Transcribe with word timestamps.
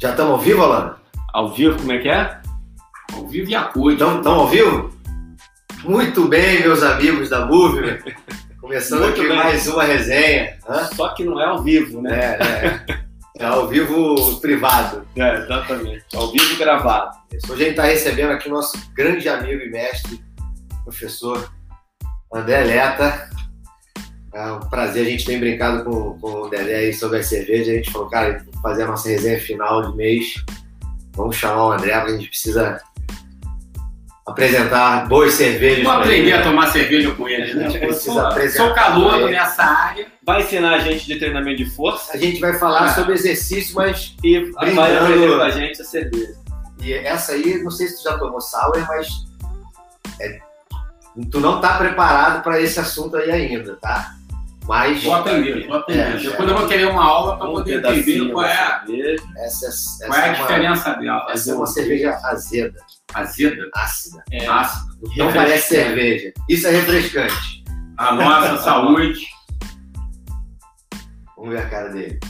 Já 0.00 0.12
estamos 0.12 0.32
ao 0.32 0.38
vivo, 0.38 0.62
Alana? 0.62 0.96
Ao 1.30 1.52
vivo, 1.52 1.76
como 1.78 1.92
é 1.92 1.98
que 1.98 2.08
é? 2.08 2.40
Ao 3.12 3.26
vivo 3.26 3.50
e 3.50 3.54
a 3.54 3.64
cor. 3.64 3.92
Então, 3.92 4.16
estamos 4.16 4.38
ao 4.38 4.48
vivo? 4.48 4.94
Muito 5.84 6.26
bem, 6.26 6.60
meus 6.62 6.82
amigos 6.82 7.28
da 7.28 7.44
Movie. 7.44 8.02
Começando 8.58 9.02
Muito 9.02 9.20
aqui 9.20 9.28
bem. 9.28 9.36
mais 9.36 9.66
uma 9.68 9.84
resenha. 9.84 10.56
Hã? 10.66 10.84
Só 10.94 11.10
que 11.10 11.22
não 11.24 11.38
é 11.38 11.44
ao 11.44 11.62
vivo, 11.62 12.00
né? 12.00 12.18
É, 12.18 12.42
é. 12.42 13.00
É 13.40 13.44
ao 13.44 13.68
vivo 13.68 14.38
privado. 14.40 15.06
É, 15.16 15.36
exatamente. 15.36 16.04
Ao 16.14 16.30
vivo 16.30 16.56
gravado. 16.56 17.16
Hoje 17.32 17.52
a 17.52 17.56
gente 17.56 17.70
está 17.70 17.84
recebendo 17.84 18.32
aqui 18.32 18.48
nosso 18.48 18.78
grande 18.94 19.28
amigo 19.28 19.62
e 19.62 19.70
mestre, 19.70 20.22
professor 20.84 21.50
André 22.32 22.64
Leta. 22.64 23.30
É 24.32 24.52
um 24.52 24.60
prazer, 24.60 25.06
a 25.06 25.10
gente 25.10 25.26
tem 25.26 25.40
brincado 25.40 25.84
com, 25.84 26.18
com 26.18 26.42
o 26.42 26.48
Dedé 26.48 26.76
aí 26.76 26.92
sobre 26.92 27.18
a 27.18 27.22
cerveja. 27.22 27.72
A 27.72 27.74
gente 27.76 27.90
falou, 27.90 28.08
cara, 28.08 28.44
fazer 28.62 28.82
a 28.84 28.86
nossa 28.88 29.08
resenha 29.08 29.40
final 29.40 29.90
de 29.90 29.96
mês. 29.96 30.34
Vamos 31.14 31.36
chamar 31.36 31.66
o 31.66 31.72
André, 31.72 31.92
porque 31.98 32.12
a 32.12 32.16
gente 32.18 32.28
precisa 32.28 32.80
apresentar 34.26 35.08
boas 35.08 35.32
cervejas. 35.34 35.82
Vou 35.82 35.92
aprender 35.92 36.20
ele. 36.20 36.32
a 36.32 36.42
tomar 36.42 36.66
cerveja 36.68 37.10
com 37.12 37.28
ele, 37.28 37.54
né? 37.54 37.66
A 37.66 37.68
gente 37.68 37.82
Eu 37.82 37.88
precisa 37.88 38.12
sou, 38.12 38.26
apresentar 38.26 38.64
sou 38.66 38.74
calor 38.74 39.30
nessa 39.30 39.62
área. 39.64 40.06
Vai 40.24 40.42
ensinar 40.42 40.74
a 40.74 40.78
gente 40.78 41.06
de 41.06 41.18
treinamento 41.18 41.56
de 41.64 41.70
força 41.70 42.12
A 42.14 42.16
gente 42.16 42.40
vai 42.40 42.56
falar 42.58 42.84
Ah. 42.84 42.94
sobre 42.94 43.14
exercício, 43.14 43.74
mas 43.74 44.14
e 44.22 44.38
Brindando. 44.38 44.74
vai 44.76 44.96
aprender 44.96 45.36
com 45.36 45.42
a 45.42 45.50
gente 45.50 45.82
a 45.82 45.84
cerveja. 45.84 46.34
E 46.80 46.92
essa 46.92 47.32
aí, 47.32 47.62
não 47.62 47.70
sei 47.70 47.88
se 47.88 47.96
tu 47.98 48.04
já 48.04 48.16
tomou 48.18 48.40
sour, 48.40 48.78
mas 48.88 49.08
é, 50.20 50.38
tu 51.30 51.40
não 51.40 51.60
tá 51.60 51.76
preparado 51.76 52.42
para 52.42 52.60
esse 52.60 52.78
assunto 52.78 53.16
aí 53.16 53.30
ainda, 53.30 53.76
tá? 53.76 54.14
Mas 54.70 55.02
Vou 55.02 55.14
aprender, 55.14 55.66
vou 55.66 55.76
aprender. 55.78 56.00
É, 56.00 56.16
Depois 56.16 56.48
eu 56.48 56.56
vou 56.56 56.68
querer 56.68 56.86
uma 56.86 57.04
aula 57.04 57.36
para 57.36 57.48
Um 57.50 57.54
poder 57.54 57.78
entender 57.84 58.30
qual 58.32 58.44
é, 58.44 58.54
da 58.54 58.76
a- 58.76 58.86
cerveja. 58.86 59.24
essa, 59.38 59.66
essa, 59.66 60.06
qual 60.06 60.18
é 60.18 60.22
a 60.22 60.26
é 60.26 60.30
uma, 60.30 60.36
diferença 60.42 60.94
dela. 60.94 61.26
essa 61.28 61.50
é 61.50 61.54
uma 61.56 61.66
cerveja 61.66 62.20
azeda, 62.22 62.80
azeda, 63.12 63.68
ácida. 63.74 64.22
É, 64.30 64.46
ácida. 64.46 64.92
Não 65.16 65.32
parece 65.32 65.68
cerveja. 65.74 66.32
Isso 66.48 66.66
é 66.68 66.70
refrescante. 66.70 67.64
A 67.98 68.12
nossa 68.14 68.58
saúde. 68.62 69.26
Vamos 71.36 71.50
ver 71.52 71.58
a 71.62 71.68
cara 71.68 71.88
dele. 71.88 72.20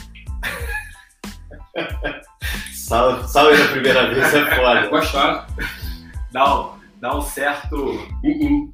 Sour, 2.73 3.27
sour 3.27 3.55
da 3.55 3.67
primeira 3.67 4.09
vez 4.13 4.33
é 4.33 4.39
É 4.39 4.55
foda. 4.55 4.87
gostosa. 4.87 5.47
dá, 6.31 6.59
um, 6.59 6.71
dá 6.99 7.17
um 7.17 7.21
certo. 7.21 7.75
Uh-uh. 7.75 8.73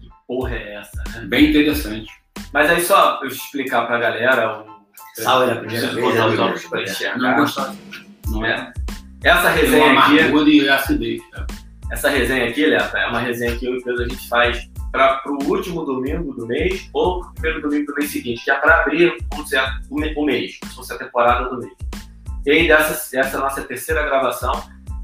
Que 0.00 0.08
porra 0.28 0.54
é 0.54 0.74
essa, 0.76 1.02
né? 1.12 1.26
Bem 1.26 1.50
interessante. 1.50 2.19
Mas 2.52 2.70
aí 2.70 2.80
só 2.82 3.20
eu 3.22 3.28
explicar 3.28 3.86
pra 3.86 3.98
galera. 3.98 4.60
O... 4.60 4.70
Sour 5.22 5.46
da 5.46 5.56
primeira 5.56 5.86
vez 5.88 6.04
botar 6.06 6.26
os 6.28 6.38
óculos 6.38 6.64
pra 6.66 6.78
Não 6.80 6.86
é 6.86 6.90
enxergar. 6.90 7.36
gostosa. 7.36 7.76
Não 8.28 8.44
é? 8.44 8.72
Essa 9.24 9.50
resenha 9.50 9.98
aqui. 10.00 10.18
amargura 10.20 10.50
e 10.50 10.68
acidez. 10.68 11.22
tá? 11.30 11.46
Essa 11.90 12.08
resenha 12.08 12.48
aqui, 12.48 12.64
Leta, 12.66 12.98
é 12.98 13.06
uma 13.08 13.18
resenha 13.20 13.56
que 13.56 13.66
eu 13.66 13.74
e 13.74 13.78
o 13.78 13.82
Pedro 13.82 14.04
a 14.04 14.08
gente 14.08 14.28
faz 14.28 14.68
para 14.92 15.20
o 15.26 15.44
último 15.44 15.84
domingo 15.84 16.32
do 16.34 16.46
mês 16.46 16.88
ou 16.92 17.20
pro 17.20 17.32
primeiro 17.34 17.62
domingo 17.62 17.86
do 17.86 17.94
mês 17.94 18.10
seguinte, 18.10 18.44
que 18.44 18.50
é 18.50 18.54
para 18.56 18.80
abrir 18.80 19.16
vamos 19.30 19.44
dizer, 19.46 19.62
o, 19.90 19.96
me- 19.98 20.14
o 20.16 20.24
mês, 20.24 20.58
se 20.62 20.74
fosse 20.74 20.92
a 20.92 20.98
temporada 20.98 21.48
do 21.48 21.58
mês. 21.58 21.72
E 22.46 22.50
aí, 22.50 22.68
dessa, 22.68 22.92
essa 23.18 23.36
é 23.36 23.38
a 23.38 23.42
nossa 23.42 23.62
terceira 23.62 24.02
gravação 24.04 24.52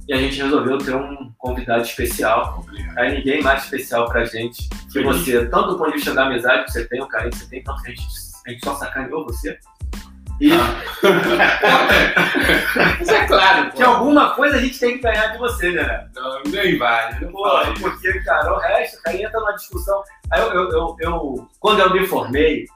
e 0.09 0.12
a 0.15 0.17
gente 0.17 0.41
resolveu 0.43 0.79
ter 0.79 0.95
um 0.95 1.33
convidado 1.39 1.83
especial. 1.83 2.65
Obrigado. 2.67 2.99
Aí 2.99 3.17
ninguém 3.17 3.43
mais 3.43 3.65
especial 3.65 4.09
pra 4.09 4.25
gente 4.25 4.69
que 4.93 5.03
você, 5.03 5.47
tanto 5.47 5.71
do 5.71 5.78
ponto 5.78 5.91
de 5.91 5.97
vista 5.97 6.15
da 6.15 6.27
amizade 6.27 6.65
que 6.65 6.72
você 6.72 6.84
tem, 6.87 7.03
o 7.03 7.09
carinho 7.09 7.31
que 7.33 7.39
você 7.39 7.49
tem, 7.49 7.62
tanto 7.62 7.83
que 7.83 7.89
a 7.89 7.94
gente, 7.94 8.06
a 8.47 8.50
gente 8.50 8.65
só 8.65 8.75
sacaneou 8.75 9.25
você. 9.25 9.59
E 10.39 10.50
Isso 13.00 13.15
é 13.15 13.27
claro. 13.27 13.71
que 13.72 13.83
alguma 13.83 14.31
coisa 14.34 14.56
a 14.56 14.61
gente 14.61 14.78
tem 14.78 14.97
que 14.97 15.03
ganhar 15.03 15.28
de 15.28 15.39
você, 15.39 15.71
né? 15.72 16.06
Não, 16.15 16.43
nem 16.44 16.77
vale. 16.78 17.25
Não 17.25 17.33
Pô, 17.33 17.49
porque, 17.81 18.21
cara, 18.21 18.53
o 18.53 18.59
resto, 18.59 19.03
cara, 19.03 19.17
entra 19.17 19.41
numa 19.41 19.53
discussão. 19.55 20.03
Aí 20.31 20.41
eu, 20.43 20.53
eu, 20.53 20.71
eu, 20.71 20.97
eu- 21.00 21.49
quando 21.61 21.81
eu 21.81 21.91
me 21.93 22.06
formei, 22.06 22.67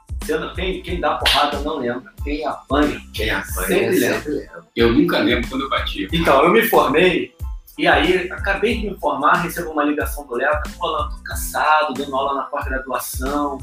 quem, 0.55 0.83
quem 0.83 1.01
dá 1.01 1.15
porrada 1.17 1.59
não 1.61 1.79
lembra. 1.79 2.13
Quem 2.23 2.45
apanha. 2.47 3.01
Quem 3.13 3.31
apanha 3.31 3.67
Sempre 3.67 3.99
lembra. 3.99 4.19
sempre 4.19 4.33
lembra. 4.33 4.65
Eu 4.77 4.93
nunca 4.93 5.19
lembro 5.19 5.49
quando 5.49 5.63
eu 5.63 5.71
bati. 5.71 6.09
Então, 6.13 6.45
eu 6.45 6.51
me 6.51 6.63
formei, 6.63 7.35
e 7.79 7.87
aí, 7.87 8.31
acabei 8.31 8.79
de 8.79 8.91
me 8.91 8.97
formar, 8.99 9.43
recebo 9.43 9.71
uma 9.71 9.83
ligação 9.85 10.27
do 10.27 10.35
Leta, 10.35 10.63
pô, 10.79 10.87
Lan, 10.87 11.09
tô 11.09 11.17
cansado, 11.25 11.95
dando 11.95 12.15
aula 12.15 12.35
na 12.35 12.43
pós-graduação, 12.43 13.57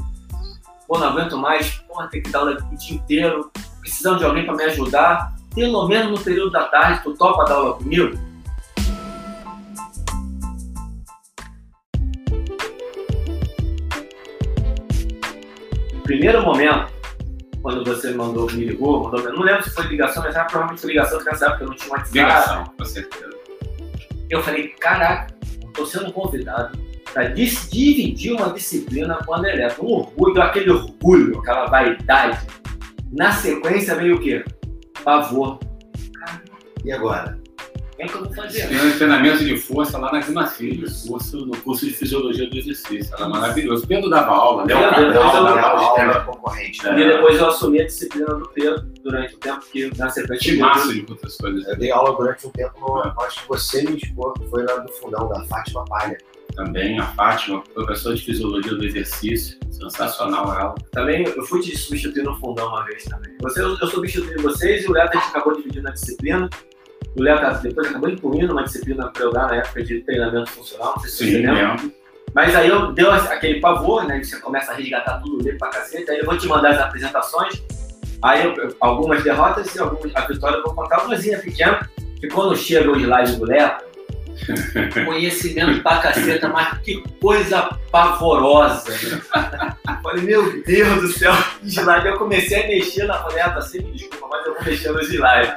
pô, 0.88 0.98
não 0.98 1.08
aguento 1.08 1.36
mais, 1.36 1.70
pô, 1.86 2.02
tem 2.08 2.20
que 2.20 2.30
dar 2.30 2.40
aula 2.40 2.58
o 2.72 2.76
dia 2.76 2.96
inteiro, 2.96 3.50
precisando 3.80 4.18
de 4.18 4.24
alguém 4.24 4.44
para 4.44 4.56
me 4.56 4.64
ajudar, 4.64 5.32
pelo 5.54 5.86
menos 5.86 6.18
no 6.18 6.24
período 6.24 6.50
da 6.50 6.64
tarde, 6.64 7.00
tu 7.04 7.14
topa 7.14 7.44
dar 7.44 7.54
aula 7.54 7.74
comigo? 7.74 8.18
Primeiro 16.08 16.42
momento, 16.42 16.90
quando 17.60 17.84
você 17.84 18.12
mandou, 18.12 18.50
me 18.52 18.64
ligou, 18.64 19.04
mandou, 19.04 19.30
não 19.30 19.42
lembro 19.42 19.62
se 19.62 19.68
foi 19.74 19.88
ligação, 19.88 20.22
mas 20.22 20.34
era 20.34 20.46
provavelmente 20.46 20.80
foi 20.80 20.92
ligação, 20.92 21.18
porque 21.18 21.30
nessa 21.30 21.46
época 21.48 21.64
eu 21.64 21.68
não 21.68 21.76
tinha 21.76 21.90
WhatsApp. 21.90 22.18
Ligação, 22.18 22.64
com 22.78 22.84
certeza. 22.86 23.30
Eu 24.30 24.42
falei, 24.42 24.68
caraca, 24.68 25.34
eu 25.62 25.70
tô 25.74 25.84
sendo 25.84 26.10
convidado 26.10 26.78
para 27.12 27.24
dividir 27.24 28.32
uma 28.32 28.54
disciplina 28.54 29.18
com 29.22 29.34
a 29.34 29.38
André. 29.38 29.68
Um 29.78 29.84
orgulho, 29.84 30.40
aquele 30.40 30.70
orgulho, 30.70 31.40
aquela 31.40 31.66
vaidade. 31.66 32.46
Na 33.12 33.30
sequência 33.32 33.94
veio 33.94 34.16
o 34.16 34.20
quê? 34.20 34.42
Pavor. 35.04 35.58
E 36.86 36.90
agora? 36.90 37.38
O 37.98 38.00
que 38.00 38.04
é 38.04 38.14
eu 38.14 38.24
vou 38.24 38.32
fazer? 38.32 38.68
Tem 38.68 38.78
um 38.78 38.96
treinamento 38.96 39.44
de 39.44 39.56
força 39.56 39.98
lá 39.98 40.12
na 40.12 40.20
Grima 40.20 40.46
Filho, 40.46 40.86
curso, 41.04 41.44
no 41.44 41.56
curso 41.56 41.84
de 41.84 41.92
Fisiologia 41.92 42.48
do 42.48 42.56
Exercício. 42.56 43.12
Era 43.12 43.28
maravilhoso. 43.28 43.88
Pedro 43.88 44.08
dava 44.08 44.30
aula, 44.30 44.64
né? 44.64 44.74
Pedro, 44.94 45.12
dava 45.12 45.36
Aula, 45.36 45.60
aula. 45.60 46.00
aula 46.00 46.20
concorrente. 46.20 46.86
E 46.86 46.94
depois 46.94 47.40
eu 47.40 47.48
assumi 47.48 47.80
a 47.80 47.86
disciplina 47.86 48.36
do 48.36 48.48
Pedro 48.50 48.86
durante 49.02 49.34
o 49.34 49.38
tempo 49.38 49.66
que 49.72 49.90
na 49.98 50.08
sequência. 50.10 50.52
De 50.52 50.58
massa 50.58 50.94
de 50.94 51.02
professores. 51.02 51.66
Eu 51.66 51.76
dei 51.76 51.90
aula 51.90 52.16
durante 52.16 52.46
um 52.46 52.50
tempo, 52.50 52.78
no, 52.78 53.22
acho 53.24 53.42
que 53.42 53.48
você 53.48 53.82
me 53.82 53.90
indicou, 53.90 54.32
que 54.34 54.46
foi 54.46 54.64
lá 54.64 54.76
do 54.76 54.92
fundão, 54.92 55.28
da 55.28 55.44
Fátima 55.46 55.84
Palha. 55.86 56.16
Também 56.54 57.00
a 57.00 57.06
Fátima, 57.06 57.62
professora 57.74 58.14
de 58.14 58.22
Fisiologia 58.22 58.76
do 58.76 58.84
Exercício. 58.84 59.58
Sensacional 59.72 60.54
ela. 60.54 60.74
Também 60.92 61.26
eu 61.26 61.42
fui 61.42 61.60
te 61.60 61.76
substituir 61.76 62.22
no 62.22 62.36
fundão 62.36 62.68
uma 62.68 62.84
vez 62.84 63.04
também. 63.04 63.36
Você, 63.42 63.60
eu, 63.60 63.76
eu 63.76 63.86
substituí 63.88 64.36
vocês 64.40 64.84
e 64.84 64.88
o 64.88 64.94
gente 64.94 65.16
acabou 65.16 65.56
dividindo 65.56 65.88
a 65.88 65.90
disciplina. 65.90 66.48
O 67.16 67.22
Leta 67.22 67.50
depois 67.62 67.88
acabou 67.88 68.08
incluindo 68.08 68.52
uma 68.52 68.62
disciplina 68.64 69.08
para 69.10 69.22
eu 69.22 69.32
dar 69.32 69.48
na 69.48 69.56
época 69.56 69.82
de 69.82 70.00
treinamento 70.02 70.50
funcional, 70.50 70.92
não 70.96 71.00
sei 71.02 71.10
se 71.10 71.16
você 71.18 71.24
Sim, 71.24 71.36
lembra. 71.46 71.68
lembro. 71.70 71.92
Mas 72.34 72.54
aí 72.54 72.68
eu 72.68 72.92
deu 72.92 73.10
aquele 73.10 73.58
pavor, 73.60 74.04
né? 74.04 74.18
que 74.20 74.26
Você 74.26 74.38
começa 74.38 74.70
a 74.72 74.74
resgatar 74.74 75.18
tudo 75.20 75.38
dele 75.42 75.56
pra 75.58 75.68
cacete. 75.70 76.10
Aí 76.10 76.18
eu 76.18 76.26
vou 76.26 76.36
te 76.36 76.46
mandar 76.46 76.70
as 76.72 76.78
apresentações. 76.80 77.62
Aí 78.22 78.44
eu- 78.44 78.76
algumas 78.80 79.22
derrotas 79.24 79.74
e 79.74 79.78
algumas, 79.80 80.14
a 80.14 80.20
vitória 80.26 80.56
eu 80.58 80.62
vou 80.62 80.74
contar 80.74 81.04
umazinha 81.04 81.38
pequena. 81.38 81.88
Que 82.20 82.28
quando 82.28 82.54
chega 82.56 82.90
o 82.90 82.96
slide 82.96 83.36
do 83.36 83.44
Leta, 83.46 83.84
conhecimento 85.04 85.82
pra 85.82 85.98
caceta, 85.98 86.48
mas 86.48 86.78
que 86.78 87.02
coisa 87.20 87.70
pavorosa. 87.90 88.90
né? 88.90 89.76
Falei, 90.02 90.22
meu 90.22 90.62
Deus 90.62 91.00
do 91.02 91.08
céu, 91.08 91.32
slide. 91.64 92.06
Eu 92.08 92.18
comecei 92.18 92.62
a 92.62 92.66
mexer 92.68 93.04
na 93.04 93.26
Leta, 93.28 93.58
assim, 93.58 93.78
me 93.82 93.92
desculpa, 93.92 94.28
mas 94.30 94.46
eu 94.46 94.54
vou 94.54 94.64
mexer 94.64 94.92
no 94.92 95.00
slide. 95.00 95.54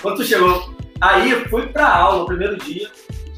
Quando, 0.00 0.16
tu 0.16 0.24
chegou. 0.24 0.74
Aí 1.00 1.30
eu 1.30 1.48
fui 1.48 1.66
pra 1.66 1.94
aula, 1.94 2.26
primeiro 2.26 2.56
dia, 2.56 2.88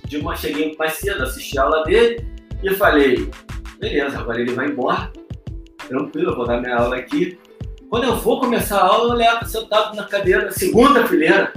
de 0.07 0.19
uma, 0.19 0.37
cheguei 0.37 0.75
mais 0.79 0.95
cedo, 0.95 1.23
assisti 1.23 1.59
a 1.59 1.63
aula 1.63 1.85
dele 1.85 2.27
e 2.63 2.75
falei, 2.75 3.31
beleza, 3.81 4.19
agora 4.19 4.41
ele 4.41 4.53
vai 4.53 4.67
embora, 4.69 5.13
tranquilo, 5.89 6.31
eu 6.31 6.37
vou 6.37 6.47
dar 6.47 6.61
minha 6.61 6.77
aula 6.77 6.97
aqui. 6.97 7.39
Quando 7.89 8.05
eu 8.05 8.17
vou 8.17 8.41
começar 8.41 8.79
a 8.79 8.87
aula, 8.87 9.15
o 9.15 9.17
Leta 9.17 9.45
sentado 9.47 9.95
na 9.95 10.05
cadeira, 10.05 10.47
na 10.47 10.51
segunda 10.51 11.07
fileira. 11.07 11.53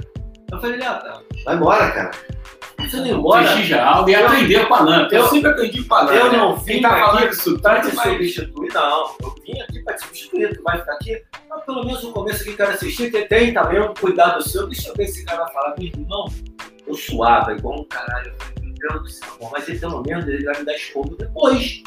Eu 0.52 0.60
falei, 0.60 0.76
Leta, 0.76 1.22
Vai 1.44 1.54
embora, 1.54 1.90
cara. 1.92 2.10
Não 2.78 3.06
ir 3.06 3.10
embora? 3.12 3.42
Prestigiar 3.44 3.86
a 3.86 3.96
aula 3.96 4.10
e 4.10 4.14
aprender 4.14 4.66
com 4.68 4.74
a 4.74 4.80
Lã. 4.80 5.08
Eu 5.10 5.18
Eu- 5.18 5.28
sempre 5.28 5.50
aprendi 5.50 5.84
com 5.84 5.94
a 5.94 6.02
Lã. 6.02 6.12
Eu 6.12 6.32
né? 6.32 6.38
não 6.38 6.56
vim 6.56 6.80
tá 6.80 7.06
aqui 7.06 7.28
isso 7.28 7.58
para 7.60 7.80
te 7.80 7.90
substituir, 7.94 8.72
não. 8.72 9.14
Eu 9.22 9.34
vim 9.44 9.60
aqui 9.60 9.82
para 9.82 9.94
te 9.94 10.02
substituir, 10.04 10.56
tu 10.56 10.62
vai 10.62 10.78
ficar 10.78 10.92
aqui. 10.94 11.22
Mas 11.48 11.64
pelo 11.64 11.84
menos 11.84 12.02
no 12.02 12.12
começo 12.12 12.42
aqui, 12.42 12.54
quero 12.56 12.70
assistir, 12.70 13.10
que 13.10 13.22
tem 13.22 13.52
também 13.54 13.80
um 13.80 13.94
cuidado 13.94 14.46
seu. 14.46 14.66
Deixa 14.66 14.88
eu 14.90 14.94
ver 14.94 15.04
esse 15.04 15.24
cara 15.24 15.46
falar. 15.48 15.74
Meu 15.78 15.88
irmão, 15.88 16.26
eu 16.86 16.94
suava 16.94 17.52
igual 17.52 17.80
um 17.80 17.84
caralho. 17.84 18.28
Eu 18.32 18.34
falei, 18.38 18.72
meu 18.72 18.88
Deus 18.90 19.02
do 19.02 19.08
céu, 19.08 19.28
bom, 19.40 19.50
mas 19.52 19.68
ele 19.68 19.78
pelo 19.78 20.02
menos 20.02 20.26
ele 20.26 20.44
vai 20.44 20.58
me 20.58 20.64
dar 20.64 20.74
esporro 20.74 21.16
depois. 21.16 21.82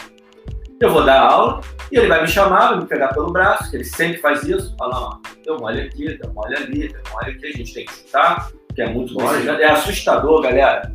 Eu 0.81 0.91
vou 0.91 1.03
dar 1.03 1.19
aula 1.19 1.59
e 1.91 1.97
ele 1.97 2.07
vai 2.07 2.21
me 2.21 2.27
chamar, 2.27 2.69
vai 2.69 2.79
me 2.79 2.85
pegar 2.85 3.09
pelo 3.09 3.31
braço, 3.33 3.69
que 3.69 3.75
ele 3.75 3.83
sempre 3.83 4.17
faz 4.19 4.43
isso. 4.43 4.73
Falar, 4.77 4.97
ó, 4.97 5.17
deu 5.43 5.57
mole 5.59 5.81
aqui, 5.81 6.17
deu 6.17 6.31
mole 6.33 6.55
ali, 6.55 6.87
deu 6.87 7.01
mole 7.11 7.31
aqui, 7.31 7.45
a 7.47 7.51
gente 7.51 7.73
tem 7.73 7.85
que 7.85 7.93
chutar, 7.93 8.49
que 8.79 8.83
é 8.83 8.89
muito 8.89 9.13
bom. 9.13 9.23
Lógico. 9.23 9.49
É 9.49 9.65
assustador, 9.65 10.41
galera. 10.41 10.89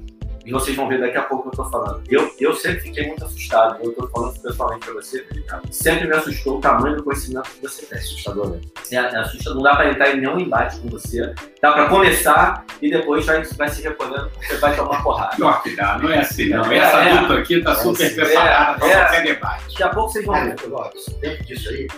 E 0.46 0.52
vocês 0.52 0.76
vão 0.76 0.88
ver 0.88 1.00
daqui 1.00 1.16
a 1.16 1.22
pouco 1.22 1.48
o 1.48 1.50
que 1.50 1.58
eu 1.58 1.64
tô 1.64 1.70
falando. 1.70 2.02
Eu, 2.08 2.30
eu 2.38 2.54
sempre 2.54 2.80
fiquei 2.80 3.06
muito 3.06 3.24
assustado. 3.24 3.82
Eu 3.82 3.92
tô 3.92 4.06
falando 4.08 4.38
pessoalmente 4.40 4.84
pra 4.84 4.94
você, 4.94 5.26
Ricardo. 5.32 5.72
Sempre 5.72 6.06
me 6.06 6.14
assustou 6.14 6.58
o 6.58 6.60
tamanho 6.60 6.96
do 6.96 7.04
conhecimento 7.04 7.50
que 7.50 7.62
você 7.62 7.86
tem. 7.86 7.98
É 7.98 8.00
assustador, 8.00 8.50
né? 8.50 8.60
É, 8.90 8.94
é 8.96 9.16
assustador. 9.16 9.54
Não 9.56 9.62
dá 9.62 9.76
pra 9.76 9.90
entrar 9.90 10.14
em 10.14 10.20
nenhum 10.20 10.38
embate 10.38 10.78
com 10.80 10.88
você. 10.88 11.34
Dá 11.62 11.72
pra 11.72 11.88
começar 11.88 12.64
e 12.80 12.90
depois 12.90 13.24
vai, 13.24 13.42
vai 13.42 13.68
se 13.68 13.82
recolhendo, 13.82 14.30
você 14.38 14.56
vai 14.56 14.76
tomar 14.76 15.02
porrada. 15.02 15.36
Pior 15.36 15.62
que 15.62 15.76
dá, 15.76 15.98
não 15.98 16.10
é 16.10 16.18
assim, 16.20 16.48
não. 16.50 16.70
É, 16.70 16.76
Essa 16.76 16.98
é. 16.98 17.18
dupla 17.18 17.38
aqui 17.38 17.62
tá 17.62 17.72
É, 17.72 17.74
super 17.76 18.06
é, 18.06 18.10
preparada 18.14 18.78
pra 18.78 18.88
é. 18.88 19.00
qualquer 19.00 19.22
debate. 19.22 19.64
Daqui 19.68 19.82
a 19.82 19.88
pouco 19.90 20.10
vocês 20.10 20.24
vão 20.26 20.34
ver. 20.34 20.56
eu 20.62 20.70
gosto. 20.70 21.10
Dentro 21.20 21.44
disso 21.44 21.68
aí, 21.70 21.88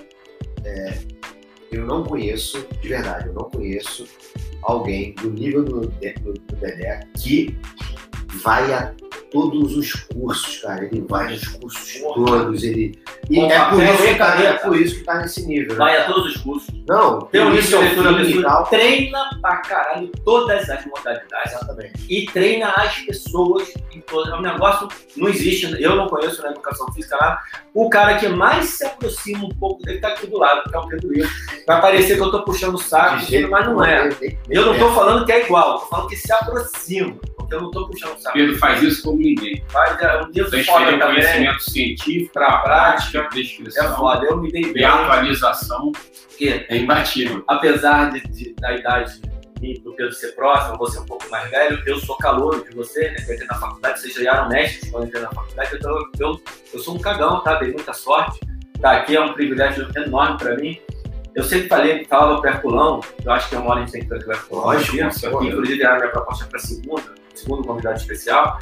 é, 0.65 0.99
eu 1.73 1.85
não 1.85 2.05
conheço, 2.05 2.65
de 2.81 2.89
verdade, 2.89 3.27
eu 3.27 3.35
não 3.35 3.51
conheço 3.51 4.07
alguém 4.67 5.15
do 5.15 5.31
nível 5.31 5.65
do, 5.65 5.81
do, 5.81 6.33
do 6.33 6.57
Dedé 6.57 7.01
que 7.17 7.57
vai 8.43 8.73
todos 9.37 9.77
os 9.77 9.93
cursos, 9.93 10.63
cara. 10.63 10.85
Ele 10.87 11.05
vai 11.07 11.31
nos 11.31 11.47
cursos 11.49 12.01
todos. 12.01 12.63
Ele... 12.63 12.99
E 13.29 13.37
Com 13.37 13.51
é 13.51 13.71
por, 13.71 13.83
isso 13.83 14.03
que 14.03 14.15
tá, 14.15 14.43
é 14.43 14.53
por 14.55 14.81
isso 14.81 14.95
que 14.97 15.05
tá 15.05 15.21
nesse 15.21 15.47
nível. 15.47 15.73
Né? 15.73 15.75
Vai 15.75 15.97
a 15.99 16.05
todos 16.07 16.35
os 16.35 16.43
cursos. 16.43 16.75
Não, 16.89 17.21
Tem 17.21 17.43
um 17.43 17.53
início 17.53 17.77
ao 17.77 17.83
leitura 17.83 18.49
tal. 18.49 18.65
Treina 18.67 19.39
pra 19.43 19.57
caralho 19.59 20.11
todas 20.25 20.71
as 20.71 20.87
modalidades. 20.87 21.53
Exatamente. 21.53 21.93
e 22.09 22.27
treina 22.27 22.69
as 22.69 22.99
pessoas 23.01 23.69
em 23.93 24.01
todo. 24.01 24.31
É 24.31 24.39
um 24.39 24.43
negócio, 24.43 24.89
não 25.17 25.29
existe, 25.29 25.71
eu 25.83 25.97
não 25.97 26.07
conheço 26.07 26.43
na 26.43 26.51
educação 26.51 26.91
física 26.93 27.17
lá. 27.17 27.43
O 27.75 27.91
cara 27.91 28.17
que 28.17 28.29
mais 28.29 28.67
se 28.71 28.85
aproxima 28.87 29.45
um 29.45 29.55
pouco 29.55 29.83
dele 29.83 30.01
tá 30.01 30.09
aqui 30.09 30.27
do 30.27 30.39
lado, 30.39 30.69
que 30.69 30.75
é 30.75 30.79
o 30.79 30.89
Pedro 30.89 31.09
Will. 31.09 31.29
Vai 31.67 31.81
parecer 31.81 32.17
que 32.17 32.23
eu 32.23 32.31
tô 32.31 32.43
puxando 32.43 32.77
o 32.77 32.79
saco, 32.79 33.27
mas 33.51 33.67
não 33.67 33.85
é. 33.85 34.09
Eu 34.49 34.67
não 34.67 34.73
tô 34.75 34.87
perto. 34.87 34.95
falando 34.95 35.27
que 35.27 35.33
é 35.33 35.45
igual, 35.45 35.73
eu 35.75 35.79
tô 35.81 35.87
falando 35.87 36.09
que 36.09 36.17
se 36.17 36.33
aproxima. 36.33 37.17
Porque 37.47 37.55
eu 37.55 37.61
não 37.63 37.71
tô 37.71 37.87
puxando 37.89 38.17
o 38.17 38.21
saco. 38.21 38.37
Pedro 38.37 38.59
faz 38.59 38.83
isso 38.83 39.03
como 39.03 39.19
ninguém. 39.19 39.63
Faz 39.69 40.01
é 40.01 40.17
um 40.23 40.27
livro 40.27 40.45
foda 40.45 40.51
Transferir 40.51 40.99
também. 40.99 41.15
conhecimento 41.23 41.71
científico 41.71 42.33
para 42.33 42.47
a 42.49 42.59
prática, 42.59 43.29
descrição 43.33 43.85
É 43.93 43.97
foda, 43.97 44.27
eu 44.27 44.37
me 44.39 44.51
dei 44.51 44.63
e 44.63 44.73
bem. 44.73 44.85
atualização 44.85 45.93
Porque 46.29 46.67
é 46.69 46.77
imbatível. 46.77 47.45
apesar 47.47 48.11
de, 48.11 48.21
de- 48.29 48.55
da 48.55 48.75
idade 48.75 49.21
e 49.63 49.79
do 49.81 49.93
Pedro 49.95 50.13
ser 50.13 50.33
próximo, 50.35 50.77
você 50.77 50.99
um 50.99 51.07
pouco 51.07 51.29
mais 51.31 51.49
velho, 51.51 51.83
eu 51.87 51.99
sou 51.99 52.17
calouro 52.19 52.63
de 52.63 52.75
você, 52.77 53.11
né? 53.11 53.17
Eu 53.27 53.35
entrei 53.35 53.47
na 53.49 53.55
faculdade, 53.55 54.01
vocês 54.01 54.13
já 54.15 54.33
eram 54.33 54.49
mestres 54.51 54.91
quando 54.91 55.05
eu 55.05 55.09
entrei 55.09 55.23
na 55.23 55.31
faculdade, 55.31 55.71
então 55.77 55.91
eu, 55.97 56.05
eu, 56.19 56.41
eu 56.75 56.79
sou 56.81 56.95
um 56.95 56.99
cagão, 56.99 57.41
tá? 57.43 57.55
Dei 57.55 57.73
muita 57.73 57.95
sorte. 57.95 58.39
Tá 58.83 58.93
aqui 58.93 59.17
é 59.17 59.21
um 59.21 59.33
privilégio 59.33 59.89
enorme 59.97 60.37
pra 60.37 60.55
mim. 60.57 60.79
Eu 61.35 61.43
sempre 61.43 61.69
falei, 61.69 62.05
falava 62.05 62.41
pro 62.41 62.51
Herculão, 62.51 63.01
eu 63.25 63.33
acho 63.33 63.49
que 63.49 63.55
é 63.55 63.59
uma 63.59 63.71
hora 63.71 63.81
a 63.81 63.83
gente 63.85 63.93
tem 63.93 64.03
que 64.03 64.09
ter 64.09 64.27
o 64.27 64.33
Herculão. 64.33 64.65
Que 65.41 65.47
inclusive 65.49 65.83
era 65.83 65.95
a 65.95 65.99
minha 65.99 66.11
proposta 66.11 66.45
para 66.47 66.59
segunda, 66.59 67.03
segundo 67.39 67.67
convidado 67.67 67.99
especial. 67.99 68.59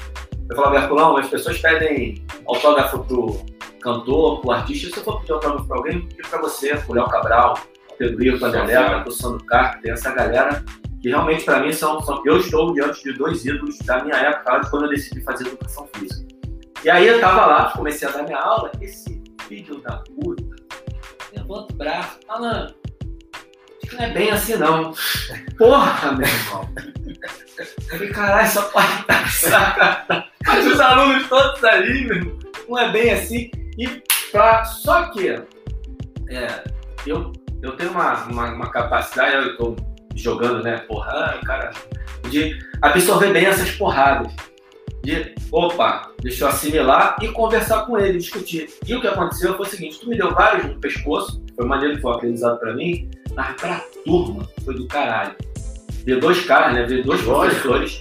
Eu 0.49 0.57
falava, 0.57 0.77
Herculão, 0.77 1.17
as 1.17 1.29
pessoas 1.29 1.59
pedem 1.59 2.25
autógrafo 2.47 3.05
pro 3.05 3.41
cantor, 3.81 4.41
pro 4.41 4.51
artista. 4.51 4.91
Se 4.91 4.99
eu 4.99 5.05
for 5.05 5.21
pedir 5.21 5.33
autógrafo 5.33 5.67
pra 5.67 5.77
alguém, 5.77 5.95
eu 5.97 6.03
pedir 6.03 6.29
pra 6.29 6.41
você, 6.41 6.77
pro 6.77 6.95
Léo 6.95 7.09
Cabral, 7.09 7.59
Pedro 7.99 8.19
Rio, 8.19 8.39
pro 8.39 8.49
Adeleta, 8.49 9.01
pro 9.01 9.13
Sandro 9.13 9.45
Carter, 9.47 9.81
tem 9.83 9.93
essa 9.93 10.13
galera 10.13 10.65
que 11.01 11.09
realmente 11.09 11.45
pra 11.45 11.61
mim 11.61 11.73
são, 11.73 12.01
são. 12.03 12.23
Eu 12.25 12.39
estou 12.39 12.73
diante 12.73 13.03
de 13.03 13.13
dois 13.13 13.45
ídolos 13.45 13.79
da 13.79 14.03
minha 14.03 14.17
época, 14.17 14.59
de 14.59 14.71
quando 14.71 14.85
eu 14.85 14.91
decidi 14.91 15.21
fazer 15.23 15.47
educação 15.47 15.89
física. 15.95 16.27
E 16.83 16.91
aí 16.91 17.07
eu 17.07 17.21
tava 17.21 17.47
lá, 17.47 17.71
comecei 17.71 18.07
a 18.07 18.11
dar 18.11 18.23
minha 18.25 18.39
aula, 18.39 18.71
esse 18.81 19.23
filho 19.47 19.81
da 19.81 19.99
puta 19.99 20.55
levanta 21.37 21.73
o 21.73 21.77
braço, 21.77 22.19
Alan, 22.29 22.75
não 23.95 24.05
é 24.05 24.11
bem 24.11 24.31
assim 24.31 24.57
não. 24.57 24.93
Porra, 25.57 26.13
meu 26.13 26.27
irmão. 26.27 26.69
Falei, 27.89 28.09
caralho, 28.11 28.45
essa 28.45 28.63
parte 28.63 29.05
tá 29.07 30.29
os 30.59 30.81
alunos 30.81 31.29
todos 31.29 31.65
ali, 31.65 32.05
meu 32.05 32.17
irmão, 32.17 32.39
não 32.69 32.79
é 32.79 32.91
bem 32.91 33.11
assim. 33.13 33.51
E 33.79 34.03
pra... 34.31 34.65
Só 34.65 35.11
que 35.11 35.29
é, 36.29 36.65
eu, 37.07 37.33
eu 37.63 37.73
tenho 37.77 37.91
uma, 37.91 38.25
uma, 38.25 38.53
uma 38.53 38.71
capacidade, 38.71 39.35
eu 39.35 39.57
tô 39.57 39.77
jogando, 40.15 40.63
né, 40.63 40.79
porra, 40.79 41.39
cara, 41.45 41.71
de 42.31 42.59
absorver 42.83 43.33
bem 43.33 43.47
essas 43.47 43.71
porradas. 43.73 44.33
De, 45.03 45.35
opa, 45.53 46.11
deixa 46.23 46.45
eu 46.45 46.49
assimilar 46.49 47.17
e 47.21 47.29
conversar 47.29 47.85
com 47.85 47.99
ele, 47.99 48.19
discutir. 48.19 48.71
E 48.87 48.95
o 48.95 49.01
que 49.01 49.07
aconteceu 49.07 49.55
foi 49.55 49.67
o 49.67 49.69
seguinte, 49.69 50.01
tu 50.01 50.09
me 50.09 50.17
deu 50.17 50.33
vários 50.33 50.67
no 50.67 50.81
pescoço, 50.81 51.45
foi 51.55 51.67
maneiro 51.67 51.97
que 51.97 52.01
foi 52.01 52.15
aprendizado 52.15 52.59
pra 52.59 52.75
mim, 52.75 53.11
mas 53.35 53.55
pra 53.61 53.81
turma 54.05 54.49
foi 54.65 54.75
do 54.75 54.87
caralho. 54.87 55.35
Ver 56.05 56.21
dois 56.21 56.45
caras, 56.45 56.75
né, 56.75 56.83
ver 56.85 57.03
dois 57.03 57.23
Lógico. 57.25 57.63
professores, 57.63 58.01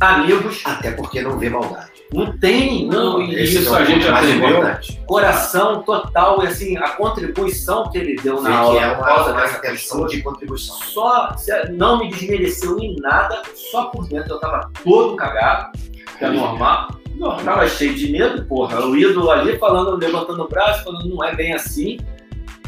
amigos, 0.00 0.62
Até 0.64 0.92
porque 0.92 1.20
não 1.20 1.38
vê 1.38 1.50
maldade. 1.50 1.90
não 2.12 2.36
tem, 2.38 2.86
não, 2.86 3.20
e 3.20 3.42
isso 3.42 3.68
é 3.68 3.70
o 3.70 3.74
a 3.74 3.84
gente 3.84 4.06
aprendeu. 4.08 4.62
coração 5.06 5.82
total, 5.82 6.42
e 6.42 6.46
assim, 6.46 6.76
a 6.76 6.90
contribuição 6.90 7.90
que 7.90 7.98
ele 7.98 8.16
deu 8.22 8.40
na 8.40 8.50
que 8.50 8.56
aula 8.56 8.80
é 8.80 8.88
por 8.94 8.98
uma, 8.98 9.06
causa 9.06 9.32
uma 9.32 9.40
dessa 9.42 9.58
pessoa, 9.58 10.08
de 10.08 10.22
contribuição. 10.22 10.76
só 10.76 11.34
não 11.70 11.98
me 11.98 12.08
desmereceu 12.10 12.78
em 12.78 12.96
nada, 13.00 13.42
só 13.54 13.86
por 13.86 14.06
dentro 14.08 14.34
eu 14.34 14.38
tava 14.40 14.70
todo 14.84 15.16
cagado, 15.16 15.72
que 16.18 16.24
é 16.24 16.30
normal. 16.30 16.88
Eu 17.18 17.32
tava 17.44 17.68
cheio 17.68 17.94
de 17.94 18.10
medo, 18.10 18.46
porra. 18.46 18.80
O 18.86 18.96
ídolo 18.96 19.30
ali 19.30 19.58
falando, 19.58 19.94
levantando 19.96 20.42
o 20.42 20.48
braço, 20.48 20.84
falando 20.84 21.06
não 21.06 21.22
é 21.22 21.34
bem 21.34 21.52
assim. 21.52 21.98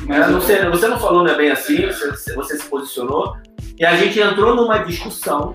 Né? 0.07 0.29
Você, 0.33 0.69
você 0.69 0.89
não 0.89 0.99
falou 0.99 1.25
não 1.25 1.31
é 1.33 1.37
bem 1.37 1.51
assim, 1.51 1.87
você, 1.87 2.35
você 2.35 2.57
se 2.59 2.65
posicionou. 2.67 3.37
E 3.79 3.85
a 3.85 3.97
gente 3.97 4.19
entrou 4.21 4.55
numa 4.55 4.79
discussão. 4.79 5.55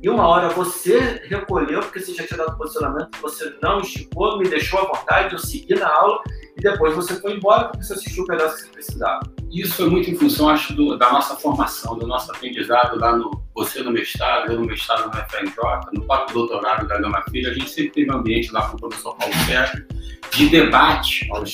E 0.00 0.08
uma 0.08 0.28
hora 0.28 0.48
você 0.50 1.20
recolheu, 1.28 1.80
porque 1.80 1.98
você 1.98 2.14
já 2.14 2.24
tinha 2.24 2.38
dado 2.38 2.56
posicionamento, 2.56 3.08
você 3.20 3.52
não 3.60 3.80
esticou, 3.80 4.38
me 4.38 4.48
deixou 4.48 4.78
à 4.78 4.84
vontade, 4.84 5.32
eu 5.32 5.38
segui 5.40 5.74
na 5.74 5.88
aula. 5.92 6.20
E 6.56 6.60
depois 6.60 6.94
você 6.94 7.20
foi 7.20 7.32
embora 7.34 7.64
porque 7.64 7.84
você 7.84 7.94
assistiu 7.94 8.22
o 8.22 8.26
pedaço 8.26 8.56
que 8.56 8.62
você 8.62 8.68
precisava. 8.68 9.20
Isso 9.50 9.74
foi 9.74 9.90
muito 9.90 10.08
em 10.08 10.14
função, 10.14 10.48
acho, 10.50 10.72
do- 10.72 10.96
da 10.96 11.10
nossa 11.10 11.34
formação, 11.34 11.98
do 11.98 12.06
nosso 12.06 12.30
aprendizado 12.30 12.96
lá 12.98 13.16
no. 13.16 13.42
Você 13.56 13.82
no 13.82 13.90
mestrado, 13.90 14.52
eu 14.52 14.60
no 14.60 14.66
mestrado 14.66 15.06
no 15.06 15.12
FRJ, 15.12 15.54
no 15.92 16.02
próprio 16.02 16.32
doutorado 16.34 16.86
da 16.86 16.98
Gama 17.00 17.24
Filho, 17.30 17.50
a 17.50 17.54
gente 17.54 17.68
sempre 17.68 17.90
teve 17.90 18.12
um 18.12 18.18
ambiente 18.18 18.52
lá 18.52 18.68
com 18.68 18.76
o 18.76 18.80
professor 18.80 19.16
Paulo 19.16 19.34
Sérgio 19.46 19.84
de 20.30 20.48
debate 20.48 21.26
Paulo 21.26 21.44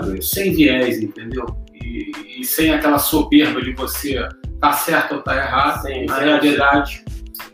tudo 0.00 0.16
é, 0.16 0.20
sem 0.20 0.52
viés, 0.52 1.00
entendeu? 1.00 1.46
E, 1.84 2.40
e 2.40 2.44
sem 2.44 2.72
aquela 2.72 2.98
soberba 2.98 3.60
de 3.60 3.72
você 3.72 4.26
tá 4.60 4.72
certo 4.72 5.16
ou 5.16 5.22
tá 5.22 5.36
errado. 5.36 5.82
Sem 5.82 6.06
Na 6.06 6.18
realidade, 6.18 7.04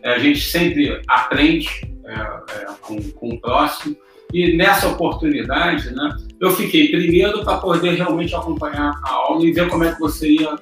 é, 0.03 0.15
a 0.15 0.19
gente 0.19 0.41
sempre 0.41 1.01
aprende 1.09 1.69
é, 2.05 2.13
é, 2.13 2.67
com, 2.81 3.01
com 3.13 3.29
o 3.31 3.41
próximo. 3.41 3.97
E 4.33 4.57
nessa 4.57 4.89
oportunidade, 4.89 5.93
né, 5.93 6.17
eu 6.41 6.53
fiquei 6.53 6.89
primeiro 6.89 7.43
para 7.45 7.59
poder 7.59 7.95
realmente 7.95 8.35
acompanhar 8.35 8.93
a 9.05 9.11
aula 9.11 9.45
e 9.45 9.53
ver 9.53 9.69
como 9.69 9.85
é 9.85 9.93
que 9.93 9.99
você 9.99 10.31
ia 10.31 10.57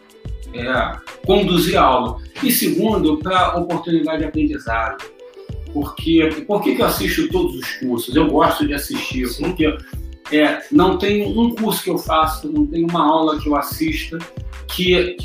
é, 0.55 0.97
conduzir 1.27 1.77
a 1.77 1.83
aula. 1.83 2.17
E 2.43 2.51
segundo, 2.51 3.19
para 3.19 3.57
oportunidade 3.57 4.19
de 4.19 4.25
aprendizado. 4.25 5.05
Porque, 5.73 6.45
por 6.47 6.63
que, 6.63 6.75
que 6.75 6.81
eu 6.81 6.87
assisto 6.87 7.29
todos 7.29 7.55
os 7.55 7.73
cursos? 7.75 8.17
Eu 8.17 8.27
gosto 8.29 8.67
de 8.67 8.73
assistir, 8.73 9.29
porque 9.39 9.77
é, 10.33 10.63
não 10.71 10.99
tem 10.99 11.27
um 11.27 11.55
curso 11.55 11.83
que 11.83 11.91
eu 11.91 11.99
faço, 11.99 12.51
não 12.53 12.67
tem 12.67 12.85
uma 12.85 13.03
aula 13.03 13.39
que 13.39 13.49
eu 13.49 13.57
assista 13.57 14.19
que 14.69 15.17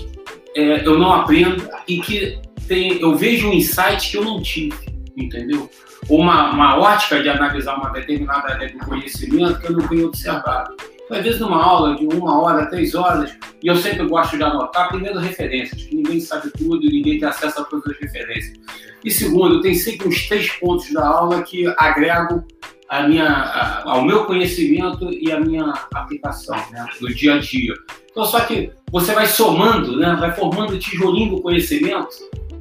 é, 0.55 0.87
eu 0.87 0.97
não 0.97 1.13
aprendo 1.13 1.67
e 1.87 1.99
que 1.99 2.39
tem, 2.67 3.01
eu 3.01 3.15
vejo 3.15 3.49
um 3.49 3.53
insight 3.53 4.09
que 4.09 4.17
eu 4.17 4.23
não 4.23 4.41
tive, 4.41 4.75
entendeu? 5.17 5.69
Ou 6.09 6.19
uma, 6.19 6.51
uma 6.51 6.77
ótica 6.77 7.21
de 7.21 7.29
analisar 7.29 7.75
uma 7.75 7.89
determinada 7.89 8.53
área 8.53 8.71
do 8.71 8.79
conhecimento 8.79 9.59
que 9.59 9.67
eu 9.67 9.73
não 9.73 9.87
tenho 9.87 10.07
observado. 10.07 10.75
Então, 11.05 11.17
às 11.17 11.23
vezes, 11.23 11.39
numa 11.39 11.61
aula 11.61 11.95
de 11.95 12.05
uma 12.05 12.41
hora, 12.41 12.65
três 12.67 12.95
horas, 12.95 13.35
e 13.61 13.67
eu 13.67 13.75
sempre 13.75 14.05
gosto 14.07 14.37
de 14.37 14.43
anotar, 14.43 14.89
primeiro, 14.89 15.19
referências, 15.19 15.83
que 15.83 15.95
ninguém 15.95 16.19
sabe 16.19 16.49
tudo 16.51 16.83
e 16.83 16.91
ninguém 16.91 17.19
tem 17.19 17.27
acesso 17.27 17.61
a 17.61 17.63
todas 17.65 17.91
as 17.91 17.99
referências. 17.99 18.57
E 19.03 19.11
segundo, 19.11 19.61
tem 19.61 19.75
sempre 19.75 20.07
uns 20.07 20.27
três 20.27 20.49
pontos 20.53 20.91
da 20.93 21.05
aula 21.05 21.43
que 21.43 21.67
agregam 21.77 22.45
a 22.93 23.07
minha, 23.07 23.25
a- 23.27 23.83
ao 23.89 24.03
meu 24.03 24.25
conhecimento 24.25 25.09
e 25.11 25.31
a 25.31 25.39
minha 25.39 25.73
aplicação 25.93 26.55
né, 26.71 26.85
no 27.01 27.07
dia 27.13 27.35
a 27.35 27.39
dia. 27.39 27.73
Então, 28.11 28.25
só 28.25 28.39
que 28.41 28.71
você 28.91 29.13
vai 29.13 29.25
somando, 29.25 29.97
né, 29.97 30.15
vai 30.19 30.31
formando 30.33 30.73
o 30.73 30.79
tijolinho 30.79 31.35
do 31.35 31.41
conhecimento 31.41 32.09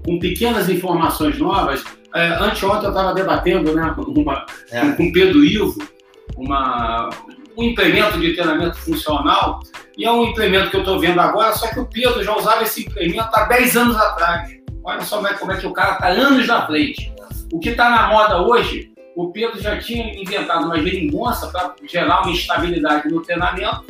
com 0.04 0.18
pequenas 0.18 0.68
informações 0.68 1.38
novas. 1.38 1.84
É, 2.14 2.28
anteontem 2.28 2.84
eu 2.84 2.90
estava 2.90 3.14
debatendo 3.14 3.74
né, 3.74 3.94
uma, 3.98 4.46
É. 4.70 4.80
com, 4.80 4.96
com 4.96 5.12
Pedro 5.12 5.44
Ivo 5.44 5.76
uma, 6.36 7.10
um 7.56 7.62
implemento 7.62 8.18
de 8.18 8.32
treinamento 8.34 8.76
funcional 8.78 9.60
e 9.96 10.04
é 10.04 10.10
um 10.10 10.24
implemento 10.24 10.70
que 10.70 10.76
eu 10.76 10.80
estou 10.80 10.98
vendo 10.98 11.20
agora, 11.20 11.52
só 11.52 11.68
que 11.68 11.78
o 11.78 11.86
Pedro 11.86 12.22
já 12.22 12.34
usava 12.36 12.62
esse 12.62 12.82
implemento 12.86 13.28
há 13.34 13.44
10 13.44 13.76
anos 13.76 13.96
atrás. 13.96 14.50
Olha 14.84 15.00
só 15.02 15.16
como 15.16 15.28
é, 15.28 15.34
como 15.34 15.52
é 15.52 15.56
que 15.58 15.66
o 15.66 15.72
cara 15.72 15.92
está 15.92 16.08
anos 16.08 16.46
na 16.46 16.66
frente. 16.66 17.12
O 17.52 17.58
que 17.60 17.68
está 17.70 17.90
na 17.90 18.08
moda 18.08 18.40
hoje, 18.42 18.90
o 19.14 19.30
Pedro 19.30 19.60
já 19.60 19.78
tinha 19.78 20.14
inventado 20.20 20.64
uma 20.64 20.80
geringonça 20.80 21.48
para 21.48 21.74
gerar 21.86 22.22
uma 22.22 22.32
estabilidade 22.32 23.08
no 23.08 23.22
treinamento 23.22 23.84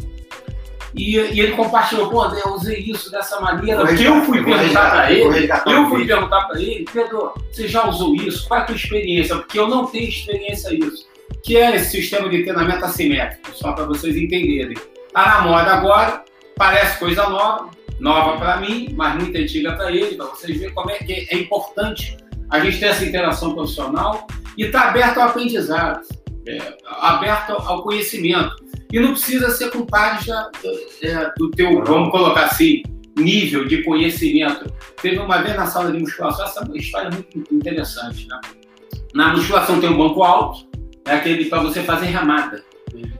E, 0.94 1.16
e, 1.16 1.40
ele 1.40 1.52
compartilhou, 1.52 2.10
pô, 2.10 2.22
André, 2.22 2.42
eu 2.44 2.52
usei 2.52 2.78
isso 2.80 3.10
dessa 3.10 3.40
maneira. 3.40 3.80
Eu 3.80 4.22
fui 4.24 4.44
perguntar 4.44 4.90
para 4.90 5.12
ele, 5.12 5.50
eu 5.66 5.88
fui 5.88 6.06
perguntar 6.06 6.42
para 6.42 6.60
ele, 6.60 6.84
Pedro, 6.92 7.32
você 7.50 7.66
já 7.66 7.88
usou 7.88 8.14
isso? 8.14 8.46
Qual 8.46 8.60
é 8.60 8.62
a 8.62 8.66
tua 8.66 8.76
experiência? 8.76 9.36
Porque 9.36 9.58
eu 9.58 9.68
não 9.68 9.86
tenho 9.86 10.08
experiência 10.08 10.70
nisso. 10.70 11.06
Que 11.42 11.56
é 11.56 11.76
esse 11.76 11.92
sistema 11.92 12.28
de 12.28 12.42
treinamento 12.42 12.84
assimétrico, 12.84 13.56
só 13.56 13.72
para 13.72 13.84
vocês 13.84 14.14
entenderem. 14.16 14.76
Tá 15.12 15.26
na 15.26 15.40
moda 15.42 15.72
agora, 15.72 16.24
parece 16.56 16.98
coisa 16.98 17.26
nova, 17.28 17.70
nova 17.98 18.36
para 18.36 18.58
mim, 18.58 18.92
mas 18.94 19.14
muito 19.14 19.36
antiga 19.36 19.72
para 19.72 19.90
ele, 19.90 20.14
para 20.14 20.26
vocês 20.26 20.58
verem 20.58 20.74
como 20.74 20.90
é 20.90 20.98
que 20.98 21.26
é 21.30 21.36
importante 21.36 22.18
a 22.50 22.60
gente 22.60 22.78
ter 22.78 22.86
essa 22.86 23.04
interação 23.04 23.54
profissional 23.54 24.26
e 24.56 24.64
estar 24.64 24.82
tá 24.82 24.88
aberto 24.90 25.18
ao 25.18 25.28
aprendizado, 25.28 26.02
é, 26.46 26.76
aberto 27.00 27.52
ao 27.52 27.82
conhecimento. 27.82 28.56
E 28.92 29.00
não 29.00 29.12
precisa 29.12 29.50
ser 29.50 29.70
com 29.70 29.86
página 29.86 30.50
é, 31.02 31.32
do 31.36 31.50
teu, 31.50 31.82
vamos 31.84 32.10
colocar 32.10 32.44
assim, 32.44 32.82
nível 33.16 33.66
de 33.66 33.82
conhecimento. 33.82 34.72
Teve 35.00 35.18
uma 35.18 35.38
vez 35.38 35.56
na 35.56 35.66
sala 35.66 35.90
de 35.90 35.98
musculação, 35.98 36.44
essa 36.44 36.68
história 36.74 37.08
é 37.08 37.10
muito 37.10 37.54
interessante. 37.54 38.28
Né? 38.28 38.40
Na 39.14 39.32
musculação 39.32 39.80
tem 39.80 39.88
um 39.88 39.96
banco 39.96 40.22
alto, 40.22 40.66
é 41.06 41.14
aquele 41.14 41.46
para 41.46 41.62
você 41.62 41.82
fazer 41.82 42.06
remada. 42.06 42.62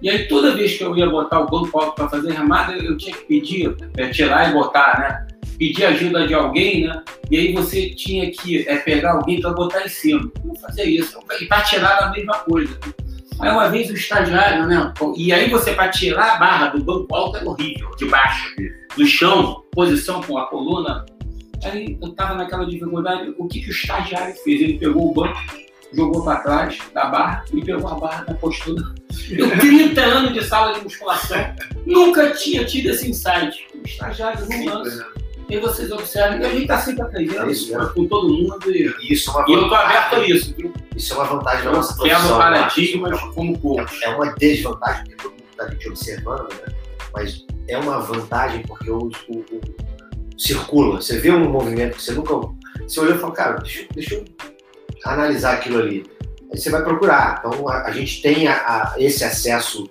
E 0.02 0.10
aí 0.10 0.28
toda 0.28 0.54
vez 0.54 0.76
que 0.76 0.84
eu 0.84 0.96
ia 0.96 1.08
botar 1.08 1.40
o 1.40 1.46
banco 1.46 1.78
alto 1.78 1.94
para 1.94 2.08
fazer 2.08 2.32
remada, 2.32 2.74
eu 2.74 2.96
tinha 2.96 3.16
que 3.16 3.24
pedir, 3.24 3.74
é, 3.96 4.08
tirar 4.08 4.50
e 4.50 4.52
botar, 4.52 4.98
né? 4.98 5.31
Pedir 5.62 5.84
ajuda 5.84 6.26
de 6.26 6.34
alguém, 6.34 6.88
né? 6.88 7.04
E 7.30 7.38
aí 7.38 7.52
você 7.52 7.90
tinha 7.90 8.28
que 8.32 8.68
é, 8.68 8.78
pegar 8.78 9.12
alguém 9.12 9.40
para 9.40 9.52
botar 9.52 9.84
em 9.84 9.88
cima. 9.88 10.28
Não 10.44 10.56
fazer 10.56 10.82
isso. 10.82 11.16
E 11.40 11.46
para 11.46 11.62
tirar 11.62 12.02
a 12.02 12.10
mesma 12.10 12.36
coisa. 12.40 12.76
Aí 13.38 13.48
uma 13.48 13.68
vez 13.68 13.88
o 13.88 13.94
estagiário, 13.94 14.66
né? 14.66 14.92
E 15.16 15.32
aí 15.32 15.48
você, 15.48 15.72
para 15.72 15.88
tirar 15.88 16.34
a 16.34 16.38
barra 16.38 16.66
do 16.70 16.82
banco 16.82 17.14
alto, 17.14 17.36
é 17.36 17.44
horrível, 17.44 17.94
de 17.96 18.06
baixo, 18.06 18.56
do 18.96 19.06
chão, 19.06 19.62
posição 19.70 20.20
com 20.20 20.36
a 20.36 20.48
coluna. 20.48 21.06
Aí 21.62 21.96
eu 22.02 22.12
tava 22.12 22.34
naquela 22.34 22.66
dificuldade, 22.66 23.32
o 23.38 23.46
que, 23.46 23.60
que 23.60 23.68
o 23.68 23.70
estagiário 23.70 24.34
fez? 24.42 24.62
Ele 24.62 24.78
pegou 24.78 25.12
o 25.12 25.14
banco, 25.14 25.38
jogou 25.92 26.24
para 26.24 26.40
trás 26.40 26.76
da 26.92 27.04
barra 27.04 27.44
e 27.52 27.64
pegou 27.64 27.88
a 27.88 27.94
barra 27.94 28.24
da 28.24 28.34
postura. 28.34 28.82
Eu, 29.30 29.48
30 29.60 30.00
anos 30.00 30.32
de 30.34 30.42
sala 30.42 30.74
de 30.74 30.82
musculação, 30.82 31.54
nunca 31.86 32.32
tinha 32.32 32.64
tido 32.64 32.90
esse 32.90 33.08
insight. 33.08 33.64
O 33.76 33.86
estagiário 33.86 34.44
não 34.48 34.64
lança. 34.64 35.11
E 35.48 35.58
vocês 35.58 35.90
observam 35.90 36.38
que 36.38 36.46
a 36.46 36.48
gente 36.48 36.62
está 36.62 36.78
sempre 36.78 37.02
aprendendo 37.02 37.48
é 37.48 37.52
isso, 37.52 37.92
com 37.92 38.06
todo 38.06 38.28
mundo. 38.28 38.70
E, 38.70 39.12
isso 39.12 39.30
é 39.30 39.34
uma 39.34 39.48
e 39.48 39.52
eu 39.52 39.62
estou 39.62 39.76
aberto 39.76 40.14
a 40.16 40.26
isso. 40.26 40.54
Viu? 40.56 40.72
Isso 40.96 41.12
é 41.12 41.16
uma 41.16 41.24
vantagem 41.24 41.64
da 41.64 41.72
nossa 41.72 41.94
profissão. 41.94 42.38
Paradigmas 42.38 43.20
como 43.34 43.58
coach. 43.58 44.02
É, 44.02 44.06
é 44.06 44.08
uma 44.14 44.34
desvantagem, 44.34 45.04
porque 45.04 45.22
todo 45.22 45.32
mundo 45.32 45.44
está 45.50 45.70
te 45.74 45.88
observando, 45.88 46.48
né? 46.54 46.74
mas 47.12 47.46
é 47.68 47.76
uma 47.76 48.00
vantagem 48.00 48.62
porque 48.62 48.90
o, 48.90 49.10
o, 49.28 49.38
o, 49.38 49.60
circula. 50.38 51.00
Você 51.00 51.18
vê 51.18 51.30
um 51.30 51.50
movimento 51.50 51.96
que 51.96 52.02
você 52.02 52.12
nunca. 52.12 52.34
Você 52.80 53.00
olhou 53.00 53.14
e 53.14 53.18
falou, 53.18 53.34
cara, 53.34 53.56
deixa, 53.56 53.86
deixa 53.94 54.14
eu 54.14 54.24
analisar 55.04 55.54
aquilo 55.54 55.78
ali. 55.78 56.04
Aí 56.50 56.58
você 56.58 56.70
vai 56.70 56.82
procurar. 56.82 57.38
Então 57.38 57.68
a, 57.68 57.82
a 57.84 57.90
gente 57.90 58.22
tem 58.22 58.48
a, 58.48 58.54
a, 58.54 58.94
esse 58.98 59.24
acesso 59.24 59.88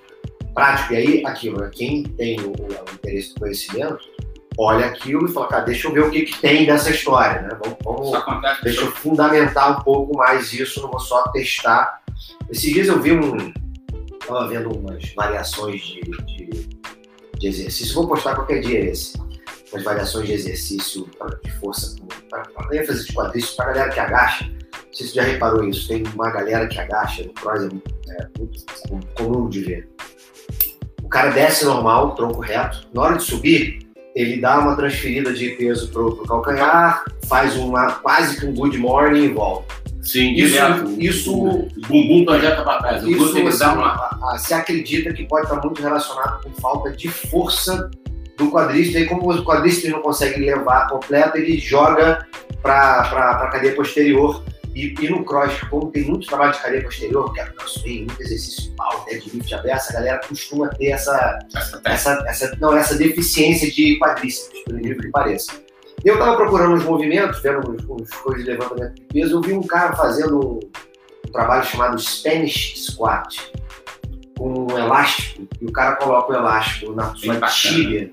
prático. 0.53 0.93
E 0.93 0.97
aí, 0.97 1.25
aquilo, 1.25 1.59
né? 1.59 1.69
quem 1.71 2.03
tem 2.03 2.39
o, 2.39 2.51
o 2.51 2.93
interesse 2.93 3.33
do 3.33 3.41
conhecimento 3.41 4.10
olha 4.57 4.85
aquilo 4.85 5.27
e 5.27 5.31
fala, 5.31 5.47
cara, 5.47 5.63
deixa 5.63 5.87
eu 5.87 5.93
ver 5.93 6.03
o 6.03 6.11
que, 6.11 6.23
que 6.23 6.39
tem 6.39 6.65
dessa 6.65 6.89
história, 6.89 7.41
né? 7.41 7.49
Vamos, 7.63 7.77
vamos 7.83 8.61
deixa 8.63 8.81
eu 8.81 8.91
fundamentar 8.91 9.79
um 9.79 9.83
pouco 9.83 10.17
mais 10.17 10.53
isso, 10.53 10.81
não 10.81 10.89
vou 10.89 10.99
só 10.99 11.23
testar. 11.29 12.01
Esses 12.49 12.71
dias 12.71 12.87
eu 12.87 13.01
vi 13.01 13.13
um. 13.13 13.53
Estava 14.21 14.47
vendo 14.47 14.69
umas 14.77 15.13
variações 15.13 15.81
de, 15.81 16.01
de, 16.01 16.69
de, 17.37 17.47
exercício, 17.47 17.95
vou 17.95 18.07
postar 18.07 18.35
qualquer 18.35 18.61
dia 18.61 18.79
esse. 18.79 19.17
Umas 19.71 19.83
variações 19.83 20.27
de 20.27 20.33
exercício 20.33 21.09
de 21.43 21.51
força, 21.59 21.95
para 22.29 22.75
ênfase 22.75 23.07
de 23.07 23.13
quadríceps, 23.13 23.55
para 23.55 23.73
galera 23.73 23.89
que 23.89 23.99
agacha. 23.99 24.45
Não 24.45 24.93
sei 24.93 25.07
se 25.07 25.13
você 25.13 25.15
já 25.15 25.23
reparou 25.23 25.63
isso, 25.63 25.87
tem 25.87 26.03
uma 26.13 26.29
galera 26.29 26.67
que 26.67 26.77
agacha 26.77 27.23
no 27.23 27.33
cross, 27.33 27.63
é 27.63 28.39
muito 28.39 28.65
comum 29.15 29.49
de 29.49 29.61
ver. 29.61 29.89
O 31.01 31.09
cara 31.09 31.31
desce 31.31 31.65
normal, 31.65 32.13
tronco 32.15 32.41
reto, 32.41 32.87
na 32.93 33.01
hora 33.01 33.17
de 33.17 33.23
subir, 33.23 33.90
ele 34.15 34.39
dá 34.39 34.59
uma 34.59 34.75
transferida 34.75 35.33
de 35.33 35.49
peso 35.51 35.89
pro, 35.89 36.15
pro 36.15 36.25
calcanhar, 36.25 37.03
faz 37.27 37.55
uma 37.55 37.93
quase 37.93 38.39
que 38.39 38.45
um 38.45 38.53
good 38.53 38.77
morning 38.77 39.25
e 39.25 39.27
volta. 39.29 39.81
Sim, 40.01 40.33
isso, 40.33 40.53
direto. 40.53 40.95
isso 40.99 41.33
o 41.33 41.69
bumbum 41.87 42.25
projeta 42.25 42.63
para 42.63 42.79
trás. 42.79 43.03
Isso, 43.03 43.37
assim, 43.37 43.57
dá 43.57 43.73
uma... 43.73 44.37
se 44.39 44.53
acredita 44.53 45.13
que 45.13 45.25
pode 45.25 45.45
estar 45.45 45.61
muito 45.61 45.81
relacionado 45.81 46.43
com 46.43 46.49
falta 46.59 46.91
de 46.91 47.07
força 47.07 47.89
do 48.37 48.49
quadríceps. 48.49 49.01
E 49.01 49.05
como 49.05 49.31
o 49.31 49.45
quadríceps 49.45 49.91
não 49.91 50.01
consegue 50.01 50.39
levar 50.39 50.87
completo, 50.89 51.37
ele 51.37 51.59
joga 51.59 52.25
para 52.61 53.01
a 53.01 53.47
cadeia 53.51 53.75
posterior 53.75 54.43
e, 54.73 54.93
e, 55.01 55.09
no 55.09 55.23
cross, 55.25 55.59
como 55.69 55.91
tem 55.91 56.03
muito 56.03 56.27
trabalho 56.27 56.53
de 56.53 56.59
cadeia 56.59 56.83
posterior, 56.83 57.33
que 57.33 57.41
é 57.41 57.45
crossfit, 57.45 58.05
muito 58.05 58.21
exercício 58.21 58.63
de 58.63 58.75
pau, 58.75 59.05
deadlift 59.05 59.53
aberto, 59.53 59.89
a 59.89 59.93
galera 59.93 60.21
costuma 60.27 60.69
ter 60.69 60.87
essa, 60.87 61.39
essa, 61.85 62.23
essa, 62.25 62.57
não, 62.59 62.75
essa 62.75 62.95
deficiência 62.95 63.69
de 63.69 63.99
quadríceps, 63.99 64.63
por 64.63 64.75
incrível 64.75 65.01
que 65.01 65.09
pareça. 65.09 65.53
Eu 66.03 66.13
estava 66.13 66.35
procurando 66.35 66.75
uns 66.75 66.83
movimentos, 66.83 67.41
vendo 67.41 67.69
uns, 67.69 68.09
coisas 68.15 68.43
de 68.43 68.51
levantamento 68.51 68.95
de 68.95 69.01
peso, 69.03 69.35
eu 69.35 69.41
vi 69.41 69.53
um 69.53 69.63
cara 69.63 69.93
fazendo 69.95 70.39
um, 70.39 70.59
um 71.27 71.31
trabalho 71.31 71.65
chamado 71.65 71.99
Spanish 71.99 72.73
Squat, 72.77 73.51
com 74.37 74.71
um 74.71 74.77
elástico, 74.77 75.47
e 75.59 75.65
o 75.65 75.71
cara 75.71 75.97
coloca 75.97 76.31
o 76.31 76.35
elástico 76.35 76.93
na 76.93 77.13
sua 77.13 77.39
tíbia 77.41 78.09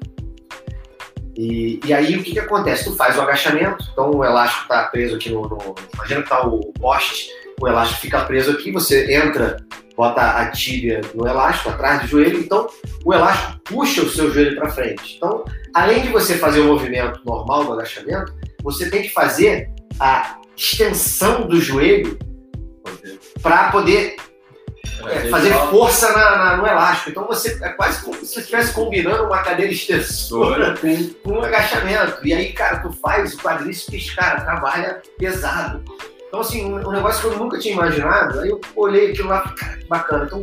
e, 1.39 1.79
e 1.85 1.95
aí 1.95 2.17
o 2.17 2.23
que, 2.25 2.33
que 2.33 2.41
acontece? 2.41 2.83
Tu 2.83 2.97
faz 2.97 3.17
o 3.17 3.21
agachamento, 3.21 3.85
então 3.93 4.11
o 4.11 4.25
elástico 4.25 4.63
está 4.63 4.83
preso 4.89 5.15
aqui 5.15 5.31
no, 5.31 5.43
no. 5.43 5.77
Imagina 5.95 6.23
que 6.23 6.29
tá 6.29 6.45
o 6.45 6.73
poste, 6.73 7.29
o 7.61 7.69
elástico 7.69 8.01
fica 8.01 8.25
preso 8.25 8.51
aqui, 8.51 8.73
você 8.73 9.15
entra, 9.15 9.57
bota 9.97 10.21
a 10.21 10.51
tíbia 10.51 11.01
no 11.15 11.29
elástico, 11.29 11.69
atrás 11.69 12.03
do 12.03 12.09
joelho, 12.09 12.41
então 12.41 12.67
o 13.05 13.15
elástico 13.15 13.61
puxa 13.67 14.03
o 14.03 14.09
seu 14.09 14.33
joelho 14.33 14.57
para 14.57 14.71
frente. 14.71 15.15
Então, 15.17 15.45
além 15.73 16.03
de 16.03 16.09
você 16.09 16.37
fazer 16.37 16.59
o 16.59 16.65
movimento 16.65 17.21
normal 17.25 17.67
do 17.67 17.73
agachamento, 17.75 18.35
você 18.61 18.91
tem 18.91 19.03
que 19.03 19.11
fazer 19.11 19.71
a 20.01 20.41
extensão 20.57 21.47
do 21.47 21.61
joelho 21.61 22.19
para 23.41 23.71
poder 23.71 24.17
é, 25.07 25.29
fazer 25.29 25.53
força 25.71 26.13
na, 26.13 26.37
na, 26.37 26.57
no 26.57 26.67
elástico. 26.67 27.11
Então 27.11 27.27
você 27.27 27.59
é 27.63 27.69
quase 27.71 28.03
como 28.03 28.17
se 28.17 28.27
você 28.27 28.41
estivesse 28.41 28.73
combinando 28.73 29.25
uma 29.25 29.43
cadeira 29.43 29.73
extensora 29.73 30.77
com, 30.77 31.11
com 31.25 31.33
um 31.39 31.43
agachamento. 31.43 32.27
E 32.27 32.33
aí, 32.33 32.53
cara, 32.53 32.79
tu 32.79 32.93
faz 32.93 33.35
o 33.35 33.39
quadríceps, 33.39 34.15
cara, 34.15 34.41
trabalha 34.41 35.01
pesado. 35.19 35.83
Então, 36.29 36.41
assim, 36.41 36.65
um, 36.65 36.77
um, 36.77 36.93
negócio 36.93 37.23
que 37.23 37.35
eu 37.35 37.39
nunca 37.39 37.59
tinha 37.59 37.75
imaginado, 37.75 38.41
aí 38.41 38.51
eu 38.51 38.61
olhei 38.77 39.11
aquilo 39.11 39.29
lá 39.29 39.51
e 39.51 39.59
cara, 39.59 39.77
que 39.79 39.87
bacana. 39.87 40.25
Então, 40.27 40.43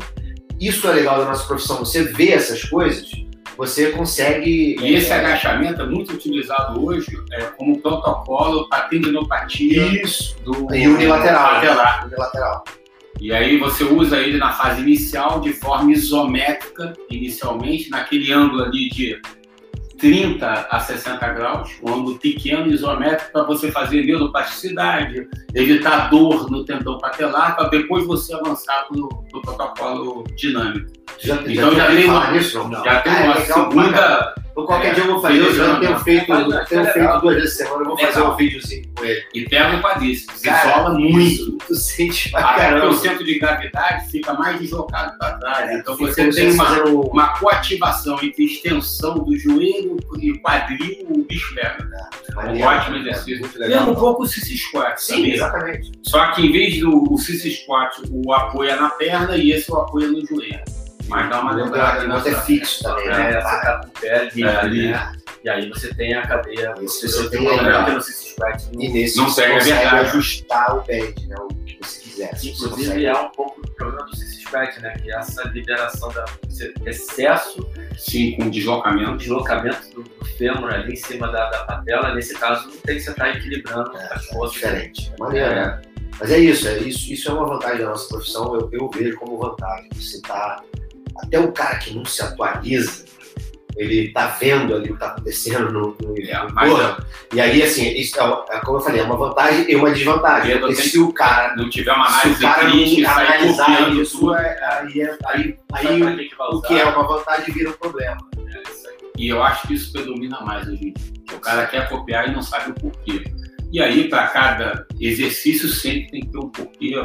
isso 0.59 0.87
é 0.87 0.93
legal 0.93 1.19
da 1.19 1.25
nossa 1.25 1.45
profissão. 1.45 1.77
Você 1.77 2.03
vê 2.03 2.31
essas 2.31 2.63
coisas, 2.63 3.11
você 3.57 3.91
consegue. 3.91 4.75
E 4.81 4.95
esse 4.95 5.11
é, 5.11 5.15
agachamento 5.15 5.81
é 5.81 5.85
muito 5.85 6.13
utilizado 6.13 6.83
hoje 6.83 7.11
é, 7.31 7.43
como 7.57 7.79
protocolo 7.81 8.67
para 8.67 8.83
tendinopatia. 8.83 9.85
Isso. 10.03 10.35
Do, 10.43 10.73
e 10.73 10.87
unilateral. 10.87 11.57
Unilateral. 11.57 12.05
unilateral. 12.05 12.63
E 13.19 13.31
aí 13.31 13.57
você 13.57 13.83
usa 13.83 14.19
ele 14.19 14.37
na 14.37 14.51
fase 14.51 14.81
inicial 14.81 15.39
de 15.39 15.53
forma 15.53 15.91
isométrica, 15.91 16.93
inicialmente, 17.09 17.89
naquele 17.89 18.31
ângulo 18.31 18.63
ali 18.63 18.89
de 18.89 19.19
30 19.97 20.67
a 20.69 20.79
60 20.79 21.27
graus, 21.29 21.71
um 21.81 21.93
ângulo 21.93 22.19
pequeno 22.19 22.67
isométrico 22.67 23.31
para 23.31 23.43
você 23.43 23.71
fazer 23.71 24.05
neuroplasticidade, 24.05 25.27
evitar 25.53 26.09
dor 26.09 26.49
no 26.51 26.65
tendão 26.65 26.97
patelar, 26.97 27.55
para 27.55 27.69
depois 27.69 28.05
você 28.05 28.33
avançar 28.35 28.87
para 28.87 28.99
o 28.99 29.41
protocolo 29.41 30.23
dinâmico. 30.35 30.91
Já, 31.19 31.35
então 31.47 31.73
já, 31.73 31.87
já 31.89 31.95
tem 31.95 32.09
uma, 32.09 32.39
já 32.83 33.01
tem 33.01 33.13
uma 33.23 33.39
segunda 33.41 34.35
então, 34.55 34.65
qualquer 34.65 34.91
é, 34.91 34.93
dia 34.93 35.03
eu 35.03 35.07
vou 35.11 35.21
fazer. 35.21 35.37
Eu 35.37 35.53
já 35.53 35.79
tenho 35.79 35.99
feito, 35.99 36.65
tenho 36.69 36.85
feito 36.85 37.19
duas 37.19 37.35
vezes 37.35 37.57
por 37.57 37.65
semana, 37.65 37.81
eu 37.81 37.85
vou 37.87 37.97
fazer 37.97 38.21
um 38.21 38.35
videozinho 38.37 38.85
com 38.95 39.03
ele. 39.03 39.23
E 39.33 39.49
pega 39.49 39.75
o 39.75 39.81
quadríceps, 39.81 40.39
se 40.39 40.49
isola 40.49 40.97
muito. 40.97 41.57
Tu 41.67 41.75
sente 41.75 42.31
pra 42.31 42.51
Até 42.51 42.71
porque 42.71 42.87
o 42.87 42.93
centro 42.93 43.25
de 43.25 43.37
gravidade 43.37 44.09
fica 44.09 44.33
mais 44.33 44.57
deslocado 44.57 45.17
para 45.17 45.33
trás. 45.33 45.69
É, 45.69 45.79
então 45.79 45.97
você 45.97 46.29
tem 46.29 46.51
uma, 46.51 46.83
uma 46.85 47.27
coativação 47.37 48.17
entre 48.23 48.45
extensão 48.45 49.15
do 49.15 49.37
joelho 49.37 49.97
e 50.21 50.33
quadril, 50.39 51.05
o 51.09 51.23
bicho 51.23 51.53
pega. 51.53 51.85
É 52.37 52.49
um 52.49 52.61
ótimo 52.61 52.95
exercício. 52.97 53.49
Lembra 53.57 53.91
um 53.91 53.95
pouco 53.95 54.23
o 54.23 54.27
sissy 54.27 54.57
squat. 54.57 54.97
Sim, 54.97 55.31
exatamente. 55.31 55.91
Só 56.03 56.31
que 56.31 56.45
em 56.45 56.51
vez 56.51 56.79
do 56.79 57.13
o 57.13 57.17
sissy 57.17 57.51
squat, 57.51 58.01
o 58.09 58.31
apoio 58.31 58.69
é 58.69 58.75
na 58.77 58.89
perna 58.89 59.35
e 59.35 59.51
esse 59.51 59.69
o 59.69 59.75
apoio 59.75 60.07
é 60.07 60.11
no 60.11 60.25
joelho. 60.25 60.84
Mas 61.07 61.29
dá 61.29 61.41
uma 61.41 61.51
lembrada. 61.53 62.03
Não 62.07 62.17
é 62.17 62.41
fixo 62.41 62.83
também, 62.83 63.07
né? 63.07 63.33
É, 63.33 63.41
você 63.41 63.61
tá 63.61 63.79
com 63.81 63.87
o 63.87 63.91
pé 63.91 64.19
ali, 64.19 64.43
é, 64.43 64.55
ali. 64.57 64.95
E 65.43 65.49
aí 65.49 65.69
você 65.69 65.93
tem 65.93 66.13
a 66.15 66.25
cadeia. 66.25 66.73
Isso, 66.81 67.07
você 67.07 67.29
tem 67.29 67.39
uma 67.39 67.89
no 67.89 68.01
squat. 68.01 68.63
E 68.79 68.89
nesse 68.89 69.17
não 69.17 69.29
você 69.29 69.47
consegue 69.47 69.85
ajustar 69.85 70.75
o 70.77 70.81
bend, 70.81 71.27
né? 71.27 71.35
O 71.39 71.47
que 71.49 71.77
você 71.81 71.99
quiser. 72.01 72.31
Inclusive 72.43 73.05
é 73.05 73.13
um 73.15 73.29
pouco 73.29 73.61
do 73.61 73.71
problema 73.73 74.05
do 74.07 74.15
SPEC, 74.15 74.81
né? 74.81 74.93
Que 74.97 75.11
é 75.11 75.15
essa 75.17 75.43
liberação 75.49 76.09
da 76.13 76.25
esse 76.49 76.73
excesso, 76.85 77.69
Sim, 77.97 78.35
com 78.37 78.45
o 78.45 78.49
deslocamento. 78.49 79.17
deslocamento 79.17 79.87
do, 79.93 80.03
do 80.03 80.25
fêmur 80.37 80.73
ali 80.73 80.93
em 80.93 80.95
cima 80.95 81.27
da, 81.31 81.49
da 81.51 81.63
patela. 81.65 82.15
Nesse 82.15 82.33
caso, 82.35 82.67
não 82.67 82.77
tem 82.77 82.95
que 82.95 83.01
você 83.01 83.11
estar 83.11 83.29
equilibrando 83.29 83.95
É, 83.97 84.13
as 84.13 84.23
é 84.25 84.33
forças. 84.33 84.53
diferente. 84.55 85.11
É 85.13 85.19
maneiro, 85.19 85.49
né? 85.53 85.81
Mas 86.19 86.31
é 86.31 86.39
isso, 86.39 86.67
é 86.67 86.77
isso, 86.79 87.11
isso 87.11 87.29
é 87.29 87.33
uma 87.33 87.45
vantagem 87.45 87.79
da 87.79 87.89
nossa 87.89 88.07
profissão, 88.07 88.55
eu, 88.55 88.69
eu 88.71 88.89
vejo 88.89 89.17
como 89.17 89.37
vantagem. 89.37 89.89
Você 89.93 90.21
tá. 90.21 90.63
Até 91.17 91.39
o 91.39 91.51
cara 91.51 91.77
que 91.79 91.93
não 91.93 92.05
se 92.05 92.21
atualiza, 92.21 93.05
ele 93.75 94.11
tá 94.13 94.27
vendo 94.27 94.73
ali 94.73 94.89
o 94.89 94.93
que 94.93 94.99
tá 94.99 95.07
acontecendo 95.07 95.71
no, 95.71 95.97
no, 96.01 96.17
É, 96.17 96.43
no. 96.43 97.05
E 97.33 97.41
aí, 97.41 97.61
assim, 97.61 97.89
isso 97.89 98.19
é, 98.19 98.55
é 98.55 98.59
como 98.61 98.77
eu 98.77 98.81
falei, 98.81 99.01
é 99.01 99.03
uma 99.03 99.17
vantagem 99.17 99.69
e 99.69 99.75
uma 99.75 99.91
desvantagem. 99.91 100.51
Eu 100.51 100.59
Porque 100.61 100.75
se 100.75 100.99
o 100.99 101.11
cara, 101.11 101.55
não 101.55 101.69
tiver 101.69 101.91
uma 101.91 102.07
se 102.09 102.13
o 102.13 102.19
análise 102.19 102.41
cara 102.41 102.63
não 102.63 103.17
analisar 103.17 103.91
isso, 103.93 104.33
é- 104.33 104.59
aí, 104.63 105.01
é- 105.01 105.17
aí, 105.25 105.59
aí 105.73 106.01
o 106.01 106.55
usar? 106.55 106.67
que 106.67 106.79
é 106.79 106.85
uma 106.85 107.05
vantagem 107.05 107.53
vira 107.53 107.69
um 107.69 107.73
problema. 107.73 108.17
É. 108.37 108.63
E 109.17 109.27
eu 109.27 109.41
acho 109.43 109.67
que 109.67 109.73
isso 109.73 109.91
predomina 109.91 110.39
mais 110.41 110.67
hoje 110.67 110.87
em 110.87 110.93
dia. 110.93 111.37
O 111.37 111.39
cara 111.39 111.65
quer 111.67 111.89
copiar 111.89 112.29
e 112.29 112.33
não 112.33 112.41
sabe 112.41 112.71
o 112.71 112.73
porquê. 112.73 113.23
E 113.71 113.81
aí, 113.81 114.07
para 114.07 114.27
cada 114.27 114.85
exercício, 114.99 115.67
sempre 115.67 116.07
tem 116.11 116.21
que 116.21 116.31
ter 116.31 116.37
um 116.37 116.49
porquê, 116.49 116.95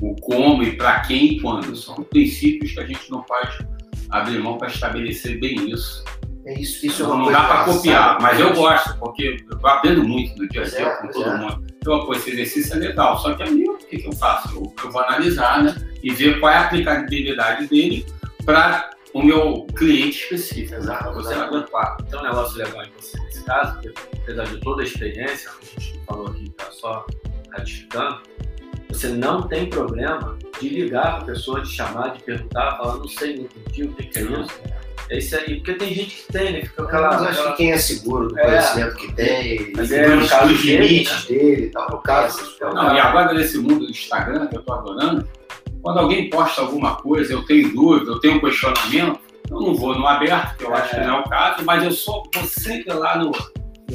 o 0.00 0.14
como 0.16 0.62
e 0.62 0.76
para 0.76 1.00
quem 1.00 1.34
e 1.34 1.40
quando. 1.40 1.74
São 1.76 1.94
princípios 1.96 2.72
que 2.72 2.80
a 2.80 2.86
gente 2.86 3.10
não 3.10 3.22
pode 3.22 3.58
abrir 4.10 4.38
mão 4.38 4.58
para 4.58 4.68
estabelecer 4.68 5.38
bem 5.40 5.70
isso. 5.70 6.04
É 6.46 6.58
isso, 6.58 6.86
isso 6.86 7.02
é 7.02 7.06
Não, 7.06 7.30
dá 7.30 7.44
para 7.44 7.64
copiar, 7.64 8.18
mas 8.20 8.40
eu 8.40 8.54
gosto, 8.54 8.98
porque 8.98 9.36
eu 9.50 9.68
aprendo 9.68 10.02
muito 10.02 10.34
do 10.36 10.48
dia 10.48 10.62
a 10.62 10.64
dia 10.64 10.78
é, 10.80 10.96
com 10.96 11.08
todo 11.08 11.28
é. 11.28 11.36
mundo. 11.36 11.66
Então, 11.76 12.06
pô, 12.06 12.12
esse 12.14 12.30
exercício 12.30 12.74
é 12.74 12.78
legal. 12.78 13.18
Só 13.18 13.34
que 13.34 13.42
aí, 13.42 13.62
o 13.68 13.76
que, 13.76 13.98
que 13.98 14.08
eu 14.08 14.12
faço? 14.12 14.56
Eu, 14.56 14.72
eu 14.82 14.90
vou 14.90 15.02
analisar, 15.02 15.62
né? 15.62 15.74
E 16.02 16.10
ver 16.12 16.40
qual 16.40 16.50
é 16.50 16.56
a 16.56 16.62
aplicabilidade 16.62 17.66
dele 17.66 18.06
para 18.44 18.90
o 19.12 19.22
meu 19.22 19.66
cliente 19.76 20.22
específico. 20.22 20.74
Exato, 20.74 21.04
Pra 21.04 21.12
você 21.12 21.34
exato. 21.34 21.54
aguentar. 21.54 21.96
Tem 21.98 22.18
um 22.18 22.22
negócio 22.22 22.58
legal 22.58 22.84
em 22.84 22.90
você 22.96 23.18
nesse 23.20 23.44
caso, 23.44 23.74
porque 23.74 23.92
apesar 24.22 24.44
de 24.44 24.60
toda 24.60 24.82
a 24.82 24.84
experiência, 24.84 25.50
que 25.60 25.76
a 25.76 25.80
gente 25.80 26.00
falou 26.06 26.28
aqui, 26.28 26.50
tá 26.50 26.70
só 26.70 27.06
ratificando, 27.52 28.22
você 28.92 29.08
não 29.08 29.42
tem 29.42 29.66
problema 29.68 30.36
de 30.60 30.68
ligar 30.68 31.14
para 31.16 31.18
a 31.18 31.24
pessoa, 31.26 31.60
de 31.60 31.70
chamar, 31.70 32.08
de 32.14 32.22
perguntar, 32.22 32.76
falar, 32.76 32.96
não 32.98 33.08
sei, 33.08 33.36
não 33.36 33.44
entendi 33.44 33.84
o 33.84 33.94
que, 33.94 34.04
que 34.04 34.18
é 34.18 34.22
isso. 34.22 34.60
É 35.08 35.18
isso 35.18 35.36
aí, 35.36 35.56
porque 35.56 35.74
tem 35.74 35.92
gente 35.94 36.16
que 36.16 36.32
tem, 36.32 36.52
né? 36.52 36.60
Fica 36.62 36.84
aquela. 36.84 37.08
Mas 37.08 37.20
eu 37.22 37.26
acho 37.28 37.38
aquela- 37.40 37.50
que 37.52 37.56
quem 37.56 37.72
é 37.72 37.78
seguro 37.78 38.28
do 38.28 38.38
É. 38.38 38.42
conhecimento 38.44 38.96
que 38.96 39.12
tem, 39.12 39.72
Mas 39.76 39.90
e 39.90 39.94
é, 39.96 40.16
dos, 40.16 40.30
caso 40.30 40.48
dos 40.52 40.62
dele, 40.64 40.86
limites 40.86 41.24
dele 41.24 41.62
e 41.66 41.70
tal. 41.70 41.90
No 41.90 41.98
caso, 41.98 42.56
Não, 42.60 42.94
e 42.94 43.00
agora 43.00 43.32
nesse 43.34 43.58
mundo 43.58 43.86
do 43.86 43.90
Instagram, 43.90 44.46
que 44.46 44.56
eu 44.56 44.62
tô 44.62 44.72
adorando, 44.72 45.26
quando 45.82 45.98
alguém 45.98 46.30
posta 46.30 46.60
alguma 46.60 46.94
coisa, 46.96 47.32
eu 47.32 47.44
tenho 47.44 47.72
dúvida, 47.74 48.12
eu 48.12 48.20
tenho 48.20 48.36
um 48.36 48.40
questionamento, 48.40 49.18
eu 49.50 49.60
não 49.60 49.74
vou 49.74 49.98
no 49.98 50.06
aberto, 50.06 50.58
que 50.58 50.64
eu 50.64 50.72
acho 50.74 50.90
que 50.90 51.00
não 51.00 51.16
é 51.16 51.20
o 51.20 51.24
caso, 51.24 51.64
mas 51.64 51.82
eu 51.82 51.90
sou, 51.90 52.22
vou 52.32 52.44
sempre 52.44 52.92
lá 52.92 53.18
no, 53.18 53.32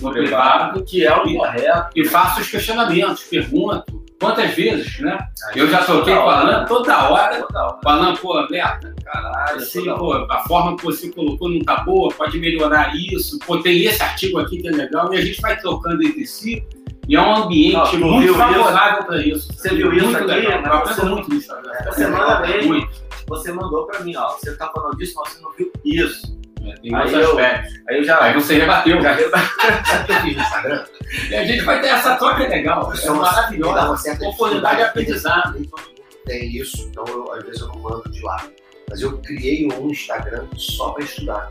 no 0.01 0.11
privado 0.11 0.83
que 0.83 1.05
é 1.05 1.15
o 1.15 1.33
correto. 1.33 1.89
e 1.95 2.03
faço 2.03 2.41
os 2.41 2.49
questionamentos, 2.49 3.23
pergunto. 3.23 4.03
Quantas 4.19 4.51
vezes, 4.53 4.99
né? 5.01 5.17
Eu 5.55 5.67
já 5.69 5.83
toquei 5.83 6.15
com 6.15 6.21
hora. 6.21 6.39
Alan 6.39 6.65
toda 6.65 7.09
hora, 7.09 7.41
Toda 7.41 7.63
hora. 7.65 7.77
falando, 7.83 8.17
pô, 8.19 8.47
Berta, 8.47 8.95
Caralho, 9.03 9.57
assim, 9.57 9.83
pô, 9.95 10.13
a 10.13 10.39
forma 10.47 10.77
que 10.77 10.83
você 10.85 11.11
colocou 11.11 11.49
não 11.49 11.59
tá 11.59 11.77
boa, 11.83 12.09
pode 12.13 12.37
melhorar 12.39 12.95
isso, 12.95 13.37
pô, 13.39 13.57
tem 13.59 13.83
esse 13.83 14.01
artigo 14.01 14.39
aqui 14.39 14.57
que 14.61 14.67
é 14.67 14.71
legal, 14.71 15.13
e 15.13 15.17
a 15.17 15.21
gente 15.21 15.41
vai 15.41 15.57
trocando 15.59 16.01
entre 16.01 16.25
si, 16.25 16.65
e 17.07 17.15
é 17.15 17.21
um 17.21 17.35
ambiente 17.43 17.97
Não, 17.97 18.11
muito 18.13 18.33
favorável 18.33 19.03
para 19.03 19.21
isso. 19.25 19.51
Você 19.53 19.69
viu 19.75 19.91
muito 19.91 20.05
isso 20.07 20.17
aqui? 20.17 20.25
Legal. 20.25 20.77
Aprendo 20.77 20.95
você- 20.95 21.05
muito 21.05 21.29
no 21.29 21.35
Instagram. 21.35 21.71
Você 21.85 22.07
manda. 22.07 22.47
Muito. 22.63 23.05
Você 23.27 23.51
mandou 23.51 23.85
pra 23.87 23.99
mim, 24.01 24.15
ó. 24.15 24.29
Você 24.29 24.55
tá 24.55 24.69
falando 24.73 24.97
disso, 24.97 25.13
mas 25.17 25.33
você 25.33 25.41
não 25.41 25.51
viu 25.51 25.71
isso. 25.83 26.34
É, 26.65 26.73
Tem 26.81 26.95
Aí 26.95 27.13
eu- 27.13 27.29
aspectos. 27.31 27.73
Aí 27.87 27.97
eu 27.97 28.03
já. 28.03 28.23
Aí 28.23 28.33
você 28.33 28.55
rebateu. 28.57 29.01
já 29.01 29.15
Sabe 29.15 30.03
o 30.03 30.05
que 30.05 30.11
eu 30.11 30.21
fiz 30.21 30.35
no 30.35 30.41
Instagram? 30.41 30.85
E 31.29 31.35
a 31.35 31.45
gente 31.45 31.61
vai 31.63 31.81
ter 31.81 31.87
essa 31.87 32.15
troca 32.15 32.47
legal. 32.47 32.91
Isso 32.93 33.03
É 33.03 33.07
dá 33.07 33.13
maravilhosa. 33.15 33.85
uma 33.87 33.97
certa 33.97 34.27
Oportunidade 34.27 34.77
de 34.77 34.83
aprendizado. 34.83 35.53
Nem 35.53 35.63
todo 35.65 35.81
mundo 35.81 35.95
tem 36.25 36.55
isso, 36.57 36.87
então 36.89 37.05
eu, 37.07 37.31
às 37.33 37.43
vezes 37.43 37.61
eu 37.61 37.67
não 37.67 37.79
mando 37.79 38.09
de 38.09 38.21
lá. 38.21 38.47
Mas 38.89 39.01
eu 39.01 39.17
criei 39.19 39.67
um 39.71 39.89
Instagram 39.89 40.45
só 40.57 40.91
para 40.91 41.03
estudar. 41.03 41.47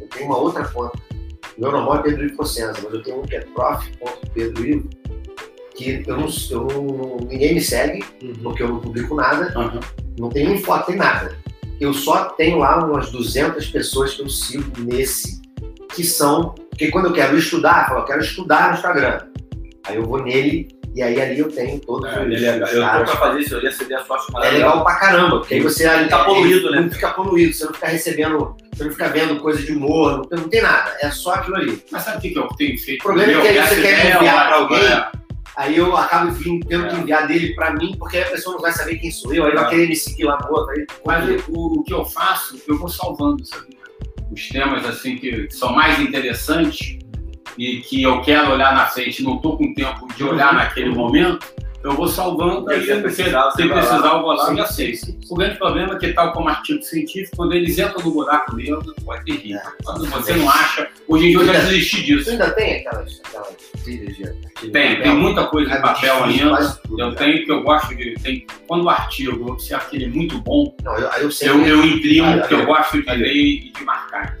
Eu 0.00 0.08
tenho 0.08 0.26
uma 0.26 0.36
outra 0.38 0.64
conta. 0.68 0.98
Meu 1.56 1.70
normal 1.72 1.96
é 1.98 2.02
Pedro 2.02 2.24
Ivo 2.24 2.36
Cossenza, 2.36 2.74
mas 2.82 2.92
eu 2.92 3.02
tenho 3.02 3.20
um 3.20 3.22
que 3.22 3.36
é 3.36 3.40
prof.pedroivo, 3.40 4.88
que 5.76 6.02
eu 6.06 6.16
não, 6.16 6.28
eu 6.50 6.64
não, 6.66 7.16
ninguém 7.28 7.54
me 7.54 7.60
segue, 7.60 8.04
porque 8.42 8.62
eu 8.62 8.68
não 8.68 8.80
publico 8.80 9.14
nada, 9.14 9.52
Aham. 9.56 9.80
não 10.18 10.28
tem 10.28 10.46
nem 10.46 10.58
foto, 10.58 10.86
tem 10.86 10.96
nada. 10.96 11.36
Eu 11.84 11.92
só 11.92 12.24
tenho 12.30 12.58
lá 12.58 12.84
umas 12.84 13.10
200 13.10 13.66
pessoas 13.68 14.14
que 14.14 14.22
eu 14.22 14.28
sigo 14.28 14.64
nesse, 14.78 15.42
que 15.94 16.02
são. 16.02 16.54
Porque 16.70 16.90
quando 16.90 17.06
eu 17.06 17.12
quero 17.12 17.36
estudar, 17.36 17.82
eu 17.82 17.88
falo, 17.88 18.00
eu 18.00 18.04
quero 18.04 18.20
estudar 18.22 18.68
no 18.70 18.74
Instagram. 18.74 19.18
Aí 19.86 19.96
eu 19.96 20.02
vou 20.04 20.22
nele, 20.22 20.66
e 20.94 21.02
aí 21.02 21.20
ali 21.20 21.38
eu 21.38 21.48
tenho 21.52 21.78
todos 21.78 22.10
É, 22.10 22.20
os, 22.20 22.24
ele 22.26 22.46
é 22.46 22.56
Eu 22.72 22.80
caras. 22.80 23.10
pra 23.10 23.20
fazer 23.20 23.40
isso, 23.40 23.54
eu 23.54 23.62
ia 23.62 23.70
ceder 23.70 23.98
as 23.98 24.06
fotos 24.06 24.26
É 24.42 24.50
legal 24.50 24.82
pra 24.82 24.94
caramba, 24.94 25.38
porque 25.40 25.54
aí 25.54 25.60
você 25.60 25.84
ali 25.84 26.08
Tá 26.08 26.24
poluído, 26.24 26.70
né? 26.70 26.80
Não 26.80 26.90
fica 26.90 27.10
poluído, 27.10 27.52
você 27.52 27.66
não 27.66 27.74
fica 27.74 27.88
recebendo, 27.88 28.56
você 28.72 28.84
não 28.84 28.90
fica 28.92 29.08
vendo 29.10 29.36
coisa 29.40 29.62
de 29.62 29.72
humor, 29.72 30.26
não, 30.30 30.38
não 30.40 30.48
tem 30.48 30.62
nada, 30.62 30.90
é 31.02 31.10
só 31.10 31.34
aquilo 31.34 31.56
ali. 31.56 31.84
Mas 31.92 32.02
sabe 32.02 32.16
o 32.16 32.20
que 32.32 32.38
eu 32.38 32.48
tenho 32.56 32.78
feito? 32.78 33.00
O 33.00 33.04
problema 33.04 33.32
é 33.32 33.40
que 33.42 33.48
aí 33.58 33.68
você 33.68 33.82
quer 33.82 34.16
enviar 34.16 34.48
pra 34.48 34.56
eu- 34.56 34.62
alguém, 34.62 34.84
é. 34.86 35.10
Aí 35.56 35.76
eu 35.76 35.96
acabo 35.96 36.32
vindo, 36.32 36.66
tendo 36.66 36.88
que 36.88 36.94
É. 36.94 36.98
enviar 36.98 37.26
dele 37.28 37.54
pra 37.54 37.72
mim, 37.72 37.94
porque 37.98 38.16
aí 38.16 38.24
a 38.24 38.30
pessoa 38.30 38.54
não 38.56 38.62
vai 38.62 38.72
saber 38.72 38.96
quem 38.96 39.10
sou 39.10 39.32
eu, 39.34 39.44
aí 39.46 39.54
vai 39.54 39.64
É. 39.64 39.68
querer 39.68 39.88
me 39.88 39.94
seguir 39.96 40.24
lá 40.24 40.38
no 40.42 40.52
outro. 40.56 40.70
Aí, 40.72 40.86
Mas 41.06 41.44
o, 41.48 41.78
o 41.80 41.84
que 41.84 41.92
eu 41.94 42.04
faço, 42.04 42.60
eu 42.66 42.76
vou 42.78 42.88
salvando, 42.88 43.44
sabe? 43.46 43.76
Os 44.32 44.48
temas 44.48 44.84
assim 44.84 45.16
que 45.16 45.48
são 45.50 45.72
mais 45.72 46.00
interessantes 46.00 46.98
e 47.56 47.76
que 47.82 48.02
eu 48.02 48.20
quero 48.22 48.50
olhar 48.52 48.74
na 48.74 48.86
frente, 48.86 49.22
não 49.22 49.36
estou 49.36 49.56
com 49.56 49.72
tempo 49.74 50.08
de 50.16 50.24
olhar 50.24 50.52
naquele 50.54 50.90
momento, 50.90 51.46
eu 51.84 51.92
vou 51.92 52.08
salvando, 52.08 52.70
aí 52.70 52.80
se 52.80 52.86
se 52.86 53.00
precisar, 53.02 53.50
se 53.50 53.68
precisar 53.68 54.14
eu 54.14 54.22
vou 54.22 54.32
lá 54.32 54.54
e 54.54 54.60
aceito. 54.60 55.14
O 55.28 55.34
grande 55.34 55.58
problema 55.58 55.94
é 55.94 55.98
que, 55.98 56.14
tal 56.14 56.32
como 56.32 56.48
artigo 56.48 56.82
científico, 56.82 57.36
quando 57.36 57.52
eles 57.52 57.78
entram 57.78 58.02
no 58.02 58.10
buraco 58.10 58.56
negro, 58.56 58.94
pode 59.04 59.24
ter 59.26 59.32
risco. 59.32 59.68
É. 59.68 59.82
Quando 59.84 60.06
você 60.06 60.34
não 60.34 60.48
acha, 60.48 60.88
hoje 61.06 61.26
em 61.26 61.28
dia 61.28 61.38
eu 61.38 61.44
já 61.46 61.52
desisti 61.52 61.96
Você 61.96 62.02
disso. 62.02 62.30
ainda 62.30 62.50
tem 62.52 62.76
aquelas, 62.78 63.20
aquelas 63.22 63.56
trilhas 63.84 64.16
de 64.16 64.24
artigo 64.24 64.72
Tem, 64.72 65.02
tem 65.02 65.14
muita 65.14 65.44
coisa 65.46 65.76
em 65.76 65.82
papel 65.82 66.24
ainda. 66.24 66.78
Eu 66.98 67.14
tenho 67.14 67.44
que 67.44 67.52
eu 67.52 67.62
gosto 67.62 67.94
de. 67.94 68.14
Tem, 68.14 68.46
quando 68.66 68.84
o 68.84 68.88
artigo, 68.88 69.32
eu 69.32 69.46
observo 69.48 69.90
que 69.90 69.96
ele 69.96 70.04
é 70.06 70.08
muito 70.08 70.38
bom, 70.40 70.74
eu, 70.86 71.28
eu 71.28 71.66
eu, 71.66 71.84
imprimo, 71.84 72.38
porque 72.38 72.54
eu 72.54 72.64
gosto 72.64 73.02
de 73.02 73.14
ler 73.14 73.36
e 73.36 73.72
de 73.72 73.84
marcar, 73.84 74.38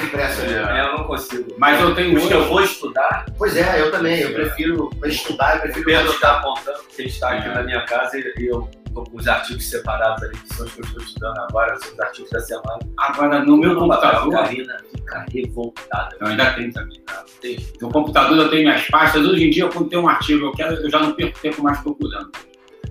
ali. 0.00 0.52
É. 0.54 0.78
É, 0.78 0.86
eu 0.88 0.98
não 0.98 1.04
consigo. 1.04 1.54
Mas 1.58 1.80
eu 1.80 1.94
tenho 1.94 2.18
que 2.20 2.32
eu 2.32 2.44
vou 2.46 2.62
estudar, 2.62 3.24
Pois 3.38 3.56
é, 3.56 3.80
eu 3.80 3.90
também, 3.90 4.20
eu 4.20 4.32
prefiro 4.32 4.90
pra 4.98 5.08
estudar, 5.08 5.52
eu 5.54 5.58
o 5.58 5.62
prefiro 5.62 5.84
Pedro 5.86 6.12
está 6.12 6.36
apontando, 6.38 6.78
porque 6.84 7.02
ele 7.02 7.08
está 7.08 7.30
aqui 7.30 7.48
É. 7.48 7.54
na 7.54 7.62
minha 7.62 7.84
casa 7.84 8.16
e 8.18 8.46
eu 8.46 8.68
tô 8.94 9.04
com 9.04 9.16
os 9.18 9.28
artigos 9.28 9.68
separados 9.68 10.22
ali, 10.22 10.36
que 10.36 10.54
são 10.54 10.66
os 10.66 10.72
que 10.72 10.80
eu 10.80 10.84
estou 10.84 11.02
estudando 11.02 11.38
agora, 11.38 11.76
são 11.76 11.92
os 11.92 12.00
artigos 12.00 12.30
da 12.30 12.40
semana. 12.40 12.78
Agora, 12.98 13.38
no 13.44 13.56
meu 13.56 13.72
A 13.72 13.74
computador, 13.76 14.32
Karina 14.32 14.76
fica 14.94 15.26
revoltada. 15.32 16.16
eu 16.20 16.26
ainda 16.26 16.52
tenho 16.54 16.72
também. 16.72 17.00
tá? 17.00 17.24
Tem- 17.40 17.66
No 17.80 17.90
computador 17.90 18.36
eu 18.38 18.48
tenho 18.50 18.62
minhas 18.62 18.86
pastas. 18.88 19.26
Hoje 19.26 19.44
em 19.44 19.50
dia, 19.50 19.68
quando 19.68 19.88
tem 19.88 19.98
um 19.98 20.08
artigo, 20.08 20.46
eu 20.46 20.52
quero, 20.52 20.74
eu 20.76 20.90
já 20.90 20.98
não 20.98 21.12
perco 21.12 21.38
tempo 21.40 21.62
mais 21.62 21.78
procurando. 21.80 22.30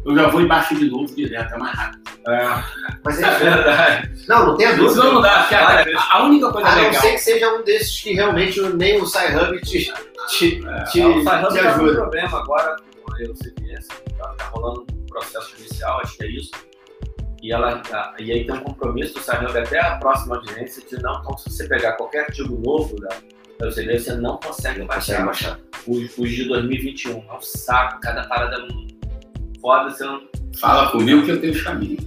Eu 0.05 0.15
já 0.15 0.27
vou 0.27 0.41
embaixo 0.41 0.75
de 0.75 0.89
novo 0.89 1.13
direto, 1.15 1.53
é 1.53 1.57
mais 1.57 1.75
rápido. 1.77 2.03
Mas 3.03 3.21
É 3.21 3.25
é, 3.27 3.37
verdade. 3.39 4.11
não, 4.27 4.47
não 4.47 4.57
tenha 4.57 4.75
dúvida. 4.75 4.93
Senão 4.93 5.13
não 5.15 5.21
dá, 5.21 5.43
cara. 5.49 5.85
A 6.11 6.23
única 6.25 6.51
coisa 6.51 6.67
A 6.67 6.75
não 6.75 6.81
legal. 6.83 7.01
ser 7.01 7.11
que 7.13 7.17
seja 7.19 7.53
um 7.55 7.63
desses 7.63 8.01
que 8.01 8.13
realmente 8.13 8.61
nem 8.61 9.01
o 9.01 9.05
SciHub 9.05 9.59
te, 9.61 9.91
te, 10.29 10.65
É, 10.67 10.83
te, 10.85 11.01
o 11.03 11.19
te 11.19 11.23
tá 11.23 11.41
um 11.41 11.47
ajuda. 11.47 11.93
problema 11.95 12.39
agora 12.39 12.75
com 13.03 13.11
a 13.11 13.15
CBS, 13.17 13.87
tá, 14.17 14.27
tá 14.37 14.45
rolando 14.53 14.85
um 14.91 15.05
processo 15.07 15.51
judicial, 15.57 15.99
acho 16.01 16.17
que 16.17 16.23
é 16.23 16.27
isso. 16.31 16.51
E, 17.41 17.51
ela, 17.51 17.81
a- 17.91 18.13
e 18.19 18.31
aí 18.31 18.45
tem 18.45 18.55
um 18.55 18.59
compromisso 18.59 19.13
do 19.13 19.19
Sarney 19.21 19.55
até 19.55 19.79
a 19.79 19.97
próxima 19.97 20.35
audiência 20.37 20.81
de 20.87 21.01
não, 21.03 21.19
então 21.19 21.37
se 21.37 21.49
você 21.49 21.67
pegar 21.67 21.93
qualquer 21.93 22.21
artigo 22.25 22.59
novo 22.65 22.95
da, 22.99 23.09
da 23.59 23.67
UCB, 23.69 23.99
você 23.99 24.13
não 24.15 24.37
consegue 24.37 24.79
Consegue 24.83 24.85
baixar 24.87 25.25
baixar. 25.25 25.59
os, 25.87 26.17
os 26.17 26.29
de 26.31 26.45
2021. 26.47 27.23
É 27.29 27.33
um 27.35 27.41
saco, 27.41 27.99
cada 28.01 28.23
parada 28.27 28.57
foda, 29.65 29.89
você 29.89 30.03
não 30.05 30.21
Fala 30.59 30.91
comigo 30.91 31.23
que 31.25 31.31
eu 31.31 31.41
tenho 31.41 31.53
os 31.53 31.61
caminhos. 31.63 32.05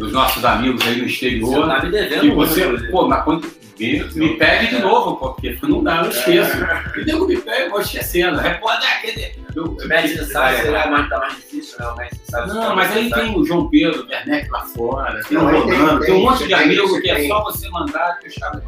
Os 0.00 0.12
nossos 0.12 0.44
amigos 0.44 0.84
aí 0.86 0.96
no 0.96 1.04
você 1.08 1.12
exterior. 1.12 1.66
tá 1.68 1.82
me 1.84 1.90
devendo 1.90 2.24
E 2.24 2.30
muito, 2.32 2.36
você, 2.50 2.64
inclusive. 2.64 2.90
pô, 2.90 3.06
mas 3.08 3.24
quando 3.24 3.48
me, 3.78 4.04
me 4.14 4.36
pede 4.36 4.74
de 4.76 4.82
novo, 4.82 5.16
pô, 5.16 5.30
porque 5.32 5.56
não 5.62 5.82
dá, 5.82 6.02
eu 6.02 6.10
esqueço. 6.10 6.56
E 6.98 7.04
nego 7.04 7.26
me 7.26 7.36
pega, 7.40 7.64
eu 7.66 7.70
vou 7.70 7.80
esquecendo. 7.80 8.38
Repórter, 8.38 8.88
cadê? 9.00 9.32
Eu- 9.54 9.64
O 9.64 9.86
Mestre 9.88 10.24
sabe, 10.26 10.56
será 10.56 10.90
mais, 10.90 11.08
tá 11.08 11.18
mais 11.18 11.36
difícil, 11.36 11.78
né? 11.78 11.86
O 11.86 11.96
Mestre 11.96 12.20
sabe. 12.24 12.48
Não, 12.52 12.74
mas 12.76 12.90
aí 12.96 13.10
tem 13.10 13.36
o 13.38 13.44
João 13.44 13.70
Pedro, 13.70 14.04
o 14.04 14.08
Werneck 14.08 14.50
lá 14.50 14.60
fora, 14.66 15.20
tem 15.28 15.38
o 15.38 15.42
Não, 15.42 15.48
aí 15.48 15.62
tem- 15.62 15.72
Rolando, 15.78 15.98
tem, 16.00 16.06
tem, 16.06 16.14
um 16.14 16.22
monte 16.24 16.38
você 16.38 16.46
de 16.48 16.54
amigos 16.54 16.90
você 16.90 17.00
que 17.00 17.10
é 17.10 17.28
só 17.28 17.42
você 17.44 17.68
mandar 17.70 18.18
que 18.18 18.28
os 18.28 18.34
caras 18.34 18.62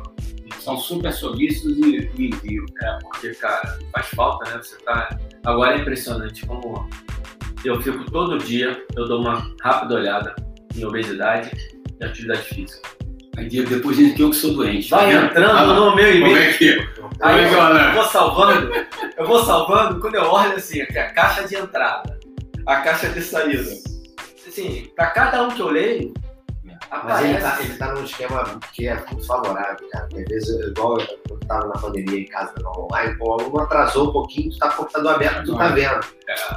são 0.61 0.79
super 0.79 1.13
solícitos 1.13 1.77
e, 1.79 2.11
e 2.17 2.27
enviam. 2.29 2.65
É, 2.83 2.99
porque, 3.03 3.31
cara, 3.35 3.79
faz 3.93 4.07
falta, 4.15 4.51
né? 4.51 4.59
Você 4.63 4.77
tá. 4.85 5.19
Agora 5.45 5.75
é 5.77 5.81
impressionante 5.81 6.47
como 6.47 6.89
eu 7.65 7.81
fico 7.83 8.05
todo 8.11 8.39
dia, 8.39 8.83
eu 8.97 9.07
dou 9.07 9.21
uma 9.21 9.55
rápida 9.63 9.95
olhada 9.95 10.35
em 10.77 10.85
obesidade 10.85 11.51
e 12.01 12.05
atividade 12.05 12.43
física. 12.43 12.89
Aí 13.37 13.49
depois 13.49 13.97
diz 13.97 14.15
que 14.15 14.23
eu 14.23 14.31
que 14.31 14.37
sou 14.37 14.55
doente. 14.55 14.89
Vai 14.91 15.13
tá 15.13 15.25
entrando 15.25 15.51
Ah, 15.59 15.67
no 15.67 15.97
meu 15.97 16.15
e-mail. 16.17 16.37
é 16.37 16.53
que 16.53 16.71
é? 16.71 16.87
Como 16.87 17.11
Aí 17.21 17.45
é 17.45 17.49
que 17.49 17.55
é, 17.55 17.89
eu, 17.89 17.93
vou 17.95 18.05
salvando, 18.05 18.73
eu 19.19 19.27
vou 19.27 19.45
salvando, 19.45 20.01
quando 20.01 20.15
eu 20.15 20.23
olho 20.25 20.55
assim, 20.55 20.81
aqui, 20.83 20.99
a 20.99 21.11
caixa 21.13 21.47
de 21.49 21.57
entrada, 21.57 22.19
a 22.67 22.77
caixa 22.77 23.09
de 23.09 23.21
saída. 23.21 23.73
Assim, 24.47 24.89
pra 24.95 25.07
cada 25.09 25.43
um 25.43 25.49
que 25.51 25.61
eu 25.61 25.69
leio, 25.69 26.15
Mas 27.03 27.25
ele 27.25 27.37
aparece. 27.37 27.57
tá, 27.59 27.63
ele 27.65 27.77
tá 27.79 27.93
num 27.95 28.05
esquema 28.05 28.45
que 28.73 28.87
é 28.89 28.95
muito 29.11 29.27
favorável, 29.27 29.89
cara. 29.91 30.07
Às 30.07 30.25
vezes, 30.29 30.67
igual 30.69 30.99
eu 31.01 31.07
eu 31.31 31.39
tava 31.49 31.67
na 31.67 31.75
pandemia 31.81 32.21
em 32.21 32.27
casa 32.27 32.53
não, 32.63 32.73
online, 32.85 33.17
o 33.21 33.33
aluno 33.33 33.61
atrasou 33.61 34.09
um 34.09 34.13
pouquinho, 34.13 34.51
tu 34.51 34.59
tá 34.59 34.69
com 34.69 34.75
o 34.75 34.77
computador 34.79 35.15
aberto, 35.15 35.45
tu 35.45 35.57
tá 35.57 35.69
vendo. 35.69 36.01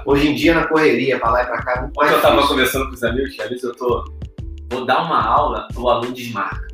Hoje 0.06 0.30
em 0.30 0.36
dia, 0.36 0.54
na 0.54 0.68
correria, 0.68 1.20
pra 1.20 1.32
lá 1.32 1.44
e 1.44 1.46
pra 1.46 1.62
cá, 1.64 1.74
é 1.74 1.82
muito 1.82 1.96
mais 1.96 2.10
Ontem 2.12 2.18
eu 2.18 2.22
tava 2.22 2.48
conversando 2.48 2.88
com 2.88 2.94
os 2.94 3.04
amigos, 3.04 3.34
que 3.36 3.42
às 3.42 3.50
vezes 3.50 3.64
eu 3.64 3.76
tô. 3.76 4.06
Vou 4.70 4.86
dar 4.86 5.04
uma 5.04 5.22
aula, 5.26 5.68
o 5.76 5.90
aluno 5.90 6.12
desmarca. 6.14 6.68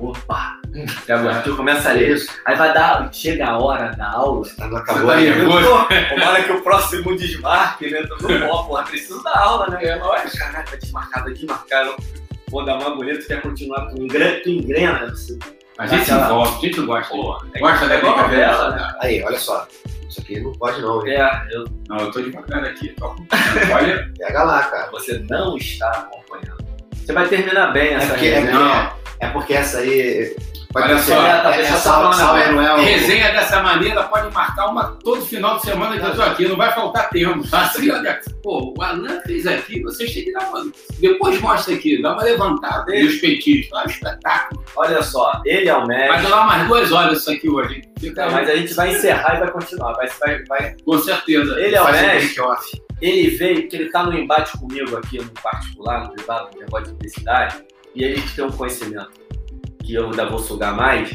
Opa! 0.00 0.58
Pega 1.06 1.24
o 1.24 1.28
artigo, 1.28 1.56
começa 1.56 1.90
a 1.90 1.92
ler. 1.92 2.10
Isso, 2.16 2.30
Aí 2.46 2.54
vai 2.54 2.72
dar. 2.72 3.12
Chega 3.12 3.48
a 3.48 3.58
hora 3.58 3.90
da 3.96 4.12
aula. 4.12 4.46
tá, 4.56 4.64
não 4.68 4.70
Você 4.70 4.76
acabou 4.82 5.06
tá 5.06 5.14
ainda. 5.14 5.34
nervoso? 5.34 5.66
Pô, 6.08 6.14
Uma 6.14 6.28
hora 6.28 6.44
que 6.44 6.52
o 6.52 6.62
próximo 6.62 7.16
desmarque, 7.16 7.90
né? 7.90 8.02
Tô 8.06 8.28
no 8.28 8.46
pó, 8.48 8.62
porra, 8.64 8.82
preciso 8.84 9.22
da 9.24 9.36
aula, 9.40 9.66
né? 9.70 9.96
Lógico, 9.96 10.38
caralho, 10.38 10.68
vai 10.68 10.78
desmarcar, 10.78 11.24
Vou 12.50 12.64
dar 12.64 12.78
uma 12.78 12.94
bonita, 12.96 13.20
tu 13.20 13.26
quer 13.26 13.42
continuar, 13.42 13.86
tu 13.86 14.02
engrena, 14.02 14.40
tu 14.42 14.48
engrena? 14.50 15.08
Você, 15.10 15.38
A 15.78 15.86
gente 15.86 16.04
se 16.06 16.12
envolve, 16.12 16.56
a 16.56 16.60
gente 16.60 16.80
gosta. 16.82 17.14
pô, 17.14 17.38
é, 17.54 17.58
Gosta 17.58 17.86
da 17.88 17.94
é 17.94 18.00
brincadeira? 18.00 18.46
novela, 18.52 18.70
né? 18.76 18.94
Aí, 19.00 19.22
olha 19.22 19.38
só. 19.38 19.66
Isso 20.08 20.20
aqui 20.20 20.40
não 20.40 20.52
pode 20.52 20.80
não, 20.80 21.06
hein? 21.06 21.14
É, 21.14 21.46
eu, 21.50 21.64
Não, 21.88 21.98
eu 21.98 22.10
tô 22.10 22.20
devagar 22.22 22.64
aqui. 22.64 22.88
Tô. 22.94 23.14
Olha, 23.74 24.10
Pega 24.18 24.42
lá, 24.42 24.62
cara. 24.64 24.90
você 24.90 25.18
não 25.28 25.56
está 25.58 25.90
acompanhando. 25.90 26.64
Você 26.94 27.12
vai 27.12 27.28
terminar 27.28 27.72
bem 27.72 27.88
É 27.88 27.92
essa 27.94 28.06
é, 28.06 28.40
porque, 28.40 28.96
é 29.20 29.28
porque 29.28 29.52
essa 29.54 29.78
aí. 29.78 30.34
Pode 30.72 30.86
Olha 30.92 30.98
ser. 30.98 31.12
só, 31.14 31.26
é, 31.26 31.40
tá, 31.40 31.54
é, 31.54 31.56
deixa 31.58 31.72
eu 31.72 31.78
Sal- 31.78 32.76
resenha 32.76 33.32
dessa 33.32 33.62
maneira 33.62 34.02
pode 34.04 34.32
marcar 34.34 34.66
uma 34.66 34.84
todo 35.02 35.24
final 35.24 35.56
de 35.56 35.62
semana 35.62 35.98
que 35.98 36.04
eu 36.04 36.14
tô 36.14 36.22
aqui, 36.22 36.46
não 36.46 36.56
vai 36.56 36.70
faltar 36.74 37.08
tempo. 37.08 37.42
Assim, 37.50 37.90
olha, 37.90 38.20
pô, 38.42 38.74
o 38.76 38.82
Alan 38.82 39.18
fez 39.22 39.46
aqui, 39.46 39.80
vocês 39.82 40.12
têm 40.12 40.24
que 40.24 40.32
dar 40.32 40.46
uma. 40.50 40.70
Depois 40.98 41.40
mostra 41.40 41.74
aqui, 41.74 42.02
dá 42.02 42.12
uma 42.12 42.22
levantada. 42.22 42.94
E 42.94 43.06
os 43.06 43.16
petiscos, 43.18 43.70
tá 43.70 43.82
um 43.86 43.90
espetáculo. 43.90 44.64
Olha 44.76 45.02
só, 45.02 45.40
ele 45.46 45.68
é 45.70 45.74
o 45.74 45.86
Vai 45.86 45.96
médico. 45.96 46.22
durar 46.22 46.46
mais 46.46 46.68
duas 46.68 46.92
horas 46.92 47.18
isso 47.18 47.30
aqui 47.30 47.48
hoje. 47.48 47.82
Fica 47.98 48.26
Não, 48.26 48.32
mas 48.32 48.50
a 48.50 48.56
gente 48.56 48.74
vai 48.74 48.90
encerrar 48.90 49.36
e 49.36 49.40
vai 49.40 49.50
continuar. 49.50 49.94
Vai, 49.94 50.08
vai, 50.20 50.44
vai. 50.44 50.76
Com 50.84 50.98
certeza. 50.98 51.58
Ele 51.58 51.76
é 51.76 51.80
o 51.82 51.90
médico. 51.90 52.56
Ele 53.00 53.30
veio, 53.30 53.62
porque 53.62 53.76
ele 53.76 53.90
tá 53.90 54.02
no 54.02 54.12
embate 54.18 54.58
comigo 54.58 54.96
aqui 54.96 55.18
no 55.18 55.30
particular, 55.30 56.02
no 56.04 56.12
privado, 56.12 56.50
no 56.52 56.60
negócio 56.60 56.86
de 56.86 56.90
publicidade, 56.92 57.56
e 57.94 58.04
a 58.04 58.08
gente 58.08 58.34
tem 58.34 58.44
um 58.44 58.50
conhecimento 58.50 59.08
que 59.88 59.94
eu 59.94 60.04
ainda 60.04 60.26
vou 60.26 60.38
sugar 60.38 60.74
mais, 60.76 61.10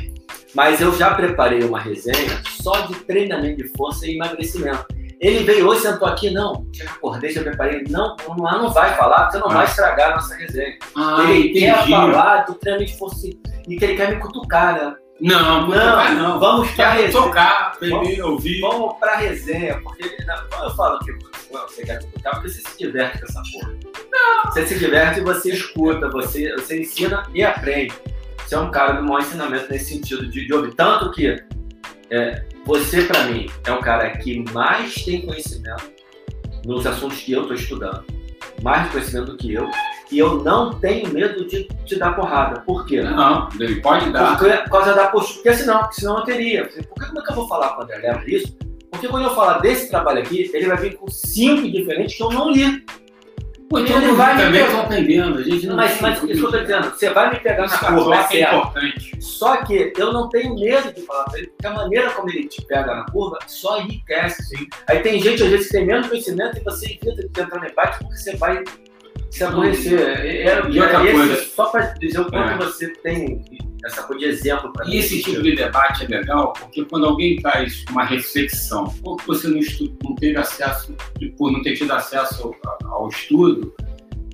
mas 0.55 0.81
eu 0.81 0.91
já 0.97 1.13
preparei 1.13 1.63
uma 1.63 1.79
resenha 1.79 2.41
só 2.59 2.81
de 2.87 2.95
treinamento 2.95 3.57
de 3.61 3.67
força 3.77 4.07
e 4.07 4.15
emagrecimento. 4.15 4.83
Ele 5.21 5.43
veio 5.43 5.67
hoje, 5.67 5.81
sentou 5.81 6.07
aqui, 6.07 6.31
não, 6.31 6.65
já 6.73 6.85
acordei, 6.85 7.29
já 7.31 7.43
preparei, 7.43 7.83
não, 7.87 8.15
não, 8.27 8.35
não 8.35 8.69
vai 8.71 8.95
falar, 8.97 9.29
você 9.29 9.37
não 9.37 9.47
Ah. 9.51 9.53
vai 9.53 9.65
estragar 9.65 10.11
a 10.11 10.15
nossa 10.15 10.35
resenha. 10.35 10.73
Ah, 10.97 11.23
ele 11.29 11.49
quer 11.59 11.69
entendi. 11.75 11.91
falar 11.91 12.37
do 12.45 12.55
treinamento 12.55 12.91
de 12.91 12.97
força 12.97 13.27
e 13.27 13.77
que 13.77 13.85
ele 13.85 13.95
quer 13.95 14.09
me 14.09 14.15
cutucar, 14.19 14.73
né? 14.73 14.95
Não, 15.21 15.67
não, 15.67 15.69
Não, 15.69 16.13
não. 16.15 16.39
vamos 16.39 16.71
pra 16.71 16.87
Quero 16.95 17.01
resenha. 17.03 17.23
tocar, 17.23 17.77
ouvir. 18.23 18.59
Vamos 18.59 18.95
pra 18.99 19.15
resenha, 19.17 19.79
porque 19.83 20.03
não, 20.25 20.35
quando 20.49 20.63
eu 20.63 20.75
falo 20.75 20.99
que 20.99 21.11
não, 21.53 21.61
você 21.67 21.83
quer 21.85 21.99
cutucar, 22.03 22.33
porque 22.33 22.49
você 22.49 22.61
se 22.61 22.77
diverte 22.79 23.19
com 23.19 23.25
essa 23.25 23.41
porra. 23.53 23.73
Você 24.45 24.65
se 24.67 24.79
diverte 24.79 25.19
e 25.19 25.23
você 25.23 25.51
escuta, 25.53 26.09
você, 26.09 26.51
você 26.55 26.81
ensina 26.81 27.23
e 27.33 27.43
aprende. 27.43 27.93
Você 28.45 28.55
é 28.55 28.59
um 28.59 28.71
cara 28.71 28.93
do 28.93 29.03
maior 29.03 29.21
ensinamento 29.21 29.69
nesse 29.69 29.93
sentido 29.93 30.27
de, 30.27 30.45
de 30.45 30.53
ouvir. 30.53 30.73
Tanto 30.75 31.11
que 31.11 31.43
é, 32.09 32.43
você, 32.65 33.03
pra 33.03 33.23
mim, 33.25 33.49
é 33.65 33.71
o 33.71 33.79
cara 33.79 34.09
que 34.17 34.43
mais 34.51 34.93
tem 35.03 35.25
conhecimento 35.25 35.91
nos 36.65 36.85
assuntos 36.85 37.19
que 37.19 37.31
eu 37.31 37.47
tô 37.47 37.53
estudando. 37.53 38.03
Mais 38.61 38.91
conhecimento 38.91 39.31
do 39.31 39.37
que 39.37 39.53
eu. 39.53 39.69
E 40.11 40.19
eu 40.19 40.43
não 40.43 40.79
tenho 40.79 41.11
medo 41.11 41.45
de 41.45 41.67
te 41.85 41.95
dar 41.95 42.15
porrada. 42.15 42.61
Por 42.61 42.85
quê? 42.85 43.01
Não, 43.01 43.49
ele 43.59 43.81
pode 43.81 44.11
dar. 44.11 44.37
Porque, 44.37 44.55
por 44.57 44.69
causa 44.69 44.93
da 44.93 45.07
postura. 45.07 45.43
Porque 45.43 45.53
senão, 45.55 45.91
senão 45.91 46.19
eu 46.19 46.23
teria. 46.23 46.65
Por 46.65 46.99
que, 46.99 47.05
como 47.07 47.19
é 47.19 47.23
que 47.23 47.31
eu 47.31 47.35
vou 47.35 47.47
falar 47.47 47.69
com 47.69 47.81
o 47.81 47.83
André 47.83 47.97
Leva 47.97 48.23
isso? 48.27 48.55
Porque 48.91 49.07
quando 49.07 49.23
eu 49.23 49.33
falar 49.33 49.57
desse 49.57 49.89
trabalho 49.89 50.19
aqui, 50.19 50.51
ele 50.53 50.67
vai 50.67 50.77
vir 50.77 50.95
com 50.95 51.07
cinco 51.07 51.69
diferentes 51.69 52.15
que 52.15 52.21
eu 52.21 52.29
não 52.29 52.51
li. 52.51 52.85
Pô, 53.73 53.79
então 53.79 54.01
eu 54.03 54.15
vai 54.15 54.35
me 54.51 54.51
pegar. 54.59 54.81
aprendendo. 54.81 55.39
A 55.39 55.41
gente 55.43 55.65
não 55.65 55.75
Mas, 55.75 55.99
mas 55.99 56.17
isso 56.17 56.27
que 56.27 56.33
eu 56.33 56.51
tô 56.51 56.59
dizendo, 56.59 56.89
você 56.91 57.09
vai 57.09 57.29
me 57.33 57.39
pegar 57.39 57.65
na 57.67 57.77
curva, 57.77 57.93
é 57.95 58.03
troca 58.03 58.19
é 58.19 58.27
certo. 58.27 58.55
importante. 58.55 59.21
Só 59.23 59.57
que 59.57 59.93
eu 59.97 60.13
não 60.13 60.29
tenho 60.29 60.53
medo 60.55 60.93
de 60.93 61.01
falar 61.01 61.23
pra 61.25 61.39
ele, 61.39 61.47
porque 61.47 61.65
a 61.67 61.71
maneira 61.73 62.09
como 62.11 62.29
ele 62.29 62.47
te 62.47 62.61
pega 62.65 62.93
na 62.95 63.05
curva 63.05 63.39
só 63.47 63.81
enriquece. 63.81 64.43
Sim. 64.43 64.67
Aí 64.87 64.99
tem 64.99 65.19
gente, 65.19 65.41
às 65.41 65.49
vezes, 65.49 65.65
que 65.67 65.73
tem 65.73 65.85
menos 65.87 66.07
conhecimento 66.07 66.57
e 66.57 66.63
você 66.63 66.85
evita 66.85 67.15
de 67.15 67.25
entrar 67.41 67.59
no 67.59 67.65
embate 67.67 67.97
porque 67.97 68.15
você 68.15 68.35
vai 68.37 68.63
se 69.31 69.43
aborrecer. 69.43 69.99
É, 69.99 70.61
E 70.69 70.79
outra 70.79 70.99
é 71.01 71.05
esse- 71.05 71.13
coisa. 71.13 71.45
Só 71.55 71.65
para 71.65 71.81
dizer 71.99 72.19
o 72.19 72.25
quanto 72.29 72.49
É. 72.51 72.57
você 72.57 72.87
tem 73.01 73.43
essa 73.85 74.03
coisa 74.03 74.19
de 74.19 74.25
exemplo 74.25 74.71
para 74.71 74.87
E 74.87 74.97
esse 74.97 75.21
tipo 75.21 75.41
de 75.41 75.55
debate 75.55 76.05
é 76.05 76.07
legal 76.07 76.53
porque 76.53 76.85
quando 76.85 77.05
alguém 77.05 77.35
traz 77.37 77.83
uma 77.89 78.03
reflexão, 78.03 78.93
ou 79.03 79.17
que 79.17 79.27
você 79.27 79.47
não, 79.47 79.57
estu- 79.57 79.95
não 80.03 80.15
teve 80.15 80.37
acesso, 80.37 80.95
por 81.37 81.51
não 81.51 81.61
ter 81.61 81.75
tido 81.75 81.91
acesso 81.91 82.55
ao 82.85 83.09
estudo, 83.09 83.73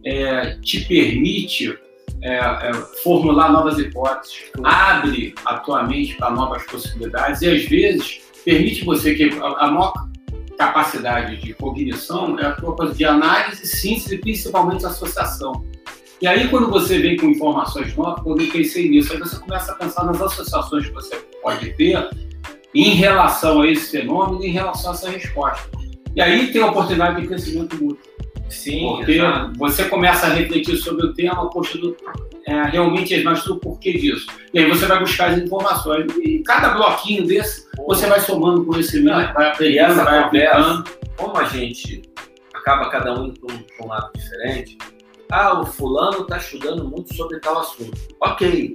é, 0.05 0.55
te 0.61 0.85
permite 0.85 1.77
é, 2.21 2.35
é, 2.35 2.73
formular 3.03 3.51
novas 3.51 3.79
hipóteses, 3.79 4.43
abre 4.63 5.33
a 5.45 5.57
tua 5.57 5.83
mente 5.83 6.15
para 6.15 6.29
novas 6.29 6.63
possibilidades 6.65 7.41
e 7.41 7.49
às 7.49 7.63
vezes 7.65 8.21
permite 8.45 8.83
você 8.83 9.15
que 9.15 9.29
a, 9.39 9.65
a 9.65 9.71
maior 9.71 9.93
capacidade 10.57 11.37
de 11.37 11.53
cognição 11.53 12.37
é 12.37 12.45
a 12.45 12.51
tua 12.51 12.93
de 12.93 13.05
análise, 13.05 13.65
síntese 13.65 14.15
e 14.15 14.17
principalmente 14.17 14.85
associação. 14.85 15.65
E 16.21 16.27
aí, 16.27 16.49
quando 16.49 16.69
você 16.69 16.99
vem 16.99 17.15
com 17.15 17.27
informações 17.27 17.95
novas, 17.95 18.21
quando 18.23 18.41
eu 18.41 18.51
pensei 18.51 18.89
nisso, 18.89 19.13
aí 19.13 19.19
você 19.19 19.37
começa 19.37 19.71
a 19.71 19.75
pensar 19.75 20.03
nas 20.03 20.21
associações 20.21 20.87
que 20.87 20.93
você 20.93 21.15
pode 21.41 21.71
ter 21.73 22.09
em 22.75 22.91
relação 22.95 23.61
a 23.61 23.67
esse 23.67 23.97
fenômeno, 23.97 24.43
em 24.43 24.51
relação 24.51 24.91
a 24.91 24.93
essa 24.93 25.09
resposta. 25.09 25.69
E 26.15 26.21
aí 26.21 26.51
tem 26.51 26.61
a 26.61 26.67
oportunidade 26.67 27.21
de 27.21 27.27
crescimento 27.27 27.75
mútuo. 27.81 28.09
Sim, 28.49 28.95
Porque 28.97 29.13
exato. 29.13 29.53
você 29.57 29.85
começa 29.85 30.25
a 30.25 30.29
refletir 30.31 30.75
sobre 30.77 31.05
o 31.05 31.13
tema, 31.13 31.49
poxa, 31.49 31.79
é, 32.45 32.63
realmente, 32.63 33.23
mas 33.23 33.43
do 33.43 33.57
porquê 33.57 33.93
disso. 33.93 34.27
E 34.53 34.59
aí 34.59 34.67
você 34.67 34.87
vai 34.87 34.99
buscar 34.99 35.31
as 35.31 35.37
informações. 35.37 36.11
E 36.17 36.39
cada 36.39 36.69
bloquinho 36.69 37.25
desse, 37.25 37.67
você 37.87 38.07
vai 38.07 38.19
somando 38.19 38.65
conhecimento, 38.65 39.33
vai 39.33 39.49
aprendendo, 39.49 39.95
vai 39.95 40.19
aplicando. 40.19 40.83
como 41.15 41.37
a 41.37 41.45
gente 41.45 42.01
acaba 42.53 42.89
cada 42.89 43.13
um 43.13 43.33
para 43.33 43.85
um 43.85 43.87
lado 43.87 44.11
diferente, 44.15 44.77
ah, 45.31 45.61
o 45.61 45.65
fulano 45.65 46.21
está 46.21 46.37
estudando 46.37 46.87
muito 46.87 47.13
sobre 47.13 47.39
tal 47.39 47.59
assunto. 47.59 47.97
Ok, 48.21 48.73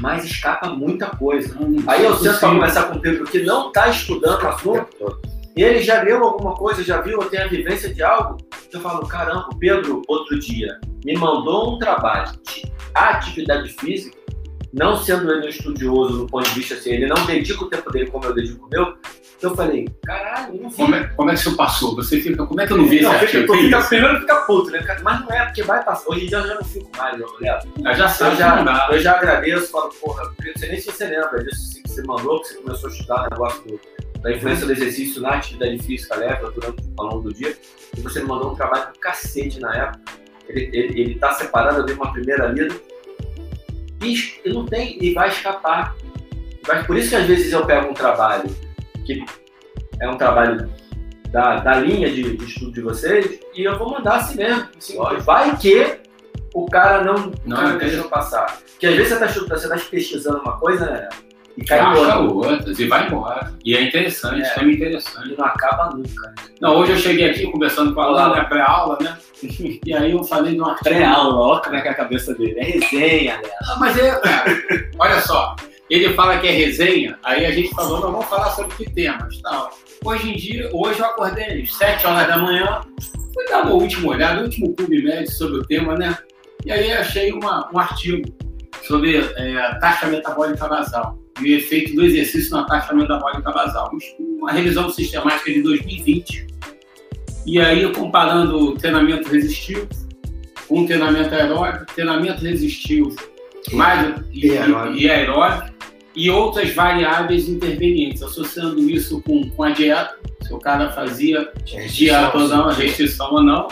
mas 0.00 0.24
escapa 0.24 0.68
muita 0.68 1.06
coisa. 1.06 1.56
Aí 1.86 2.04
eu 2.04 2.16
sento 2.16 2.40
para 2.40 2.50
conversar 2.50 2.90
com 2.90 2.98
o 2.98 3.00
Pedro 3.00 3.24
que 3.24 3.42
não 3.42 3.68
está 3.68 3.88
estudando 3.88 4.42
o 4.42 4.48
assunto, 4.48 5.20
e 5.56 5.62
ele 5.62 5.80
já 5.80 6.02
leu 6.02 6.22
alguma 6.22 6.54
coisa, 6.54 6.82
já 6.82 7.00
viu, 7.00 7.18
ou 7.18 7.24
tem 7.24 7.40
a 7.40 7.46
vivência 7.46 7.92
de 7.92 8.02
algo. 8.02 8.36
Eu 8.70 8.80
falo, 8.80 9.06
caramba, 9.06 9.48
o 9.50 9.58
Pedro, 9.58 10.02
outro 10.06 10.38
dia, 10.38 10.78
me 11.04 11.16
mandou 11.16 11.74
um 11.74 11.78
trabalho 11.78 12.32
de 12.42 12.70
atividade 12.94 13.70
física, 13.70 14.18
não 14.72 14.96
sendo 14.96 15.32
ele 15.32 15.46
um 15.46 15.48
estudioso 15.48 16.18
no 16.18 16.26
ponto 16.26 16.46
de 16.48 16.54
vista 16.56 16.74
assim, 16.74 16.90
ele 16.90 17.06
não 17.06 17.24
dedica 17.24 17.64
o 17.64 17.70
tempo 17.70 17.90
dele 17.90 18.10
como 18.10 18.24
eu 18.26 18.34
dedico 18.34 18.66
o 18.66 18.68
meu. 18.68 18.96
Eu 19.42 19.54
falei, 19.54 19.86
caralho, 20.04 20.62
não 20.62 20.70
vi. 20.70 20.76
Como 20.76 20.94
é, 20.94 21.04
como 21.08 21.30
é 21.30 21.34
que 21.34 21.40
isso 21.40 21.56
passou? 21.56 21.94
Você 21.96 22.20
fica, 22.20 22.46
como 22.46 22.60
é 22.60 22.66
que 22.66 22.72
eu 22.72 22.78
não 22.78 22.86
vi 22.86 23.02
Não, 23.02 23.12
esse 23.14 23.36
artigo? 23.36 23.54
fica, 23.54 23.82
primeiro 23.82 24.20
fica 24.20 24.36
puto, 24.42 24.70
né? 24.70 24.80
Mas 25.02 25.20
não 25.20 25.30
é 25.30 25.44
porque 25.44 25.62
vai 25.62 25.84
passar. 25.84 26.10
Hoje 26.10 26.24
em 26.24 26.28
dia 26.28 26.38
eu 26.38 26.46
já 26.46 26.54
não 26.54 26.64
fico 26.64 26.90
mais, 26.96 27.20
eu, 27.20 27.28
Léo. 27.40 27.58
Eu 27.84 27.94
já 27.94 28.08
sabe 28.08 28.32
Eu 28.32 28.36
já, 28.38 28.88
eu 28.90 28.98
já 29.00 29.12
agradeço, 29.12 29.70
falo, 29.70 29.90
porra, 30.00 30.22
eu 30.22 30.46
não 30.46 30.56
sei 30.56 30.70
nem 30.70 30.80
se 30.80 30.86
você 30.86 31.06
lembra 31.06 31.44
disso 31.44 31.82
que 31.82 31.88
você 31.88 32.02
mandou, 32.02 32.40
que 32.40 32.48
você 32.48 32.54
começou 32.54 32.88
a 32.88 32.92
estudar 32.92 33.26
o 33.26 33.30
negócio 33.30 33.62
do, 33.64 33.80
da 34.22 34.32
influência 34.32 34.66
do 34.66 34.72
exercício 34.72 35.20
na 35.20 35.34
atividade 35.34 35.78
física 35.80 36.16
leve 36.16 36.50
durante 36.54 36.82
ao 36.98 37.06
longo 37.06 37.28
do 37.28 37.34
dia, 37.34 37.56
e 37.96 38.00
você 38.00 38.20
me 38.20 38.26
mandou 38.26 38.52
um 38.52 38.54
trabalho 38.54 38.92
do 38.92 38.98
cacete 38.98 39.60
na 39.60 39.74
época. 39.74 40.00
Ele, 40.48 40.70
ele, 40.72 41.00
ele 41.00 41.14
tá 41.16 41.32
separado, 41.32 41.78
eu 41.78 41.84
dei 41.84 41.94
uma 41.94 42.10
primeira 42.10 42.46
lida, 42.46 42.74
e, 44.02 44.14
e 44.44 44.52
não 44.52 44.64
tem, 44.64 44.96
e 45.02 45.12
vai 45.12 45.28
escapar. 45.28 45.94
Vai, 46.66 46.84
por 46.84 46.96
isso 46.96 47.10
que 47.10 47.16
às 47.16 47.26
vezes 47.26 47.52
eu 47.52 47.64
pego 47.66 47.90
um 47.90 47.94
trabalho 47.94 48.44
que 49.06 49.24
é 50.00 50.08
um 50.08 50.16
trabalho 50.16 50.68
da, 51.30 51.56
da 51.56 51.74
linha 51.76 52.10
de, 52.10 52.36
de 52.36 52.44
estudo 52.44 52.72
de 52.72 52.80
vocês, 52.82 53.38
e 53.54 53.62
eu 53.64 53.78
vou 53.78 53.90
mandar 53.90 54.16
assim 54.16 54.36
mesmo. 54.36 54.68
Assim, 54.76 54.96
vai 55.24 55.56
que 55.56 55.98
o 56.54 56.66
cara 56.66 57.02
não, 57.04 57.32
Não, 57.44 57.62
não 57.62 57.70
eu 57.72 57.78
deixou 57.78 58.08
passar. 58.08 58.58
Porque 58.72 58.86
às 58.86 58.94
vezes 58.94 59.12
você 59.16 59.24
está 59.24 59.40
você 59.54 59.68
tá 59.68 59.76
pesquisando 59.90 60.38
uma 60.40 60.58
coisa, 60.58 60.86
né? 60.86 61.08
e 61.56 61.64
cai 61.64 61.78
acha 61.80 62.18
outro. 62.18 62.52
outras 62.52 62.78
e 62.78 62.86
vai 62.86 63.06
embora. 63.06 63.50
E 63.64 63.74
é 63.74 63.80
interessante, 63.82 64.42
É. 64.42 64.58
é 64.58 64.62
muito 64.62 64.76
interessante. 64.76 65.32
E 65.32 65.36
não 65.38 65.44
acaba 65.46 65.88
nunca. 65.94 66.28
né? 66.28 66.34
Não, 66.60 66.76
hoje 66.76 66.92
eu 66.92 66.98
cheguei 66.98 67.30
aqui 67.30 67.50
conversando 67.50 67.94
com 67.94 68.00
a 68.02 68.04
Alana, 68.04 68.34
né, 68.36 68.44
pré-aula, 68.44 68.98
né? 69.00 69.16
E 69.86 69.94
aí 69.94 70.12
eu 70.12 70.22
falei 70.24 70.54
de 70.54 70.60
um 70.60 70.66
artigo. 70.66 70.84
Pré-aula, 70.84 71.34
olha 71.34 71.62
como 71.62 71.76
é 71.76 71.80
que 71.80 71.88
é 71.88 71.90
a 71.90 71.94
cabeça 71.94 72.34
dele. 72.34 72.58
É 72.58 72.64
resenha, 72.64 73.36
né? 73.38 73.48
Ah, 73.70 73.76
mas 73.80 73.96
é, 73.98 74.20
cara, 74.20 74.50
olha 74.98 75.20
só, 75.22 75.56
ele 75.88 76.12
fala 76.14 76.38
que 76.38 76.48
é 76.48 76.50
resenha, 76.50 77.18
aí 77.22 77.46
a 77.46 77.50
gente 77.50 77.74
falou, 77.74 78.00
não 78.00 78.12
vamos 78.12 78.26
falar 78.26 78.50
sobre 78.50 78.74
que 78.76 78.90
temas, 78.92 79.40
tal. 79.40 79.70
Hoje 80.04 80.30
em 80.30 80.36
dia, 80.36 80.68
hoje 80.72 80.98
eu 80.98 81.06
acordei 81.06 81.62
às 81.62 81.74
7 81.74 82.06
horas 82.06 82.26
da 82.26 82.38
manhã, 82.38 82.80
fui 83.32 83.44
dar 83.48 83.62
uma 83.62 83.74
última 83.74 84.10
olhada, 84.10 84.40
o 84.40 84.44
último 84.44 84.74
clube 84.74 85.02
médio 85.02 85.30
sobre 85.32 85.58
o 85.58 85.64
tema, 85.64 85.94
né? 85.96 86.16
E 86.64 86.72
aí 86.72 86.92
achei 86.92 87.32
uma, 87.32 87.70
um 87.72 87.78
artigo 87.78 88.24
sobre 88.82 89.16
é, 89.16 89.78
taxa 89.80 90.06
metabólica 90.06 90.66
basal 90.66 91.18
e 91.40 91.54
o 91.54 91.56
efeito 91.56 91.94
do 91.94 92.04
exercício 92.04 92.50
na 92.50 92.64
taxa 92.64 92.94
metabólica 92.94 93.50
basal. 93.52 93.90
Uma 94.18 94.52
revisão 94.52 94.90
sistemática 94.90 95.52
de 95.52 95.62
2020. 95.62 96.46
E 97.46 97.60
aí, 97.60 97.92
comparando 97.92 98.74
treinamento 98.74 99.28
resistivo 99.28 99.86
com 100.66 100.84
treinamento 100.84 101.32
aeróbico, 101.32 101.86
treinamento 101.94 102.42
resistivo 102.42 103.14
mais, 103.74 104.14
e, 104.32 104.46
E 104.46 104.58
aeróbico. 104.58 104.96
e 104.96 105.10
aeróbico, 105.10 105.76
e 106.14 106.30
outras 106.30 106.74
variáveis 106.74 107.48
intervenientes, 107.48 108.22
associando 108.22 108.80
isso 108.88 109.20
com, 109.22 109.48
com 109.50 109.62
a 109.62 109.70
dieta, 109.70 110.16
se 110.42 110.52
o 110.52 110.58
cara 110.58 110.90
fazia 110.92 111.52
dieta 111.90 112.36
ou 112.36 112.48
não, 112.48 112.68
restrição 112.68 113.32
ou 113.32 113.42
não, 113.42 113.68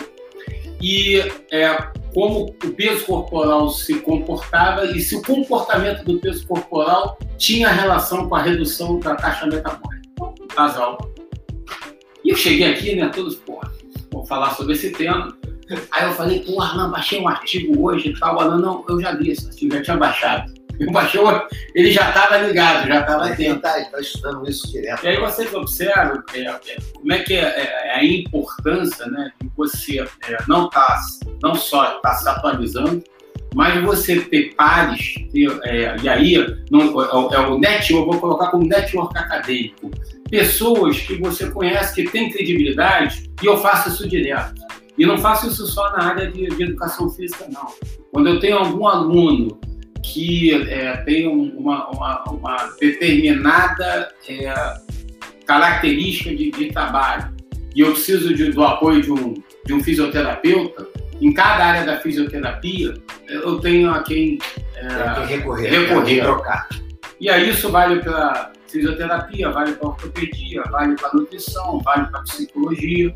e 0.81 1.19
é, 1.51 1.75
como 2.13 2.55
o 2.65 2.71
peso 2.73 3.05
corporal 3.07 3.71
se 3.71 3.95
comportava 4.01 4.85
e 4.87 5.01
se 5.01 5.17
o 5.17 5.23
comportamento 5.23 6.05
do 6.05 6.19
peso 6.19 6.47
corporal 6.47 7.19
tinha 7.39 7.69
relação 7.69 8.29
com 8.29 8.35
a 8.35 8.43
redução 8.43 8.99
da 9.01 9.15
taxa 9.15 9.47
metabólica 9.47 10.03
basal. 10.55 10.99
E 12.25 12.31
eu 12.31 12.37
cheguei 12.37 12.73
aqui, 12.73 12.95
né, 12.95 13.09
todos, 13.09 13.37
porra, 13.37 13.73
vou 14.11 14.25
falar 14.25 14.55
sobre 14.55 14.75
esse 14.75 14.91
tema. 14.91 15.37
Aí 15.93 16.05
eu 16.05 16.13
falei, 16.13 16.41
porra, 16.41 16.77
não, 16.77 16.91
baixei 16.91 17.21
um 17.21 17.29
artigo 17.29 17.83
hoje 17.87 18.09
e 18.11 18.19
tal. 18.19 18.35
Não, 18.51 18.59
não, 18.59 18.85
eu 18.89 19.01
já 19.01 19.11
li 19.13 19.31
esse 19.31 19.47
artigo, 19.47 19.75
já 19.75 19.83
tinha 19.83 19.97
baixado. 19.97 20.53
Eu 20.77 20.91
baixei, 20.91 21.21
ele 21.77 21.93
já 21.93 22.09
estava 22.09 22.37
ligado, 22.39 22.89
já 22.89 22.99
estava 23.03 23.27
atento. 23.27 23.43
ele 23.43 23.59
tá, 23.61 23.81
tá 23.85 24.01
estudando 24.01 24.51
isso 24.51 24.73
direto. 24.73 25.05
E 25.05 25.09
aí 25.09 25.21
vocês 25.21 25.55
observam 25.55 26.21
é, 26.35 26.41
é, 26.41 26.77
como 26.95 27.13
é 27.13 27.19
que 27.21 27.33
é, 27.35 27.43
é, 27.45 27.89
é 27.91 27.95
a 27.95 28.05
importância 28.05 29.07
né, 29.07 29.31
de 29.41 29.49
você 29.57 30.01
é, 30.01 30.37
não, 30.49 30.69
tá, 30.69 30.99
não 31.41 31.55
só 31.55 31.95
estar 31.99 32.15
se 32.15 32.29
atualizando, 32.29 33.05
mas 33.55 33.81
você 33.85 34.21
ter 34.23 34.53
pares, 34.57 35.15
ter, 35.33 35.49
é, 35.63 35.95
e 36.03 36.09
aí 36.09 36.45
não, 36.69 36.81
é, 37.01 37.15
o- 37.15 37.33
é 37.35 37.39
o 37.47 37.57
network, 37.57 37.93
eu 37.93 38.07
vou 38.07 38.19
colocar 38.21 38.49
como 38.49 38.67
network 38.67 39.17
acadêmico, 39.17 39.93
pessoas 40.29 40.99
que 40.99 41.15
você 41.21 41.49
conhece, 41.53 41.95
que 41.95 42.11
têm 42.11 42.33
credibilidade, 42.33 43.31
e 43.41 43.47
eu 43.47 43.59
faço 43.59 43.91
isso 43.91 44.09
direto. 44.09 44.61
E 44.97 45.05
não 45.07 45.19
faço 45.19 45.49
isso 45.49 45.67
só 45.67 45.91
na 45.93 46.05
área 46.05 46.31
de, 46.31 46.47
de 46.49 46.63
educação 46.63 47.09
física, 47.11 47.47
não. 47.53 47.67
Quando 48.13 48.29
eu 48.29 48.39
tenho 48.39 48.59
algum 48.59 48.87
aluno 48.87 49.59
que 50.03 50.53
é, 50.69 50.97
tem 50.99 51.27
um- 51.27 51.57
uma, 51.59 51.89
uma, 51.91 52.25
uma 52.31 52.57
determinada 52.81 54.13
é, 54.29 54.55
característica 55.47 56.31
de, 56.35 56.51
de 56.51 56.67
trabalho 56.73 57.35
e 57.75 57.81
eu 57.81 57.93
preciso 57.93 58.33
de- 58.35 58.53
do 58.53 58.63
apoio 58.63 59.03
de 59.03 59.11
um, 59.11 59.35
de 59.67 59.73
um 59.75 59.83
fisioterapeuta, 59.83 60.87
em 61.21 61.33
cada 61.33 61.65
área 61.65 61.85
da 61.85 61.97
fisioterapia, 62.01 62.95
eu 63.29 63.59
tenho 63.61 63.91
a 63.91 64.03
quem. 64.03 64.39
é, 64.77 65.25
recorrer. 65.27 65.71
recorrer. 65.71 66.15
e 67.21 67.29
aí 67.31 67.51
isso 67.51 67.69
vale 67.71 68.01
para 68.01 68.53
fisioterapia, 68.75 69.51
vale 69.51 69.73
para 69.75 69.89
ortopedia, 69.89 70.63
vale 70.71 70.97
para 70.97 71.13
nutrição, 71.15 71.79
vale 71.79 72.09
para 72.09 72.23
psicologia. 72.23 73.13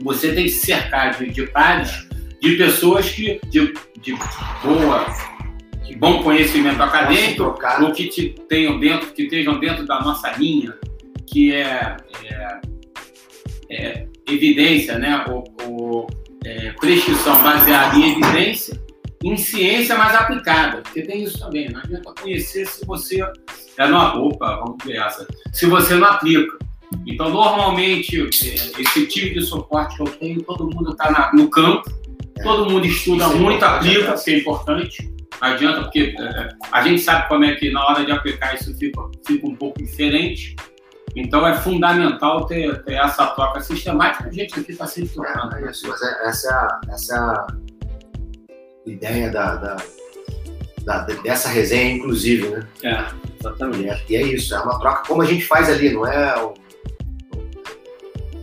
Você 0.00 0.32
tem 0.32 0.44
que 0.44 0.50
se 0.50 0.66
cercar 0.66 1.18
de, 1.18 1.30
de 1.30 1.46
pares, 1.48 2.08
de 2.40 2.56
pessoas 2.56 3.10
que, 3.10 3.40
de, 3.48 3.74
de 4.00 4.14
boa, 4.62 5.06
de 5.84 5.96
bom 5.96 6.22
conhecimento 6.22 6.80
acadêmico, 6.80 7.42
ou 7.42 7.92
que 7.92 8.08
te 8.08 8.30
tenham 8.48 8.78
dentro, 8.78 9.12
que 9.12 9.24
estejam 9.24 9.58
dentro 9.58 9.84
da 9.84 10.00
nossa 10.00 10.30
linha, 10.32 10.78
que 11.26 11.52
é, 11.52 11.96
é- 12.24 12.60
é 13.70 14.06
evidência, 14.28 14.96
né? 14.98 15.24
Ou, 15.28 15.44
ou, 15.68 16.06
é, 16.44 16.70
prescrição 16.72 17.42
baseada 17.42 17.96
em 17.96 18.12
evidência, 18.12 18.80
em 19.24 19.36
ciência 19.36 19.96
mais 19.96 20.14
aplicada, 20.14 20.82
porque 20.82 21.02
tem 21.02 21.24
isso 21.24 21.40
também. 21.40 21.68
Não 21.70 21.80
adianta 21.80 22.12
conhecer 22.20 22.66
se 22.66 22.84
você 22.84 23.22
é 23.78 23.88
não, 23.88 24.26
opa, 24.26 24.56
vamos 24.56 24.76
ver 24.84 24.96
essa. 24.96 25.26
Se 25.52 25.66
você 25.66 25.94
não 25.94 26.08
aplica. 26.08 26.58
Então, 27.06 27.28
normalmente, 27.30 28.20
é, 28.20 28.80
esse 28.80 29.06
tipo 29.06 29.34
de 29.34 29.42
suporte 29.44 29.96
que 29.96 30.02
eu 30.02 30.06
tenho, 30.06 30.42
todo 30.42 30.64
mundo 30.72 30.92
está 30.92 31.30
no 31.34 31.48
campo, 31.48 31.82
todo 32.42 32.70
mundo 32.70 32.86
estuda 32.86 33.24
Isso 33.24 33.32
é 33.34 33.38
muito, 33.38 33.56
importante, 33.56 33.88
aplica, 33.88 34.12
porque 34.12 34.30
é 34.30 34.38
importante. 34.38 35.14
Não 35.40 35.48
adianta, 35.48 35.80
porque 35.82 36.14
é, 36.18 36.48
a 36.70 36.82
gente 36.82 37.02
sabe 37.02 37.28
como 37.28 37.44
é 37.44 37.54
que 37.54 37.70
na 37.70 37.84
hora 37.84 38.04
de 38.04 38.12
aplicar 38.12 38.54
isso 38.54 38.72
fica, 38.78 39.02
fica 39.26 39.46
um 39.46 39.56
pouco 39.56 39.78
diferente. 39.82 40.54
Então 41.16 41.46
é 41.46 41.54
fundamental 41.54 42.44
ter, 42.46 42.82
ter 42.84 42.94
essa 42.94 43.26
troca 43.28 43.60
sistemática. 43.60 44.28
A 44.28 44.32
gente 44.32 44.58
aqui 44.58 44.72
está 44.72 44.86
sempre 44.86 45.10
trocando. 45.14 45.56
É, 45.56 45.64
é 45.64 45.70
isso, 45.70 45.88
mas 45.88 46.00
é- 46.02 46.28
essa 46.28 46.48
é 46.48 46.52
a, 46.54 46.80
essa 46.92 47.14
é 47.14 47.18
a 47.18 48.90
ideia 48.90 49.30
da, 49.30 49.54
da- 49.56 49.76
da- 50.84 51.00
dessa 51.00 51.48
resenha, 51.48 51.94
inclusive, 51.96 52.48
né? 52.48 52.66
É, 52.82 53.04
exatamente. 53.40 53.82
E 53.84 53.88
é, 53.88 54.00
e 54.10 54.16
é 54.16 54.22
isso, 54.22 54.54
é 54.54 54.60
uma 54.60 54.78
troca 54.78 55.02
como 55.06 55.22
a 55.22 55.24
gente 55.26 55.44
faz 55.46 55.68
ali, 55.68 55.90
não 55.90 56.06
é 56.06 56.44
um- 56.44 56.52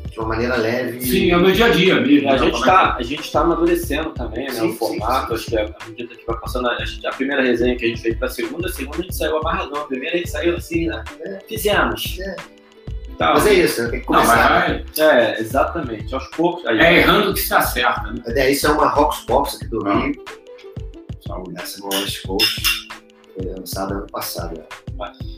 de 0.10 0.19
uma 0.19 0.27
maneira 0.27 0.56
leve. 0.58 0.99
Sim, 1.01 1.32
é 1.32 1.38
no 1.38 1.51
dia 1.51 1.65
a 1.67 1.69
dia 1.69 2.01
mesmo. 2.01 2.27
A 2.30 2.34
né? 2.34 2.38
gente 2.39 2.51
Como 2.51 2.65
é 2.65 2.67
está 2.67 2.95
a 2.97 3.04
gente 3.04 3.32
tá 3.32 3.41
amadurecendo 3.41 4.10
também, 4.10 4.45
né? 4.47 4.51
Sim, 4.54 4.69
o 4.71 4.73
formato, 4.73 5.38
sim, 5.38 5.49
sim. 5.51 5.58
acho 5.58 5.67
que 5.73 5.84
à 5.84 5.88
medida 5.88 6.15
que 6.15 6.25
vai 6.25 6.38
passando, 6.39 6.69
a, 6.69 6.84
gente- 6.86 7.08
a 7.08 7.12
primeira 7.12 7.41
resenha 7.41 7.77
que 7.77 7.86
a 7.86 7.88
gente 7.88 8.01
fez 8.01 8.17
para 8.17 8.27
a 8.27 8.32
segunda, 8.32 8.67
a 8.67 8.71
segunda 8.71 8.97
a 8.97 9.01
gente 9.04 9.15
saiu 9.15 9.38
amarradão, 9.38 9.82
a 9.82 9.86
primeira 9.86 10.15
a 10.15 10.17
gente 10.17 10.30
saiu 10.30 10.56
assim, 10.58 10.88
né? 10.88 11.04
Fizemos. 11.47 12.17
É. 12.19 12.36
Tal. 13.17 13.36
Mas 13.36 13.47
é 13.47 13.54
isso, 13.54 13.84
né? 13.84 13.89
tem 13.89 13.99
que 14.01 14.12
Não, 14.12 14.15
começar. 14.19 14.49
vai, 14.49 14.84
vai. 14.97 15.25
É, 15.36 15.39
exatamente. 15.39 16.13
Aos 16.13 16.27
poucos. 16.30 16.65
Aí, 16.65 16.80
É 16.80 16.97
errando 16.99 17.34
que 17.34 17.39
se 17.39 17.54
acerta, 17.54 18.12
né? 18.12 18.21
É, 18.27 18.51
isso 18.51 18.65
é 18.67 18.71
uma 18.71 18.89
Rocks 18.89 19.23
Box 19.25 19.56
aqui 19.58 19.67
do. 19.67 19.80
Rio. 19.84 20.12
Saúde. 21.32 21.54
Essa 21.62 21.80
é 21.80 21.84
uma 21.84 21.96
West 22.02 22.22
Coast. 22.28 22.62
Foi 23.34 23.46
lançada 23.46 23.94
ano 23.94 24.08
passado. 24.12 24.58
né? 24.58 24.63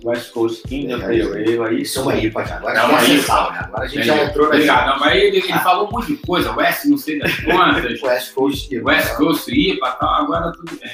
West 0.04 0.32
Coast 0.32 0.64
Indian 0.76 1.00
É, 1.00 1.06
Ale, 1.06 1.64
aí 1.64 1.82
Isso 1.84 2.00
é 2.00 2.02
uma 2.02 2.16
IPA 2.18 2.46
já. 2.46 2.56
Agora 2.58 2.80
É 2.80 2.84
uma 2.84 3.04
IPA. 3.04 3.34
Agora 3.34 3.84
a 3.84 3.88
gente 3.88 4.04
já 4.08 4.24
entrou 4.24 4.48
na 4.50 4.54
Obrigado. 4.56 4.88
Não, 4.90 5.00
mas 5.00 5.16
ele, 5.16 5.38
ele 5.38 5.60
falou 5.60 5.88
um 5.88 5.92
monte 5.92 6.08
de 6.08 6.18
coisa, 6.18 6.52
West 6.56 6.86
não 6.86 6.98
sei 6.98 7.20
das 7.20 7.34
quantas, 7.46 8.02
West 8.02 8.34
Coast. 8.34 8.76
IPA. 8.76 8.86
West 8.90 9.16
Coast 9.16 9.52
IPA 9.52 9.92
tal, 9.92 10.10
agora 10.24 10.52
tudo 10.52 10.76
bem. 10.80 10.92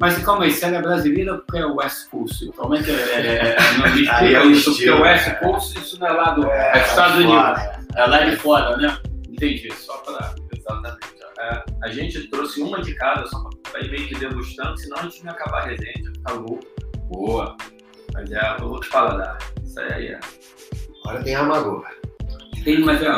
Mas 0.00 0.18
calma 0.18 0.44
aí, 0.44 0.50
se 0.50 0.64
ela 0.64 0.76
é 0.76 0.82
brasileira, 0.82 1.38
porque 1.38 1.56
é 1.58 1.64
West 1.64 2.10
Coast. 2.10 2.46
Como 2.56 2.74
é 2.74 2.82
que 2.82 2.90
é? 2.90 3.56
não 3.78 3.94
me 3.94 4.00
é 4.00 4.02
explica 4.12 4.42
o 4.44 4.50
isso, 4.50 4.64
porque 4.70 4.84
estilo, 4.84 5.00
West 5.02 5.26
né? 5.28 5.34
Coast, 5.34 5.78
isso 5.78 5.98
não 6.00 6.06
é 6.06 6.10
lá 6.12 6.30
do 6.32 6.46
É, 6.50 6.72
é 6.76 6.80
dos 6.80 6.90
Estados 6.90 7.16
Unidos. 7.16 7.34
né? 7.34 7.78
É 7.96 8.06
lá 8.06 8.20
de 8.20 8.36
fora, 8.36 8.76
né? 8.76 8.98
Entendi, 9.30 9.72
só 9.72 9.96
para. 9.98 10.34
Exatamente. 10.56 11.13
É, 11.44 11.64
a 11.82 11.88
gente 11.88 12.28
trouxe 12.28 12.60
uma 12.62 12.80
de 12.80 12.94
cada, 12.94 13.26
só 13.26 13.50
para 13.70 13.80
ir 13.82 13.90
meio 13.90 14.08
que 14.08 14.14
degustando, 14.18 14.78
senão 14.78 14.98
a 14.98 15.02
gente 15.02 15.24
não 15.24 15.32
ia 15.32 15.36
acabar 15.36 15.62
a 15.62 15.66
resenha, 15.66 16.12
ficar 16.14 16.32
louco. 16.32 16.64
Boa. 17.10 17.56
Mas 18.14 18.30
é 18.32 18.56
outro 18.62 18.88
paladar. 18.90 19.38
Isso 19.62 19.78
aí 19.80 20.06
é. 20.08 20.20
Agora 21.04 21.22
tem 21.22 21.34
a 21.34 21.40
Amargor. 21.40 21.84
Tem, 22.64 22.80
mas 22.80 23.02
é, 23.02 23.08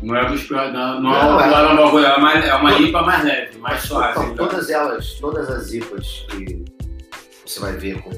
não 0.00 0.14
é 0.16 0.24
dos 0.26 0.44
piores, 0.44 0.72
não, 0.72 1.00
não, 1.00 1.10
Não, 1.10 1.40
é, 1.40 1.44
é- 1.44 1.50
não 1.74 1.98
é 1.98 2.16
uma 2.16 2.32
é, 2.34 2.48
é 2.48 2.54
uma 2.54 2.72
IPA 2.78 3.02
mais 3.02 3.24
leve, 3.24 3.58
mais 3.58 3.82
suave. 3.82 4.12
Então, 4.12 4.28
né? 4.28 4.34
todas 4.36 4.70
elas, 4.70 5.14
todas 5.14 5.50
as 5.50 5.72
IPAs 5.72 6.26
que 6.30 6.64
você 7.44 7.60
vai 7.60 7.72
ver 7.72 8.00
com. 8.02 8.10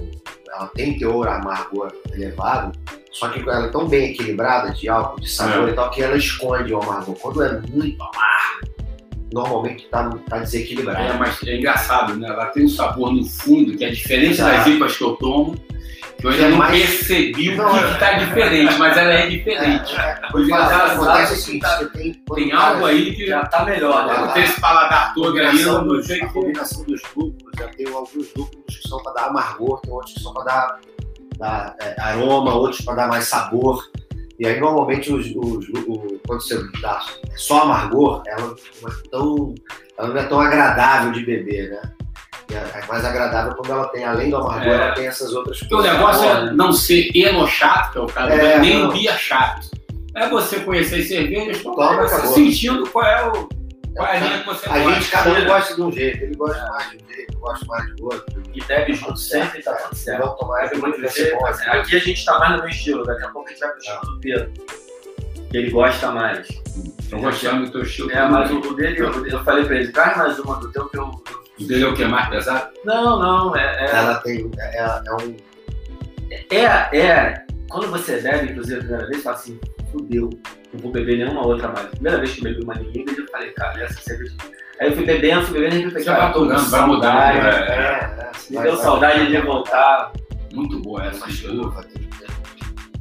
Ela 0.53 0.67
tem 0.69 0.99
teor 0.99 1.27
amargor 1.29 1.93
elevado, 2.13 2.79
só 3.13 3.29
que 3.29 3.41
ela 3.41 3.67
é 3.67 3.69
tão 3.71 3.89
bem 3.89 4.11
equilibrada 4.11 4.73
de 4.73 4.89
álcool, 4.89 5.21
de 5.21 5.29
sabor 5.29 5.69
É. 5.69 5.73
e 5.73 5.75
tal, 5.75 5.91
que 5.91 6.03
ela 6.03 6.17
esconde 6.17 6.73
o 6.75 6.83
amargor. 6.83 7.15
Quando 7.17 7.43
é 7.43 7.61
muito 7.61 8.01
amargo, 8.03 8.74
normalmente 9.35 9.87
tá, 9.89 10.09
tá 10.31 10.39
desequilibrado. 10.39 11.01
É, 11.01 11.13
mas 11.19 11.43
é 11.47 11.57
engraçado, 11.57 12.15
né? 12.17 12.29
Ela 12.29 12.47
tem 12.47 12.65
um 12.65 12.69
sabor 12.69 13.13
no 13.13 13.25
fundo 13.25 13.77
que 13.77 13.85
é 13.85 13.91
diferente 13.91 14.39
das 14.39 14.67
IPAs 14.67 14.97
que 14.97 15.05
eu 15.05 15.17
tomo, 15.17 15.57
que 16.19 16.27
eu 16.27 16.31
ainda 16.31 16.45
É 16.45 16.49
não 16.51 16.57
mais- 16.59 16.79
percebi 16.87 17.51
o 17.51 17.57
que 17.57 17.77
é- 17.77 17.93
está 17.93 18.13
diferente, 18.15 18.75
mas 18.79 18.97
ela 18.97 19.13
é 19.13 19.27
diferente. 19.29 19.95
É, 19.97 20.01
é, 20.01 20.37
O 20.37 20.41
engraçado 20.41 20.93
acontece 20.93 21.33
o 21.35 21.37
seguinte, 21.37 21.63
tá- 21.63 21.85
tem, 21.93 22.13
Tem 22.35 22.53
algo 22.53 22.87
aí 22.87 23.15
que 23.15 23.27
Já 23.27 23.45
tá 23.47 23.65
melhor, 23.65 24.07
né? 24.07 24.17
não 24.19 24.29
tenho 24.33 24.47
esse 24.47 24.61
paladar 24.61 25.13
todo 25.15 25.37
aí, 25.37 25.61
eu 25.63 25.83
não 25.83 26.03
sei 26.03 26.23
a 26.23 26.29
combinação 26.29 26.85
dos 26.85 27.03
lúpulos, 27.17 27.53
já 27.59 27.69
tem 27.69 27.87
alguns 27.89 28.33
lúpulos 28.37 28.79
que 28.81 28.89
são 28.89 29.03
para 29.03 29.13
dar 29.13 29.25
amargor, 29.27 29.81
tem 29.81 29.93
outros 29.93 30.15
que 30.15 30.21
são 30.21 30.33
para 30.33 30.45
dar, 30.45 30.79
dar, 31.37 31.77
é, 31.81 32.01
aroma, 32.01 32.55
outros 32.55 32.81
para 32.85 32.95
dar 32.95 33.09
mais 33.09 33.25
sabor. 33.25 33.83
E 34.39 34.47
aí, 34.47 34.59
normalmente, 34.59 35.13
os, 35.13 35.27
os- 35.27 35.69
o- 35.87 36.21
quando 36.27 36.41
você 36.43 36.59
dá 36.81 37.01
só 37.37 37.63
amargor, 37.63 38.23
ela 38.27 38.55
não, 38.83 38.89
é 38.91 38.95
tão, 39.11 39.55
ela 39.97 40.09
não 40.09 40.17
é 40.21 40.25
tão 40.25 40.41
agradável 40.41 41.13
de 41.13 41.25
beber, 41.25 41.71
né? 41.71 41.93
É 42.53 42.79
é 42.81 42.87
mais 42.87 43.05
agradável 43.05 43.55
quando 43.55 43.73
ela 43.73 43.87
tem, 43.89 44.05
além 44.05 44.31
do 44.31 44.37
amargor, 44.37 44.73
É. 44.73 44.75
ela 44.87 44.93
tem 44.95 45.07
essas 45.07 45.33
outras 45.33 45.59
Porque 45.61 45.75
o 45.75 45.79
coisas. 45.79 45.93
negócio 45.95 46.23
Boa, 46.23 46.39
é 46.39 46.53
não 46.53 46.73
ser 46.73 47.11
eno 47.17 47.47
chato, 47.47 47.93
que 47.93 47.99
é 47.99 48.01
o 48.03 48.07
caso, 48.07 48.33
É, 48.33 48.59
nem 48.59 48.79
não. 48.83 48.89
o 48.91 48.93
bia 48.93 49.17
chato. 49.17 49.67
É 50.17 50.29
você 50.29 50.61
conhecer 50.61 51.01
as 51.01 51.09
cervejas, 51.09 51.63
Toma, 51.63 51.75
tomar, 51.77 52.03
você 52.09 52.15
acabou. 52.15 52.35
sentindo 52.35 52.87
qual 52.91 53.05
é, 53.05 53.29
o, 53.29 53.49
qual 53.95 54.09
é 54.09 54.17
a 54.17 54.21
linha 54.21 54.39
que 54.41 54.47
você 54.47 54.69
A 54.69 54.79
gente, 54.79 55.11
cada 55.11 55.31
um 55.33 55.45
gosta 55.47 55.75
de 55.75 55.83
um 55.83 55.93
jeito. 55.93 56.25
Ele 56.25 56.35
gosta 56.37 56.67
mais 56.67 56.91
de 56.91 56.97
um 56.97 57.09
jeito, 57.15 57.35
eu 57.35 57.41
gosto 57.41 57.67
mais 57.67 57.95
de 57.95 58.03
outro. 58.03 58.43
E 58.55 58.65
bebe 58.65 58.95
junto 58.95 59.17
sempre, 59.17 59.63
tá 59.63 59.73
tudo 59.75 59.97
certo. 59.97 60.21
Vamos 60.23 60.39
tomar 60.39 60.69
Bebe 60.69 60.77
muito 60.81 61.09
jeito. 61.09 61.37
bom, 61.39 61.47
assim. 61.47 61.65
Aqui 61.71 61.97
a 61.97 61.99
gente 62.01 62.25
tá 62.25 62.39
mais 62.39 62.53
no 62.53 62.59
meu 62.59 62.69
estilo, 62.69 63.05
daqui 63.05 63.25
a 63.25 63.29
pouco 63.29 63.49
a 63.49 63.51
gente 63.53 63.61
vai 63.61 63.71
pro 63.71 63.79
estilo 63.79 64.01
do 64.01 64.21
Pedro. 64.21 64.53
Que 65.51 65.57
ele 65.59 65.71
gosta 65.71 66.11
mais. 66.11 66.49
Tô 67.11 67.19
gostando 67.19 67.67
do 67.67 67.73
teu 67.73 67.83
estilo. 67.83 68.11
É, 68.11 68.29
mas 68.29 68.51
o 68.51 68.75
dele, 68.75 69.01
eu, 69.01 69.27
eu 69.27 69.45
falei 69.45 69.65
pra 69.65 69.77
ele, 69.77 69.93
traz 69.93 70.17
mais 70.17 70.39
uma 70.39 70.57
do 70.57 70.71
teu 70.73 70.89
que 70.89 70.99
eu. 70.99 71.05
O 71.61 71.65
dele 71.65 71.85
é 71.85 71.87
o 71.87 71.95
que? 71.95 72.05
Mais 72.05 72.29
pesado? 72.29 72.73
Não, 72.85 73.19
não, 73.21 73.57
é. 73.57 73.85
é- 73.87 73.91
Ela 73.97 74.15
tem. 74.17 74.51
É, 74.59 74.79
é 74.85 75.13
um. 75.13 75.37
É, 76.51 76.99
é. 76.99 77.47
Quando 77.71 77.89
você 77.91 78.21
bebe, 78.21 78.51
inclusive, 78.51 78.77
a 78.77 78.81
primeira 78.81 79.07
vez, 79.07 79.17
você 79.19 79.23
fala 79.23 79.37
assim, 79.37 79.61
fudeu, 79.93 80.31
não 80.75 80.81
vou 80.81 80.93
beber 80.93 81.19
nenhuma 81.19 81.47
outra 81.47 81.69
mais. 81.69 81.87
Primeira 81.87 82.19
vez 82.19 82.33
que 82.33 82.41
eu 82.41 82.45
bebi 82.45 82.65
uma 82.65 82.75
New 82.75 82.93
eu 83.17 83.27
falei, 83.31 83.51
cara, 83.53 83.83
essa 83.83 84.01
cerveja. 84.01 84.35
Aí 84.81 84.89
eu 84.89 84.97
fui 84.97 85.05
bebendo, 85.07 85.47
fui 85.47 85.61
bebendo, 85.61 85.77
e 85.77 85.91
falei, 85.91 86.05
Você 86.05 86.11
cara, 86.11 86.33
tô 86.33 86.39
com 86.41 86.45
mudando, 86.47 86.71
vai 86.71 86.87
mudando, 86.87 87.03
saudade. 87.13 87.39
é. 87.39 87.51
É, 87.51 88.21
é, 88.21 88.31
Me 88.51 88.63
deu 88.63 88.77
saudade 88.77 89.27
de 89.29 89.41
voltar. 89.41 90.13
Muito 90.53 90.79
boa 90.81 91.05
essa 91.07 91.27
tem- 91.83 92.09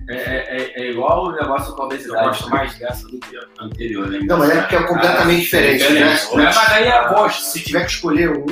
É, 0.10 0.16
é, 0.16 0.58
é- 0.58 0.82
é 0.82 0.92
igual 0.92 1.28
o 1.28 1.32
negócio 1.32 1.74
com 1.74 1.82
a 1.82 1.86
Eu 1.86 1.88
obesidade. 1.88 2.26
gosto 2.28 2.50
mais 2.50 2.76
dessa 2.78 3.08
do 3.08 3.20
que 3.20 3.38
a 3.38 3.63
anterior. 3.63 4.08
Né? 4.10 4.20
Não, 4.24 4.38
mas 4.38 4.50
é 4.50 4.62
porque 4.62 4.76
é 4.76 4.84
completamente 4.84 5.42
diferente, 5.42 5.80
né? 5.94 6.13
Diferente. 6.13 6.32
É, 6.34 6.44
mas 6.46 6.70
aí 6.74 6.88
é 6.88 7.08
gosto. 7.08 7.42
Se 7.42 7.63
tiver 7.63 7.86
que 7.86 7.92
escolher 7.92 8.30
um, 8.32 8.46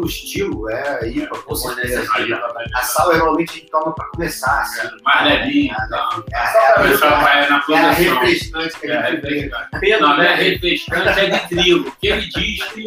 um 0.00 0.04
estilo, 0.04 0.68
é 0.70 1.08
IPA, 1.08 1.38
com 1.38 1.54
certeza. 1.54 2.06
Aí, 2.14 2.28
A 2.74 2.82
sal 2.82 3.08
normalmente 3.16 3.50
a 3.50 3.54
gente 3.54 3.70
toma 3.70 3.94
pra 3.94 4.04
começar, 4.06 4.60
assim. 4.60 4.88
mais 5.02 5.24
levinha. 5.24 5.76
Não. 5.90 6.24
É, 6.32 6.36
a- 6.36 7.62
O 7.68 7.72
é 7.72 7.78
a 7.78 7.90
refrescante 7.92 8.78
que 8.80 8.86
É, 8.86 8.96
a 8.96 9.08
é 9.08 9.10
gente. 9.12 9.50
Pedro, 9.80 10.00
Não, 10.08 10.16
não 10.16 10.22
é 10.22 10.28
né? 10.28 10.34
refrescante, 10.34 11.08
é 11.20 11.26
de 11.30 11.48
trigo. 11.48 11.88
O 11.88 11.92
que 11.96 12.06
ele 12.08 12.26
diz 12.28 12.62
que 12.72 12.86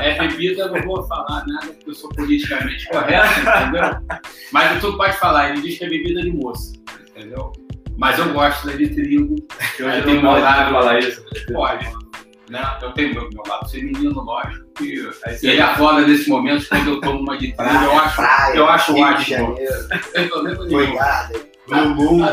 é 0.00 0.18
bebida, 0.18 0.62
eu 0.62 0.72
não 0.72 0.82
vou 0.82 1.02
falar 1.06 1.44
nada, 1.46 1.66
porque 1.66 1.90
eu 1.90 1.94
sou 1.94 2.08
politicamente 2.10 2.86
correto, 2.88 3.40
entendeu? 3.40 4.18
Mas 4.52 4.80
tu 4.80 4.96
pode 4.96 5.16
falar, 5.18 5.50
ele 5.50 5.60
diz 5.62 5.78
que 5.78 5.84
é 5.84 5.88
bebida 5.88 6.22
de 6.22 6.30
moça, 6.30 6.72
entendeu? 7.18 7.52
Mas 7.96 8.18
eu 8.18 8.32
gosto 8.32 8.66
da 8.66 8.72
de 8.74 8.88
trigo. 8.94 9.34
Que 9.76 9.82
Aí 9.82 9.88
hoje 9.88 10.02
tem 10.02 10.14
não 10.14 10.22
meu 10.22 10.30
pode 10.32 10.42
lado- 10.42 10.70
falar 10.72 10.98
isso. 11.00 11.24
Pode. 11.52 12.08
Né? 12.48 12.78
Eu 12.80 12.92
tenho 12.92 13.12
meu, 13.14 13.28
meu 13.30 13.42
lado 13.46 13.68
feminino, 13.68 14.22
lógico. 14.22 14.66
E 14.80 15.02
ele 15.42 15.60
afloga 15.60 16.06
nesses 16.06 16.28
momentos 16.28 16.66
quando 16.68 16.88
eu 16.90 17.00
tomo 17.00 17.20
uma 17.20 17.36
de 17.36 17.52
trigo. 17.52 17.70
Eu 17.84 17.98
acho, 17.98 18.16
praia, 18.16 18.54
eu 18.56 18.68
acho 18.68 18.94
de 18.94 19.00
ótimo. 19.02 19.56
Eu 20.14 20.44
tenho 20.44 20.56
Foi 20.70 20.86
nenhum. 20.86 20.96
Garden, 20.96 21.42
Blue 21.66 21.88
Moon, 21.94 22.26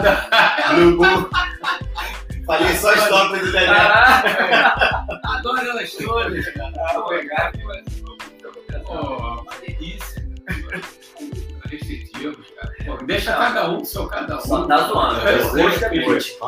Blue 0.76 0.92
Moon. 0.98 1.30
Falei 2.46 2.76
só 2.76 2.94
as 2.94 3.08
topas 3.10 3.40
do 3.42 3.52
Daniel. 3.52 3.74
Caraca, 3.76 5.06
Adoro 5.26 5.62
elas 5.68 5.92
todas, 5.96 6.46
cara. 6.54 7.00
Obrigado. 7.00 7.60
Pô, 8.86 8.94
uma 9.42 9.46
delícia. 9.66 10.24
cara. 10.46 10.82
Restritivos, 11.70 12.48
cara. 12.56 12.75
Pô, 12.86 12.98
deixa 13.06 13.34
cada 13.34 13.72
um 13.72 13.84
seu 13.86 14.08
cada 14.08 14.40
Só 14.42 14.64
um. 14.64 14.68
tá 14.68 14.88
zoando. 14.88 15.28
É, 15.28 15.40
Eu 15.40 15.50
gosto 15.52 15.84
é 15.86 15.98
é, 15.98 16.04
gosto. 16.06 16.40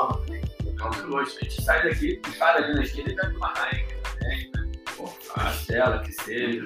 Calma, 0.77 1.01
gosto. 1.07 1.37
A 1.39 1.43
gente 1.43 1.61
sai 1.63 1.83
daqui, 1.89 2.21
para 2.37 2.57
ali 2.63 2.73
na 2.75 2.83
esquina 2.83 3.09
e 3.11 3.15
vai 3.15 3.29
pra 3.29 3.37
uma 3.37 3.53
Heineken 3.71 3.97
também. 4.03 4.51
né? 4.55 4.71
Pô, 4.95 5.09
Pastela, 5.33 5.99
que 6.03 6.11
seja. 6.11 6.63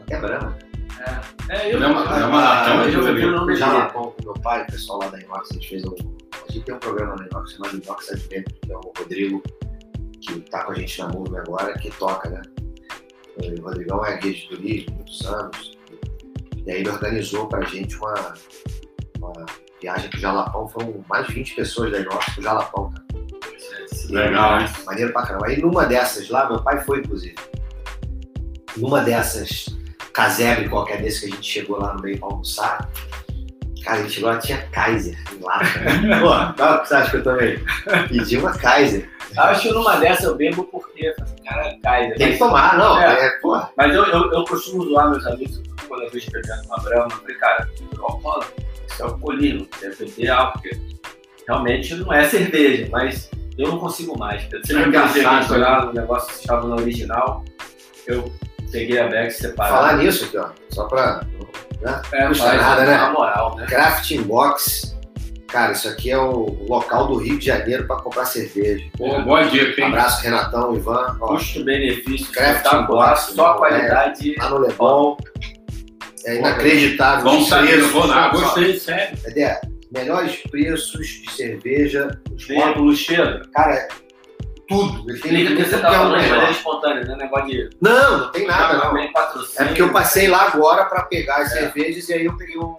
Até 0.00 0.20
Brahma. 0.20 0.58
É, 1.48 1.56
é 1.56 1.74
eu 1.74 1.80
Não 1.80 1.88
é 1.88 1.92
uma- 1.92 2.04
não 2.04 2.40
é 2.84 2.88
eu, 2.88 2.92
eu 2.92 3.08
eu, 3.08 3.18
eu 3.18 3.30
não 3.32 3.40
No 3.40 3.46
bebi. 3.46 3.58
Jalapão 3.58 4.12
com 4.12 4.24
meu 4.24 4.34
pai, 4.34 4.62
o 4.62 4.66
pessoal 4.66 5.00
lá 5.00 5.08
da 5.08 5.20
Inox, 5.20 5.50
a 5.50 5.54
gente 5.54 5.68
fez 5.68 5.84
um. 5.84 5.94
A 6.48 6.52
gente 6.52 6.64
tem 6.64 6.74
um 6.74 6.78
programa 6.78 7.16
na 7.16 7.26
Inox 7.26 7.52
chamado 7.52 7.76
Inox 7.82 8.10
Adventure, 8.10 8.44
que 8.62 8.72
é 8.72 8.76
o 8.76 8.92
Rodrigo, 8.96 9.42
que 10.20 10.40
tá 10.42 10.64
com 10.64 10.72
a 10.72 10.74
gente 10.76 11.00
na 11.00 11.08
Move 11.08 11.36
agora, 11.38 11.72
que 11.78 11.90
toca, 11.98 12.28
né? 12.30 12.42
O 13.38 13.62
Rodrigão 13.62 14.04
é 14.04 14.16
guia 14.18 14.32
de 14.32 14.48
turismo, 14.48 14.94
muitos 14.94 15.26
anos. 15.26 15.78
E 16.66 16.70
aí 16.70 16.80
ele 16.80 16.90
organizou 16.90 17.46
pra 17.48 17.62
gente 17.62 17.96
uma, 17.96 18.34
uma 19.18 19.46
viagem 19.80 20.08
pro 20.10 20.20
Jalapão, 20.20 20.68
foram 20.68 21.04
mais 21.08 21.26
de 21.26 21.34
20 21.34 21.54
pessoas 21.56 21.90
da 21.90 21.98
Inox 21.98 22.24
pro 22.34 22.42
Jalapão, 22.42 22.90
cara. 22.90 23.04
Legal, 24.10 24.60
hein? 24.60 24.66
Maneiro 24.84 25.12
pra 25.12 25.22
caramba. 25.22 25.46
Aí 25.46 25.60
numa 25.60 25.86
dessas 25.86 26.28
lá, 26.28 26.48
meu 26.48 26.62
pai 26.62 26.80
foi, 26.84 26.98
inclusive. 27.00 27.34
Numa 28.76 29.00
dessas 29.00 29.66
casebre 30.12 30.68
qualquer 30.68 31.00
desse 31.00 31.20
que 31.20 31.32
a 31.32 31.36
gente 31.36 31.50
chegou 31.50 31.78
lá 31.78 31.94
no 31.94 32.02
meio 32.02 32.18
pra 32.18 32.28
almoçar. 32.28 32.88
Cara, 33.82 33.98
a 33.98 34.02
gente 34.02 34.12
chegou 34.12 34.30
lá, 34.30 34.38
tinha 34.38 34.58
Kaiser 34.68 35.18
em 35.32 35.42
lata. 35.42 35.64
né? 35.80 36.20
Pô, 36.20 36.54
qual 36.56 36.82
que 36.82 36.88
você 36.88 36.94
acha 36.94 37.10
que 37.10 37.16
eu 37.16 37.24
também? 37.24 37.64
Pedi 38.08 38.36
uma 38.36 38.52
Kaiser. 38.52 39.10
Acho 39.36 39.62
que 39.62 39.74
numa 39.74 39.96
dessa 39.96 40.26
eu 40.26 40.36
bebo 40.36 40.64
porque, 40.64 41.14
cara, 41.44 41.78
né? 42.08 42.14
Tem 42.14 42.32
que 42.32 42.38
tomar, 42.38 42.76
não. 42.76 43.00
É. 43.00 43.26
É, 43.26 43.40
Mas 43.76 43.94
eu, 43.94 44.04
eu, 44.04 44.32
eu 44.32 44.44
costumo 44.44 44.84
zoar 44.84 45.10
meus 45.10 45.26
amigos 45.26 45.60
quando 45.92 46.04
eu 46.04 46.10
vejo 46.10 46.30
bebendo 46.30 46.62
uma 46.64 46.78
brama. 46.78 47.08
Eu 47.10 47.18
falei, 47.18 47.36
cara, 47.36 47.68
alcoólatra, 48.00 48.54
isso 48.88 49.02
é 49.02 49.04
alcoolismo, 49.04 49.68
deve 49.78 50.04
beber 50.06 50.30
álcool, 50.30 50.52
porque 50.62 50.80
realmente 51.46 51.94
não 51.96 52.10
é 52.12 52.24
cerveja, 52.24 52.88
mas 52.90 53.30
eu 53.58 53.68
não 53.68 53.78
consigo 53.78 54.18
mais. 54.18 54.42
Você 54.44 54.72
É 54.72 54.76
não 54.76 54.86
engraçado, 54.86 55.52
olhar 55.52 55.84
no 55.84 55.92
negócio 55.92 56.28
que 56.28 56.40
estava 56.40 56.66
no 56.66 56.76
original, 56.76 57.44
eu 58.06 58.32
peguei 58.70 58.98
a 58.98 59.06
Beck 59.06 59.30
separada. 59.32 59.76
falar 59.76 59.96
nisso 59.98 60.24
aqui, 60.24 60.38
ó. 60.38 60.48
Só 60.70 60.86
pra. 60.86 61.20
é, 62.14 62.26
custa 62.28 62.54
nada, 62.54 62.84
né? 62.86 62.96
Na 62.96 63.10
moral, 63.12 63.56
né? 63.56 63.66
Crafting 63.66 64.22
Box. 64.22 64.96
Cara, 65.48 65.72
isso 65.72 65.86
aqui 65.86 66.10
é 66.10 66.16
o 66.16 66.64
local 66.66 67.08
do 67.08 67.16
Rio 67.16 67.38
de 67.38 67.44
Janeiro 67.44 67.86
pra 67.86 67.96
comprar 67.96 68.24
cerveja. 68.24 68.82
Pô, 68.96 69.20
boa 69.20 69.42
dica, 69.42 69.78
Um 69.82 69.84
hein? 69.84 69.90
abraço, 69.92 70.22
Renatão, 70.22 70.74
Ivan. 70.74 71.18
Custo-benefício, 71.18 72.32
Craft 72.32 72.56
espetacular, 72.56 73.10
Box, 73.10 73.34
só 73.34 73.52
né? 73.52 73.58
qualidade. 73.58 74.34
lá 74.38 74.48
no 74.48 74.58
Leblon. 74.60 75.16
É 76.26 76.36
inacreditável. 76.38 77.24
Vamos 77.24 77.42
os 77.42 77.48
saber, 77.48 77.78
eu 77.80 77.88
vou 77.88 78.06
lá. 78.06 78.28
Gostei, 78.28 78.78
sério. 78.78 79.18
Ideia, 79.26 79.60
melhores 79.92 80.36
preços 80.50 81.06
de 81.06 81.30
cerveja, 81.32 82.20
os 82.34 82.46
Tem 82.46 82.60
rótulo 82.60 82.94
cheiro. 82.94 83.42
cara, 83.52 83.88
tudo. 84.68 85.10
Ele 85.10 85.18
tem 85.20 85.56
que 85.56 85.64
você 85.64 85.78
tá 85.78 85.88
é 85.88 85.90
um 85.90 85.94
falando 85.94 86.10
maneira 86.12 86.34
negócio. 86.36 86.56
espontânea, 86.56 87.04
não 87.04 87.14
é 87.14 87.16
negócio 87.18 87.46
de. 87.48 87.70
Não, 87.80 88.18
não 88.18 88.30
tem 88.32 88.46
nada, 88.46 88.78
não. 88.78 88.96
É 88.96 89.64
porque 89.64 89.82
eu 89.82 89.92
passei 89.92 90.28
lá 90.28 90.42
agora 90.48 90.84
pra 90.86 91.02
pegar 91.02 91.38
as 91.38 91.52
É. 91.52 91.60
cervejas 91.60 92.08
e 92.08 92.14
aí 92.14 92.24
eu 92.24 92.36
peguei 92.36 92.56
um, 92.58 92.74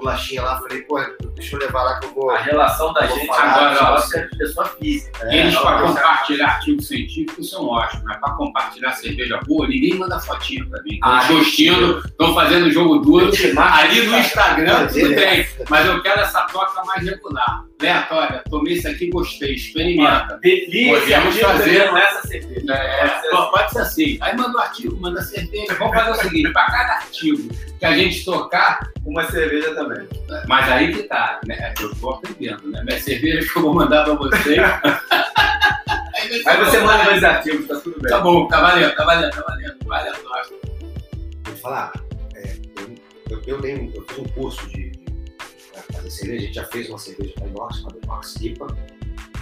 bolachinha 0.00 0.42
lá, 0.42 0.58
falei, 0.58 0.82
pô, 0.82 0.98
deixa 1.34 1.54
eu 1.56 1.60
levar 1.60 1.82
lá 1.82 2.00
que 2.00 2.06
eu 2.06 2.14
vou. 2.14 2.30
A 2.30 2.38
relação 2.38 2.92
da 2.92 3.06
gente 3.06 3.30
agora 3.30 4.02
é 4.14 4.18
de 4.22 4.38
pessoa 4.38 4.66
física. 4.66 5.26
É, 5.26 5.38
Eles, 5.38 5.56
para 5.56 5.82
compartilhar 5.82 6.46
artigos 6.46 6.88
científicos, 6.88 7.50
são 7.50 7.66
ótimos, 7.66 8.04
mas 8.04 8.18
para 8.18 8.32
compartilhar 8.32 8.92
cerveja 8.92 9.38
boa, 9.46 9.68
ninguém 9.68 9.94
manda 9.94 10.18
fotinha 10.18 10.66
para 10.68 10.82
mim. 10.82 10.98
Ah, 11.02 11.24
tostindo, 11.28 11.98
estão 12.04 12.34
fazendo 12.34 12.70
jogo 12.70 12.98
duro. 12.98 13.30
Ali 13.56 14.06
no 14.06 14.18
Instagram, 14.18 14.86
tudo 14.88 15.08
Direto. 15.08 15.16
bem, 15.56 15.66
mas 15.68 15.86
eu 15.86 16.02
quero 16.02 16.20
essa 16.20 16.42
troca 16.42 16.82
mais 16.84 17.04
regular. 17.04 17.64
Olha, 18.10 18.42
tomei 18.50 18.74
isso 18.74 18.86
aqui, 18.88 19.08
gostei, 19.08 19.54
experimenta. 19.54 20.38
Delícia, 20.42 21.00
Podemos 21.00 21.38
fazer. 21.38 21.76
essa 21.96 22.28
cerveja. 22.28 22.74
É, 22.74 23.08
pô, 23.30 23.50
pode 23.50 23.70
ser 23.70 23.78
assim. 23.80 24.18
Aí 24.20 24.36
manda 24.36 24.58
o 24.58 24.60
artigo, 24.60 25.00
manda 25.00 25.22
cerveja. 25.22 25.74
Vamos 25.78 25.94
fazer 25.94 26.10
o 26.10 26.14
seguinte: 26.16 26.52
para 26.52 26.66
cada 26.66 26.92
artigo 26.96 27.48
que 27.78 27.84
a 27.86 27.96
gente 27.96 28.22
tocar, 28.24 28.80
Uma 29.06 29.24
cerveja 29.30 29.74
também. 29.74 29.89
Mas 30.46 30.68
aí 30.70 30.94
que 30.94 31.02
tá, 31.04 31.40
né? 31.46 31.74
Eu 31.80 31.94
tô 31.96 32.10
aprendendo, 32.10 32.68
né? 32.70 32.82
Minhas 32.84 33.02
cervejas 33.02 33.50
que 33.50 33.58
eu 33.58 33.62
vou 33.62 33.74
mandar 33.74 34.04
para 34.04 34.14
vocês. 34.14 34.58
aí 36.14 36.42
Aí 36.46 36.64
você 36.64 36.78
manda 36.80 37.04
dois 37.04 37.24
artigos, 37.24 37.66
tá 37.66 37.80
tudo 37.80 38.00
bem. 38.00 38.10
Tá 38.10 38.20
bom, 38.20 38.46
tá 38.48 38.60
valendo, 38.60 38.94
tá 38.94 39.04
valendo, 39.04 39.30
tá 39.30 39.42
valendo. 39.46 39.76
Vale 39.84 40.08
a 40.08 40.12
troca. 40.12 40.50
Vou 41.44 41.54
te 41.54 41.60
falar, 41.60 41.92
é, 42.36 42.56
eu, 42.78 42.94
eu, 43.30 43.42
eu, 43.46 43.60
tenho, 43.60 43.92
eu 43.94 44.02
fiz 44.06 44.18
um 44.18 44.24
curso 44.24 44.66
de, 44.68 44.90
de 44.90 45.04
fazer 45.92 46.10
cerveja, 46.10 46.38
a 46.42 46.44
gente 46.46 46.54
já 46.54 46.64
fez 46.64 46.88
uma 46.88 46.98
cerveja 46.98 47.32
para 47.34 47.46
Inox, 47.48 47.80
uma 47.80 47.92
Inox 48.04 48.36
IPA. 48.36 48.66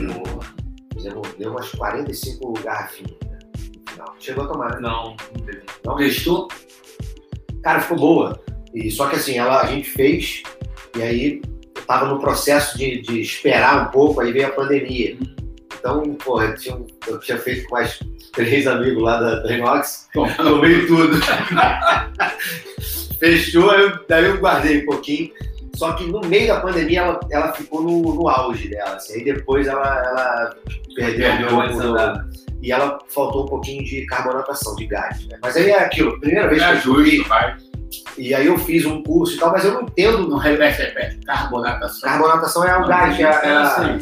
No- 0.01 0.69
Fizemos, 0.95 1.29
deu 1.39 1.53
umas 1.53 1.71
45 1.71 2.53
garrafinhas 2.61 3.13
né, 3.25 3.39
no 3.55 3.91
final. 3.93 4.17
Chegou 4.19 4.45
a 4.45 4.49
tomar, 4.49 4.71
né? 4.73 4.81
Não, 4.81 5.15
não 5.37 5.45
bebi. 5.45 5.63
Não? 5.85 5.97
Testou? 5.97 6.49
Cara, 7.63 7.81
ficou 7.81 7.99
boa. 7.99 8.41
E, 8.87 8.91
só 8.91 9.09
que 9.09 9.17
assim, 9.17 9.39
ela, 9.39 9.61
a 9.63 9.67
gente 9.67 9.89
fez, 9.91 10.43
e 10.97 11.03
aí 11.03 11.43
eu 11.75 11.83
tava 11.83 12.07
no 12.07 12.21
processo 12.21 12.79
de, 12.79 13.01
de 13.03 13.21
esperar 13.21 13.89
um 13.89 13.91
pouco, 13.91 14.21
aí 14.21 14.33
veio 14.33 14.47
a 14.47 14.51
pandemia. 14.51 15.17
Então, 15.79 16.03
porra, 16.15 16.47
eu 16.47 16.57
tinha, 16.57 16.79
eu 17.07 17.21
tinha 17.21 17.39
feito 17.39 17.69
com 17.69 17.75
mais 17.77 17.99
três 18.33 18.67
amigos 18.67 19.03
lá 19.03 19.21
da, 19.21 19.41
da 19.41 19.53
Inox, 19.53 20.09
tomei 20.37 20.87
tudo. 20.87 21.17
Fechou, 23.19 23.73
eu, 23.73 23.99
daí 24.09 24.25
eu 24.27 24.39
guardei 24.39 24.83
um 24.83 24.87
pouquinho. 24.87 25.31
Só 25.75 25.93
que 25.93 26.05
no 26.05 26.21
meio 26.23 26.49
da 26.49 26.61
pandemia 26.61 27.01
ela, 27.03 27.21
ela 27.31 27.53
ficou 27.53 27.83
no, 27.83 28.15
no 28.15 28.29
auge 28.29 28.69
dela. 28.69 28.97
Assim, 28.97 29.15
aí 29.15 29.25
depois 29.25 29.67
ela, 29.69 29.87
ela 29.87 30.57
perdeu, 30.95 31.29
do, 31.73 31.95
da- 31.95 32.25
e 32.61 32.73
ela 32.73 32.99
faltou 33.09 33.45
um 33.45 33.49
pouquinho 33.49 33.85
de 33.85 34.05
carbonatação, 34.07 34.75
de 34.75 34.87
gás. 34.87 35.25
Né? 35.27 35.39
Mas 35.41 35.57
aí 35.57 35.71
é 35.71 35.79
aquilo, 35.79 36.19
primeira 36.19 36.49
vez 36.49 36.61
que 36.63 36.69
É 36.69 36.73
eu 36.75 36.81
fui, 36.81 37.11
justo, 37.17 37.29
vai. 37.29 37.57
E 38.17 38.35
aí 38.35 38.47
eu 38.47 38.59
fiz 38.59 38.85
um 38.85 39.03
curso 39.03 39.37
e 39.37 39.39
tal, 39.39 39.53
mas 39.53 39.65
eu 39.65 39.73
não 39.75 39.83
entendo. 39.83 40.29
Não 40.29 40.37
repete, 40.39 40.83
repete. 40.83 41.19
Carbonatação. 41.25 42.09
Carbonatação 42.09 42.65
é 42.65 42.77
o 42.77 42.87
gás, 42.87 43.19
é, 43.19 43.23
é, 43.23 43.27
né? 43.83 43.99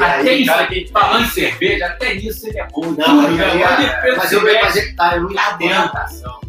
Até 0.00 0.32
isso, 0.34 0.50
cara, 0.52 0.66
que- 0.66 0.88
falando 0.92 1.24
em 1.24 1.28
cerveja, 1.28 1.86
até 1.86 2.14
nisso 2.14 2.46
ele 2.48 2.58
é 2.58 2.66
bom. 2.68 2.82
Não, 2.86 2.94
Tudo, 2.94 3.26
aí, 3.26 3.36
né? 3.36 3.44
aí, 3.44 4.02
Pode 4.02 4.16
mas 4.18 4.32
eu, 4.32 4.42
mas 4.42 4.76
é 4.76 4.82
que 4.86 4.96
tá, 4.96 5.16
eu 5.16 5.22
não 5.22 5.30
entendo. 5.30 5.68
Carbonatação. 5.68 6.40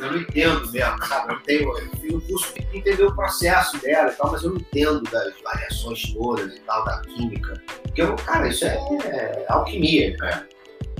Eu 0.00 0.12
não 0.12 0.18
entendo 0.18 0.70
mesmo, 0.72 1.04
sabe? 1.06 1.32
Eu, 1.32 1.40
tenho, 1.40 1.78
eu 1.78 1.90
fiz 2.00 2.12
um 2.14 2.20
curso 2.20 2.52
para 2.52 2.62
entender 2.78 3.02
o 3.04 3.14
processo 3.14 3.78
dela 3.78 4.10
e 4.10 4.14
tal, 4.14 4.30
mas 4.30 4.42
eu 4.42 4.50
não 4.50 4.56
entendo 4.58 5.00
das 5.10 5.32
variações 5.42 6.12
todas 6.12 6.54
e 6.54 6.60
tal, 6.60 6.84
da 6.84 7.00
química. 7.00 7.62
Porque, 7.82 8.02
eu, 8.02 8.14
cara, 8.16 8.46
isso 8.48 8.66
é 8.66 9.44
alquimia. 9.48 10.14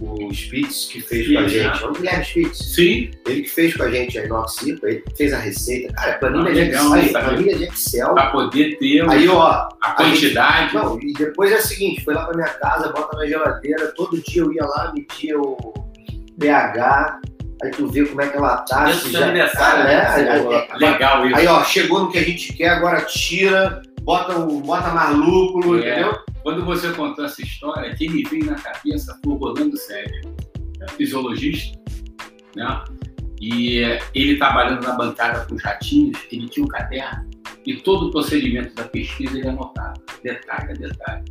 O 0.01 0.31
Spitz 0.33 0.89
que 0.93 1.01
fez 1.01 1.27
com 1.33 1.39
a 1.39 1.49
gente, 1.49 1.83
é 1.83 1.87
o 1.87 1.93
Guilherme 1.93 2.25
Spitz, 2.25 2.75
Sim, 2.75 3.11
ele 3.27 3.43
que 3.43 3.49
fez 3.49 3.75
com 3.77 3.83
a 3.85 3.91
gente 3.91 4.19
a 4.19 4.25
Inoxipa, 4.25 4.89
ele 4.89 5.03
fez 5.17 5.33
a 5.33 5.39
receita. 5.39 5.93
Cara, 5.95 6.11
é 6.11 6.19
planilha 6.19 6.49
Ah, 6.51 6.53
de 6.53 6.61
legal, 6.61 6.97
Excel, 6.99 7.13
planilha 7.23 7.57
de 7.57 7.65
Excel. 7.65 8.15
para 8.15 8.31
poder 8.31 8.79
ter 8.79 9.09
Aí, 9.11 9.29
ó, 9.29 9.69
a 9.81 9.93
quantidade. 9.97 10.75
não, 10.75 11.01
e 11.01 11.13
depois 11.15 11.51
é 11.51 11.57
o 11.57 11.63
seguinte, 11.63 12.05
foi 12.05 12.13
lá 12.15 12.27
pra 12.27 12.35
minha 12.37 12.49
casa, 12.49 12.93
bota 12.93 13.17
na 13.17 13.27
geladeira, 13.27 13.87
todo 13.97 14.21
dia 14.23 14.43
eu 14.43 14.53
ia 14.53 14.65
lá, 14.65 14.93
metia 14.95 15.39
o 15.41 15.57
pH, 16.39 17.21
aí 17.63 17.71
tu 17.71 17.89
vê 17.89 18.05
como 18.05 18.21
é 18.21 18.29
que 18.29 18.37
ela 18.37 18.59
tá. 18.59 18.85
Dentro 18.85 19.09
do 19.09 19.17
aniversário, 19.25 19.83
é, 19.83 19.87
né? 20.25 20.33
aí- 20.33 20.79
Legal 20.79 21.27
isso. 21.27 21.37
Aí, 21.37 21.47
ó, 21.47 21.65
chegou 21.65 22.01
no 22.01 22.11
que 22.11 22.19
a 22.19 22.23
gente 22.23 22.53
quer, 22.53 22.69
agora 22.69 23.01
tira, 23.03 23.81
bota, 24.07 24.39
um, 24.39 24.61
bota 24.61 24.91
mais 24.91 25.15
lúpulo, 25.17 25.77
É. 25.83 25.91
entendeu? 25.91 26.19
Quando 26.45 26.65
você 26.65 26.93
contou 26.93 27.25
essa 27.25 27.43
história, 27.43 27.93
quem 27.97 28.09
me 28.09 28.23
veio 28.23 28.47
na 28.47 28.55
cabeça 28.55 29.19
foi 29.23 29.35
o 29.35 29.37
Rolando 29.37 29.77
Sérgio, 29.77 30.33
é 30.81 30.89
fisiologista, 30.93 31.77
né? 32.55 32.85
E 33.41 33.81
eh, 33.83 34.01
ele 34.15 34.37
trabalhando 34.37 34.83
na 34.87 34.93
bancada 34.95 35.45
com 35.47 35.57
os 35.57 35.63
ratinhos, 35.63 36.17
ele 36.31 36.49
tinha 36.49 36.65
um 36.65 36.69
caderno 36.69 37.29
e 37.67 37.75
todo 37.77 38.07
o 38.07 38.11
procedimento 38.13 38.73
da 38.75 38.85
pesquisa 38.85 39.37
ele 39.39 39.49
anotava, 39.49 39.95
detalhe 40.23 40.71
a 40.71 40.75
detalhe. 40.75 41.25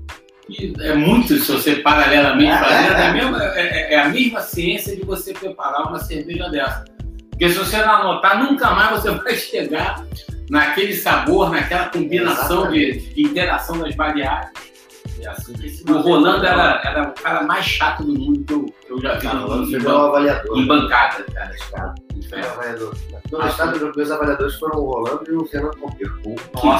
E 0.50 0.74
é 0.82 0.94
muito, 0.94 1.34
se 1.38 1.52
você 1.52 1.78
paralelamente 1.78 2.52
É, 2.52 2.58
fazendo, 2.60 2.94
é, 2.94 3.00
é, 3.00 3.02
é. 3.02 3.08
a 3.08 3.14
mesma- 3.14 3.44
é- 3.56 3.94
é 3.94 4.00
a 4.00 4.10
mesma 4.10 4.42
ciência 4.42 4.96
de 4.96 5.04
você 5.04 5.34
preparar 5.34 5.88
uma 5.88 5.98
cerveja 6.00 6.50
dessa. 6.50 6.86
Porque 7.32 7.50
se 7.50 7.58
você 7.58 7.78
não 7.78 7.96
anotar, 7.96 8.44
nunca 8.44 8.70
mais 8.72 8.92
você 9.02 9.10
vai 9.12 9.34
chegar 9.36 10.06
naquele 10.50 10.94
sabor, 10.94 11.50
naquela 11.52 11.90
combinação 11.90 12.72
de, 12.72 13.00
de 13.14 13.22
interação 13.24 13.78
das 13.80 13.96
variáveis. 13.96 14.76
É 15.22 15.28
assim 15.30 15.54
O 15.88 15.98
Rolando 16.00 16.46
era, 16.46 16.82
era 16.84 17.04
o 17.10 17.14
cara 17.14 17.44
mais 17.44 17.66
chato 17.66 18.04
do 18.04 18.14
mundo 18.20 18.44
que 18.44 18.54
eu, 18.54 18.66
que 18.86 18.92
eu 18.94 19.02
já 19.02 19.14
vi 19.16 19.22
Cara, 19.28 19.40
em, 19.40 19.44
o 19.46 19.64
em, 19.64 19.80
meu 19.80 19.98
avaliador. 19.98 20.58
em 20.60 20.68
bancada, 20.68 21.24
cara. 21.34 21.96
É. 22.34 22.40
avaliador. 22.42 22.94
No 23.32 23.48
estado, 23.48 23.92
meus 23.96 24.12
avaliadores 24.12 24.56
foram 24.56 24.80
o 24.80 24.92
Rolando 24.92 25.24
e 25.32 25.36
o 25.36 25.46
Fernando 25.46 25.78
Pompeiro. 25.78 26.20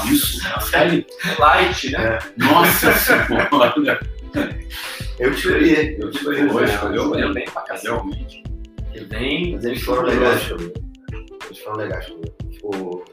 Que 0.04 0.14
isso? 0.14 0.42
Sério? 0.70 1.06
light, 1.40 1.92
né? 1.92 2.20
Nossa 2.38 2.92
senhora. 2.94 4.00
Eu 5.18 5.32
escolhi, 5.32 5.98
eu 6.00 6.10
escolhi. 6.10 6.50
Pô, 6.50 6.62
escolheu 6.62 7.04
Escolheu 7.04 7.10
bem, 7.28 7.34
bem 7.34 7.46
pra 7.46 7.62
cacete. 7.62 7.88
realmente. 7.88 8.44
Mas 9.54 9.66
eles 9.66 9.82
foram 9.84 10.04
legais. 10.04 10.50
Eles 10.52 11.60
foram 11.64 11.78
legais 11.78 12.06
comigo. 12.08 13.06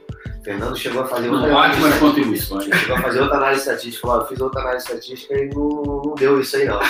Fernando 0.45 0.77
chegou 0.77 1.03
a 1.03 1.07
fazer 1.07 1.31
outra 1.31 1.49
Não, 1.49 1.57
ótimas 1.57 1.95
contribuições. 1.99 2.65
Chegou 2.65 2.97
a 2.97 3.01
fazer 3.01 3.21
outra 3.21 3.37
análise 3.37 3.61
estatística. 3.61 4.07
Falou, 4.07 4.23
eu 4.23 4.29
fiz 4.29 4.41
outra 4.41 4.61
análise 4.61 4.85
estatística 4.87 5.35
e 5.35 5.49
não, 5.55 5.69
não 6.05 6.15
deu 6.17 6.41
isso 6.41 6.57
aí, 6.57 6.65
não. 6.67 6.81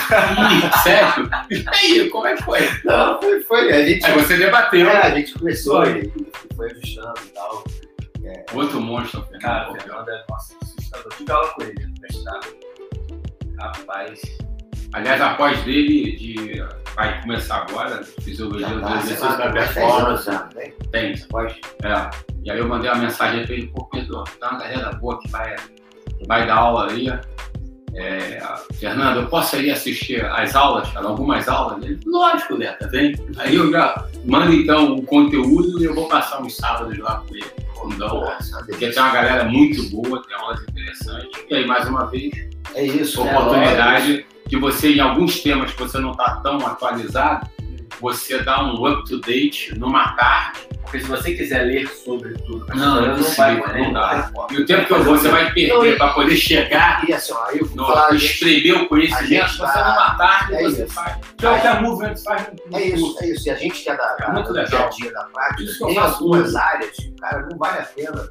Sério? 0.82 1.30
E 1.50 1.64
aí, 1.68 2.10
como 2.10 2.26
é 2.26 2.34
que 2.36 2.42
foi? 2.44 2.60
Não, 2.84 3.20
foi, 3.20 3.42
foi. 3.42 3.72
A 3.72 3.84
gente, 3.84 4.04
Aí 4.06 4.12
você 4.14 4.36
debateu. 4.36 4.88
é, 4.88 5.02
a 5.02 5.10
gente 5.10 5.34
começou 5.38 5.84
e 5.86 6.00
e 6.06 6.54
foi 6.56 6.70
ajustando 6.70 7.14
e 7.26 7.28
tal. 7.30 7.64
Outro 8.54 8.80
monstro, 8.80 9.26
Cara, 9.40 9.70
o 9.70 9.74
Fernando. 9.74 10.04
Fernando 10.04 10.08
é 10.08 10.24
nossa, 10.30 10.54
assustador. 10.62 11.12
Tive 11.16 11.32
aula 11.32 11.48
com 11.48 11.62
ele 11.62 11.86
no 11.86 12.00
mestrado. 12.00 12.46
Rapaz. 13.60 14.20
Aliás, 14.94 15.20
após 15.20 15.58
dele, 15.64 16.16
de, 16.16 16.62
vai 16.94 17.20
começar 17.22 17.66
agora, 17.68 18.02
fisiologia 18.22 18.68
do 18.68 18.80
tá, 18.80 19.00
sei 19.00 19.14
exercício 19.14 19.24
lá, 19.24 19.36
da 19.36 19.42
tem 19.44 19.52
mais 19.52 19.74
10 19.74 19.86
performance. 19.86 20.30
né? 20.30 20.72
Tem. 20.90 21.18
Pode. 21.28 21.60
É. 21.82 22.31
E 22.44 22.50
aí 22.50 22.58
eu 22.58 22.68
mandei 22.68 22.90
uma 22.90 22.98
mensagem 23.00 23.44
pra 23.44 23.54
ele, 23.54 23.68
pô, 23.68 23.84
Pedro, 23.86 24.24
tá 24.40 24.50
uma 24.50 24.58
galera 24.58 24.90
boa 24.96 25.18
que 25.20 25.28
vai, 25.28 25.54
que 26.18 26.26
vai 26.26 26.46
dar 26.46 26.56
aula 26.56 26.90
aí. 26.90 27.08
É, 27.94 28.42
Fernando, 28.80 29.20
eu 29.20 29.26
posso 29.26 29.56
ir 29.56 29.70
assistir 29.70 30.24
as 30.24 30.56
aulas, 30.56 30.90
cara, 30.90 31.06
algumas 31.06 31.46
aulas? 31.46 31.84
Ele, 31.84 32.00
lógico, 32.06 32.54
Leta, 32.56 32.88
vem. 32.88 33.14
Aí 33.36 33.54
eu 33.54 33.70
já 33.70 34.06
mando 34.24 34.52
então 34.52 34.94
o 34.94 35.02
conteúdo 35.02 35.80
e 35.80 35.84
eu 35.84 35.94
vou 35.94 36.08
passar 36.08 36.40
uns 36.40 36.56
sábados 36.56 36.96
lá 36.98 37.22
com 37.28 37.34
ele. 37.34 37.44
Então, 37.84 38.20
Nossa, 38.20 38.64
porque 38.64 38.88
tem 38.90 39.02
uma 39.02 39.12
galera 39.12 39.44
muito 39.44 39.82
boa, 39.90 40.22
tem 40.22 40.36
aulas 40.36 40.62
interessantes. 40.62 41.44
E 41.50 41.54
aí, 41.54 41.66
mais 41.66 41.86
uma 41.88 42.06
vez, 42.06 42.32
É 42.74 42.84
isso. 42.84 43.22
né? 43.24 43.36
oportunidade 43.36 44.24
de 44.46 44.56
você, 44.56 44.94
em 44.94 45.00
alguns 45.00 45.40
temas 45.40 45.72
que 45.72 45.82
você 45.82 45.98
não 45.98 46.12
está 46.12 46.36
tão 46.36 46.64
atualizado, 46.66 47.46
você 48.02 48.38
dá 48.42 48.62
um 48.64 48.84
up-to-date 48.86 49.78
numa 49.78 50.12
tarde. 50.16 50.60
Porque 50.82 51.00
se 51.00 51.06
você 51.06 51.32
quiser 51.34 51.62
ler 51.62 51.88
sobre 51.88 52.34
tudo, 52.34 52.66
Não, 52.74 53.00
não, 53.00 53.16
não 53.16 53.22
vai 53.22 53.56
poder. 53.58 53.78
não 53.78 53.92
dá. 53.94 54.30
vai. 54.34 54.46
E 54.50 54.60
o 54.60 54.66
tempo 54.66 54.84
que 54.86 54.92
eu 54.92 55.04
vou, 55.04 55.16
você 55.16 55.28
vai 55.28 55.50
perder 55.54 55.96
para 55.96 56.12
poder 56.12 56.36
chegar 56.36 57.08
E 57.08 57.14
assim, 57.14 57.32
aí 57.48 57.58
eu 57.60 57.66
vou 57.66 57.86
no 58.10 58.14
espremer 58.14 58.82
o 58.82 58.88
conhecimento, 58.88 59.52
você 59.52 59.58
tá- 59.62 59.88
numa 59.90 60.14
tarde 60.16 60.54
é 60.54 60.62
você 60.64 60.82
isso. 60.84 60.92
faz. 60.92 61.16
Que 61.38 61.46
é 61.46 61.50
o 61.50 61.60
que 61.60 61.66
a 61.66 61.80
Movement 61.80 62.16
faz 62.16 62.46
no 62.70 62.76
É 62.76 62.82
isso, 62.88 63.16
é 63.20 63.26
isso. 63.28 63.48
E 63.48 63.50
a 63.50 63.54
gente 63.54 63.82
que 63.82 63.88
é 63.88 63.96
da, 63.96 64.16
É 64.20 64.22
da- 64.26 64.32
muito 64.32 64.48
do 64.48 64.52
legal. 64.54 64.68
dia 64.68 64.80
a 64.86 64.88
dia 64.90 65.12
da 65.12 65.24
prática, 65.24 65.72
tem 65.86 65.98
algumas 65.98 66.54
áreas, 66.56 66.96
cara, 67.20 67.46
não 67.50 67.56
vale 67.56 67.78
a 67.78 67.82
pena 67.82 68.28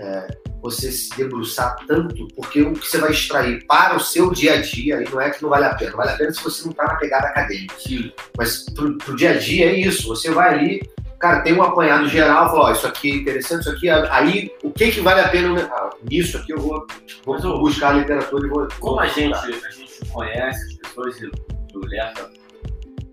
é, 0.00 0.26
você 0.62 0.90
se 0.90 1.16
debruçar 1.16 1.76
tanto, 1.86 2.26
porque 2.34 2.62
o 2.62 2.72
que 2.72 2.86
você 2.86 2.98
vai 2.98 3.10
extrair 3.12 3.64
para 3.66 3.94
o 3.96 4.00
seu 4.00 4.30
dia 4.32 4.54
a 4.54 4.60
dia, 4.60 4.98
aí 4.98 5.08
não 5.08 5.20
é 5.20 5.30
que 5.30 5.42
não 5.42 5.50
vale 5.50 5.64
a 5.66 5.74
pena. 5.74 5.92
Vale 5.96 6.10
a 6.10 6.16
pena 6.16 6.32
se 6.32 6.42
você 6.42 6.64
não 6.64 6.70
está 6.72 6.84
na 6.84 6.96
pegada 6.96 7.28
acadêmica. 7.28 7.74
Sim. 7.78 8.10
Mas 8.36 8.64
pro, 8.70 8.96
pro 8.98 9.16
dia 9.16 9.30
a 9.30 9.38
dia 9.38 9.66
é 9.66 9.74
isso. 9.78 10.08
Você 10.08 10.30
vai 10.30 10.54
ali, 10.54 10.90
cara, 11.20 11.40
tem 11.40 11.52
um 11.54 11.62
apanhado 11.62 12.08
geral, 12.08 12.48
fala, 12.50 12.64
ó, 12.70 12.72
isso 12.72 12.86
aqui 12.86 13.12
é 13.12 13.14
interessante, 13.16 13.60
isso 13.60 13.70
aqui. 13.70 13.88
é- 13.88 14.08
Aí, 14.10 14.50
o 14.62 14.70
que 14.70 14.90
que 14.90 15.00
vale 15.00 15.20
a 15.20 15.28
pena? 15.28 15.52
né? 15.52 15.68
Ah, 15.70 15.90
nisso 16.10 16.36
aqui 16.38 16.52
eu 16.52 16.58
vou, 16.58 16.86
vou 17.24 17.60
buscar 17.60 17.90
a 17.90 17.98
literatura 17.98 18.46
e 18.46 18.50
vou. 18.50 18.66
Como 18.80 18.94
vou 18.96 19.00
a 19.00 19.06
gente, 19.06 19.34
a 19.36 19.70
gente 19.70 20.04
conhece 20.10 20.64
as 20.66 20.74
pessoas 20.88 21.20
e 21.20 21.26
o 21.26 21.86
Leta, 21.86 22.30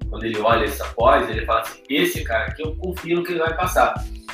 quando 0.10 0.24
ele 0.26 0.39
olha 0.39 0.66
essa 0.66 0.86
pós, 0.86 1.30
ele 1.30 1.46
fala 1.46 1.62
assim, 1.62 1.82
esse 1.89 2.24
cara 2.24 2.46
aqui 2.46 2.64
eu 2.64 2.76
confio 2.78 3.18
no 3.18 3.24
que 3.24 3.34
ele 3.34 3.39
vai 3.39 3.56
passar. 3.56 3.94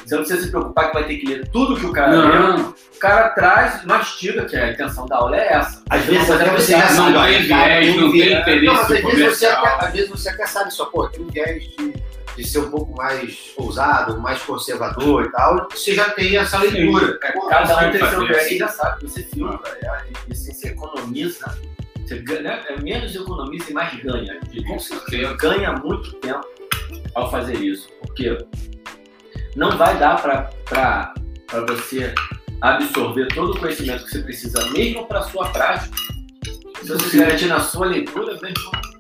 Você 0.10 0.16
não 0.16 0.24
precisa 0.24 0.43
se 0.43 0.49
preocupar 0.49 0.88
que 0.88 0.93
vai 0.95 1.03
ter 1.03 1.18
que 1.18 1.28
ler 1.28 1.47
tudo 1.49 1.80
que 1.80 1.86
o 1.86 1.93
cara 1.93 2.10
leu. 2.10 2.57
Não, 2.57 2.70
O 2.72 2.99
cara 2.99 3.30
traz, 3.30 3.86
mastiga, 3.86 4.43
que 4.45 4.57
a 4.57 4.72
intenção 4.72 5.05
da 5.05 5.18
aula 5.18 5.38
é 5.38 5.53
essa. 5.53 5.84
Às 5.88 6.03
vezes 6.03 6.32
até 6.32 6.51
mas 6.51 6.64
você 6.64 6.74
é 6.74 6.80
já 6.80 6.88
sabe, 6.88 7.12
não 7.12 7.24
tem 7.26 7.41
viés, 7.43 7.95
um 7.95 8.01
não 8.01 8.12
tem 8.12 8.34
interesse 8.34 8.66
Não, 8.66 8.74
mas 8.74 8.91
às 8.91 9.03
vezes, 9.03 9.38
você 9.38 9.45
até, 9.45 9.86
às 9.86 9.93
vezes 9.93 10.10
você 10.10 10.30
até 10.30 10.47
sabe 10.47 10.74
só, 10.74 10.86
pô, 10.86 11.07
tem 11.10 11.24
um 11.24 11.28
viés 11.28 11.64
de, 11.64 11.93
de 12.36 12.43
ser 12.43 12.57
um 12.57 12.72
pouco 12.72 12.97
mais 12.97 13.51
ousado, 13.55 14.20
mais 14.20 14.41
conservador 14.41 15.26
e 15.26 15.32
tal, 15.32 15.68
você 15.72 15.93
já 15.93 16.10
tem 16.10 16.38
essa 16.38 16.57
leitura. 16.57 17.20
É, 17.22 17.32
Pô, 17.32 17.47
cada 17.47 17.88
um 17.88 17.91
tem 17.91 18.10
seu 18.10 18.22
viés 18.22 18.45
assim. 18.45 18.55
e 18.55 18.57
já 18.57 18.68
sabe, 18.68 19.03
você 19.03 19.22
filtra. 19.22 19.78
É, 19.84 20.34
você 20.34 20.70
economiza, 20.70 21.55
você 22.03 22.18
ganha, 22.18 22.41
né? 22.41 22.64
é 22.68 22.82
menos 22.82 23.16
economiza 23.16 23.70
e 23.70 23.74
mais 23.76 23.93
ganha. 24.01 24.39
com 24.68 24.80
certeza. 24.80 25.36
ganha 25.36 25.72
muito 25.74 26.14
tempo 26.14 26.47
ao 27.14 27.30
fazer 27.30 27.57
isso. 27.57 27.88
Porque 28.01 28.36
não 29.55 29.77
vai 29.77 29.97
dar 29.97 30.21
para 30.21 31.13
você 31.67 32.13
absorver 32.61 33.27
todo 33.33 33.53
o 33.53 33.59
conhecimento 33.59 34.03
que 34.05 34.11
você 34.11 34.19
precisa, 34.21 34.69
mesmo 34.71 35.07
para 35.07 35.21
sua 35.23 35.49
prática. 35.49 35.95
Se 36.81 36.87
você 36.87 37.09
se 37.09 37.17
garantir 37.17 37.47
na 37.47 37.59
sua 37.59 37.87
leitura, 37.87 38.37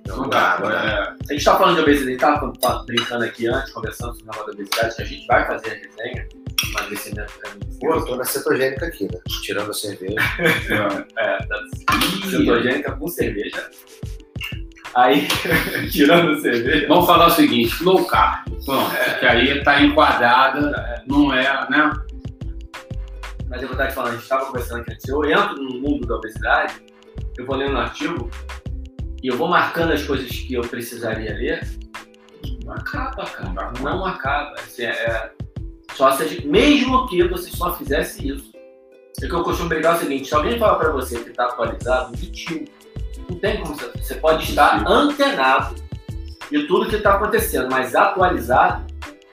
Não 0.07 0.27
dá. 0.29 0.59
não 0.59 0.69
dá. 0.69 0.83
é, 0.83 0.99
a 1.01 1.11
gente 1.31 1.37
está 1.37 1.57
falando 1.57 1.75
de 1.75 1.81
obesidade, 1.81 2.13
estava 2.55 2.83
brincando 2.83 3.23
aqui 3.23 3.47
antes, 3.47 3.71
conversando 3.71 4.13
sobre 4.17 4.23
o 4.23 4.25
negócio 4.27 4.45
da 4.47 4.53
obesidade, 4.53 4.95
que 4.95 5.01
a 5.01 5.05
gente 5.05 5.27
vai 5.27 5.47
fazer 5.47 5.69
a 5.69 5.73
resenha, 5.73 6.27
emagrecimento 6.69 7.33
é 7.45 7.49
muito 7.49 7.79
Pô, 7.79 7.93
eu 7.95 8.05
tô 8.05 8.15
na 8.17 8.23
cetogênica 8.25 8.85
aqui, 8.85 9.05
né? 9.05 9.19
Tirando 9.43 9.71
a 9.71 9.73
cerveja. 9.73 10.15
é. 11.17 11.45
da 11.45 11.61
cetogênica 12.29 12.91
com 12.91 13.07
cerveja. 13.07 13.69
Aí, 14.95 15.27
tirando 15.91 16.39
cerveja, 16.41 16.87
Vamos 16.87 17.05
falar 17.05 17.27
o 17.27 17.31
seguinte, 17.31 17.83
low 17.83 18.05
carb. 18.05 18.45
Pronto, 18.65 18.91
que 19.19 19.25
aí 19.25 19.57
está 19.57 19.81
enquadrada, 19.81 21.03
não 21.07 21.33
é, 21.33 21.69
né? 21.69 21.91
Mas 23.49 23.61
eu 23.61 23.67
vou 23.67 23.75
estar 23.75 23.87
te 23.87 23.93
falando, 23.93 24.11
a 24.11 24.13
gente 24.15 24.23
estava 24.23 24.45
conversando 24.45 24.81
aqui 24.81 24.93
antes. 24.93 25.07
Eu 25.07 25.25
entro 25.25 25.55
no 25.55 25.79
mundo 25.79 26.07
da 26.07 26.15
obesidade, 26.15 26.75
eu 27.37 27.45
vou 27.45 27.55
lendo 27.55 27.73
um 27.73 27.79
artigo 27.79 28.29
e 29.23 29.27
eu 29.27 29.37
vou 29.37 29.47
marcando 29.47 29.91
as 29.91 30.03
coisas 30.03 30.29
que 30.29 30.53
eu 30.53 30.61
precisaria 30.61 31.33
ler. 31.33 31.67
Não 32.63 32.73
acaba, 32.73 33.25
cara. 33.25 33.73
Não 33.81 34.05
acaba. 34.05 34.53
Assim, 34.53 34.83
é, 34.83 35.31
só 35.93 36.11
se 36.11 36.45
mesmo 36.45 37.07
que 37.07 37.27
você 37.27 37.49
só 37.49 37.75
fizesse 37.75 38.27
isso. 38.27 38.51
O 39.17 39.21
que 39.21 39.33
eu 39.33 39.43
costumo 39.43 39.67
brigar 39.67 39.95
é 39.95 39.97
o 39.97 39.99
seguinte: 39.99 40.27
se 40.27 40.35
alguém 40.35 40.57
falar 40.59 40.75
pra 40.75 40.91
você 40.91 41.19
que 41.19 41.31
tá 41.31 41.45
atualizado, 41.45 42.11
mentiu. 42.11 42.65
Não 43.29 43.37
tem 43.37 43.61
como 43.61 43.75
você. 43.75 43.91
Você 43.95 44.15
pode 44.15 44.43
estar 44.43 44.87
antenado 44.87 45.75
de 46.51 46.67
tudo 46.67 46.89
que 46.89 46.95
está 46.95 47.15
acontecendo, 47.15 47.69
mas 47.69 47.95
atualizado, 47.95 48.85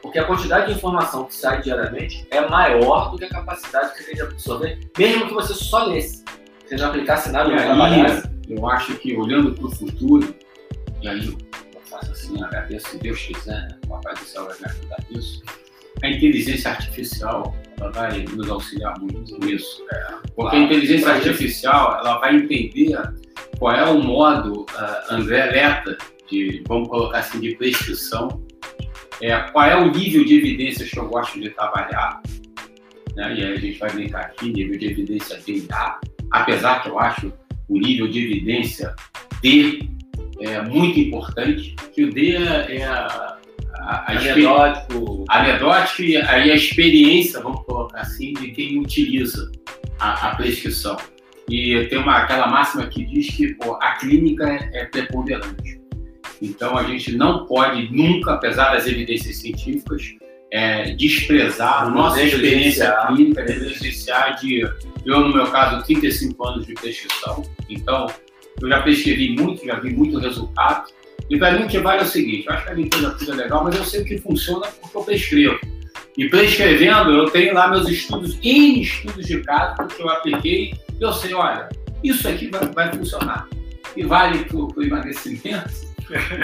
porque 0.03 0.19
a 0.19 0.25
quantidade 0.25 0.67
de 0.67 0.79
informação 0.79 1.25
que 1.25 1.35
sai 1.35 1.63
diariamente 1.63 2.27
é 2.31 2.47
maior 2.47 3.11
do 3.11 3.19
que 3.19 3.25
a 3.25 3.29
capacidade 3.29 3.93
que 3.93 3.99
você 3.99 4.05
tem 4.05 4.15
de 4.15 4.23
absorver, 4.23 4.79
mesmo 4.99 5.27
que 5.27 5.35
você 5.35 5.55
só 5.55 5.85
lesse. 5.85 6.25
Você 6.67 6.77
não 6.77 6.89
aplicasse 6.89 7.31
nada, 7.31 7.49
não 7.49 7.57
trabalhasse. 7.57 8.29
Eu 8.49 8.69
acho 8.69 8.95
que 8.97 9.17
olhando 9.17 9.55
para 9.55 9.67
o 9.67 9.71
futuro, 9.71 10.35
e 11.03 11.09
aí 11.09 11.27
eu 11.27 11.81
faço 11.89 12.13
assim, 12.13 12.43
agradeço 12.43 12.89
se 12.91 12.99
Deus 12.99 13.21
quiser, 13.21 13.63
né? 13.63 13.79
o 13.85 13.89
Papai 13.89 14.15
do 14.15 14.25
Céu 14.25 14.45
vai 14.47 14.57
me 14.59 14.65
ajudar 14.67 14.97
nisso. 15.11 15.43
A 16.03 16.09
inteligência 16.09 16.71
artificial 16.71 17.57
ela 17.79 17.91
vai 17.91 18.23
nos 18.25 18.49
auxiliar 18.49 18.99
muito 19.01 19.39
nisso. 19.39 19.85
É, 19.93 20.15
porque 20.35 20.57
a 20.57 20.61
inteligência 20.61 21.11
artificial 21.11 21.99
ela 22.01 22.19
vai 22.19 22.37
entender 22.37 22.97
qual 23.59 23.75
é 23.75 23.85
o 23.85 24.03
modo 24.03 24.63
uh, 24.63 25.15
André 25.15 25.47
Leta 25.47 25.97
de, 26.31 26.63
vamos 26.67 26.89
colocar 26.89 27.19
assim, 27.19 27.41
de 27.41 27.55
prescrição, 27.57 28.45
é, 29.23 29.37
qual 29.51 29.67
é 29.67 29.77
o 29.77 29.91
nível 29.91 30.25
de 30.25 30.37
evidências 30.37 30.91
que 30.91 30.99
eu 30.99 31.09
gosto 31.09 31.41
de 31.41 31.51
trabalhar, 31.51 32.21
né? 33.15 33.35
e 33.35 33.45
aí 33.45 33.53
a 33.53 33.57
gente 33.57 33.79
vai 33.79 33.91
brincar 33.91 34.21
aqui, 34.23 34.53
nível 34.53 34.79
de 34.79 34.87
evidência 34.87 35.39
D 35.47 35.65
A, 35.73 36.01
apesar 36.33 36.83
que 36.83 36.89
eu 36.89 36.99
acho 36.99 37.33
o 37.69 37.79
nível 37.79 38.09
de 38.09 38.25
evidência 38.25 38.95
D 39.43 39.89
é 40.41 40.61
muito 40.63 41.01
importante, 41.01 41.75
que 41.95 42.05
o 42.05 42.13
D 42.13 42.37
é, 42.37 42.77
é 42.77 42.85
a, 42.85 43.39
a, 43.75 44.13
anedótico. 44.13 45.25
anedótico 45.29 46.03
e 46.03 46.17
aí 46.17 46.51
a 46.51 46.55
experiência, 46.55 47.41
vamos 47.41 47.65
colocar 47.65 48.01
assim, 48.01 48.33
de 48.35 48.51
quem 48.51 48.79
utiliza 48.79 49.51
a, 49.99 50.29
a 50.29 50.37
prescrição. 50.37 50.97
E 51.49 51.87
tem 51.87 51.99
uma, 51.99 52.19
aquela 52.19 52.49
máxima 52.49 52.87
que 52.87 53.05
diz 53.05 53.29
que 53.35 53.55
pô, 53.55 53.79
a 53.81 53.93
clínica 53.93 54.49
é, 54.49 54.81
é 54.81 54.85
preponderante. 54.87 55.81
Então 56.43 56.77
a 56.77 56.83
gente 56.85 57.17
não 57.17 57.47
pode 57.47 57.95
nunca, 57.95 58.35
apesar 58.35 58.73
das 58.73 58.87
evidências 58.87 59.37
científicas, 59.37 60.03
é, 60.51 60.93
desprezar 60.95 61.83
a 61.83 61.91
nossa 61.91 62.23
experiência 62.23 62.93
clínica, 63.07 63.45
negligenciar 63.45 64.37
de, 64.41 64.61
eu 65.05 65.21
no 65.21 65.35
meu 65.35 65.47
caso, 65.51 65.85
35 65.85 66.47
anos 66.47 66.67
de 66.67 66.75
prescrição. 66.75 67.43
Então, 67.69 68.07
eu 68.61 68.69
já 68.69 68.81
prescrevi 68.81 69.35
muito, 69.35 69.65
já 69.65 69.79
vi 69.79 69.91
muito 69.91 70.19
resultado. 70.19 70.91
E 71.29 71.37
para 71.39 71.53
mim 71.53 71.65
o 71.65 71.69
que 71.69 71.79
vale 71.79 72.01
é 72.01 72.05
o 72.05 72.07
seguinte, 72.07 72.47
eu 72.47 72.55
acho 72.55 72.65
que 72.65 72.71
a 72.71 72.75
limpeza 72.75 73.11
tudo 73.19 73.33
é 73.33 73.35
legal, 73.35 73.65
mas 73.65 73.75
eu 73.75 73.85
sei 73.85 74.05
que 74.05 74.19
funciona 74.19 74.67
porque 74.81 74.97
eu 74.97 75.03
prescrevo. 75.03 75.59
E 76.17 76.29
prescrevendo, 76.29 77.11
eu 77.11 77.29
tenho 77.31 77.53
lá 77.53 77.69
meus 77.69 77.89
estudos, 77.89 78.39
N 78.43 78.81
estudos 78.81 79.27
de 79.27 79.43
caso 79.43 79.87
que 79.89 80.01
eu 80.01 80.09
apliquei, 80.09 80.73
e 80.73 80.86
eu 81.01 81.13
sei, 81.13 81.35
olha, 81.35 81.69
isso 82.03 82.29
aqui 82.29 82.49
vai, 82.49 82.67
vai 82.67 82.93
funcionar. 82.93 83.49
E 83.97 84.03
vale 84.03 84.45
para 84.45 84.57
o 84.57 84.83
emagrecimento, 84.83 85.71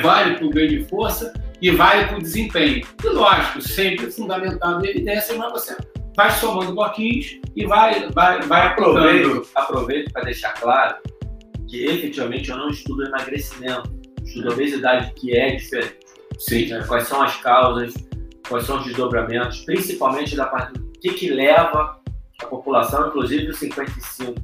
vale 0.02 0.36
para 0.36 0.46
o 0.46 0.50
ganho 0.50 0.68
de 0.68 0.84
força 0.88 1.32
e 1.60 1.70
vale 1.70 2.06
para 2.06 2.18
o 2.18 2.22
desempenho. 2.22 2.86
E 3.02 3.08
lógico, 3.08 3.60
sempre 3.60 4.10
fundamentado 4.10 4.84
em 4.84 4.90
evidência, 4.90 5.36
mas 5.36 5.52
você 5.52 5.76
vai 6.16 6.30
somando 6.30 6.74
bloquinhos 6.74 7.40
e 7.54 7.66
vai, 7.66 8.08
vai, 8.10 8.40
vai 8.42 8.66
aproveito, 8.68 9.48
aproveito 9.54 10.12
para 10.12 10.24
deixar 10.24 10.52
claro 10.54 10.96
que 11.68 11.84
efetivamente 11.84 12.50
eu 12.50 12.56
não 12.56 12.68
estudo 12.68 13.06
emagrecimento, 13.06 13.90
estudo 14.24 14.52
obesidade, 14.52 15.12
que 15.14 15.36
é 15.36 15.56
diferente. 15.56 15.96
Sim. 16.38 16.68
Né? 16.68 16.84
Quais 16.86 17.06
são 17.06 17.22
as 17.22 17.36
causas, 17.36 17.94
quais 18.48 18.66
são 18.66 18.78
os 18.78 18.84
desdobramentos, 18.84 19.60
principalmente 19.64 20.36
da 20.36 20.46
parte 20.46 20.74
do 20.74 20.92
que, 21.00 21.12
que 21.12 21.30
leva 21.30 22.01
a 22.42 22.46
população, 22.46 23.08
inclusive 23.08 23.50
os 23.50 23.58
55 23.58 24.34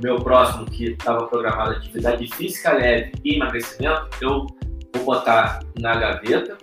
meu 0.00 0.16
próximo 0.16 0.64
que 0.66 0.92
estava 0.92 1.26
programado 1.26 1.72
atividade 1.72 2.26
física 2.34 2.72
leve 2.72 3.12
e 3.24 3.34
emagrecimento, 3.34 4.08
eu 4.20 4.46
vou 4.94 5.04
botar 5.04 5.60
na 5.80 5.96
gaveta 5.96 6.56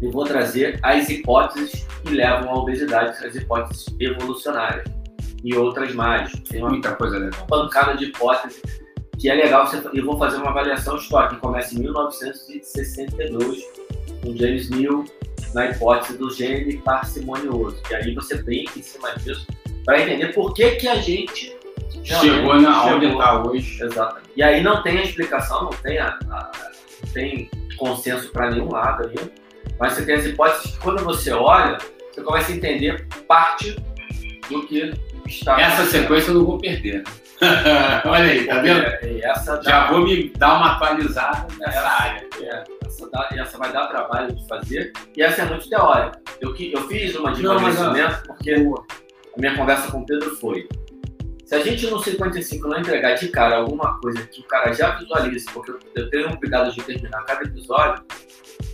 e 0.00 0.08
vou 0.08 0.24
trazer 0.24 0.78
as 0.82 1.08
hipóteses 1.08 1.86
que 2.04 2.14
levam 2.14 2.50
à 2.50 2.54
obesidade, 2.54 3.24
as 3.24 3.34
hipóteses 3.34 3.86
evolucionárias 4.00 4.84
e 5.44 5.54
outras 5.54 5.94
mais. 5.94 6.32
Tem 6.48 6.60
uma 6.60 6.70
muita 6.70 6.94
coisa 6.96 7.18
legal. 7.18 7.46
Uma 7.48 7.64
bancada 7.64 7.96
de 7.96 8.06
hipóteses 8.06 8.60
que 9.18 9.30
é 9.30 9.34
legal. 9.34 9.70
Eu 9.94 10.04
vou 10.04 10.18
fazer 10.18 10.36
uma 10.36 10.50
avaliação 10.50 10.96
histórica 10.96 11.36
que 11.36 11.40
começa 11.40 11.74
em 11.74 11.78
1962 11.78 13.62
com 14.22 14.36
James 14.36 14.68
Mill 14.70 15.04
na 15.54 15.70
hipótese 15.70 16.18
do 16.18 16.30
gene 16.30 16.78
parcimonioso. 16.78 17.80
E 17.90 17.94
aí 17.94 18.14
você 18.14 18.42
brinca 18.42 18.78
em 18.78 18.82
cima 18.82 19.14
disso 19.14 19.46
para 19.86 20.02
entender 20.02 20.34
por 20.34 20.52
que, 20.52 20.72
que 20.72 20.88
a 20.88 20.96
gente 20.96 21.56
chegou 22.02 22.60
na 22.60 22.84
onde 22.86 23.06
está 23.06 23.42
hoje. 23.42 23.82
Exatamente. 23.82 24.26
E 24.36 24.42
aí 24.42 24.62
não 24.62 24.82
tem 24.82 24.98
a 24.98 25.02
explicação, 25.02 25.62
não 25.62 25.70
tem, 25.70 25.98
a, 25.98 26.18
a 26.28 26.50
não 27.04 27.12
tem 27.12 27.48
consenso 27.78 28.30
para 28.32 28.50
nenhum 28.50 28.70
lado 28.70 29.04
ali, 29.04 29.32
mas 29.78 29.92
você 29.92 30.04
tem 30.04 30.16
as 30.16 30.26
hipóteses 30.26 30.72
que 30.72 30.78
quando 30.78 31.04
você 31.04 31.32
olha, 31.32 31.78
você 32.12 32.20
começa 32.20 32.52
a 32.52 32.56
entender 32.56 33.06
parte 33.28 33.76
do 34.50 34.66
que 34.66 34.92
está. 35.26 35.60
Essa 35.60 35.84
sequência 35.86 36.30
eu 36.30 36.34
não 36.34 36.44
vou 36.44 36.58
perder. 36.58 37.04
olha 38.06 38.24
aí, 38.24 38.46
tá 38.46 38.60
vendo? 38.60 38.80
É, 38.80 39.20
essa 39.22 39.60
Já 39.62 39.88
vou 39.88 40.00
me 40.00 40.30
dar 40.30 40.56
uma 40.56 40.72
atualizada 40.72 41.46
nessa 41.58 41.78
essa, 41.78 42.02
área. 42.02 42.28
É, 42.40 42.64
essa, 42.86 43.10
dá, 43.10 43.28
essa 43.32 43.58
vai 43.58 43.72
dar 43.72 43.86
trabalho 43.88 44.34
de 44.34 44.48
fazer, 44.48 44.92
e 45.14 45.22
essa 45.22 45.42
é 45.42 45.44
muito 45.44 45.68
teórica. 45.68 46.18
Eu, 46.40 46.56
eu 46.56 46.88
fiz 46.88 47.14
uma 47.14 47.32
de 47.32 47.44
emagrecimento 47.44 48.22
porque 48.26 48.56
a 49.36 49.40
minha 49.40 49.56
conversa 49.56 49.90
com 49.90 49.98
o 49.98 50.06
Pedro 50.06 50.34
foi 50.36 50.68
se 51.46 51.54
a 51.54 51.62
gente 51.62 51.86
no 51.86 52.02
55 52.02 52.66
não 52.66 52.80
entregar 52.80 53.14
de 53.14 53.28
cara 53.28 53.58
alguma 53.58 54.00
coisa 54.00 54.20
que 54.26 54.40
o 54.40 54.44
cara 54.44 54.72
já 54.72 54.96
visualize, 54.96 55.46
porque 55.54 55.72
eu 55.94 56.10
tenho 56.10 56.28
um 56.28 56.36
cuidado 56.36 56.72
de 56.72 56.82
terminar 56.82 57.24
cada 57.24 57.44
episódio, 57.44 58.02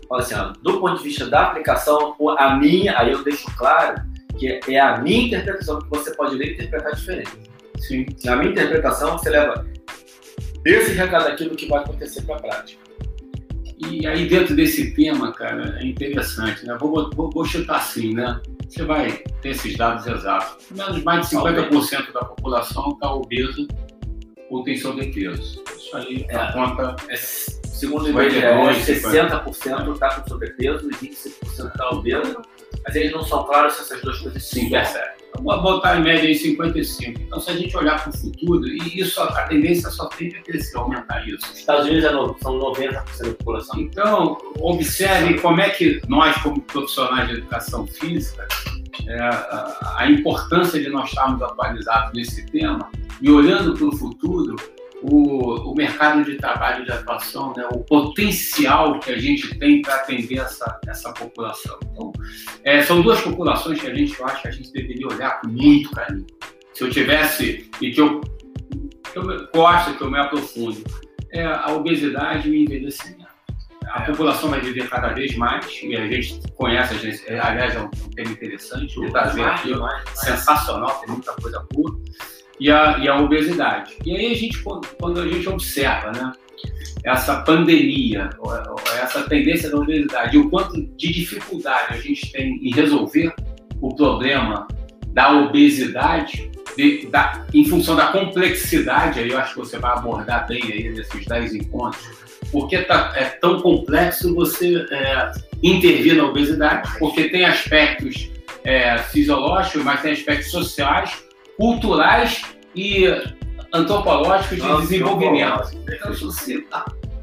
fala 0.08 0.22
assim, 0.22 0.34
ó, 0.34 0.52
do 0.62 0.80
ponto 0.80 0.96
de 0.96 1.04
vista 1.04 1.26
da 1.26 1.48
aplicação, 1.48 2.16
a 2.38 2.56
minha, 2.56 2.98
aí 2.98 3.12
eu 3.12 3.22
deixo 3.22 3.46
claro 3.58 4.02
que 4.38 4.58
é 4.68 4.80
a 4.80 4.98
minha 5.02 5.26
interpretação, 5.26 5.80
que 5.80 5.90
você 5.90 6.14
pode 6.14 6.34
ler 6.34 6.52
e 6.52 6.54
interpretar 6.54 6.94
diferente. 6.94 7.30
Sim. 7.78 8.06
Na 8.24 8.36
minha 8.36 8.52
interpretação, 8.52 9.18
você 9.18 9.28
leva 9.28 9.66
esse 10.64 10.92
recado 10.92 11.26
aqui 11.26 11.44
do 11.44 11.54
que 11.54 11.66
vai 11.66 11.80
acontecer 11.80 12.22
para 12.22 12.36
a 12.36 12.40
prática. 12.40 12.80
E 13.76 14.06
aí, 14.06 14.26
dentro 14.26 14.56
desse 14.56 14.94
tema, 14.94 15.32
cara, 15.32 15.78
é 15.78 15.84
interessante, 15.84 16.64
né? 16.64 16.74
Vou, 16.80 17.10
vou, 17.10 17.30
vou 17.30 17.44
chutar 17.44 17.76
assim, 17.76 18.14
né? 18.14 18.40
Você 18.72 18.84
vai 18.84 19.12
ter 19.42 19.50
esses 19.50 19.76
dados 19.76 20.06
exatos. 20.06 20.66
Menos 20.70 21.04
mais 21.04 21.28
de 21.28 21.36
50% 21.36 22.10
da 22.10 22.24
população 22.24 22.92
está 22.92 23.12
obesa 23.12 23.68
ou 24.48 24.64
tem 24.64 24.78
sobrepeso. 24.78 25.62
Isso 25.76 25.94
aí 25.94 26.24
é, 26.30 26.36
a 26.36 26.52
conta. 26.54 26.96
É, 27.10 27.16
segundo 27.16 28.06
o 28.06 28.08
IBGE, 28.08 28.40
60% 28.40 29.92
está 29.92 30.14
com 30.14 30.26
sobrepeso 30.26 30.88
e 30.88 30.94
25% 30.94 31.68
está 31.68 31.90
obeso. 31.90 32.40
Mas 32.84 32.96
eles 32.96 33.12
não 33.12 33.24
são 33.24 33.44
claros 33.44 33.74
se 33.74 33.82
essas 33.82 34.02
duas 34.02 34.18
coisas 34.18 34.42
se 34.44 34.68
percebem. 34.68 35.22
Vamos 35.40 35.62
botar 35.62 35.98
em 35.98 36.02
média 36.02 36.30
em 36.30 36.34
55. 36.34 37.20
Então, 37.20 37.40
se 37.40 37.50
a 37.50 37.56
gente 37.56 37.76
olhar 37.76 38.02
para 38.02 38.10
o 38.10 38.16
futuro, 38.16 38.66
e 38.68 39.00
isso, 39.00 39.20
a 39.20 39.42
tendência 39.44 39.90
só 39.90 40.06
tende 40.06 40.36
a 40.36 40.42
crescer, 40.42 40.76
aumentar 40.76 41.26
isso. 41.26 41.46
Os 41.50 41.58
Estados 41.58 41.86
Unidos 41.86 42.04
é 42.04 42.12
novo, 42.12 42.36
são 42.42 42.58
90% 42.58 43.22
da 43.22 43.30
população. 43.30 43.80
Então, 43.80 44.38
observe 44.60 45.40
como 45.40 45.60
é 45.60 45.70
que 45.70 46.00
nós, 46.06 46.36
como 46.42 46.60
profissionais 46.60 47.28
de 47.28 47.36
educação 47.36 47.86
física, 47.86 48.46
é, 49.06 49.18
a, 49.20 49.94
a 49.98 50.10
importância 50.10 50.80
de 50.80 50.90
nós 50.90 51.08
estarmos 51.08 51.42
atualizados 51.42 52.12
nesse 52.14 52.44
tema 52.46 52.90
e 53.20 53.30
olhando 53.30 53.74
para 53.74 53.86
o 53.86 53.96
futuro, 53.96 54.56
o, 55.03 55.70
o, 55.70 55.74
mercado 55.74 56.24
de 56.24 56.36
trabalho 56.36 56.84
de 56.84 56.92
atuação, 56.92 57.53
né, 57.57 57.66
o 57.72 57.78
potencial 57.80 59.00
que 59.00 59.11
a 59.11 59.18
gente 59.18 59.59
tem 59.59 59.82
para 59.82 59.96
atender 59.96 60.38
essa, 60.38 60.80
essa 60.86 61.12
população. 61.12 61.78
Então, 61.90 62.12
é, 62.64 62.82
são 62.82 63.03
duas 63.03 63.20
populações 63.20 63.80
que 63.80 63.86
a 63.88 63.94
gente 63.94 64.18
eu 64.18 64.26
acho 64.26 64.42
que 64.42 64.48
a 64.48 64.50
gente 64.50 64.72
deveria 64.72 65.09
olhar 65.09 65.40
com 65.40 65.48
muito 65.48 65.90
carinho. 65.90 66.26
Se 66.72 66.84
eu 66.84 66.90
tivesse, 66.90 67.68
e 67.80 67.90
que 67.90 68.00
eu, 68.00 68.20
que 68.20 69.18
eu 69.18 69.48
gosto, 69.53 69.94
que 69.94 70.03
eu 70.03 70.11
me 70.11 70.18
aprofundo, 70.18 70.82
é 71.32 71.44
a 71.44 71.72
obesidade 71.72 72.48
e 72.48 72.53
o 72.53 72.55
envelhecimento. 72.55 73.22
A 73.88 74.03
população 74.03 74.48
vai 74.48 74.61
viver 74.61 74.88
cada 74.88 75.09
vez 75.09 75.36
mais, 75.36 75.66
e 75.82 75.96
a 75.96 76.07
gente 76.07 76.40
conhece, 76.55 76.94
a 76.94 76.98
gente, 76.98 77.28
aliás, 77.28 77.74
é 77.74 77.80
um, 77.80 77.90
tema 77.90 78.30
interessante, 78.30 78.98
o 78.98 79.11
Brasil 79.11 79.44
aqui, 79.44 79.72
sensacional, 80.14 81.00
tem 81.00 81.11
muita 81.11 81.32
coisa 81.34 81.66
boa 81.72 82.00
e 82.62 82.70
a, 82.70 82.96
e 82.98 83.08
a 83.08 83.20
obesidade. 83.20 83.96
E 84.06 84.16
aí 84.16 84.32
a 84.32 84.36
gente, 84.36 84.62
quando 84.62 85.20
a 85.20 85.26
gente 85.26 85.48
observa, 85.48 86.12
né, 86.12 86.32
essa 87.04 87.40
pandemia, 87.40 88.30
essa 89.02 89.22
tendência 89.24 89.68
da 89.68 89.78
obesidade, 89.78 90.38
o 90.38 90.48
quanto 90.48 90.80
de 90.80 91.12
dificuldade 91.12 91.94
a 91.94 91.96
gente 91.96 92.30
tem 92.30 92.60
em 92.62 92.72
resolver 92.72 93.34
o 93.80 93.92
problema 93.92 94.68
da 95.08 95.32
obesidade, 95.32 96.52
de, 96.76 97.06
da, 97.08 97.44
em 97.52 97.64
função 97.64 97.96
da 97.96 98.06
complexidade, 98.06 99.18
aí 99.18 99.30
eu 99.30 99.38
acho 99.38 99.54
que 99.54 99.58
você 99.58 99.78
vai 99.78 99.90
abordar 99.92 100.46
bem 100.46 100.62
aí 100.62 100.88
nesses 100.90 101.26
10 101.26 101.56
encontros, 101.56 102.08
porque 102.52 102.78
tá, 102.82 103.12
é 103.16 103.24
tão 103.24 103.60
complexo 103.60 104.32
você 104.36 104.86
é, 104.88 105.32
intervir 105.60 106.16
na 106.16 106.24
obesidade, 106.26 106.88
porque 107.00 107.28
tem 107.28 107.44
aspectos 107.44 108.30
é, 108.62 108.98
fisiológicos, 108.98 109.82
mas 109.82 110.00
tem 110.00 110.12
aspectos 110.12 110.52
sociais, 110.52 111.24
culturais 111.62 112.42
e 112.74 113.06
antropológico 113.72 114.56
de 114.56 114.80
desenvolvimento. 114.80 115.70
Então, 115.88 116.12
se 116.12 116.24
você 116.24 116.64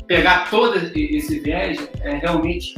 pegar 0.07 0.49
todo 0.49 0.77
esse 0.77 1.41
viés, 1.41 1.89
é 1.99 2.15
realmente 2.15 2.73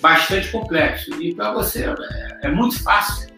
bastante 0.00 0.46
complexo. 0.52 1.20
E 1.20 1.34
para 1.34 1.52
você 1.52 1.84
é, 1.84 2.46
é, 2.46 2.48
muito 2.48 2.80
fácil 2.84 3.28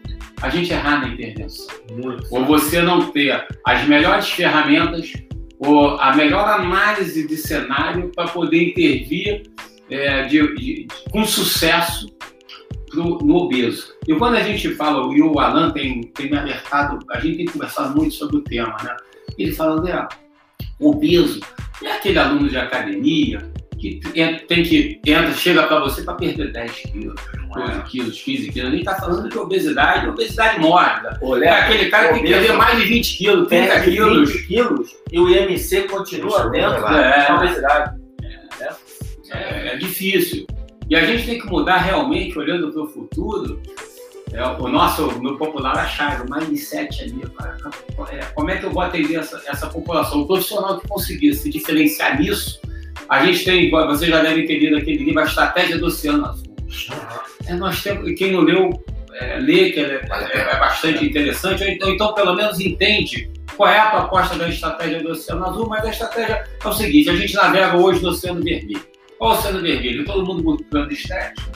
a 0.43 0.49
gente 0.49 0.71
errar 0.71 1.01
na 1.01 1.07
intervenção. 1.07 1.65
Muito 1.91 2.27
ou 2.29 2.45
você 2.45 2.79
não 2.79 3.11
ter 3.11 3.43
as 3.65 3.87
melhores 3.87 4.29
ferramentas 4.29 5.11
ou 5.57 5.99
a 5.99 6.15
melhor 6.15 6.47
análise 6.47 7.27
de 7.27 7.37
cenário 7.37 8.11
para 8.15 8.27
poder 8.27 8.69
intervir 8.69 9.51
é, 9.89 10.23
de, 10.27 10.55
de, 10.55 10.87
com 11.09 11.25
sucesso 11.25 12.05
pro, 12.93 13.17
no 13.19 13.35
obeso. 13.35 13.93
E 14.07 14.13
quando 14.15 14.35
a 14.35 14.43
gente 14.43 14.75
fala, 14.75 15.13
e 15.13 15.21
o 15.21 15.39
Alan 15.39 15.71
tem, 15.71 16.01
tem 16.01 16.29
me 16.29 16.37
alertado, 16.37 16.99
a 17.09 17.19
gente 17.19 17.37
tem 17.37 17.45
conversado 17.45 17.95
muito 17.95 18.13
sobre 18.13 18.37
o 18.37 18.41
tema, 18.41 18.75
né? 18.83 18.95
Ele 19.37 19.51
fala, 19.51 19.79
André, 19.79 20.07
obeso 20.79 21.39
é 21.83 21.91
aquele 21.91 22.19
aluno 22.19 22.47
de 22.47 22.57
academia 22.57 23.39
que 23.79 23.99
tem 24.47 24.63
que 24.63 25.01
entra, 25.05 25.33
chega 25.33 25.63
para 25.63 25.79
você 25.81 26.03
para 26.03 26.13
perder 26.13 26.53
10 26.53 26.71
quilos, 26.71 27.21
12 27.53 27.71
é. 27.71 27.81
quilos, 27.81 28.21
15 28.21 28.51
quilos. 28.51 28.67
A 28.69 28.71
gente 28.71 28.79
está 28.79 28.95
falando 28.95 29.29
de 29.29 29.37
obesidade, 29.37 30.07
obesidade 30.07 30.59
mórbida. 30.59 31.19
é 31.43 31.49
aquele 31.49 31.89
cara 31.89 32.07
que 32.07 32.13
tem 32.13 32.23
que 32.23 32.29
perder 32.29 32.53
mais 32.53 32.79
de 32.79 32.85
20 32.85 33.17
quilos, 33.17 33.47
30 33.49 33.81
quilos. 33.81 34.31
20 34.31 34.47
quilos 34.47 34.95
e 35.11 35.19
o 35.19 35.29
IMC 35.29 35.81
continua 35.89 36.49
dentro 36.49 36.87
é, 36.87 37.27
da 37.27 37.35
obesidade. 37.35 38.01
É, 38.61 38.69
é, 39.31 39.73
é 39.73 39.75
difícil. 39.75 40.45
E 40.89 40.95
a 40.95 41.05
gente 41.05 41.25
tem 41.25 41.39
que 41.39 41.47
mudar 41.47 41.77
realmente, 41.77 42.37
olhando 42.37 42.71
para 42.71 42.81
o 42.81 42.87
futuro, 42.87 43.61
é, 44.33 44.43
o 44.43 44.67
nosso, 44.67 45.11
no 45.21 45.37
popular 45.37 45.77
achar, 45.77 46.21
o 46.21 46.29
mindset 46.29 47.03
ali, 47.03 47.21
cara, 47.37 47.55
é, 48.11 48.25
como 48.33 48.49
é 48.49 48.57
que 48.57 48.65
eu 48.65 48.71
vou 48.71 48.81
atender 48.81 49.15
essa, 49.15 49.41
essa 49.45 49.67
população? 49.67 50.21
O 50.21 50.27
profissional 50.27 50.79
que 50.79 50.87
conseguir 50.87 51.33
se 51.35 51.49
diferenciar 51.49 52.19
nisso, 52.19 52.59
a 53.07 53.23
gente 53.25 53.45
tem, 53.45 53.69
você 53.69 54.07
já 54.07 54.21
deve 54.21 54.43
ter 54.43 54.57
lido 54.57 54.77
aquele 54.77 55.03
livro, 55.03 55.19
A 55.19 55.25
Estratégia 55.25 55.77
do 55.77 55.85
Oceano 55.85 56.25
Azul. 56.25 56.55
É, 57.45 57.53
nós 57.53 57.83
temos, 57.83 58.11
quem 58.17 58.31
não 58.31 58.41
leu, 58.41 58.83
é, 59.13 59.37
lê, 59.39 59.71
que 59.71 59.79
é, 59.79 60.01
é, 60.01 60.37
é 60.37 60.59
bastante 60.59 61.05
interessante, 61.05 61.63
ou 61.63 61.69
então, 61.69 61.89
então, 61.89 62.13
pelo 62.15 62.33
menos 62.33 62.59
entende 62.59 63.31
qual 63.55 63.69
é 63.69 63.77
a 63.77 63.91
proposta 63.91 64.35
da 64.35 64.49
estratégia 64.49 65.03
do 65.03 65.11
Oceano 65.11 65.45
Azul, 65.45 65.67
mas 65.67 65.85
a 65.85 65.89
estratégia 65.89 66.43
é 66.63 66.67
o 66.67 66.73
seguinte, 66.73 67.09
a 67.09 67.15
gente 67.15 67.35
navega 67.35 67.77
hoje 67.77 68.01
no 68.01 68.09
Oceano 68.09 68.41
Vermelho. 68.41 68.92
Qual 69.23 69.35
o 69.35 69.39
Oceano 69.39 69.61
Vermelho? 69.61 70.03
Todo 70.03 70.25
mundo 70.25 70.43
buscando 70.43 70.91
estética, 70.91 71.49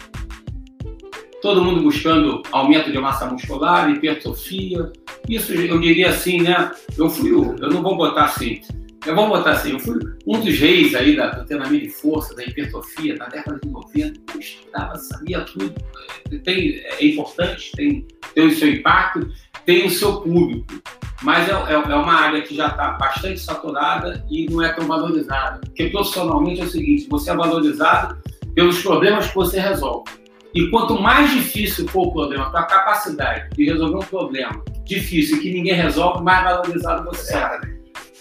todo 1.41 1.61
mundo 1.61 1.81
buscando 1.81 2.41
aumento 2.49 2.89
de 2.89 2.97
massa 2.97 3.25
muscular, 3.25 3.89
hipertrofia. 3.89 4.89
Isso 5.27 5.51
eu 5.51 5.77
diria 5.77 6.11
assim, 6.11 6.43
né? 6.43 6.71
Eu 6.97 7.09
fui, 7.09 7.29
eu 7.29 7.69
não 7.69 7.83
vou 7.83 7.97
botar 7.97 8.23
assim, 8.23 8.61
eu 9.05 9.13
vou 9.13 9.27
botar 9.27 9.51
assim, 9.51 9.73
eu 9.73 9.79
fui 9.81 9.99
um 10.25 10.39
dos 10.39 10.57
reis 10.57 10.95
aí 10.95 11.13
da, 11.13 11.27
do 11.27 11.45
treinamento 11.45 11.83
de 11.83 11.89
força, 11.89 12.33
da 12.33 12.45
hipertrofia, 12.45 13.17
na 13.17 13.25
década 13.25 13.59
de 13.61 13.69
90, 13.69 14.17
eu 14.33 14.39
estudava, 14.39 14.95
sabia 14.95 15.41
tudo. 15.41 15.73
Tem, 16.45 16.79
é 16.79 17.05
importante, 17.05 17.73
tem, 17.73 18.07
tem 18.33 18.47
o 18.47 18.55
seu 18.55 18.69
impacto, 18.69 19.29
tem 19.65 19.85
o 19.85 19.89
seu 19.89 20.21
público, 20.21 20.73
mas 21.21 21.49
é, 21.49 21.51
é, 21.51 21.73
é 21.73 21.95
uma 21.95 22.13
área 22.13 22.41
que 22.41 22.55
já 22.55 22.67
está 22.67 22.91
bastante 22.91 23.39
saturada 23.39 24.23
e 24.29 24.45
não 24.49 24.61
é 24.61 24.69
tão 24.69 24.85
valorizada. 24.87 25.59
Porque 25.59 25.89
profissionalmente 25.89 26.61
é 26.61 26.63
o 26.63 26.69
seguinte, 26.69 27.07
você 27.09 27.31
é 27.31 27.35
valorizado 27.35 28.17
pelos 28.53 28.81
problemas 28.81 29.27
que 29.27 29.35
você 29.35 29.59
resolve. 29.59 30.09
E 30.53 30.69
quanto 30.69 30.99
mais 30.99 31.31
difícil 31.31 31.87
for 31.87 32.07
o 32.07 32.11
problema, 32.11 32.47
a 32.47 32.63
capacidade 32.63 33.49
de 33.55 33.65
resolver 33.65 33.97
um 33.97 34.07
problema 34.07 34.63
difícil 34.85 35.39
que 35.41 35.53
ninguém 35.53 35.73
resolve, 35.73 36.23
mais 36.23 36.43
valorizado 36.43 37.05
você 37.05 37.35
é. 37.35 37.59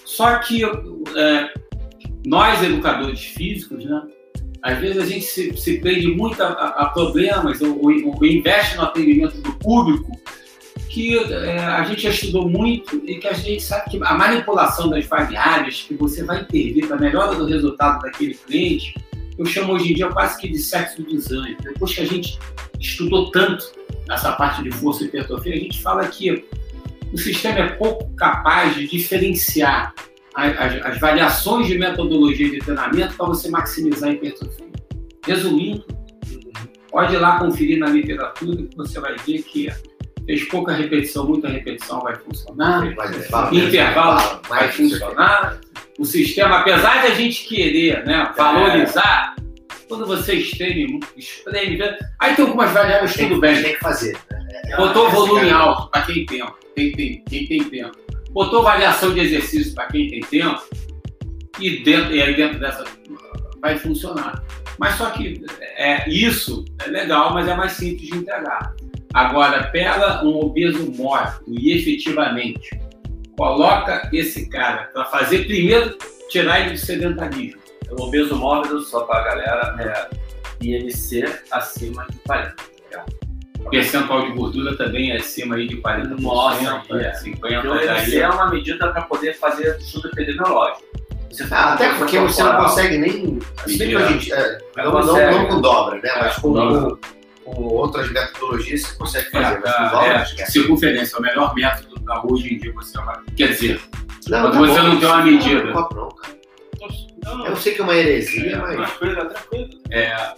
Só 0.05 0.39
que 0.39 0.65
é, 0.65 1.51
nós, 2.27 2.63
educadores 2.63 3.21
físicos, 3.21 3.85
né, 3.85 4.03
às 4.63 4.79
vezes 4.79 4.99
a 5.01 5.07
gente 5.07 5.25
se, 5.25 5.57
se 5.57 5.79
prende 5.79 6.09
muito 6.09 6.43
a, 6.43 6.49
a 6.49 6.87
problemas 6.87 7.61
ou, 7.61 7.81
ou, 7.81 8.27
investe 8.27 8.77
no 8.77 8.83
atendimento 8.83 9.41
do 9.41 9.53
público 9.55 10.11
que 10.97 11.19
é, 11.19 11.59
a 11.59 11.85
gente 11.85 12.05
já 12.05 12.09
estudou 12.09 12.49
muito 12.49 12.97
e 13.05 13.17
que 13.17 13.29
a 13.29 13.35
gente 13.35 13.63
sabe 13.63 13.91
que 13.91 14.01
a 14.03 14.15
manipulação 14.15 14.89
das 14.89 15.05
variáveis 15.05 15.83
que 15.83 15.93
você 15.93 16.25
vai 16.25 16.41
intervir 16.41 16.87
para 16.87 16.97
a 16.97 16.99
melhora 16.99 17.35
do 17.35 17.45
resultado 17.45 18.01
daquele 18.01 18.33
cliente 18.33 18.95
eu 19.37 19.45
chamo 19.45 19.75
hoje 19.75 19.93
em 19.93 19.95
dia 19.95 20.09
quase 20.09 20.41
que 20.41 20.49
de 20.49 20.59
sexo 20.59 21.03
design. 21.03 21.55
Depois 21.63 21.95
que 21.95 22.01
a 22.01 22.07
gente 22.07 22.39
estudou 22.81 23.31
tanto 23.31 23.71
essa 24.09 24.33
parte 24.33 24.63
de 24.63 24.71
força 24.71 25.05
e 25.05 25.09
hipertrofia, 25.09 25.53
a 25.53 25.59
gente 25.59 25.83
fala 25.83 26.09
que 26.09 26.47
o 27.13 27.19
sistema 27.19 27.59
é 27.59 27.69
pouco 27.73 28.09
capaz 28.15 28.75
de 28.75 28.87
diferenciar 28.87 29.93
as, 30.35 30.83
as 30.83 30.99
variações 30.99 31.67
de 31.67 31.77
metodologia 31.77 32.49
de 32.49 32.59
treinamento 32.61 33.15
para 33.17 33.27
você 33.27 33.51
maximizar 33.51 34.09
a 34.09 34.13
hipertrofia. 34.13 34.67
Resumindo, 35.27 35.85
pode 36.91 37.15
ir 37.15 37.19
lá 37.19 37.39
conferir 37.39 37.79
na 37.79 37.89
literatura 37.89 38.57
que 38.57 38.75
você 38.75 38.99
vai 38.99 39.15
ver 39.27 39.43
que 39.43 39.69
fez 40.27 40.49
pouca 40.49 40.73
repetição, 40.73 41.27
muita 41.27 41.49
repetição 41.49 42.01
vai 42.01 42.17
funcionar, 42.17 42.85
intervalo 43.53 44.41
vai 44.49 44.71
funcionar, 44.73 45.61
o 45.99 46.05
sistema, 46.05 46.59
apesar 46.59 47.03
de 47.03 47.07
a 47.07 47.15
gente 47.15 47.45
querer 47.45 48.05
né, 48.05 48.33
valorizar, 48.37 49.37
é. 49.39 49.43
quando 49.89 50.05
você 50.07 50.35
espreme, 50.35 51.01
espreme, 51.17 51.79
aí 52.21 52.35
tem 52.35 52.45
algumas 52.45 52.73
variáveis, 52.73 53.15
tem, 53.15 53.29
tudo 53.29 53.41
bem. 53.41 53.63
Tem 53.63 53.75
que 53.75 53.81
fazer. 53.81 54.19
Né? 54.31 54.63
É, 54.67 54.77
Botou 54.77 55.09
volume 55.11 55.51
alto 55.51 55.91
para 55.91 56.03
quem 56.03 56.27
tem, 56.27 56.45
quem 56.75 56.93
tem, 56.93 57.25
quem 57.25 57.47
tem 57.47 57.65
tempo. 57.65 57.97
Botou 58.31 58.63
variação 58.63 59.15
de 59.15 59.21
exercício 59.21 59.75
para 59.75 59.87
quem 59.87 60.11
tem 60.11 60.21
tempo, 60.21 60.61
e, 61.59 61.83
dentro, 61.83 62.15
e 62.15 62.21
aí 62.21 62.37
dentro 62.37 62.59
dessa 62.59 62.85
vai 63.61 63.79
funcionar. 63.79 64.43
Mas 64.79 64.97
só 64.97 65.09
que 65.11 65.43
é, 65.61 66.09
isso 66.11 66.65
é 66.85 66.89
legal, 66.89 67.33
mas 67.33 67.49
é 67.49 67.55
mais 67.55 67.73
simples 67.73 68.09
de 68.09 68.17
entregar. 68.19 68.75
Agora, 69.17 69.69
pega 69.69 70.23
um 70.23 70.45
obeso 70.45 70.93
morto 70.93 71.43
e 71.49 71.73
efetivamente 71.73 72.79
coloca 73.35 74.11
esse 74.13 74.47
cara 74.51 74.91
para 74.93 75.07
fazer 75.07 75.47
primeiro 75.47 75.97
tirar 76.29 76.61
ele 76.61 76.73
do 76.73 76.77
sedentarismo. 76.77 77.59
O 77.99 78.03
obeso 78.03 78.37
móvel, 78.37 78.79
só 78.81 79.05
para 79.05 79.21
a 79.21 79.25
galera, 79.25 79.77
é 79.81 80.67
IMC 80.67 81.25
acima 81.51 82.07
de 82.11 82.19
40. 82.27 82.57
O 83.61 83.71
percentual 83.71 84.27
de 84.27 84.33
gordura 84.33 84.77
também 84.77 85.13
é 85.13 85.17
acima 85.17 85.57
aí 85.57 85.67
de 85.67 85.79
40%, 85.79 86.21
Nossa, 86.21 86.83
é. 86.91 87.13
50%. 87.13 87.65
O 87.65 87.75
IMC 87.75 88.19
é 88.19 88.29
uma 88.29 88.51
medida 88.51 88.93
para 88.93 89.01
poder 89.01 89.33
fazer 89.39 89.79
estudo 89.79 90.09
epidemiológico. 90.09 90.85
Ah, 91.51 91.73
até 91.73 91.95
porque 91.95 92.19
você 92.19 92.43
não 92.43 92.57
consegue 92.65 92.99
nem. 92.99 93.39
Se 93.67 93.79
bem 93.79 93.89
que 93.89 93.97
a 93.97 94.07
gente. 94.09 94.31
É, 94.31 94.59
não, 94.77 94.93
não, 94.93 95.17
não, 95.17 95.49
com 95.49 95.61
dobra, 95.63 96.01
né? 96.03 96.11
Mas 96.19 96.37
com, 96.37 96.53
com, 96.53 96.99
com 97.55 97.63
outras 97.63 98.11
metodologias 98.11 98.83
você 98.83 98.97
consegue 98.97 99.31
fazer. 99.31 99.55
É, 99.55 99.61
mas 99.61 99.75
com 99.75 99.83
dobra, 99.85 100.27
é, 100.39 100.47
circunferência 100.47 101.17
é 101.17 101.19
o 101.19 101.23
melhor 101.23 101.55
método 101.55 101.97
Tá, 102.07 102.23
hoje 102.25 102.55
em 102.55 102.59
dia 102.59 102.73
você 102.73 102.97
vai. 102.99 103.17
Quer 103.37 103.49
dizer, 103.49 103.81
não, 104.29 104.43
quando 104.43 104.59
você 104.59 104.81
bom, 104.81 104.89
não 104.89 105.01
tem 105.01 105.09
uma 105.09 105.25
medida. 105.25 105.65
Não, 105.65 105.89
não, 105.91 107.39
não, 107.39 107.47
Eu 107.47 107.57
sei 107.57 107.75
que 107.75 107.81
é 107.81 107.85
uma 107.85 107.95
heresia, 107.97 108.53
é, 108.53 108.57
mas. 108.57 108.77
Tranquilo, 108.77 109.29
tranquilo. 109.29 109.69
É. 109.91 110.35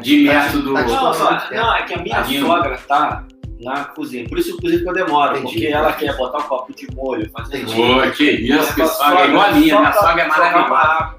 De 0.00 0.18
método. 0.18 0.74
Tá, 0.74 0.84
tá 0.84 1.48
não, 1.50 1.74
é 1.74 1.82
que 1.82 1.94
a 1.94 1.98
minha 1.98 2.24
sogra 2.24 2.78
tá 2.86 3.24
na 3.60 3.84
cozinha. 3.86 4.28
Por 4.28 4.38
isso, 4.38 4.52
inclusive, 4.52 4.84
que 4.84 4.88
eu 4.88 4.94
demoro, 4.94 5.38
Entendi. 5.38 5.54
porque 5.54 5.66
ela 5.66 5.92
quer 5.92 6.16
botar 6.16 6.38
um 6.38 6.42
copo 6.42 6.72
de 6.72 6.86
molho, 6.94 7.28
fazer 7.32 7.64
Pô, 7.64 8.10
que 8.12 8.30
isso, 8.30 8.74
que 8.76 8.86
sogra 8.86 9.22
é 9.22 9.28
igual 9.28 9.46
a 9.46 9.52
minha, 9.52 9.80
minha 9.80 9.92
sogra 9.92 10.22
é 10.22 10.28
maravilhosa. 10.28 11.18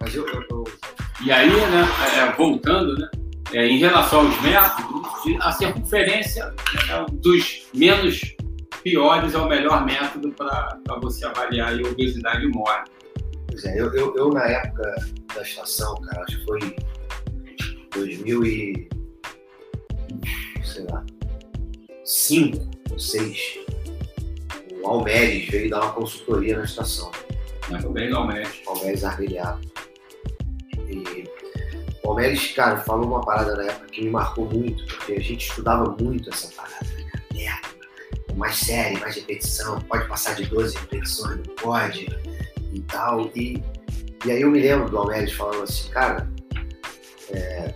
Mas 0.00 0.14
eu, 0.14 0.26
eu, 0.26 0.44
eu... 0.50 0.64
E 1.22 1.30
aí, 1.30 1.50
né, 1.50 1.86
é, 2.16 2.32
voltando, 2.32 2.98
né? 2.98 3.08
É, 3.54 3.68
em 3.68 3.78
relação 3.78 4.26
aos 4.26 4.40
métodos, 4.42 5.02
a 5.40 5.52
circunferência 5.52 6.54
é 6.90 7.12
dos 7.12 7.68
menos 7.72 8.20
piores 8.82 9.32
é 9.32 9.38
o 9.38 9.48
melhor 9.48 9.84
método 9.86 10.30
para 10.32 10.78
você 11.00 11.24
avaliar 11.24 11.72
a 11.72 11.88
obesidade 11.88 12.46
mórbida. 12.48 12.90
Pois 13.48 13.64
é, 13.64 13.80
eu, 13.80 13.94
eu, 13.94 14.14
eu, 14.16 14.28
na 14.30 14.44
época 14.44 14.94
da 15.34 15.42
estação, 15.42 15.94
cara, 16.02 16.24
acho 16.24 16.38
que 16.38 16.44
foi 16.44 16.76
2000 17.94 18.44
e 18.44 18.88
sei 20.64 20.84
lá, 20.90 21.04
5 22.04 22.70
ou 22.90 22.98
6, 22.98 23.58
o 24.82 24.86
Almeres 24.88 25.48
veio 25.48 25.70
dar 25.70 25.80
uma 25.82 25.92
consultoria 25.92 26.58
na 26.58 26.64
estação. 26.64 27.10
Muito 27.70 27.88
bem, 27.90 28.12
Almeres. 28.12 28.60
Almeres 28.66 29.04
Armiliado. 29.04 29.60
E 30.88 31.23
o 32.04 32.54
cara, 32.54 32.76
falou 32.78 33.06
uma 33.06 33.20
parada 33.22 33.56
na 33.56 33.64
época 33.64 33.86
que 33.86 34.04
me 34.04 34.10
marcou 34.10 34.46
muito, 34.46 34.84
porque 34.86 35.14
a 35.14 35.20
gente 35.20 35.48
estudava 35.48 35.96
muito 36.00 36.28
essa 36.28 36.48
parada, 36.54 36.86
né, 37.32 37.60
mais 38.36 38.56
série, 38.56 38.98
mais 38.98 39.14
repetição, 39.14 39.80
pode 39.82 40.06
passar 40.08 40.34
de 40.34 40.44
12 40.46 40.76
repetições, 40.76 41.36
não 41.36 41.54
pode, 41.54 42.06
e 42.72 42.80
tal. 42.82 43.30
E, 43.34 43.62
e 44.24 44.30
aí 44.30 44.42
eu 44.42 44.50
me 44.50 44.60
lembro 44.60 44.90
do 44.90 44.98
Almeres 44.98 45.32
falando 45.32 45.62
assim, 45.62 45.88
cara, 45.90 46.28
é, 47.30 47.72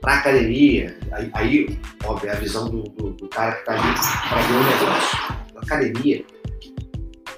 pra 0.00 0.14
academia, 0.14 0.98
aí, 1.12 1.30
aí, 1.34 1.80
óbvio, 2.04 2.30
é 2.30 2.32
a 2.32 2.36
visão 2.36 2.68
do, 2.68 2.82
do, 2.82 3.10
do 3.12 3.28
cara 3.28 3.52
que 3.52 3.64
tá 3.64 3.72
ali 3.72 3.94
pra 4.28 4.42
ver 4.42 4.54
o 4.54 4.64
negócio. 4.64 5.18
Na 5.54 5.60
academia, 5.62 6.24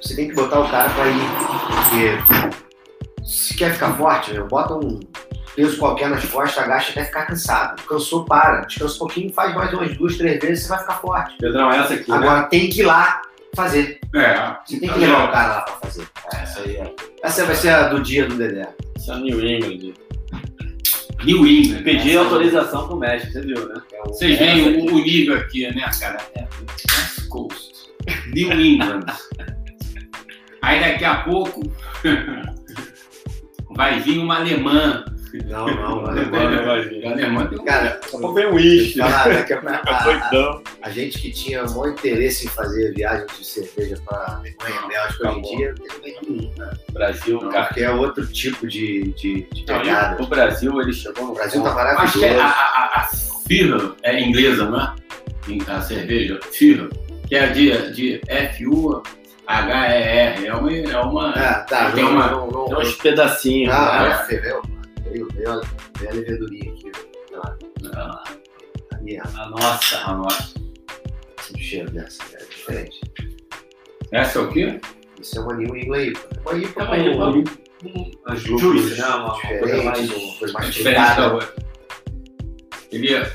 você 0.02 0.16
tem 0.16 0.28
que 0.28 0.34
botar 0.34 0.60
o 0.60 0.70
cara 0.70 0.90
pra 0.90 1.08
ir. 1.08 1.20
Porque 1.66 3.24
se 3.24 3.54
quer 3.54 3.72
ficar 3.72 3.96
forte, 3.96 4.32
meu, 4.32 4.46
bota 4.46 4.74
um 4.74 5.00
peso 5.58 5.76
qualquer 5.76 6.08
nas 6.08 6.24
costas, 6.24 6.62
agacha 6.62 6.92
até 6.92 7.04
ficar 7.04 7.26
cansado. 7.26 7.82
Cansou, 7.82 8.24
para. 8.24 8.60
Descansa 8.60 8.94
um 8.94 8.98
pouquinho, 8.98 9.32
faz 9.32 9.52
mais 9.56 9.72
umas 9.72 9.96
duas, 9.96 10.16
três 10.16 10.40
vezes, 10.40 10.62
você 10.62 10.68
vai 10.68 10.78
ficar 10.78 10.94
forte. 10.94 11.36
Pedrão, 11.38 11.72
essa 11.72 11.94
aqui. 11.94 12.12
Agora 12.12 12.42
né? 12.42 12.48
tem 12.48 12.68
que 12.68 12.80
ir 12.80 12.84
lá 12.84 13.22
fazer. 13.56 13.98
É. 14.14 14.56
Você 14.64 14.78
tem 14.78 14.88
que 14.88 14.98
levar 15.00 15.28
o 15.28 15.32
cara 15.32 15.48
lá 15.48 15.60
pra 15.62 15.74
fazer. 15.74 16.06
Essa 16.32 16.60
aí 16.60 16.76
é. 16.76 16.94
Essa 17.24 17.44
vai 17.44 17.56
ser 17.56 17.70
a 17.70 17.88
do 17.88 18.00
dia 18.00 18.26
do 18.26 18.36
Dedé. 18.36 18.68
Essa 18.96 19.14
é 19.14 19.16
New 19.18 19.44
England. 19.44 19.94
New 21.24 21.44
England. 21.44 21.82
Pedi 21.82 22.16
autorização 22.16 22.86
pro 22.86 22.96
mestre, 22.96 23.32
você 23.32 23.40
viu, 23.40 23.68
né? 23.68 23.82
É 23.92 24.02
Vocês 24.06 24.38
veem 24.38 24.78
o, 24.78 24.94
o 24.94 24.98
nível 25.00 25.36
aqui, 25.38 25.66
né, 25.74 25.90
cara? 25.98 26.18
É 26.36 26.42
West 26.42 27.28
Coast. 27.28 27.72
New 28.32 28.52
England. 28.52 29.06
Aí 30.62 30.78
daqui 30.78 31.04
a 31.04 31.16
pouco 31.22 31.62
vai 33.74 33.98
vir 33.98 34.18
uma 34.18 34.36
alemã. 34.36 35.04
Não, 35.46 35.66
não, 35.66 36.02
não. 36.02 36.12
Não. 36.12 36.12
A 36.12 37.12
alemã 37.12 37.46
tem 37.46 37.58
um 37.58 37.64
Cara, 37.64 38.00
Só 38.06 38.32
vem 38.32 38.46
um 38.46 38.54
uísque. 38.54 38.98
né, 38.98 39.42
que 39.46 39.52
a, 40.82 40.90
gente 40.90 41.18
que 41.20 41.30
tinha 41.30 41.64
o 41.64 41.70
maior 41.70 41.88
interesse 41.92 42.46
em 42.46 42.48
fazer 42.50 42.92
viagem 42.94 43.26
de 43.26 43.44
cerveja 43.44 43.96
para 44.06 44.16
Alemanha, 44.36 44.88
Bélgica, 44.88 45.30
hoje 45.30 45.38
em 45.38 45.56
dia, 45.56 45.74
não 45.78 46.00
tem 46.00 46.18
nenhum, 46.22 46.52
né? 46.56 46.70
Brasil, 46.92 47.38
cara. 47.40 47.64
porque 47.66 47.80
é 47.82 47.90
outro 47.90 48.26
tipo 48.26 48.66
de, 48.66 49.12
de, 49.14 49.42
de 49.52 49.64
Não, 49.66 49.80
pegada. 49.80 50.20
e 50.20 50.24
o 50.24 50.26
Brasil, 50.28 50.80
ele 50.80 50.92
chegou 50.92 51.24
no 51.26 51.32
O 51.32 51.34
Brasil 51.34 51.62
tá 51.62 51.70
ponto- 51.70 51.80
Acho 51.80 52.18
que 52.18 52.24
é 52.24 52.30
a, 52.30 52.42
maravilhoso. 52.42 52.62
a, 52.62 52.78
a, 52.78 53.00
a 53.00 53.08
Führer 53.48 53.92
é 54.02 54.20
inglesa, 54.20 54.64
não 54.68 54.80
é? 54.80 54.94
A 55.68 55.80
cerveja, 55.80 56.38
Führer, 56.52 56.88
que 57.26 57.34
é 57.34 57.46
de, 57.48 57.92
de 57.92 58.20
F-U-H-E-R. 59.46 60.46
É 60.46 60.54
uma. 60.54 60.72
É 60.72 60.96
uma 60.98 61.30
Ah, 61.30 61.60
tá, 61.68 61.90
tem 61.92 62.04
não, 62.04 62.12
uma- 62.12 62.26
não, 62.30 62.46
não, 62.50 62.64
Tem 62.66 62.76
uns 62.78 62.94
pedacinhos. 62.96 63.72
Ah, 63.74 64.02
né? 64.02 64.10
é, 64.10 64.14
ferveu. 64.26 64.62
Veio, 65.10 65.28
veio, 65.32 65.50
a- 65.52 65.62
veio 65.98 66.10
a 66.10 66.14
levedurinha 66.14 66.72
aqui. 66.72 66.92
Ah, 67.94 68.24
Ali, 68.94 69.18
ó, 69.20 69.40
A 69.42 69.48
nossa. 69.50 69.98
a 69.98 70.14
nossa. 70.14 70.54
o 71.54 71.58
cheiro 71.58 71.90
dessa. 71.90 72.22
É 72.34 72.44
diferente. 72.44 73.00
Essa 74.12 74.38
é 74.38 74.42
o 74.42 74.50
quê? 74.50 74.80
Isso 75.20 75.38
é 75.38 75.42
uma 75.42 75.54
New 75.54 75.76
England 75.76 76.02
IPA. 76.08 76.28
Uma 76.42 76.58
IPA 76.58 76.82
É 76.96 77.10
uma 77.14 77.38
IPA. 77.38 77.50
as 78.26 78.40
Juice, 78.40 78.64
lúpulos 78.64 78.98
né? 78.98 79.06
Uma- 79.06 79.40
coisa 79.40 79.82
mais- 79.82 80.10
uma 80.10 80.38
coisa 80.38 80.54
mais 80.54 80.74
Diferente. 80.74 81.00
Ele, 82.90 83.14
eh, 83.14 83.32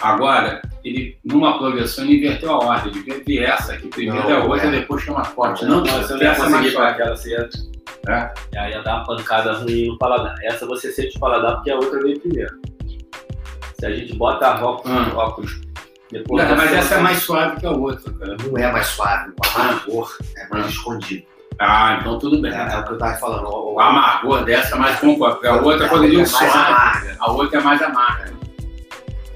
agora, 0.00 0.62
ele, 0.84 1.16
numa 1.24 1.58
progressão, 1.58 2.04
ele 2.04 2.18
inverteu 2.18 2.50
a 2.52 2.58
ordem. 2.58 2.92
Ele 3.06 3.22
vir 3.26 3.42
essa 3.42 3.74
aqui 3.74 3.88
primeiro, 3.88 4.34
a 4.34 4.44
outra, 4.44 4.66
é. 4.68 4.70
depois 4.70 5.02
chama 5.02 5.24
forte. 5.24 5.64
Não, 5.64 5.76
Não, 5.76 5.84
não, 5.84 6.02
você 6.02 6.14
não 6.14 6.22
ia 6.22 6.28
é 6.28 6.34
conseguir 6.34 6.72
para 6.72 6.88
aquela 6.88 7.16
cedo. 7.16 7.48
É. 8.08 8.30
E 8.52 8.58
aí 8.58 8.72
ia 8.72 8.82
dar 8.82 8.96
uma 8.96 9.04
pancada 9.06 9.52
ruim 9.52 9.88
no 9.88 9.98
paladar. 9.98 10.34
Essa 10.42 10.66
você 10.66 10.90
sente 10.90 11.16
o 11.16 11.20
paladar 11.20 11.54
porque 11.56 11.70
a 11.70 11.76
outra 11.76 12.00
veio 12.00 12.18
primeiro. 12.20 12.60
Se 13.78 13.86
a 13.86 13.90
gente 13.90 14.14
bota 14.14 14.46
a 14.48 14.54
róculos, 14.54 14.96
Hum. 14.96 15.10
róculos 15.10 15.60
depois. 16.10 16.48
Não, 16.48 16.56
mas 16.56 16.72
essa 16.72 16.94
é 16.96 17.00
mais 17.00 17.18
suave 17.18 17.58
que 17.60 17.66
a 17.66 17.70
outra, 17.70 18.12
cara. 18.12 18.36
Não 18.44 18.58
é 18.58 18.72
mais 18.72 18.86
suave, 18.86 19.30
o 19.30 19.58
amargor 19.58 20.16
é 20.36 20.48
mais 20.48 20.66
escondido. 20.66 21.24
Ah, 21.58 21.98
então 22.00 22.18
tudo 22.18 22.40
bem. 22.40 22.52
É, 22.52 22.56
é 22.56 22.78
o 22.78 22.84
que 22.84 22.92
eu 22.92 22.98
tava 22.98 23.16
falando. 23.18 23.46
O, 23.46 23.74
O 23.74 23.80
amargor 23.80 24.44
dessa 24.44 24.74
é 24.74 24.78
mais 24.78 24.98
confortável. 24.98 25.60
A 25.60 25.62
outra, 25.62 25.88
quando 25.88 26.04
eu 26.04 26.10
digo 26.10 26.22
é 26.22 26.24
mais 26.24 26.30
suave, 26.30 26.58
amarga. 26.58 27.16
a 27.20 27.32
outra 27.32 27.58
é 27.58 27.62
mais 27.62 27.82
amarga. 27.82 28.32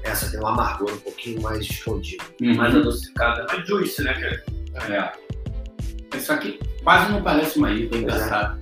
Essa 0.07 0.31
tem 0.31 0.39
um 0.39 0.47
amargor 0.47 0.91
um 0.93 0.97
pouquinho 0.97 1.41
mais 1.41 1.59
escondido. 1.65 2.23
mais 2.41 2.73
Uhum. 2.73 2.79
adocicada. 2.81 3.45
Mais 3.47 3.67
juice, 3.67 4.01
né, 4.03 4.13
cara? 4.13 4.43
É. 6.13 6.17
Isso 6.17 6.31
aqui 6.31 6.59
quase 6.83 7.11
não 7.11 7.21
parece 7.21 7.57
uma 7.57 7.71
IPA, 7.71 7.95
é 7.95 7.99
engraçado. 7.99 8.59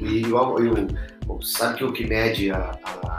E 0.00 0.24
o, 0.32 0.58
e 0.60 0.68
o- 0.68 0.86
o- 1.34 1.42
sabe 1.42 1.78
que 1.78 1.84
o 1.84 1.92
que 1.92 2.06
mede 2.06 2.50
a, 2.50 2.70
a- 2.84 3.18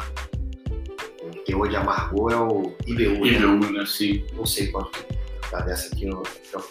o 1.23 1.29
teor 1.45 1.69
de 1.69 1.75
amargor 1.75 2.31
é 2.31 2.35
o 2.37 2.73
IBU, 2.87 3.13
né? 3.25 3.31
Nível 3.31 3.51
1, 3.51 3.79
assim. 3.81 4.25
Não 4.33 4.45
sei 4.45 4.67
quanto 4.71 5.05
tá 5.51 5.61
dessa 5.61 5.93
aqui, 5.93 6.05
eu, 6.07 6.23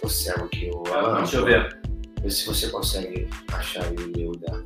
eu 0.02 0.08
cego 0.08 0.44
aqui. 0.46 0.70
O, 0.74 0.82
Deixa 1.18 1.36
eu 1.36 1.44
ver. 1.44 1.78
Vê 2.22 2.30
se 2.30 2.46
você 2.46 2.68
consegue 2.68 3.28
achar 3.52 3.84
o 3.86 4.00
IBU 4.00 4.36
da. 4.38 4.62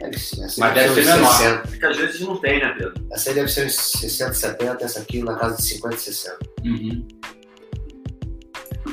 Deve 0.00 0.18
ser- 0.18 0.44
Essa 0.44 0.60
Mas 0.60 0.74
deve 0.74 0.88
deve 0.94 1.02
ser 1.06 1.14
menor. 1.16 1.32
60. 1.32 1.68
Porque 1.68 1.86
às 1.86 1.96
vezes 1.96 2.20
não 2.20 2.36
tem, 2.40 2.60
né, 2.60 2.74
Pedro? 2.78 2.94
Essa 3.12 3.30
aí 3.30 3.34
deve 3.34 3.48
ser 3.48 3.66
uns 3.66 3.74
60, 3.74 4.32
70, 4.34 4.84
essa 4.84 5.00
aqui 5.00 5.22
na 5.22 5.34
casa 5.36 5.56
de 5.56 5.62
50, 5.64 5.96
60. 5.96 6.38
Uhum. 6.64 7.08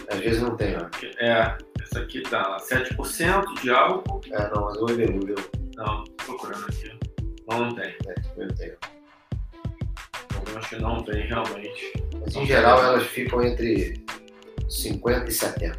Às 0.10 0.20
vezes 0.20 0.42
não 0.42 0.56
tem, 0.56 0.76
ó. 0.78 0.88
É, 1.20 1.58
essa 1.82 2.00
aqui 2.00 2.22
tá 2.22 2.58
7% 2.60 3.62
de 3.62 3.70
álcool. 3.70 4.22
É, 4.32 4.50
não, 4.54 4.66
mas 4.66 4.78
o 4.78 4.90
IBU, 4.90 5.26
viu? 5.26 5.36
Não, 5.76 6.04
tô 6.04 6.14
procurando 6.26 6.66
aqui. 6.66 6.92
Não, 7.50 7.60
não 7.66 7.76
tem. 7.76 7.86
É, 8.08 8.16
eu 8.38 8.54
tenho. 8.56 8.74
Eu 10.52 10.58
acho 10.58 10.70
que 10.70 10.76
não 10.82 11.04
tem, 11.04 11.28
realmente. 11.28 11.94
Mas 12.20 12.36
em 12.36 12.46
geral 12.46 12.82
elas 12.84 13.04
ficam 13.08 13.42
entre 13.44 14.04
50 14.70 15.30
e 15.30 15.32
70. 15.32 15.78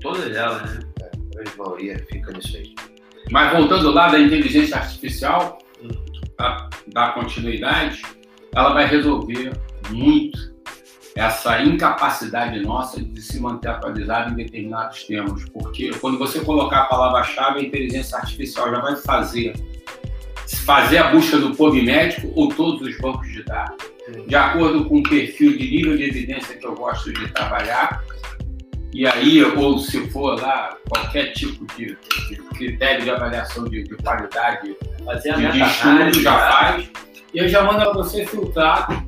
Todas 0.00 0.34
elas, 0.36 0.62
né? 0.74 0.80
A 1.02 1.34
grande 1.34 1.58
maioria 1.58 1.98
fica 2.10 2.32
nisso 2.32 2.56
aí. 2.56 2.74
Mas 3.30 3.52
voltando 3.52 3.90
lá 3.90 4.08
da 4.08 4.18
inteligência 4.18 4.76
artificial, 4.76 5.58
para 6.36 6.68
dar 6.86 7.14
continuidade, 7.14 8.02
ela 8.54 8.72
vai 8.72 8.86
resolver 8.86 9.52
muito 9.90 10.38
essa 11.14 11.60
incapacidade 11.62 12.60
nossa 12.60 13.02
de 13.02 13.20
se 13.20 13.40
manter 13.40 13.68
atualizado 13.68 14.32
em 14.32 14.36
determinados 14.36 15.02
temas. 15.02 15.44
Porque 15.50 15.90
quando 16.00 16.16
você 16.16 16.40
colocar 16.40 16.82
a 16.82 16.84
palavra-chave, 16.84 17.60
a 17.60 17.62
inteligência 17.62 18.16
artificial 18.18 18.70
já 18.70 18.80
vai 18.80 18.96
fazer 18.96 19.52
fazer 20.64 20.98
a 20.98 21.10
busca 21.10 21.38
do 21.38 21.54
PubMed 21.54 22.30
ou 22.34 22.48
todos 22.48 22.80
os 22.86 22.98
bancos 22.98 23.30
de 23.32 23.42
dados, 23.42 23.84
de 24.26 24.34
acordo 24.34 24.84
com 24.86 24.98
o 24.98 25.02
perfil 25.02 25.56
de 25.56 25.70
nível 25.70 25.96
de 25.96 26.04
evidência 26.04 26.56
que 26.56 26.66
eu 26.66 26.74
gosto 26.74 27.12
de 27.12 27.28
trabalhar. 27.28 28.02
E 28.92 29.06
aí, 29.06 29.42
ou 29.42 29.78
se 29.78 30.08
for 30.10 30.40
lá, 30.40 30.76
qualquer 30.88 31.32
tipo 31.32 31.66
de, 31.76 31.96
de 32.28 32.36
critério 32.56 33.04
de 33.04 33.10
avaliação 33.10 33.64
de, 33.64 33.84
de 33.84 33.96
qualidade 33.96 34.74
Fazer 35.04 35.30
a 35.30 35.36
de, 35.36 35.52
de 35.52 35.60
estudo, 35.62 36.22
já 36.22 36.36
cara. 36.36 36.52
faz, 36.52 36.90
e 37.32 37.40
aí 37.40 37.48
já 37.48 37.62
manda 37.62 37.84
para 37.84 37.92
você 37.92 38.26
filtrar. 38.26 39.06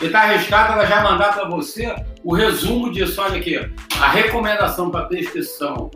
E 0.00 0.06
está 0.06 0.22
arriscado 0.22 0.72
ela 0.72 0.86
já 0.86 1.02
mandar 1.02 1.34
para 1.34 1.48
você 1.48 1.94
o 2.24 2.34
resumo 2.34 2.90
disso. 2.90 3.20
Olha 3.20 3.38
aqui, 3.38 3.56
a 4.00 4.08
recomendação 4.08 4.90
para 4.90 5.06
prescrição 5.06 5.90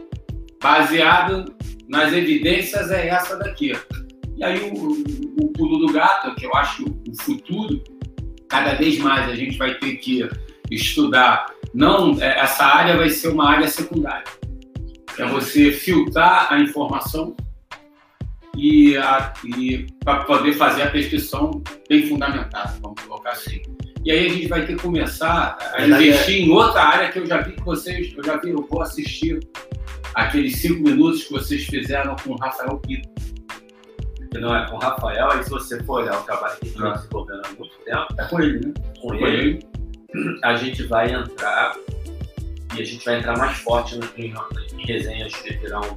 baseada 0.62 1.44
nas 1.88 2.12
evidências 2.12 2.90
é 2.90 3.08
essa 3.08 3.36
daqui. 3.36 3.72
E 4.36 4.44
aí 4.44 4.58
o, 4.70 5.44
o 5.44 5.52
pulo 5.52 5.86
do 5.86 5.92
gato, 5.92 6.34
que 6.34 6.46
eu 6.46 6.54
acho 6.54 6.84
o 6.84 7.22
futuro, 7.22 7.82
cada 8.48 8.74
vez 8.74 8.98
mais 8.98 9.28
a 9.28 9.34
gente 9.34 9.56
vai 9.56 9.74
ter 9.74 9.96
que 9.96 10.28
estudar. 10.70 11.46
Não, 11.74 12.16
é, 12.22 12.38
essa 12.38 12.64
área 12.64 12.96
vai 12.96 13.10
ser 13.10 13.28
uma 13.28 13.50
área 13.50 13.68
secundária. 13.68 14.24
É 15.18 15.26
você 15.26 15.72
filtrar 15.72 16.52
a 16.52 16.58
informação 16.60 17.36
e, 18.56 18.94
e 19.56 19.86
para 20.04 20.24
poder 20.24 20.52
fazer 20.54 20.82
a 20.82 20.90
prescrição 20.90 21.62
bem 21.88 22.06
fundamentada, 22.08 22.76
vamos 22.80 23.00
colocar 23.02 23.30
assim. 23.30 23.60
E 24.04 24.10
aí 24.10 24.26
a 24.26 24.28
gente 24.28 24.48
vai 24.48 24.66
ter 24.66 24.76
que 24.76 24.82
começar 24.82 25.56
a 25.72 25.76
Verdade, 25.78 26.08
investir 26.08 26.42
em 26.42 26.50
outra 26.50 26.82
área 26.82 27.10
que 27.10 27.18
eu 27.18 27.26
já 27.26 27.40
vi 27.40 27.52
que 27.52 27.62
vocês, 27.64 28.12
eu 28.16 28.24
já 28.24 28.36
vi, 28.36 28.50
eu 28.50 28.66
vou 28.70 28.82
assistir 28.82 29.40
aqueles 30.14 30.56
cinco 30.56 30.82
minutos 30.82 31.24
que 31.24 31.32
vocês 31.32 31.64
fizeram 31.64 32.14
com 32.16 32.32
o 32.32 32.36
Rafael. 32.36 32.80
Que 32.80 33.02
não 34.40 34.54
é 34.54 34.68
com 34.68 34.76
o 34.76 34.78
Rafael, 34.78 35.40
e 35.40 35.44
se 35.44 35.50
você 35.50 35.82
for 35.84 36.02
olhar 36.02 36.18
o 36.20 36.22
trabalho 36.24 36.56
que 36.60 36.68
vem 36.68 36.86
Ah. 36.88 36.94
desenvolvendo 36.94 37.42
há 37.44 37.48
muito 37.58 37.76
tempo, 37.84 38.06
É 38.18 38.24
com 38.26 38.40
ele, 38.40 38.66
né? 38.66 38.74
com 39.00 39.08
Com 39.08 39.14
ele, 39.14 39.36
ele. 39.36 39.58
A 40.42 40.54
gente 40.56 40.82
vai 40.84 41.12
entrar 41.12 41.74
e 42.76 42.80
a 42.80 42.84
gente 42.84 43.04
vai 43.04 43.18
entrar 43.18 43.36
mais 43.38 43.56
forte 43.58 43.96
no- 43.96 44.08
em, 44.16 44.32
em 44.78 44.86
resenhas 44.86 45.34
que 45.36 45.52
virão 45.58 45.96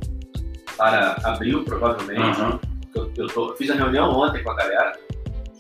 para 0.78 1.14
abril, 1.24 1.64
provavelmente. 1.64 2.40
Aham. 2.40 2.60
Eu, 2.96 3.12
eu 3.18 3.28
tô- 3.28 3.50
eu 3.52 3.56
fiz 3.58 3.70
a 3.70 3.76
reunião 3.76 4.10
ontem 4.12 4.44
com 4.44 4.52
a 4.52 4.56
galera. 4.56 4.94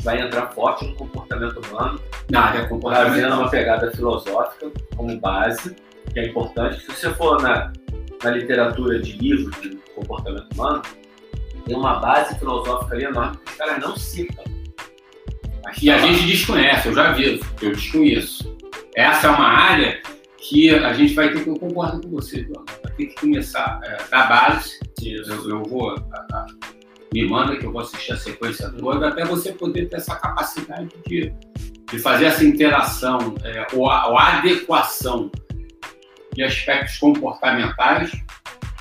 Vai 0.03 0.21
entrar 0.21 0.47
forte 0.51 0.85
no 0.85 0.95
comportamento 0.95 1.59
humano, 1.67 1.99
Na 2.29 2.41
área 2.45 2.67
trazendo 2.67 3.35
uma 3.35 3.49
pegada 3.49 3.91
filosófica 3.91 4.71
como 4.95 5.19
base, 5.19 5.75
que 6.13 6.19
é 6.19 6.27
importante. 6.27 6.79
Se 6.81 6.87
você 6.87 7.09
for 7.15 7.41
na, 7.41 7.71
na 8.23 8.29
literatura 8.31 8.99
de 8.99 9.13
livros 9.13 9.59
de 9.61 9.75
comportamento 9.95 10.47
humano, 10.53 10.81
tem 11.65 11.75
uma 11.75 11.95
base 11.99 12.37
filosófica 12.37 12.95
ali 12.95 13.05
enorme 13.05 13.37
que 13.37 13.51
os 13.51 13.57
caras 13.57 13.79
não 13.81 13.95
citam. 13.97 14.43
E 15.81 15.89
a 15.89 15.97
gente 15.99 16.25
desconhece, 16.25 16.87
eu 16.87 16.93
já 16.93 17.09
aviso, 17.09 17.41
eu 17.61 17.71
desconheço. 17.71 18.57
Essa 18.95 19.27
é 19.27 19.29
uma 19.29 19.47
área 19.47 20.01
que 20.37 20.69
a 20.69 20.93
gente 20.93 21.13
vai 21.13 21.31
ter 21.31 21.43
que, 21.43 21.49
eu 21.49 21.59
concordo 21.59 22.01
com 22.01 22.09
você, 22.09 22.43
João, 22.43 22.63
vai 22.83 22.93
ter 22.93 23.05
que 23.07 23.15
começar 23.15 23.79
é, 23.83 23.97
da 24.09 24.25
base. 24.25 24.79
Eu, 25.03 25.49
eu 25.49 25.63
vou, 25.63 25.95
me 27.13 27.27
manda 27.27 27.55
que 27.57 27.65
eu 27.65 27.71
vou 27.71 27.81
assistir 27.81 28.13
a 28.13 28.17
sequência 28.17 28.69
toda, 28.69 29.09
até 29.09 29.25
você 29.25 29.51
poder 29.51 29.87
ter 29.89 29.97
essa 29.97 30.15
capacidade 30.15 30.89
de, 31.05 31.33
de 31.91 31.99
fazer 31.99 32.25
essa 32.25 32.43
interação 32.43 33.35
é, 33.43 33.67
ou, 33.73 33.89
a, 33.89 34.07
ou 34.07 34.17
a 34.17 34.37
adequação 34.37 35.29
de 36.33 36.43
aspectos 36.43 36.97
comportamentais 36.97 38.11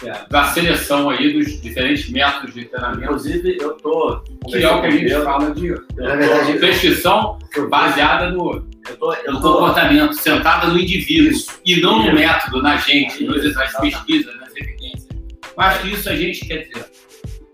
é. 0.05 0.27
da 0.29 0.45
seleção 0.53 1.09
aí 1.09 1.33
dos 1.33 1.61
diferentes 1.61 2.09
métodos 2.11 2.55
de 2.55 2.65
treinamento. 2.67 3.05
Inclusive, 3.05 3.57
eu 3.61 3.75
tô. 3.75 4.21
Que 4.49 4.63
é 4.63 4.71
o 4.71 4.81
que 4.81 4.87
a 4.87 4.91
gente 4.91 5.15
fala 5.23 5.55
de, 5.55 5.71
Na 5.97 6.17
verdade, 6.17 6.59
prescrição 6.59 7.39
baseada 7.71 8.31
no, 8.31 8.67
Eu 8.89 8.97
tô, 8.99 9.15
eu 9.15 9.33
no 9.33 9.41
tô, 9.41 9.53
comportamento, 9.55 10.13
sentada 10.15 10.69
no 10.69 10.79
indivíduo 10.79 11.33
e 11.65 11.81
não 11.81 12.05
no 12.05 12.13
método, 12.13 12.63
na 12.63 12.77
gente, 12.77 13.25
nos 13.25 13.55
nas 13.55 13.77
pesquisas, 13.79 14.37
nas 14.39 14.55
evidências. 14.55 15.09
Mas 15.57 15.85
isso 15.85 16.09
a 16.11 16.17
gente 16.17 16.47
quer 16.47 16.67
dizer. 16.67 16.85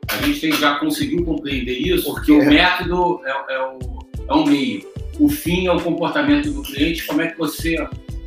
A 0.09 0.17
gente 0.27 0.41
tem- 0.41 0.53
já 0.53 0.75
conseguiu 0.75 1.25
compreender 1.25 1.79
isso, 1.79 2.13
porque 2.13 2.33
o 2.33 2.45
método 2.45 3.21
é, 3.25 3.55
é 3.55 3.59
o, 3.61 3.79
é 4.29 4.33
o 4.35 4.45
meio. 4.45 4.85
O 5.19 5.29
fim 5.29 5.67
é 5.67 5.73
o 5.73 5.81
comportamento 5.81 6.51
do 6.51 6.63
cliente, 6.63 7.07
como 7.07 7.23
é 7.23 7.29
que 7.29 7.39
você 7.39 7.77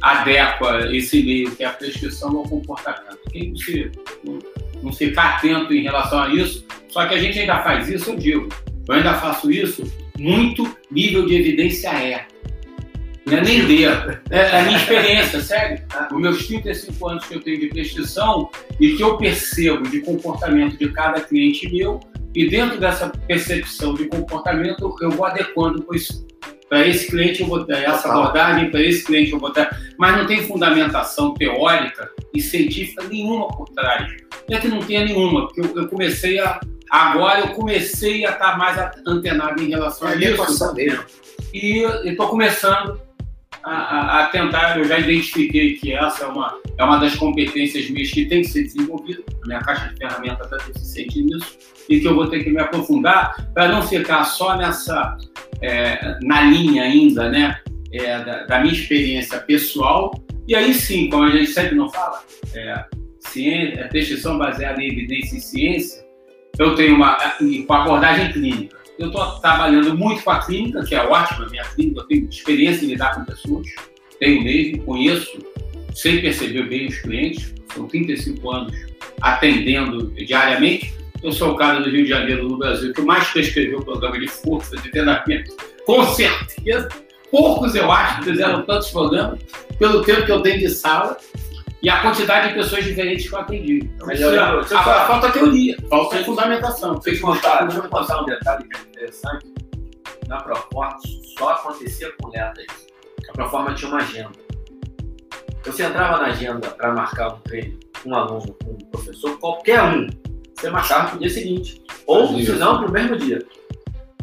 adequa 0.05 0.95
esse 0.95 1.23
meio, 1.23 1.55
que 1.55 1.63
é 1.63 1.67
a 1.67 1.71
prescrição 1.71 2.37
ao 2.37 2.43
comportamento. 2.43 3.17
Quem 3.31 3.49
não, 3.49 3.57
se, 3.57 3.91
não, 4.23 4.39
não 4.83 4.93
ficar 4.93 5.37
atento 5.37 5.73
em 5.73 5.81
relação 5.81 6.19
a 6.19 6.29
isso, 6.29 6.63
só 6.89 7.07
que 7.07 7.15
a 7.15 7.17
gente 7.17 7.39
ainda 7.39 7.63
faz 7.63 7.89
isso, 7.89 8.11
eu 8.11 8.15
digo, 8.15 8.49
eu 8.87 8.93
ainda 8.93 9.15
faço 9.15 9.51
isso, 9.51 9.83
muito 10.19 10.77
nível 10.91 11.25
de 11.25 11.35
evidência 11.35 11.89
é. 11.89 12.27
Não 13.25 13.39
é 13.39 13.41
nem 13.41 13.65
D. 13.65 13.85
É 14.29 14.59
a 14.59 14.63
minha 14.63 14.77
experiência, 14.77 15.41
sério. 15.41 15.83
Os 16.11 16.21
meus 16.21 16.45
35 16.45 17.09
anos 17.09 17.25
que 17.25 17.33
eu 17.33 17.41
tenho 17.41 17.59
de 17.59 17.67
prescrição 17.69 18.51
e 18.79 18.95
que 18.95 19.01
eu 19.01 19.17
percebo 19.17 19.89
de 19.89 20.01
comportamento 20.01 20.77
de 20.77 20.91
cada 20.91 21.19
cliente 21.21 21.67
meu, 21.73 21.99
e 22.35 22.47
dentro 22.47 22.79
dessa 22.79 23.09
percepção 23.09 23.95
de 23.95 24.05
comportamento, 24.05 24.95
eu 25.01 25.09
vou 25.09 25.25
adequando 25.25 25.81
com 25.81 25.95
isso. 25.95 26.27
Para 26.75 26.85
esse 26.85 27.07
cliente 27.07 27.39
eu 27.39 27.47
vou 27.47 27.65
dar 27.65 27.81
essa 27.81 28.09
abordagem, 28.09 28.69
para 28.69 28.81
esse 28.81 29.05
cliente 29.05 29.31
eu 29.31 29.39
vou 29.39 29.49
dar. 29.49 29.79
Mas 29.97 30.17
não 30.17 30.27
tem 30.27 30.45
fundamentação 30.45 31.33
teórica 31.33 32.11
e 32.33 32.41
científica 32.41 33.01
nenhuma 33.05 33.47
por 33.47 33.69
trás. 33.69 34.11
Não 34.49 34.57
é 34.57 34.59
que 34.59 34.67
não 34.67 34.79
tenha 34.79 35.05
nenhuma, 35.05 35.47
porque 35.47 35.61
eu, 35.61 35.83
eu 35.83 35.87
comecei 35.87 36.37
a. 36.37 36.59
Agora 36.91 37.39
eu 37.39 37.47
comecei 37.53 38.25
a 38.25 38.31
estar 38.31 38.57
mais 38.57 38.77
antenado 39.07 39.63
em 39.63 39.69
relação 39.69 40.09
é 40.09 40.15
a 40.15 40.15
isso 40.17 40.73
mesmo. 40.75 41.05
e 41.53 41.83
estou 42.09 42.27
começando 42.27 42.99
a, 43.65 43.71
a- 43.71 44.23
a 44.23 44.25
tentar. 44.27 44.77
Eu 44.77 44.85
já 44.85 44.99
identifiquei 44.99 45.73
que 45.75 45.91
essa 45.93 46.25
é 46.25 46.27
uma, 46.27 46.57
é 46.77 46.83
uma 46.83 46.97
das 46.97 47.15
competências 47.15 47.89
minhas 47.89 48.11
que 48.11 48.25
tem 48.25 48.41
que 48.41 48.47
ser 48.49 48.63
desenvolvida. 48.63 49.21
A 49.43 49.47
minha 49.47 49.59
caixa 49.59 49.89
de 49.89 49.97
ferramentas 49.97 50.45
está 50.51 50.57
deficiente 50.71 51.21
nisso 51.23 51.57
e 51.89 51.99
que 51.99 52.07
eu 52.07 52.15
vou 52.15 52.27
ter 52.27 52.43
que 52.43 52.49
me 52.49 52.59
aprofundar 52.61 53.35
para 53.53 53.67
não 53.67 53.81
ficar 53.81 54.23
só 54.25 54.55
nessa 54.57 55.17
é, 55.61 56.17
na 56.21 56.41
linha 56.43 56.83
ainda, 56.83 57.29
né, 57.29 57.57
é, 57.91 58.19
da, 58.23 58.43
da 58.45 58.59
minha 58.59 58.73
experiência 58.73 59.39
pessoal. 59.39 60.13
E 60.47 60.55
aí 60.55 60.73
sim, 60.73 61.09
como 61.09 61.23
a 61.23 61.31
gente 61.31 61.47
sempre 61.47 61.75
não 61.75 61.89
fala, 61.91 62.21
é, 62.53 62.85
ciência, 63.19 63.79
é 63.81 63.87
prescrição 63.87 64.37
baseada 64.37 64.81
em 64.81 64.87
evidência 64.87 65.37
e 65.37 65.41
ciência. 65.41 66.05
Eu 66.57 66.75
tenho 66.75 66.95
uma 66.95 67.15
com 67.67 67.73
abordagem 67.73 68.31
clínica. 68.31 68.77
Eu 68.97 69.07
estou 69.07 69.39
trabalhando 69.39 69.95
muito 69.97 70.23
com 70.23 70.31
a 70.31 70.39
clínica, 70.39 70.83
que 70.83 70.95
é 70.95 71.03
ótima, 71.03 71.47
minha 71.49 71.63
clínica, 71.65 72.01
eu 72.01 72.03
tenho 72.05 72.29
experiência 72.29 72.85
em 72.85 72.89
lidar 72.89 73.15
com 73.15 73.25
pessoas, 73.25 73.67
tenho 74.19 74.43
mesmo, 74.43 74.83
conheço, 74.83 75.37
sei 75.93 76.21
perceber 76.21 76.63
bem 76.69 76.87
os 76.87 76.97
clientes, 76.99 77.53
são 77.73 77.87
35 77.87 78.51
anos 78.51 78.73
atendendo 79.21 80.11
diariamente. 80.11 80.93
Eu 81.21 81.31
sou 81.31 81.53
o 81.53 81.55
cara 81.55 81.79
do 81.79 81.89
Rio 81.89 82.03
de 82.03 82.09
Janeiro, 82.09 82.47
no 82.47 82.57
Brasil, 82.57 82.93
que 82.93 83.01
mais 83.01 83.27
prescreveu 83.29 83.81
programa 83.81 84.17
de 84.19 84.27
força 84.27 84.77
de 84.77 84.89
treinamento, 84.89 85.55
com 85.85 86.05
certeza. 86.05 86.87
Poucos, 87.31 87.75
eu 87.75 87.91
acho, 87.91 88.23
fizeram 88.23 88.61
tantos 88.65 88.91
programas, 88.91 89.39
pelo 89.77 90.03
tempo 90.03 90.25
que 90.25 90.31
eu 90.31 90.41
tenho 90.41 90.59
de 90.59 90.69
sala 90.69 91.17
e 91.85 91.89
a 91.89 92.01
quantidade 92.01 92.47
de 92.49 92.53
pessoas 92.55 92.83
diferentes 92.83 93.29
que 93.29 93.35
eu 93.35 93.39
atendi. 93.39 93.79
Então, 93.83 94.07
Mas 94.07 94.19
isso 94.19 94.29
é- 94.29 94.31
eu- 94.53 94.59
deixa 94.59 94.73
eu 94.73 94.79
a- 94.79 94.83
falar. 94.83 95.05
falta 95.07 95.31
teoria, 95.31 95.77
falta 95.87 96.17
Sim. 96.17 96.23
fundamentação. 96.23 96.95
Deixa 96.95 97.21
eu 97.21 97.27
contar, 97.27 97.65
deixa 97.65 97.77
eu 97.83 97.89
contar 97.89 98.21
um 98.21 98.25
detalhe 98.25 98.63
que 98.67 98.75
é 98.77 98.81
interessante. 98.81 99.53
Na 100.27 100.37
Proforma 100.41 100.97
só 101.37 101.49
acontecia 101.49 102.11
com 102.19 102.29
Leta 102.29 102.59
isso. 102.61 102.87
A 103.29 103.33
Proforma 103.33 103.73
tinha 103.75 103.89
uma 103.91 103.99
agenda. 103.99 104.31
Você 105.63 105.83
entrava 105.83 106.17
na 106.17 106.25
agenda 106.27 106.69
para 106.71 106.91
marcar 106.93 107.35
um 107.35 107.39
treino 107.41 107.79
com 108.01 108.09
um 108.09 108.15
aluno, 108.15 108.55
com 108.63 108.71
um 108.71 108.77
professor, 108.91 109.37
qualquer 109.39 109.81
um, 109.83 110.07
você 110.55 110.69
marcava 110.71 111.07
para 111.09 111.15
o 111.17 111.19
dia 111.19 111.29
seguinte. 111.29 111.83
Ou, 112.07 112.27
se 112.39 112.51
não, 112.53 112.79
para 112.79 112.87
o 112.87 112.91
mesmo 112.91 113.15
dia. 113.15 113.45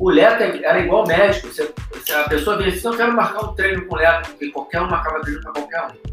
O 0.00 0.10
Leta 0.10 0.42
era 0.44 0.80
igual 0.80 1.06
médico. 1.06 1.46
Você, 1.48 1.72
se 2.04 2.12
a 2.12 2.24
pessoa 2.28 2.56
vinha 2.56 2.70
assim, 2.70 2.82
não 2.84 2.96
quero 2.96 3.12
marcar 3.12 3.44
um 3.44 3.54
treino 3.54 3.86
com 3.86 3.94
o 3.94 3.98
Leta, 3.98 4.28
porque 4.30 4.50
qualquer 4.50 4.80
um 4.82 4.88
marcava 4.88 5.20
treino 5.20 5.40
para 5.42 5.52
qualquer 5.52 5.82
um. 5.86 6.11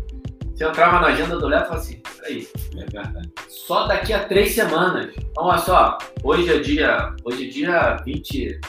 Você 0.59 0.65
entrava 0.65 0.99
na 0.99 1.07
agenda 1.07 1.39
do 1.39 1.47
Leta 1.47 1.63
e 1.63 1.67
falava 1.67 1.85
assim, 1.85 2.01
peraí, 2.17 2.47
É 2.75 3.47
só 3.47 3.87
daqui 3.87 4.11
a 4.11 4.25
três 4.25 4.51
semanas. 4.51 5.09
Então, 5.17 5.45
olha 5.45 5.57
só, 5.57 5.97
hoje 6.21 6.53
é 6.53 6.59
dia, 6.59 7.15
hoje 7.23 7.47
é 7.47 7.49
dia 7.49 7.97
20, 8.03 8.59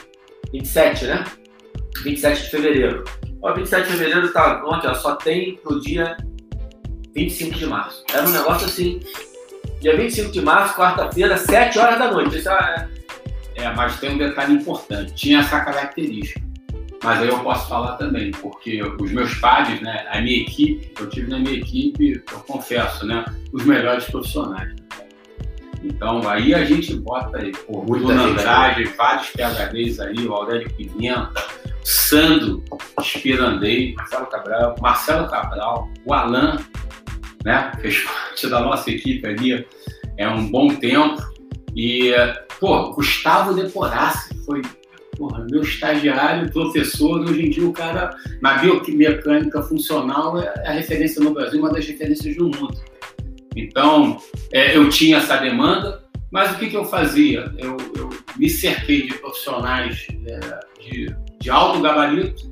27, 0.53 1.05
né? 1.07 1.25
27 2.05 2.43
de 2.43 2.49
fevereiro. 2.49 3.03
Ó, 3.43 3.53
27 3.53 3.87
de 3.91 3.97
fevereiro 3.97 4.33
tá 4.33 4.63
ontem, 4.65 4.87
ó, 4.87 4.95
só 4.95 5.17
tem 5.17 5.57
pro 5.57 5.81
dia 5.81 6.17
25 7.13 7.59
de 7.59 7.67
março. 7.67 8.05
Era 8.15 8.25
um 8.25 8.31
negócio 8.31 8.69
assim. 8.69 9.01
Dia 9.81 9.97
25 9.97 10.31
de 10.31 10.43
março, 10.43 10.77
quarta-feira, 10.77 11.37
7 11.37 11.77
horas 11.77 11.99
da 11.99 12.09
noite. 12.13 12.39
Isso 12.39 12.51
é, 12.51 12.89
É, 13.57 13.75
mas 13.75 13.99
tem 13.99 14.15
um 14.15 14.19
detalhe 14.19 14.55
importante. 14.55 15.13
Tinha 15.15 15.41
essa 15.41 15.59
característica. 15.59 16.41
Mas 17.03 17.21
aí 17.21 17.29
eu 17.29 17.39
posso 17.41 17.69
falar 17.69 17.97
também, 17.97 18.31
porque 18.31 18.83
os 18.83 19.11
meus 19.11 19.35
pares, 19.35 19.81
né, 19.81 20.07
a 20.11 20.21
minha 20.21 20.43
equipe, 20.43 20.93
eu 21.01 21.09
tive 21.09 21.31
na 21.31 21.39
minha 21.39 21.55
equipe, 21.55 22.23
eu 22.31 22.41
confesso, 22.41 23.07
né, 23.07 23.25
os 23.53 23.65
melhores 23.65 24.05
profissionais. 24.05 24.75
Então 25.83 26.29
aí 26.29 26.55
a 26.55 26.65
gente 26.65 26.95
bota 26.97 27.39
aí, 27.39 27.53
pô, 27.53 27.83
Muita 27.83 28.13
Andrade, 28.13 28.85
vários 28.85 29.29
PHDs 29.31 29.99
aí, 30.01 30.27
o 30.27 30.35
Aurélio 30.35 30.71
Pimenta, 30.75 31.33
Sandro 31.83 32.63
Espirandei, 33.01 33.95
Marcelo 33.95 34.27
Cabral. 34.27 34.77
Marcelo 34.81 35.29
Cabral, 35.29 35.89
o 36.05 36.13
Alan, 36.13 36.59
né? 37.43 37.73
Fez 37.81 38.03
parte 38.03 38.47
da 38.49 38.61
nossa 38.61 38.91
equipe 38.91 39.27
ali 39.27 39.67
é 40.21 40.29
um 40.29 40.51
bom 40.51 40.69
tempo. 40.75 41.21
E, 41.75 42.13
pô, 42.59 42.93
Gustavo 42.93 43.55
Deporassi 43.55 44.35
foi 44.45 44.61
porra, 45.21 45.47
meu 45.51 45.61
estagiário, 45.61 46.51
professor. 46.51 47.21
Hoje 47.21 47.47
em 47.47 47.51
dia, 47.51 47.69
o 47.69 47.73
cara, 47.75 48.17
na 48.41 48.55
biomecânica 48.55 49.63
funcional, 49.63 50.41
é 50.41 50.67
a 50.67 50.73
referência 50.73 51.23
no 51.23 51.35
Brasil, 51.35 51.61
uma 51.61 51.71
das 51.71 51.87
referências 51.87 52.35
do 52.35 52.45
mundo. 52.45 52.75
Então, 53.55 54.17
é, 54.51 54.75
eu 54.75 54.89
tinha 54.89 55.19
essa 55.19 55.37
demanda, 55.37 56.03
mas 56.33 56.53
o 56.53 56.59
que, 56.59 56.71
que 56.71 56.77
eu 56.77 56.87
fazia? 56.87 57.53
Eu, 57.59 57.77
eu 57.99 58.09
me 58.39 58.49
cerquei 58.49 59.07
de 59.07 59.15
profissionais 59.19 60.07
é, 60.27 60.61
de, 60.83 61.15
de 61.39 61.51
alto 61.51 61.83
gabarito 61.83 62.51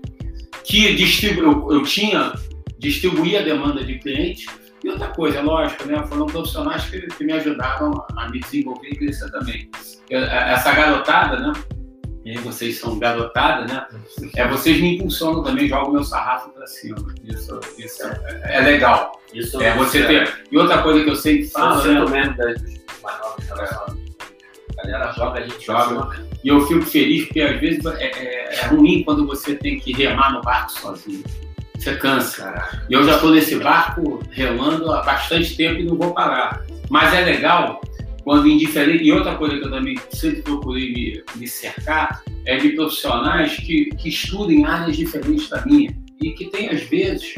que 0.63 0.95
distribu 0.95 1.73
eu, 1.73 1.83
tinha, 1.85 2.35
distribuía 2.79 3.41
a 3.41 3.45
demanda 3.45 3.83
de 3.83 3.99
clientes. 3.99 4.45
E 4.85 4.91
outra 4.91 5.09
coisa, 5.09 5.41
lógico, 5.41 5.87
né? 5.87 6.05
Foram 6.07 6.27
profissionais 6.27 6.85
que, 6.85 7.01
que 7.01 7.25
me 7.25 7.33
ajudaram 7.33 7.93
a 8.17 8.29
me 8.29 8.39
desenvolver 8.41 8.89
e 8.89 8.97
crescer 8.97 9.31
também. 9.31 9.71
Eu, 10.11 10.23
essa 10.23 10.73
garotada, 10.73 11.39
né? 11.41 11.53
E 12.29 12.33
aí 12.33 12.39
vocês 12.41 12.79
são 12.79 12.99
garotada, 12.99 13.65
né? 13.65 13.87
É, 14.37 14.47
vocês 14.47 14.79
me 14.83 14.97
impulsionam 14.97 15.43
também, 15.43 15.67
jogam 15.67 15.93
meu 15.93 16.05
sarrafo 16.05 16.51
pra 16.51 16.67
cima. 16.67 16.99
Isso, 17.25 17.59
isso 17.79 18.03
é, 18.03 18.59
é 18.59 18.61
legal. 18.61 19.19
Isso 19.33 19.59
É 19.63 19.75
você 19.75 20.05
ter. 20.05 20.45
E 20.53 20.59
outra 20.59 20.83
coisa 20.83 21.03
que 21.03 21.09
eu 21.09 21.17
sempre 21.17 21.49
falo, 21.49 21.83
né? 21.83 22.05
mesmo 22.05 22.37
das 22.37 22.63
mais 23.03 23.19
novas 23.19 23.47
gerações. 23.47 23.99
A 24.79 24.87
galera 24.87 25.13
joga, 25.13 25.41
a 25.41 25.43
gente 25.43 25.65
Joga. 25.65 26.17
E 26.45 26.49
eu 26.49 26.61
fico 26.67 26.83
feliz 26.83 27.25
porque 27.25 27.41
às 27.41 27.59
vezes 27.63 27.87
é, 27.87 28.05
é- 28.05 28.55
é 28.57 28.67
ruim 28.67 29.03
quando 29.05 29.27
você 29.27 29.55
tem 29.55 29.81
que 29.81 29.95
remar 29.95 30.31
no 30.35 30.43
barco 30.43 30.71
sozinho. 30.73 31.25
Você 31.79 31.97
cansa. 31.97 32.43
Caraca. 32.45 32.87
E 32.91 32.93
eu 32.93 33.05
já 33.05 33.15
estou 33.15 33.31
nesse 33.31 33.57
barco 33.57 34.21
remando 34.33 34.93
há 34.93 35.01
bastante 35.03 35.57
tempo 35.57 35.81
e 35.81 35.85
não 35.85 35.97
vou 35.97 36.13
parar. 36.13 36.63
Mas 36.91 37.15
é 37.15 37.23
legal 37.23 37.81
quando 38.29 38.47
indiferente. 38.47 39.05
E 39.05 39.11
outra 39.11 39.37
coisa 39.37 39.57
que 39.59 39.65
eu 39.65 39.71
também 39.71 39.97
sempre 40.11 40.43
procurei 40.43 40.93
me, 40.93 41.25
me 41.37 41.49
cercar 41.49 42.23
é 42.45 42.59
de 42.59 42.71
profissionais 42.71 43.57
que, 43.57 43.87
que 43.97 44.11
estudem 44.11 44.67
áreas 44.67 44.95
diferentes 44.99 45.49
da 45.49 45.65
minha 45.65 45.91
e 46.21 46.33
que 46.33 46.45
tem, 46.51 46.69
às 46.69 46.83
vezes, 46.83 47.37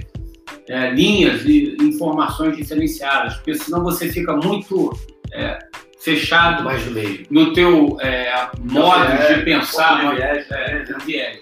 é, 0.68 0.90
linhas 0.90 1.44
e 1.44 1.76
informações 1.80 2.56
diferenciadas, 2.56 3.36
porque 3.36 3.54
senão 3.54 3.84
você 3.84 4.08
fica 4.08 4.34
muito 4.36 4.92
é, 5.32 5.58
fechado 6.00 6.64
Mais 6.64 6.84
do 6.84 6.90
meio. 6.90 7.24
no 7.30 7.52
teu 7.52 7.96
é, 8.00 8.48
modo 8.58 9.04
É, 9.04 9.34
de 9.34 9.44
pensar, 9.44 10.10
de 10.10 10.16
viés, 10.16 10.50
é, 10.50 10.74
né? 10.78 10.96
viés. 11.06 11.38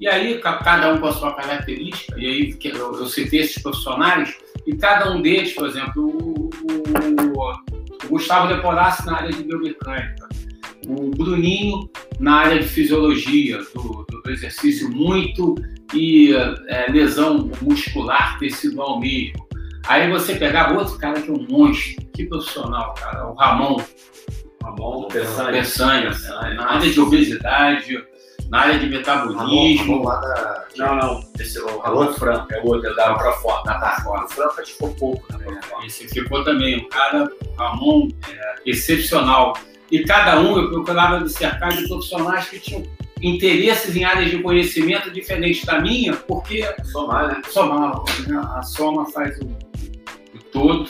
E 0.00 0.06
aí, 0.06 0.38
ca- 0.38 0.58
cada 0.58 0.94
um 0.94 0.98
com 0.98 1.08
a 1.08 1.12
sua 1.12 1.34
característica, 1.34 2.14
e 2.20 2.24
aí 2.26 2.56
eu, 2.64 2.94
eu 3.00 3.06
citei 3.06 3.40
esses 3.40 3.60
profissionais, 3.60 4.32
e 4.64 4.76
cada 4.76 5.10
um 5.12 5.20
deles, 5.20 5.52
por 5.54 5.66
exemplo, 5.66 6.06
o- 6.06 6.50
o 7.36 7.52
Gustavo 8.10 8.48
Deporassi 8.54 9.06
na 9.06 9.16
área 9.16 9.30
de 9.32 9.42
biomecânica, 9.42 10.28
o 10.86 11.10
Bruninho 11.10 11.88
na 12.18 12.34
área 12.36 12.58
de 12.58 12.68
fisiologia, 12.68 13.58
do, 13.74 14.04
do- 14.10 14.20
do 14.22 14.30
exercício 14.30 14.90
muito 14.90 15.54
e 15.94 16.32
é, 16.68 16.90
lesão 16.90 17.50
muscular 17.62 18.38
tecidual 18.38 19.00
mesmo. 19.00 19.48
Aí 19.86 20.10
você 20.10 20.34
pegava 20.36 20.78
outro 20.78 20.98
cara 20.98 21.20
que 21.22 21.30
é 21.30 21.32
um 21.32 21.46
monstro, 21.48 22.04
que 22.12 22.26
profissional, 22.26 22.94
cara, 22.94 23.28
o 23.30 23.34
Ramon. 23.34 23.80
Ramon 24.62 25.08
Peçanha, 25.08 25.50
Peçanha. 25.52 26.10
na 26.54 26.70
área 26.72 26.90
de 26.90 27.00
obesidade, 27.00 28.04
na 28.50 28.60
área 28.60 28.78
de 28.78 28.86
metabolismo. 28.86 30.02
Ramon 30.02 30.20
da- 30.20 30.64
Não, 30.76 30.94
não. 30.96 31.24
Esse 31.38 31.58
é 31.58 31.62
o 31.62 31.68
É 31.68 31.82
Ramon? 31.82 32.12
Franco. 32.14 32.52
É 32.52 32.60
o 32.60 32.66
outro, 32.66 32.90
é 32.90 32.94
da 32.94 33.14
Proforma. 33.14 33.62
Da 33.64 33.74
Proforma. 33.78 34.24
O 34.24 34.28
Franco 34.28 34.54
acho 34.60 34.62
que 34.64 34.72
ficou 34.72 34.94
pouco 34.94 35.32
na 35.32 35.38
Proforma. 35.38 35.86
Esse 35.86 36.08
ficou 36.08 36.44
também, 36.44 36.78
um 36.84 36.88
cara, 36.88 37.30
Ramon, 37.56 38.08
é, 38.28 38.54
excepcional. 38.66 39.56
E 39.90 40.00
cada 40.04 40.40
um, 40.40 40.56
eu 40.58 40.70
procurava 40.70 41.20
me 41.20 41.28
cercar 41.28 41.70
de 41.72 41.86
profissionais 41.88 42.48
que 42.48 42.58
tinham 42.60 42.82
interesses 43.22 43.94
em 43.96 44.04
áreas 44.04 44.30
de 44.30 44.38
conhecimento 44.38 45.10
diferentes 45.10 45.64
da 45.64 45.80
minha, 45.80 46.14
porque 46.14 46.64
Somar, 46.84 47.28
né? 47.28 47.42
somava, 47.48 48.04
né? 48.26 48.40
a 48.56 48.62
soma 48.62 49.04
faz 49.10 49.38
o, 49.40 49.44
o 49.46 50.42
todo. 50.52 50.88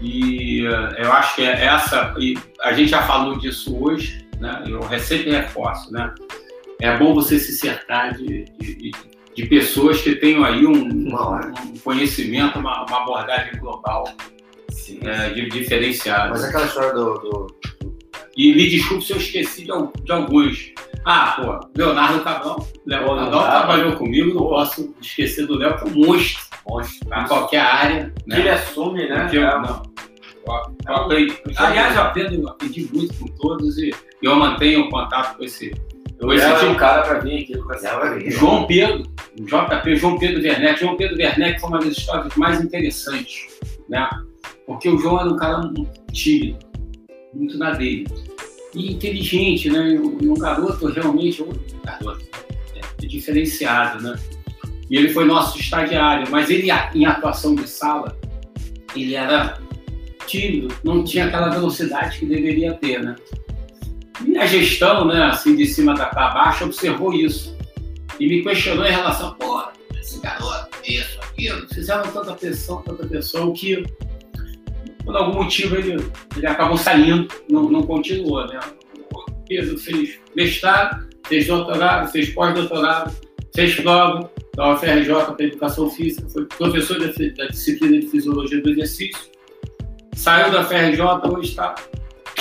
E 0.00 0.60
eu 0.98 1.12
acho 1.12 1.36
que 1.36 1.42
é 1.42 1.64
essa, 1.64 2.14
e 2.18 2.36
a 2.62 2.72
gente 2.72 2.90
já 2.90 3.02
falou 3.02 3.38
disso 3.38 3.74
hoje, 3.82 4.26
né? 4.40 4.64
eu 4.66 4.82
sempre 4.98 5.30
reforço, 5.30 5.92
né? 5.92 6.12
É 6.84 6.96
bom 6.96 7.14
você 7.14 7.38
se 7.38 7.52
cercar 7.52 8.14
de, 8.14 8.44
de, 8.60 8.90
de 9.34 9.46
pessoas 9.46 10.00
que 10.00 10.14
tenham 10.16 10.44
aí 10.44 10.66
um, 10.66 10.86
um 10.88 11.78
conhecimento, 11.82 12.58
uma, 12.58 12.84
uma 12.84 13.02
abordagem 13.02 13.58
global 13.58 14.04
Sim. 14.70 15.00
é, 15.02 15.30
de- 15.30 15.48
diferenciada. 15.48 16.30
Mas 16.30 16.44
aquela 16.44 16.66
história 16.66 16.92
do, 16.92 17.14
do- 17.14 17.46
E 18.36 18.54
me 18.54 18.68
desculpe 18.68 19.04
se 19.04 19.12
eu 19.12 19.16
esqueci 19.18 19.62
de, 19.64 20.02
de 20.04 20.12
alguns. 20.12 20.72
Ah, 21.04 21.34
pô, 21.36 21.68
Leonardo 21.76 22.20
Cabral. 22.24 22.66
Leonardo 22.86 23.30
trabalhou 23.30 23.92
comigo, 23.96 24.30
não 24.30 24.38
Pô. 24.42 24.48
posso 24.50 24.94
esquecer 25.00 25.46
do 25.46 25.56
Léo, 25.58 25.76
que 25.76 25.84
é 25.84 25.86
um 25.92 26.06
monstro 26.06 26.42
Monstro. 26.66 27.08
em 27.14 27.24
qualquer 27.26 27.60
área. 27.60 28.12
Que 28.26 28.32
ele 28.34 28.42
Né? 28.44 28.50
assume, 28.52 29.06
né? 29.08 29.20
Porque 29.20 29.36
É, 29.38 29.58
não. 29.60 29.82
Eu- 30.46 30.76
eu 30.88 30.94
aprendi- 30.96 31.36
Aliás, 31.56 31.94
eu 31.96 32.02
aprendo, 32.02 32.34
eu 32.42 32.48
aprendi 32.48 32.88
muito 32.92 33.14
com 33.18 33.26
todos 33.36 33.76
e 33.78 33.94
eu 34.22 34.34
mantenho 34.36 34.88
contato 34.90 35.36
com 35.36 35.44
esse. 35.44 35.72
Eu 36.20 36.28
tipo. 36.30 36.66
um 36.66 36.74
cara 36.76 37.02
pra 37.02 37.18
vir 37.20 37.42
aqui 37.42 38.18
vir. 38.18 38.30
João 38.30 38.66
Pedro, 38.66 39.02
JP, 39.40 39.96
João 39.96 40.18
Pedro 40.18 40.42
Werneck. 40.42 40.80
João 40.80 40.96
Pedro 40.96 41.16
Werneck 41.16 41.60
foi 41.60 41.68
uma 41.68 41.78
das 41.78 41.96
histórias 41.96 42.34
mais 42.36 42.60
interessantes, 42.60 43.58
né? 43.88 44.08
Porque 44.66 44.88
o 44.88 44.98
João 44.98 45.20
era 45.20 45.30
um 45.30 45.36
cara 45.36 45.58
muito 45.58 46.00
tímido, 46.12 46.58
muito 47.34 47.58
na 47.58 47.72
dele. 47.72 48.06
E 48.74 48.92
inteligente, 48.92 49.70
né? 49.70 49.94
E 49.94 50.28
um 50.28 50.34
garoto 50.34 50.86
realmente, 50.86 51.42
um 51.42 51.52
garoto 51.84 52.24
é, 52.74 53.06
diferenciado, 53.06 54.02
né? 54.02 54.16
E 54.90 54.96
ele 54.96 55.08
foi 55.08 55.24
nosso 55.24 55.58
estagiário, 55.58 56.30
mas 56.30 56.50
ele, 56.50 56.68
em 56.94 57.06
atuação 57.06 57.54
de 57.54 57.68
sala, 57.68 58.16
ele 58.94 59.14
era 59.14 59.58
tímido, 60.26 60.74
não 60.84 61.04
tinha 61.04 61.26
aquela 61.26 61.48
velocidade 61.48 62.18
que 62.18 62.26
deveria 62.26 62.74
ter, 62.74 63.02
né? 63.02 63.16
E 64.24 64.38
a 64.38 64.46
gestão, 64.46 65.06
né, 65.06 65.24
assim, 65.24 65.56
de 65.56 65.66
cima 65.66 65.94
da 65.94 66.06
para 66.06 66.30
baixo, 66.30 66.64
observou 66.64 67.12
isso. 67.12 67.56
E 68.20 68.28
me 68.28 68.42
questionou 68.42 68.86
em 68.86 68.92
relação, 68.92 69.34
pô, 69.34 69.62
esse 69.98 70.20
garoto, 70.20 70.68
isso, 70.86 71.18
aquilo, 71.20 71.66
fizeram 71.68 72.02
tanta 72.12 72.32
pressão, 72.34 72.82
tanta 72.82 73.06
pressão, 73.06 73.52
que 73.52 73.84
por 75.04 75.16
algum 75.16 75.42
motivo 75.42 75.76
ele, 75.76 75.96
ele 76.36 76.46
acabou 76.46 76.76
saindo, 76.76 77.28
não, 77.50 77.68
não 77.68 77.82
continuou, 77.82 78.46
né? 78.46 78.60
Pedro 79.46 79.76
fez 79.78 80.18
mestrado, 80.34 81.06
fez 81.26 81.46
doutorado, 81.46 82.10
fez 82.10 82.30
pós-doutorado, 82.30 83.14
fez 83.54 83.74
prova 83.76 84.30
da 84.54 84.72
UFRJ 84.72 85.12
para 85.36 85.44
Educação 85.44 85.90
Física, 85.90 86.28
foi 86.28 86.46
professor 86.46 86.98
da, 86.98 87.06
da 87.06 87.46
disciplina 87.50 87.98
de 88.00 88.06
Fisiologia 88.08 88.62
do 88.62 88.70
Exercício, 88.70 89.30
saiu 90.14 90.50
da 90.50 90.62
UFRJ, 90.62 91.02
hoje 91.30 91.50
está 91.50 91.74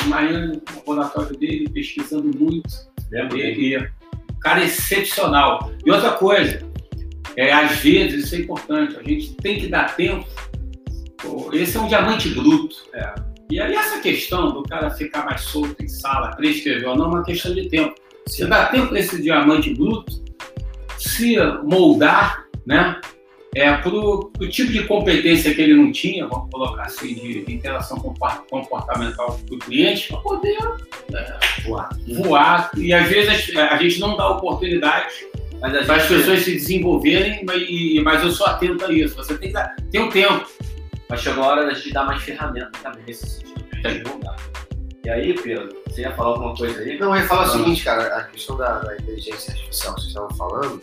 Miami, 0.08 0.48
no 0.48 0.62
laboratório 0.76 1.38
dele, 1.38 1.70
pesquisando 1.70 2.32
muito, 2.38 2.70
Lembra 3.12 3.38
e, 3.38 3.76
e, 3.76 3.90
cara 4.42 4.64
excepcional. 4.64 5.72
E 5.86 5.92
outra 5.92 6.12
coisa, 6.12 6.62
é, 7.38 7.54
às 7.54 7.78
vezes, 7.78 8.26
isso 8.26 8.36
é 8.36 8.40
importante, 8.40 8.98
a 8.98 9.04
gente 9.04 9.36
tem 9.36 9.60
que 9.60 9.68
dar 9.68 9.96
tempo. 9.96 10.28
Esse 11.54 11.78
é 11.78 11.80
um 11.80 11.88
diamante 11.88 12.30
bruto. 12.30 12.76
É. 12.94 13.14
E 13.52 13.60
aí 13.60 13.76
essa 13.76 14.00
questão 14.00 14.52
do 14.52 14.64
cara 14.64 14.90
ficar 14.90 15.26
mais 15.26 15.42
solto 15.42 15.76
em 15.82 15.88
sala, 15.88 16.32
prescrever 16.36 16.90
ou 16.90 16.98
não, 16.98 17.06
é 17.06 17.08
uma 17.10 17.24
questão 17.24 17.54
de 17.54 17.70
tempo. 17.70 17.94
Você 18.28 18.46
dá 18.48 18.66
tempo 18.68 18.88
para 18.88 19.00
esse 19.00 19.22
diamante 19.22 19.74
bruto 19.74 20.24
se 20.98 21.36
moldar, 21.64 22.46
né? 22.66 23.00
É, 23.56 23.72
para 23.78 23.94
o 23.94 24.32
tipo 24.50 24.72
de 24.72 24.84
competência 24.88 25.54
que 25.54 25.62
ele 25.62 25.76
não 25.76 25.92
tinha, 25.92 26.26
vamos 26.28 26.50
colocar 26.50 26.84
assim, 26.84 27.14
de, 27.14 27.46
de 27.46 27.54
interação 27.54 27.98
comportamental 28.50 29.40
com 29.48 29.56
o 29.56 29.60
cliente, 29.60 30.08
para 30.08 30.18
poder 30.22 30.58
Voar. 31.64 31.90
voar. 32.08 32.72
E 32.76 32.92
às 32.94 33.08
vezes 33.08 33.56
a, 33.56 33.78
gente 33.78 34.00
não 34.00 34.18
dá 34.18 34.28
oportunidade 34.30 35.14
Mas 35.62 35.86
para 35.86 35.96
as 35.98 36.02
gente- 36.08 36.18
pessoas 36.18 36.40
se 36.42 36.52
desenvolverem, 36.54 37.44
mas, 37.46 37.62
e- 37.70 38.02
mas 38.04 38.24
eu 38.24 38.32
sou 38.32 38.48
atento 38.48 38.86
a 38.86 38.92
isso. 38.92 39.16
Você 39.16 39.38
tem 39.38 39.50
que 39.50 39.54
dar, 39.54 39.76
tem 39.92 40.02
um 40.02 40.10
tempo. 40.10 40.46
Mas 41.08 41.22
chegou 41.22 41.44
a 41.44 41.48
hora 41.48 41.66
da 41.66 41.74
gente 41.74 41.92
dar 41.94 42.06
mais 42.06 42.24
ferramentas 42.24 42.82
também 42.82 43.04
nesse 43.06 43.28
sentido. 43.40 44.10
mudar. 44.10 44.36
E 45.06 45.10
aí, 45.10 45.34
Pedro, 45.34 45.70
você 45.88 46.02
ia 46.02 46.12
falar 46.16 46.30
alguma 46.30 46.56
coisa 46.56 46.80
aí? 46.80 46.98
Não, 46.98 47.14
eu 47.16 47.22
ia 47.22 47.28
falar 47.28 47.44
o 47.44 47.50
seguinte, 47.52 47.84
cara, 47.84 48.04
a 48.16 48.24
questão 48.24 48.56
da, 48.58 48.80
da 48.80 48.96
inteligência 48.96 49.52
artificial 49.54 49.94
que 49.96 50.00
vocês 50.02 50.08
estavam 50.16 50.30
falando, 50.38 50.82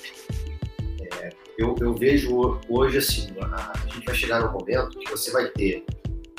eu, 1.60 1.76
eu 1.80 1.94
vejo 1.94 2.58
hoje 2.68 2.98
assim, 2.98 3.28
a, 3.40 3.72
a 3.74 3.86
gente 3.92 4.04
vai 4.06 4.14
chegar 4.14 4.40
num 4.40 4.52
momento 4.52 4.98
que 4.98 5.10
você 5.10 5.30
vai 5.30 5.46
ter 5.48 5.84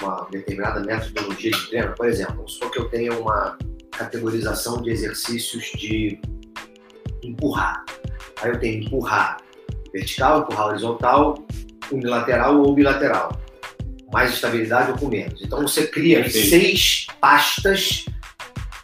uma 0.02 0.28
determinada 0.32 0.80
metodologia 0.80 1.52
de 1.52 1.68
treino, 1.68 1.94
por 1.94 2.08
exemplo, 2.08 2.50
supor 2.50 2.72
que 2.72 2.80
eu 2.80 2.90
tenha 2.90 3.14
uma 3.14 3.58
categorização 3.92 4.82
de 4.82 4.90
exercícios 4.90 5.72
de 5.78 6.20
empurrar. 7.24 7.86
Aí 8.42 8.50
eu 8.50 8.60
tenho 8.60 8.84
empurrar 8.84 9.38
vertical, 9.94 10.42
empurrar 10.42 10.68
horizontal, 10.70 11.46
unilateral 11.92 12.60
ou 12.60 12.74
bilateral. 12.74 13.40
Mais 14.12 14.34
estabilidade 14.34 14.92
ou 14.92 14.98
com 14.98 15.08
menos. 15.08 15.42
Então 15.42 15.62
você 15.62 15.86
cria 15.88 16.28
seis 16.30 17.06
pastas, 17.22 18.06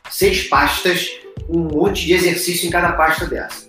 seis 0.09 0.43
pastas, 0.47 1.09
um 1.49 1.63
monte 1.63 2.05
de 2.05 2.13
exercício 2.13 2.67
em 2.67 2.69
cada 2.69 2.93
pasta 2.93 3.25
dessa. 3.25 3.66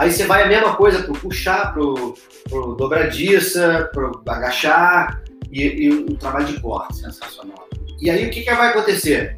Aí 0.00 0.10
você 0.10 0.24
vai 0.24 0.44
a 0.44 0.48
mesma 0.48 0.74
coisa 0.76 1.02
pro 1.02 1.12
puxar, 1.12 1.74
pro, 1.74 2.14
pro 2.48 2.74
dobradiça, 2.74 3.90
pro 3.92 4.22
agachar 4.26 5.22
e, 5.52 5.62
e 5.62 5.90
o 5.90 6.16
trabalho 6.16 6.46
de 6.46 6.58
corte. 6.58 6.96
Sensacional. 6.96 7.68
E 8.00 8.08
aí 8.08 8.26
o 8.26 8.30
que, 8.30 8.40
que 8.40 8.54
vai 8.54 8.70
acontecer? 8.70 9.36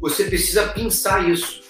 Você 0.00 0.26
precisa 0.26 0.68
pensar 0.68 1.28
isso. 1.28 1.60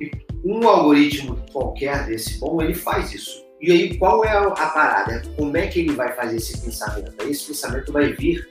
E 0.00 0.10
um 0.44 0.66
algoritmo 0.66 1.38
qualquer 1.52 2.04
desse 2.04 2.40
bom, 2.40 2.60
ele 2.60 2.74
faz 2.74 3.14
isso. 3.14 3.44
E 3.60 3.70
aí 3.70 3.96
qual 3.96 4.24
é 4.24 4.36
a, 4.36 4.50
parada? 4.50 5.22
Como 5.36 5.56
é 5.56 5.68
que 5.68 5.78
ele 5.78 5.92
vai 5.92 6.12
fazer 6.16 6.34
esse 6.34 6.60
pensamento? 6.60 7.14
Aí 7.20 7.30
esse 7.30 7.46
pensamento 7.46 7.92
vai 7.92 8.12
vir 8.12 8.44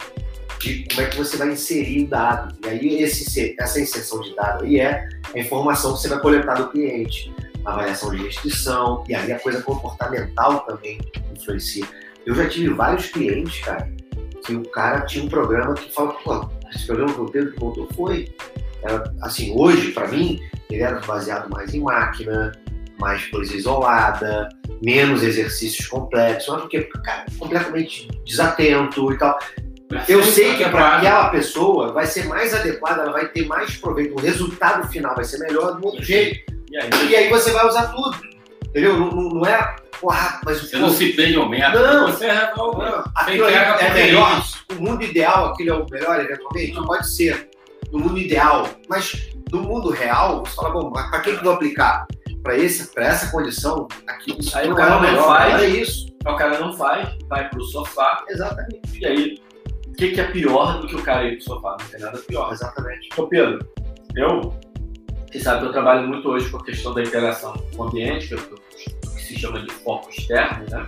de 0.58 0.86
como 0.88 1.02
é 1.02 1.10
que 1.10 1.18
você 1.18 1.36
vai 1.36 1.50
inserir 1.50 2.06
o 2.06 2.08
dado. 2.08 2.56
E 2.64 2.70
aí 2.70 3.04
esse, 3.04 3.58
essa 3.60 3.78
inserção 3.78 4.22
de 4.22 4.34
dado 4.34 4.64
aí 4.64 4.80
é 4.80 5.10
a 5.36 5.38
informação 5.38 5.96
que 5.96 6.00
você 6.00 6.08
vai 6.08 6.22
coletar 6.22 6.54
do 6.54 6.70
cliente, 6.70 7.30
avaliação 7.66 8.12
de 8.12 8.24
restrição, 8.24 9.04
e 9.08 9.16
aí 9.16 9.32
a 9.32 9.40
coisa 9.40 9.62
comportamental 9.62 10.62
também 10.62 11.00
influencia. 11.36 11.86
Eu 12.26 12.36
já 12.36 12.48
tive 12.48 12.74
vários 12.74 13.08
clientes, 13.08 13.64
cara, 13.64 13.92
que 14.46 14.56
o 14.56 14.64
cara 14.70 15.02
tinha 15.02 15.24
um 15.24 15.30
programa 15.30 15.74
que 15.74 15.92
fala, 15.94 16.14
pô, 16.14 16.50
esse 16.74 16.86
programa 16.86 17.14
que 17.14 17.22
o 17.22 17.26
Pedro 17.26 17.54
que 17.54 17.60
montou 17.60 17.88
foi. 17.96 18.34
Era, 18.84 19.04
assim, 19.22 19.54
hoje, 19.56 19.92
para 19.92 20.08
mim, 20.08 20.40
ele 20.70 20.82
era 20.82 21.00
baseado 21.02 21.50
mais 21.50 21.74
em 21.74 21.82
máquina, 21.82 22.52
mais 23.00 23.26
coisa 23.28 23.56
isolada, 23.56 24.50
menos 24.82 25.24
exercícios 25.24 25.88
complexos, 25.88 26.50
mas 26.50 26.62
porque, 26.62 26.82
cara, 27.04 27.26
completamente 27.38 28.08
desatento 28.26 29.12
e 29.12 29.18
tal. 29.18 29.38
Eu 30.08 30.24
sei 30.24 30.56
que 30.56 30.64
para 30.70 30.98
aquela 30.98 31.30
pessoa 31.30 31.92
vai 31.92 32.06
ser 32.06 32.26
mais 32.26 32.54
adequada, 32.54 33.02
ela 33.02 33.12
vai 33.12 33.28
ter 33.28 33.46
mais 33.46 33.76
proveito, 33.76 34.16
o 34.16 34.22
resultado 34.22 34.88
final 34.88 35.14
vai 35.16 35.26
ser 35.26 35.40
melhor 35.40 35.80
do 35.80 35.86
outro 35.86 36.04
jeito. 36.04 36.61
E 36.72 36.78
aí? 36.78 36.90
E 37.10 37.16
aí 37.16 37.30
você 37.30 37.52
vai 37.52 37.68
usar 37.68 37.88
tudo. 37.92 38.16
Entendeu? 38.68 38.98
Não, 38.98 39.10
não- 39.12 39.46
é, 39.46 39.76
porra, 40.00 40.40
mas 40.46 40.62
Você 40.62 40.78
não 40.78 40.90
se 40.90 41.12
prende 41.14 41.36
ao 41.36 41.50
método, 41.50 41.84
Não. 41.86 42.08
você 42.12 42.32
resolve. 42.32 42.78
não, 42.84 43.04
aquilo 43.16 43.46
é 43.48 43.94
melhor. 43.94 44.44
O 44.72 44.76
mundo 44.82 45.04
ideal, 45.04 45.48
aquilo 45.48 45.70
é 45.70 45.74
o 45.74 45.86
melhor 45.90 46.20
eventualmente? 46.22 46.74
Não 46.74 46.86
pode 46.86 47.14
ser. 47.14 47.50
No 47.92 48.00
mundo 48.00 48.18
ideal. 48.18 48.70
Mas 48.90 49.30
no 49.52 49.62
mundo 49.62 49.90
real, 49.90 50.46
você 50.46 50.56
fala, 50.56 50.72
bom, 50.72 50.90
mas 50.96 51.10
para 51.10 51.20
que, 51.20 51.30
eu 51.32 51.44
vou 51.44 51.54
aplicar? 51.54 52.08
Para 52.42 52.56
essa 52.58 53.30
condição, 53.30 53.88
aqui, 54.08 54.36
isso 54.40 54.58
Aí 54.58 54.66
não 54.68 54.74
o 54.74 54.78
cara 54.78 54.92
é 54.92 54.94
não 54.94 55.02
melhor. 55.02 55.24
faz. 55.38 55.62
É 55.62 55.68
isso. 55.68 56.06
O 56.26 56.36
cara 56.36 56.58
não 56.60 56.74
faz, 56.74 57.10
vai 57.28 57.50
pro 57.50 57.64
sofá, 57.66 58.24
Exatamente. 58.30 58.80
e 59.00 59.06
aí, 59.06 59.36
o 59.88 59.94
que, 59.94 60.12
que 60.12 60.22
é 60.22 60.24
pior 60.32 60.80
do 60.80 60.88
que 60.88 60.96
o 60.96 61.04
cara 61.04 61.26
ir 61.28 61.36
pro 61.38 61.44
sofá? 61.46 61.78
Não 61.80 61.88
tem 61.88 62.00
nada 62.00 62.18
pior. 62.20 62.52
Exatamente. 62.54 63.10
Ô 63.18 63.28
Pedro, 63.28 63.60
eu, 64.16 64.54
você 65.32 65.40
sabe 65.40 65.62
que 65.62 65.66
eu 65.68 65.72
trabalho 65.72 66.08
muito 66.08 66.28
hoje 66.30 66.50
com 66.50 66.58
a 66.58 66.64
questão 66.64 66.94
da 66.94 67.02
interação 67.02 67.54
com 67.76 67.84
o 67.84 67.88
ambiente, 67.88 68.28
que, 68.28 68.34
eu- 68.34 68.40
que 69.16 69.22
se 69.22 69.40
chama 69.40 69.60
de 69.62 69.72
foco 69.74 70.10
externo, 70.10 70.66
né? 70.70 70.86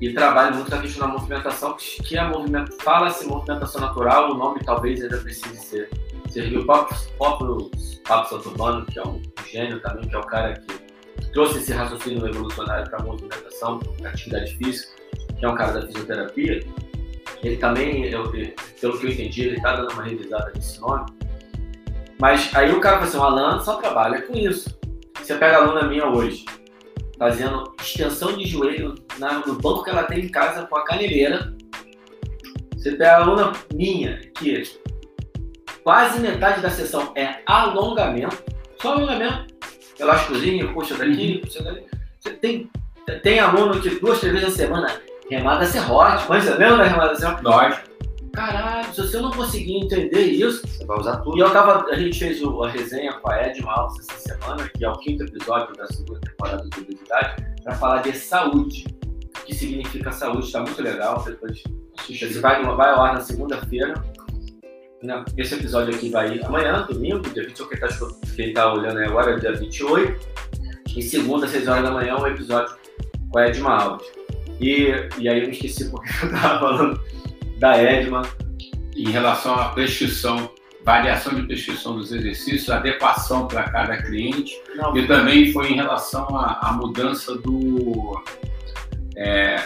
e 0.00 0.14
trabalho 0.14 0.54
muito 0.54 0.70
na 0.70 0.80
questão 0.80 1.08
da 1.08 1.12
movimentação, 1.12 1.76
que 1.76 2.16
é 2.16 2.20
a 2.20 2.28
movimento, 2.28 2.72
fala-se 2.82 3.26
movimentação 3.26 3.80
natural, 3.80 4.30
o 4.30 4.34
nome 4.34 4.60
talvez 4.64 5.02
ainda 5.02 5.18
precise 5.18 5.56
ser 5.56 5.90
serviu 6.30 6.60
o 6.60 6.66
próprio, 6.66 7.70
Pablo 8.06 8.28
Santurbano, 8.28 8.86
que 8.86 8.98
é 8.98 9.02
um 9.02 9.20
gênio 9.50 9.80
também, 9.80 10.06
que 10.08 10.14
é 10.14 10.18
o 10.18 10.22
cara 10.26 10.54
que 10.54 10.78
trouxe 11.32 11.58
esse 11.58 11.72
raciocínio 11.72 12.26
evolucionário 12.28 12.88
para 12.88 13.00
a 13.00 13.02
movimentação, 13.02 13.78
para 13.80 14.10
atividade 14.10 14.54
física, 14.56 14.92
que 15.36 15.44
é 15.44 15.48
um 15.48 15.54
cara 15.56 15.72
da 15.80 15.86
fisioterapia. 15.86 16.60
Ele 17.42 17.56
também, 17.56 18.04
eu, 18.04 18.30
pelo 18.80 18.98
que 18.98 19.06
eu 19.06 19.10
entendi, 19.10 19.42
ele 19.46 19.56
está 19.56 19.74
dando 19.74 19.92
uma 19.94 20.02
revisada 20.04 20.52
nesse 20.54 20.80
nome. 20.80 21.06
Mas 22.20 22.54
aí 22.54 22.72
o 22.72 22.80
cara 22.80 22.96
fala 22.96 23.08
assim, 23.08 23.18
o 23.18 23.22
Alan 23.22 23.60
só 23.60 23.76
trabalha 23.76 24.22
com 24.22 24.36
isso. 24.36 24.76
Você 25.20 25.34
pega 25.34 25.58
a 25.58 25.62
aluna 25.62 25.84
minha 25.84 26.06
hoje, 26.06 26.44
fazendo 27.18 27.74
extensão 27.80 28.36
de 28.36 28.46
joelho 28.46 28.94
na, 29.18 29.34
no 29.46 29.54
banco 29.54 29.84
que 29.84 29.90
ela 29.90 30.04
tem 30.04 30.24
em 30.24 30.28
casa 30.28 30.66
com 30.66 30.76
a 30.76 30.84
caneleira. 30.84 31.54
Você 32.74 32.92
pega 32.92 33.12
a 33.12 33.22
aluna 33.22 33.52
minha, 33.72 34.18
que 34.34 34.62
quase 35.84 36.20
metade 36.20 36.60
da 36.60 36.70
sessão 36.70 37.12
é 37.14 37.40
alongamento, 37.46 38.42
só 38.80 38.92
alongamento. 38.92 39.54
Elásticozinho, 39.98 40.72
puxa 40.72 40.94
daqui, 40.96 41.34
uhum. 41.34 41.40
puxa 41.40 41.62
dali. 41.62 41.84
Você 42.20 42.30
tem, 42.30 42.70
tem 43.22 43.40
aluno 43.40 43.80
que 43.80 43.90
duas, 43.98 44.20
três 44.20 44.32
vezes 44.32 44.48
na 44.48 44.54
semana, 44.54 45.00
remada 45.28 45.66
serrote, 45.66 46.24
mas 46.28 46.44
você 46.44 46.50
lembra 46.50 46.78
da 46.78 46.84
remada 46.84 47.14
serrote? 47.16 47.42
Lógico. 47.42 47.87
Caralho, 48.38 48.94
se 48.94 49.00
você 49.00 49.20
não 49.20 49.32
conseguir 49.32 49.78
entender 49.78 50.20
isso, 50.20 50.64
você 50.64 50.84
vai 50.86 50.96
usar 50.96 51.16
tudo. 51.16 51.36
E 51.36 51.40
eu 51.40 51.50
tava, 51.50 51.84
a 51.90 51.96
gente 51.96 52.16
fez 52.16 52.40
a 52.40 52.68
resenha 52.68 53.12
com 53.14 53.28
a 53.32 53.48
Ed 53.48 53.60
Maltz 53.62 53.98
essa 53.98 54.36
semana, 54.36 54.68
que 54.68 54.84
é 54.84 54.88
o 54.88 54.92
quinto 54.92 55.24
episódio 55.24 55.74
da 55.74 55.88
segunda 55.88 56.20
temporada 56.20 56.62
do 56.62 56.80
Obesidade, 56.80 57.44
para 57.64 57.74
falar 57.74 58.02
de 58.02 58.16
saúde. 58.16 58.84
O 59.40 59.44
que 59.44 59.52
significa 59.52 60.12
saúde, 60.12 60.46
está 60.46 60.60
muito 60.60 60.80
legal. 60.80 61.20
Depois 61.24 61.64
você 61.96 62.38
vai, 62.38 62.62
vai 62.62 62.90
ao 62.90 63.02
ar 63.02 63.14
na 63.14 63.20
segunda-feira. 63.20 63.94
Esse 65.36 65.56
episódio 65.56 65.96
aqui 65.96 66.08
vai 66.08 66.38
amanhã, 66.38 66.86
domingo, 66.88 67.28
dia 67.30 67.44
28, 67.44 67.68
quem 67.68 67.80
tá, 67.80 67.88
quem 68.36 68.54
tá 68.54 68.72
olhando 68.72 69.00
agora, 69.00 69.36
dia 69.40 69.52
28. 69.52 70.16
E 70.96 71.02
segunda, 71.02 71.46
às 71.46 71.50
6 71.50 71.66
horas 71.66 71.82
da 71.82 71.90
manhã, 71.90 72.16
um 72.16 72.26
episódio 72.28 72.72
com 73.32 73.38
a 73.40 73.48
Edma 73.48 73.82
Alves. 73.82 74.06
E, 74.60 74.92
e 75.18 75.28
aí 75.28 75.40
eu 75.40 75.46
me 75.46 75.52
esqueci 75.52 75.90
porque 75.90 76.08
eu 76.22 76.30
tava 76.30 76.60
falando 76.60 77.00
da 77.58 77.76
Edma. 77.76 78.22
Em 78.96 79.10
relação 79.10 79.54
à 79.54 79.68
prescrição, 79.68 80.50
variação 80.84 81.34
de 81.34 81.42
prescrição 81.42 81.96
dos 81.96 82.10
exercícios, 82.10 82.68
adequação 82.70 83.46
para 83.46 83.64
cada 83.64 83.96
cliente. 84.02 84.54
Não, 84.74 84.96
e 84.96 85.06
também 85.06 85.52
foi 85.52 85.72
em 85.72 85.76
relação 85.76 86.24
à, 86.36 86.58
à 86.68 86.72
mudança 86.72 87.36
do, 87.36 88.20
é, 89.16 89.56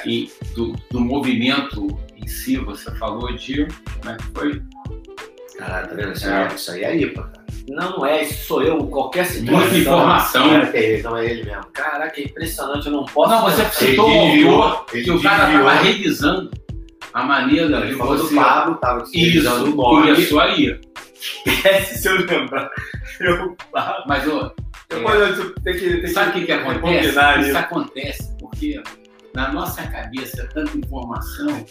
do, 0.55 0.75
do, 0.91 1.01
movimento 1.01 1.99
em 2.17 2.27
si. 2.27 2.57
Você 2.59 2.91
falou 2.97 3.33
de. 3.35 3.67
Como 4.01 4.15
é 4.15 4.17
que 4.17 4.25
foi? 4.35 4.63
Caralho, 5.57 5.89
tá 5.89 5.95
vendo? 5.95 6.13
Isso, 6.13 6.29
é. 6.29 6.35
aí, 6.35 6.55
isso 6.55 6.71
aí 6.73 6.85
é 6.85 6.97
IPA, 6.97 7.23
cara. 7.23 7.43
Não, 7.69 7.91
não 7.99 8.07
é, 8.07 8.23
isso 8.25 8.47
sou 8.47 8.63
eu, 8.63 8.77
qualquer 8.89 9.25
situação. 9.25 9.61
Muita 9.61 9.79
informação. 9.79 10.51
Cara, 10.51 10.77
é 10.77 10.83
ele, 10.83 10.99
então 10.99 11.17
é 11.17 11.25
ele 11.25 11.45
mesmo. 11.45 11.65
Caraca, 11.73 12.21
é 12.21 12.25
impressionante, 12.25 12.87
eu 12.87 12.93
não 12.93 13.05
posso. 13.05 13.31
Não, 13.31 13.43
você 13.43 13.65
citou 13.71 14.85
que 14.87 15.11
o 15.11 15.23
cara 15.23 15.47
estava 15.53 15.75
revisando 15.75 16.51
a 17.13 17.23
maneira 17.23 17.79
ele 17.79 17.93
de 17.93 17.97
falou 17.97 18.17
do 18.17 18.35
Pablo, 18.35 18.77
tava 18.77 19.05
revisando 19.13 19.73
o 19.73 19.77
nome. 19.77 20.13
Começou 20.13 20.41
aí. 20.41 20.81
Esquece 21.47 21.99
se 21.99 22.09
eu 22.09 22.17
lembrar. 22.17 22.71
Eu, 23.21 23.57
Mas, 24.07 24.27
ô, 24.27 24.53
é, 24.91 25.61
tem 25.63 25.75
que, 25.75 25.97
tem 25.99 26.07
sabe 26.09 26.31
o 26.31 26.33
que, 26.35 26.47
que 26.47 26.53
acontece? 26.53 27.09
Isso 27.09 27.19
aí. 27.19 27.57
acontece 27.57 28.37
porque 28.39 28.83
na 29.35 29.53
nossa 29.53 29.83
cabeça 29.87 30.43
é 30.43 30.47
tanta 30.47 30.77
informação 30.77 31.65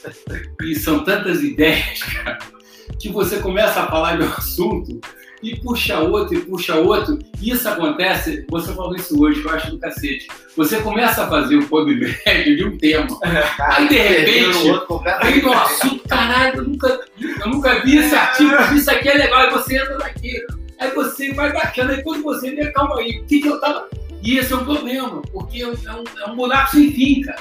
e 0.64 0.76
são 0.76 1.04
tantas 1.04 1.44
ideias, 1.44 2.02
cara 2.24 2.39
que 3.00 3.10
você 3.10 3.39
começa 3.39 3.82
a 3.82 3.88
falar 3.88 4.18
de 4.18 4.24
um 4.24 4.30
assunto 4.30 5.00
e 5.42 5.56
puxa 5.60 6.00
outro, 6.00 6.36
e 6.36 6.42
puxa 6.42 6.76
outro. 6.76 7.18
Isso 7.42 7.68
acontece, 7.68 8.46
você 8.50 8.74
falou 8.74 8.96
isso 8.96 9.22
hoje, 9.22 9.42
que 9.42 9.48
eu 9.48 9.52
acho 9.52 9.72
do 9.72 9.80
cacete. 9.80 10.28
Você 10.56 10.82
começa 10.82 11.24
a 11.24 11.28
fazer 11.28 11.58
um 11.58 11.66
pub 11.66 11.88
médio 11.88 12.58
de 12.58 12.64
um 12.66 12.78
tema. 12.78 13.08
Aí 13.60 13.88
de 13.88 13.98
repente, 13.98 14.58
aí 15.22 15.42
no 15.42 15.54
assunto, 15.54 16.08
caralho, 16.08 16.58
eu 16.58 16.64
nunca, 16.64 17.00
eu 17.20 17.50
nunca 17.50 17.80
vi 17.84 17.98
esse 17.98 18.14
artigo, 18.14 18.52
isso 18.76 18.92
aqui 18.92 19.10
é 19.10 19.14
legal, 19.14 19.42
aí 19.42 19.50
você 19.52 19.78
entra 19.78 19.98
daqui. 19.98 20.32
Aí 20.80 20.92
você 20.92 21.32
vai 21.34 21.54
bacana, 21.54 21.94
aí 21.94 22.04
quando 22.04 22.24
você 22.24 22.52
vê, 22.52 22.72
calma 22.72 23.00
aí, 23.00 23.20
o 23.20 23.26
que, 23.26 23.42
que 23.42 23.48
eu 23.48 23.60
tava. 23.60 23.88
E 24.24 24.38
esse 24.38 24.54
é 24.54 24.56
um 24.56 24.66
problema, 24.66 25.22
porque 25.32 25.62
é 25.62 25.68
um, 25.68 25.74
é 25.74 26.30
um 26.30 26.36
buraco 26.36 26.72
sem 26.72 26.92
fim, 26.92 27.22
cara. 27.22 27.39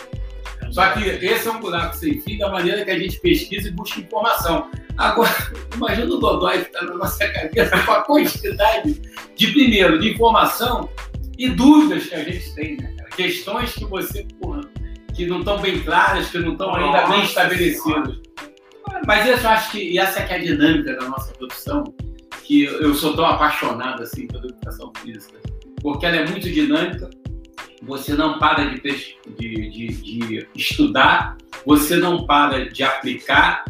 Só 0.70 0.88
que 0.90 1.08
esse 1.08 1.48
é 1.48 1.50
um 1.50 1.60
buraco 1.60 1.96
sem 1.96 2.20
fim 2.20 2.38
da 2.38 2.50
maneira 2.50 2.84
que 2.84 2.90
a 2.90 2.98
gente 2.98 3.18
pesquisa 3.20 3.68
e 3.68 3.72
busca 3.72 4.00
informação. 4.00 4.70
Agora, 5.00 5.34
imagina 5.74 6.14
o 6.14 6.18
Dodói 6.18 6.58
que 6.58 6.66
está 6.66 6.82
na 6.82 6.94
nossa 6.94 7.26
cabeça 7.26 7.78
com 7.84 7.92
a 7.92 8.02
quantidade 8.02 9.00
de, 9.34 9.46
primeiro, 9.46 9.98
de 9.98 10.10
informação 10.10 10.90
e 11.38 11.48
dúvidas 11.48 12.06
que 12.06 12.14
a 12.14 12.22
gente 12.22 12.54
tem, 12.54 12.76
né, 12.76 12.94
Questões 13.16 13.74
que 13.74 13.84
você, 13.86 14.26
porra, 14.40 14.60
que 15.14 15.26
não 15.26 15.40
estão 15.40 15.58
bem 15.58 15.82
claras, 15.82 16.28
que 16.28 16.38
não 16.38 16.52
estão 16.52 16.74
ainda 16.74 17.06
bem 17.06 17.24
estabelecidas. 17.24 18.18
Mas 19.06 19.26
eu 19.26 19.48
acho 19.48 19.72
que 19.72 19.98
essa 19.98 20.22
que 20.22 20.32
é 20.32 20.36
a 20.36 20.38
dinâmica 20.38 20.94
da 20.94 21.08
nossa 21.08 21.32
profissão, 21.32 21.82
que 22.44 22.64
eu 22.64 22.94
sou 22.94 23.16
tão 23.16 23.24
apaixonado 23.24 24.02
assim 24.02 24.26
pela 24.26 24.44
educação 24.44 24.92
física, 25.02 25.38
porque 25.82 26.06
ela 26.06 26.16
é 26.16 26.26
muito 26.26 26.48
dinâmica, 26.48 27.10
você 27.82 28.14
não 28.14 28.38
para 28.38 28.64
de, 28.66 28.80
de, 28.80 29.70
de, 29.70 29.88
de 29.88 30.48
estudar, 30.54 31.36
você 31.66 31.96
não 31.96 32.26
para 32.26 32.68
de 32.68 32.82
aplicar 32.82 33.64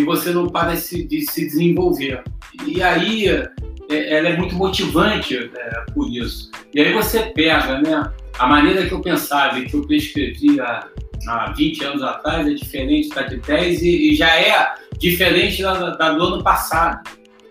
e 0.00 0.04
você 0.04 0.30
não 0.30 0.48
para 0.48 0.74
de 0.74 0.80
se, 0.80 1.04
de 1.04 1.20
se 1.22 1.46
desenvolver. 1.46 2.22
E 2.66 2.82
aí 2.82 3.28
é, 3.28 3.50
ela 3.90 4.28
é 4.28 4.36
muito 4.36 4.54
motivante 4.54 5.36
é, 5.36 5.84
por 5.92 6.08
isso. 6.08 6.50
E 6.74 6.80
aí 6.80 6.92
você 6.92 7.24
pega, 7.34 7.80
né? 7.80 8.10
A 8.38 8.46
maneira 8.46 8.86
que 8.86 8.92
eu 8.92 9.00
pensava 9.00 9.58
e 9.58 9.66
que 9.66 9.74
eu 9.74 9.86
prescrevi 9.86 10.58
há, 10.60 10.86
há 11.28 11.52
20 11.52 11.84
anos 11.84 12.02
atrás 12.02 12.46
é 12.46 12.54
diferente 12.54 13.10
da 13.10 13.22
de 13.22 13.36
10 13.36 13.82
e, 13.82 14.12
e 14.12 14.14
já 14.14 14.34
é 14.34 14.74
diferente 14.98 15.62
da, 15.62 15.90
da, 15.90 16.12
do 16.12 16.22
ano 16.22 16.42
passado. 16.42 17.08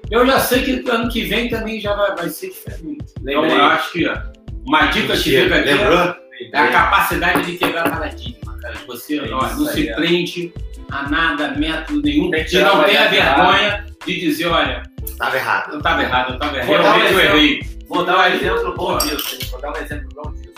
Eu 0.09 0.25
já 0.25 0.39
sei 0.39 0.63
que 0.63 0.89
ano 0.89 1.09
que 1.09 1.23
vem 1.23 1.49
também 1.49 1.79
já 1.79 1.93
vai, 1.93 2.15
vai 2.15 2.29
ser 2.29 2.49
diferente. 2.49 3.05
Lembrei. 3.21 3.51
Então 3.51 3.57
eu 3.57 3.65
acho 3.65 3.91
que 3.91 4.11
uma 4.65 4.87
dica 4.87 5.13
que 5.13 5.23
fica 5.23 5.55
aqui 5.55 5.69
é 6.51 6.57
a 6.57 6.67
capacidade 6.69 7.45
de 7.45 7.57
quebrar 7.57 7.91
paradigma, 7.91 8.57
cara. 8.59 8.75
Você 8.87 9.19
é 9.19 9.29
não, 9.29 9.37
não 9.37 9.65
se 9.67 9.93
prende 9.93 10.51
a 10.91 11.09
nada, 11.09 11.55
método 11.55 12.01
nenhum, 12.01 12.31
e 12.33 12.59
não 12.59 12.83
tenha 12.83 13.09
vergonha 13.09 13.85
de 14.05 14.19
dizer, 14.19 14.47
olha, 14.47 14.83
estava 15.03 15.35
errado. 15.35 15.71
Eu 15.71 15.77
estava 15.77 16.01
errado, 16.01 16.29
eu 16.29 16.33
estava 16.35 16.57
errado. 16.57 16.67
Vou 16.67 16.77
Realmente 16.77 17.13
eu 17.13 17.19
errei. 17.19 17.79
Vou 17.87 18.05
dar 18.05 18.19
um 18.19 18.33
exemplo 18.33 18.75
bom 18.75 18.97
disso. 18.97 19.51
Vou 19.51 19.61
dar 19.61 19.71
um 19.71 19.77
exemplo 19.77 20.09
bom 20.15 20.31
disso. 20.33 20.53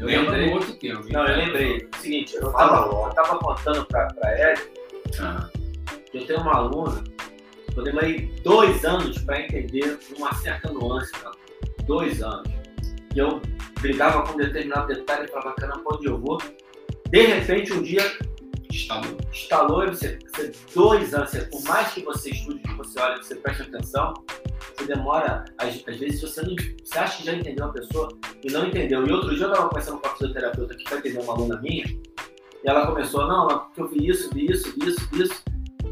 Eu 0.00 0.06
lembrei. 0.06 0.50
Outro 0.50 0.72
tempo, 0.74 1.04
não, 1.12 1.26
eu 1.26 1.36
lembrei. 1.36 1.76
O 1.76 2.06
eu 2.06 3.08
estava 3.08 3.38
contando 3.38 3.86
para 3.86 4.08
a 4.24 4.52
Ed 4.52 4.62
ah. 5.20 5.48
que 6.10 6.18
eu 6.18 6.26
tenho 6.26 6.40
uma 6.40 6.56
aluna 6.56 7.04
que 7.72 7.78
eu 7.78 7.84
demorei 7.84 8.34
dois 8.42 8.84
anos 8.84 9.18
para 9.18 9.40
entender 9.40 9.98
uma 10.16 10.32
certa 10.34 10.72
nuance, 10.72 11.12
dois 11.86 12.22
anos. 12.22 12.50
E 13.14 13.18
eu 13.18 13.40
brigava 13.80 14.22
com 14.22 14.34
um 14.34 14.36
determinado 14.36 14.88
detalhe 14.88 15.26
e 15.26 15.28
falava, 15.28 15.54
caramba, 15.54 15.82
onde 15.94 16.06
eu 16.06 16.18
vou? 16.18 16.38
De 17.10 17.22
repente, 17.26 17.72
um 17.72 17.82
dia 17.82 18.02
instalou. 18.76 19.16
Instalou 19.30 19.84
e 19.84 19.88
você, 19.88 20.18
você 20.28 20.52
dois 20.74 21.14
anos, 21.14 21.30
você, 21.30 21.40
por 21.42 21.62
mais 21.64 21.92
que 21.92 22.02
você 22.02 22.30
estude, 22.30 22.60
que 22.60 22.74
você 22.74 23.00
olhe, 23.00 23.20
que 23.20 23.26
você 23.26 23.36
preste 23.36 23.62
atenção, 23.62 24.14
você 24.76 24.86
demora, 24.86 25.44
às, 25.58 25.82
às 25.86 25.96
vezes 25.96 26.20
você, 26.20 26.42
não, 26.42 26.54
você 26.82 26.98
acha 26.98 27.18
que 27.18 27.24
já 27.24 27.34
entendeu 27.34 27.66
uma 27.66 27.72
pessoa 27.72 28.08
e 28.42 28.50
não 28.50 28.66
entendeu. 28.66 29.06
E 29.06 29.12
outro 29.12 29.34
dia 29.34 29.44
eu 29.44 29.50
estava 29.50 29.68
conversando 29.68 29.98
com 29.98 30.08
a 30.08 30.10
fisioterapeuta 30.12 30.74
que 30.74 30.88
vai 30.88 30.98
entender 30.98 31.20
uma 31.20 31.34
aluna 31.34 31.60
minha, 31.60 31.84
e 31.84 32.68
ela 32.68 32.86
começou, 32.86 33.26
não, 33.26 33.48
porque 33.48 33.80
eu 33.80 33.88
vi 33.88 34.08
isso, 34.08 34.30
vi 34.32 34.46
isso, 34.46 34.72
vi 34.78 34.88
isso, 34.88 35.08
vi 35.10 35.22
isso. 35.22 35.42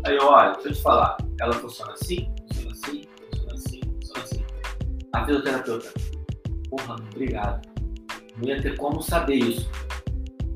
Aí 0.06 0.16
eu, 0.16 0.24
olha, 0.24 0.52
deixa 0.52 0.68
eu 0.68 0.72
te 0.72 0.82
falar, 0.82 1.16
ela 1.40 1.52
funciona 1.52 1.92
assim, 1.92 2.32
funciona 2.48 2.72
assim, 2.72 3.02
funciona 3.28 3.54
assim, 3.54 3.80
funciona 3.80 4.22
assim. 4.22 4.44
A 5.12 5.26
fisioterapeuta, 5.26 5.92
porra, 6.70 6.96
obrigado. 7.12 7.68
Não 8.38 8.48
ia 8.48 8.62
ter 8.62 8.76
como 8.76 9.02
saber 9.02 9.34
isso 9.34 9.68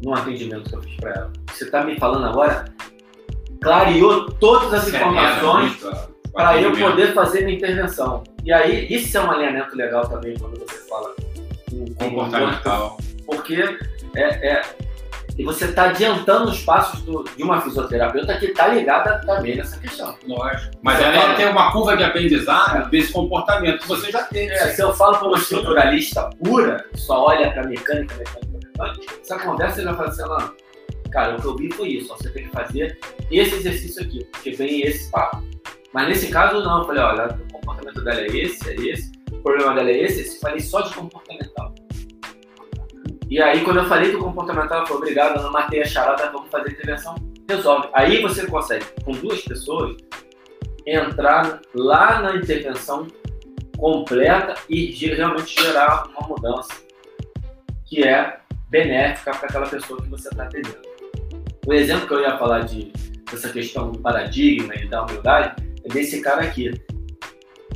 no 0.02 0.14
atendimento 0.14 0.70
que 0.70 0.76
eu 0.76 0.82
fiz 0.82 0.96
para 0.96 1.10
ela. 1.10 1.32
Você 1.54 1.64
está 1.64 1.84
me 1.84 1.96
falando 1.98 2.26
agora, 2.26 2.64
clareou 3.62 4.30
todas 4.32 4.74
as 4.74 4.88
informações 4.88 5.80
para 6.32 6.60
eu 6.60 6.76
poder 6.76 7.14
fazer 7.14 7.44
minha 7.44 7.56
intervenção. 7.56 8.24
E 8.44 8.52
aí, 8.52 8.92
isso 8.92 9.16
é 9.16 9.20
um 9.20 9.30
alinhamento 9.30 9.76
legal 9.76 10.06
também 10.08 10.36
quando 10.36 10.58
você 10.58 10.76
fala 10.88 11.14
comportamental. 11.96 12.96
Porque 13.24 13.78
é, 14.16 14.50
é, 14.50 14.62
você 15.44 15.66
está 15.66 15.84
adiantando 15.84 16.50
os 16.50 16.60
passos 16.64 17.00
do, 17.02 17.22
de 17.36 17.42
uma 17.44 17.60
fisioterapeuta 17.60 18.36
que 18.36 18.46
está 18.46 18.66
ligada 18.66 19.20
também 19.24 19.56
nessa 19.56 19.78
questão. 19.78 20.16
Lógico. 20.26 20.76
Mas 20.82 21.00
ela 21.00 21.22
fala... 21.22 21.34
tem 21.34 21.46
uma 21.46 21.70
curva 21.70 21.96
de 21.96 22.02
aprendizado 22.02 22.90
desse 22.90 23.12
comportamento 23.12 23.82
que 23.82 23.88
você 23.88 24.10
já 24.10 24.24
tem. 24.24 24.50
É, 24.50 24.56
se 24.70 24.82
eu 24.82 24.92
falo 24.92 25.18
para 25.18 25.28
uma 25.28 25.38
estruturalista 25.38 26.28
pura, 26.42 26.84
que 26.92 27.00
só 27.00 27.26
olha 27.26 27.52
para 27.52 27.64
mecânica, 27.64 28.12
mecânica, 28.16 28.58
mecânica, 28.76 29.14
essa 29.22 29.38
conversa 29.38 29.80
ele 29.80 29.92
vai 29.92 30.10
falar 30.10 30.36
assim, 30.36 30.63
cara, 31.14 31.36
o 31.36 31.40
que 31.40 31.46
eu 31.46 31.56
vi 31.56 31.72
foi 31.72 31.88
isso, 31.90 32.12
ó, 32.12 32.16
você 32.16 32.28
tem 32.28 32.44
que 32.44 32.50
fazer 32.50 32.98
esse 33.30 33.54
exercício 33.54 34.02
aqui, 34.02 34.24
porque 34.32 34.50
vem 34.50 34.80
esse 34.82 35.08
papo. 35.12 35.42
Mas 35.92 36.08
nesse 36.08 36.26
caso 36.28 36.60
não, 36.60 36.80
eu 36.80 36.84
falei, 36.86 37.02
olha, 37.02 37.26
o 37.28 37.52
comportamento 37.52 38.02
dela 38.02 38.20
é 38.20 38.26
esse, 38.26 38.68
é 38.68 38.74
esse, 38.74 39.12
o 39.30 39.38
problema 39.38 39.74
dela 39.74 39.90
é 39.90 40.02
esse, 40.02 40.22
esse. 40.22 40.40
falei 40.40 40.58
só 40.58 40.80
de 40.80 40.92
comportamental. 40.92 41.72
E 43.30 43.40
aí 43.40 43.62
quando 43.62 43.76
eu 43.78 43.84
falei 43.84 44.10
do 44.10 44.18
comportamental, 44.18 44.78
ela 44.78 44.86
falou, 44.86 45.02
obrigado, 45.02 45.36
eu 45.36 45.44
não 45.44 45.52
matei 45.52 45.82
a 45.82 45.86
charada, 45.86 46.30
vamos 46.32 46.50
fazer 46.50 46.72
intervenção, 46.72 47.14
resolve. 47.48 47.88
Aí 47.92 48.20
você 48.20 48.44
consegue, 48.48 48.84
com 49.04 49.12
duas 49.12 49.40
pessoas, 49.42 49.96
entrar 50.84 51.60
lá 51.76 52.20
na 52.20 52.36
intervenção 52.36 53.06
completa 53.78 54.54
e 54.68 54.86
realmente 55.14 55.62
gerar 55.62 56.08
uma 56.08 56.26
mudança 56.26 56.74
que 57.86 58.02
é 58.02 58.40
benéfica 58.68 59.30
para 59.30 59.48
aquela 59.48 59.66
pessoa 59.68 60.02
que 60.02 60.08
você 60.08 60.28
está 60.28 60.42
atendendo. 60.42 60.93
O 61.66 61.72
exemplo 61.72 62.06
que 62.06 62.14
eu 62.14 62.20
ia 62.20 62.36
falar 62.36 62.60
de 62.60 62.92
dessa 63.30 63.48
questão 63.48 63.90
do 63.90 63.98
paradigma 63.98 64.74
e 64.74 64.86
da 64.86 65.04
humildade 65.04 65.62
é 65.84 65.88
desse 65.88 66.20
cara 66.20 66.42
aqui. 66.42 66.72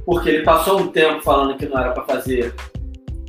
Porque 0.05 0.29
ele 0.29 0.43
passou 0.43 0.81
um 0.81 0.89
tempo 0.89 1.23
falando 1.23 1.57
que 1.57 1.67
não 1.67 1.79
era 1.79 1.93
para 1.93 2.05
fazer. 2.05 2.55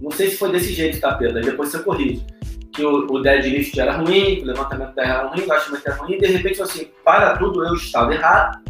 Não 0.02 0.12
sei 0.12 0.30
se 0.30 0.38
foi 0.38 0.52
desse 0.52 0.74
jeito, 0.74 1.00
tá, 1.00 1.16
Pedro? 1.16 1.38
Aí 1.38 1.44
depois 1.44 1.70
você 1.70 1.80
corrige. 1.80 2.26
Que 2.74 2.84
o, 2.86 3.06
o 3.10 3.22
deadlift 3.22 3.78
era 3.80 3.98
ruim, 3.98 4.38
que 4.38 4.44
o 4.44 4.46
levantamento 4.46 4.94
da 4.96 5.04
era 5.04 5.28
ruim, 5.28 5.42
o 5.42 5.52
agachamento 5.52 5.84
era 5.86 5.96
ruim, 5.98 6.14
e 6.14 6.20
de 6.20 6.28
repente 6.28 6.62
assim, 6.62 6.88
para 7.04 7.38
tudo, 7.38 7.66
eu 7.66 7.74
estava 7.74 8.14
errado. 8.14 8.62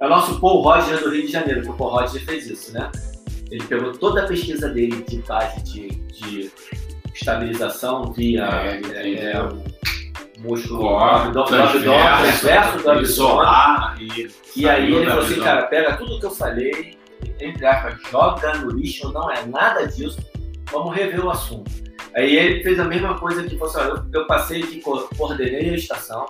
É 0.00 0.06
o 0.06 0.08
nosso 0.08 0.40
Paul 0.40 0.62
Roger 0.62 0.98
do 1.00 1.10
Rio 1.10 1.26
de 1.26 1.32
Janeiro, 1.32 1.62
que 1.62 1.68
o 1.68 1.74
Paul 1.74 1.90
Roger 1.90 2.24
fez 2.24 2.48
isso, 2.48 2.72
né? 2.72 2.90
Ele 3.50 3.62
pegou 3.64 3.92
toda 3.92 4.22
a 4.22 4.26
pesquisa 4.26 4.68
dele 4.70 5.04
de 5.06 5.18
base 5.18 5.62
de, 5.64 5.88
de 5.88 6.50
estabilização 7.14 8.10
via 8.12 8.44
é, 8.46 8.80
é, 8.94 9.14
é, 9.14 9.48
músculo 10.42 10.80
do 10.80 10.96
abdômen, 10.96 11.60
transverso 12.20 12.78
do 12.78 12.90
abdômen. 12.90 14.30
E, 14.56 14.68
aí 14.68 14.94
ele 14.94 15.06
falou 15.06 15.24
assim, 15.24 15.40
cara, 15.40 15.62
pega 15.66 15.96
tudo 15.96 16.18
que 16.20 16.26
eu 16.26 16.30
falei, 16.30 16.98
entre 17.40 17.64
aspas, 17.64 17.96
joga 18.10 18.58
no 18.58 18.70
lixo, 18.70 19.12
não 19.12 19.30
é 19.30 19.44
nada 19.46 19.86
disso, 19.86 20.18
vamos 20.70 20.94
rever 20.94 21.24
o 21.24 21.30
assunto. 21.30 21.70
Aí 22.14 22.36
ele 22.36 22.62
fez 22.62 22.78
a 22.78 22.84
mesma 22.84 23.18
coisa 23.18 23.42
que 23.42 23.56
você, 23.56 23.80
eu, 23.80 24.04
eu 24.12 24.26
passei 24.26 24.60
que 24.62 24.82
coordenei 24.82 25.70
a 25.70 25.74
estação, 25.74 26.26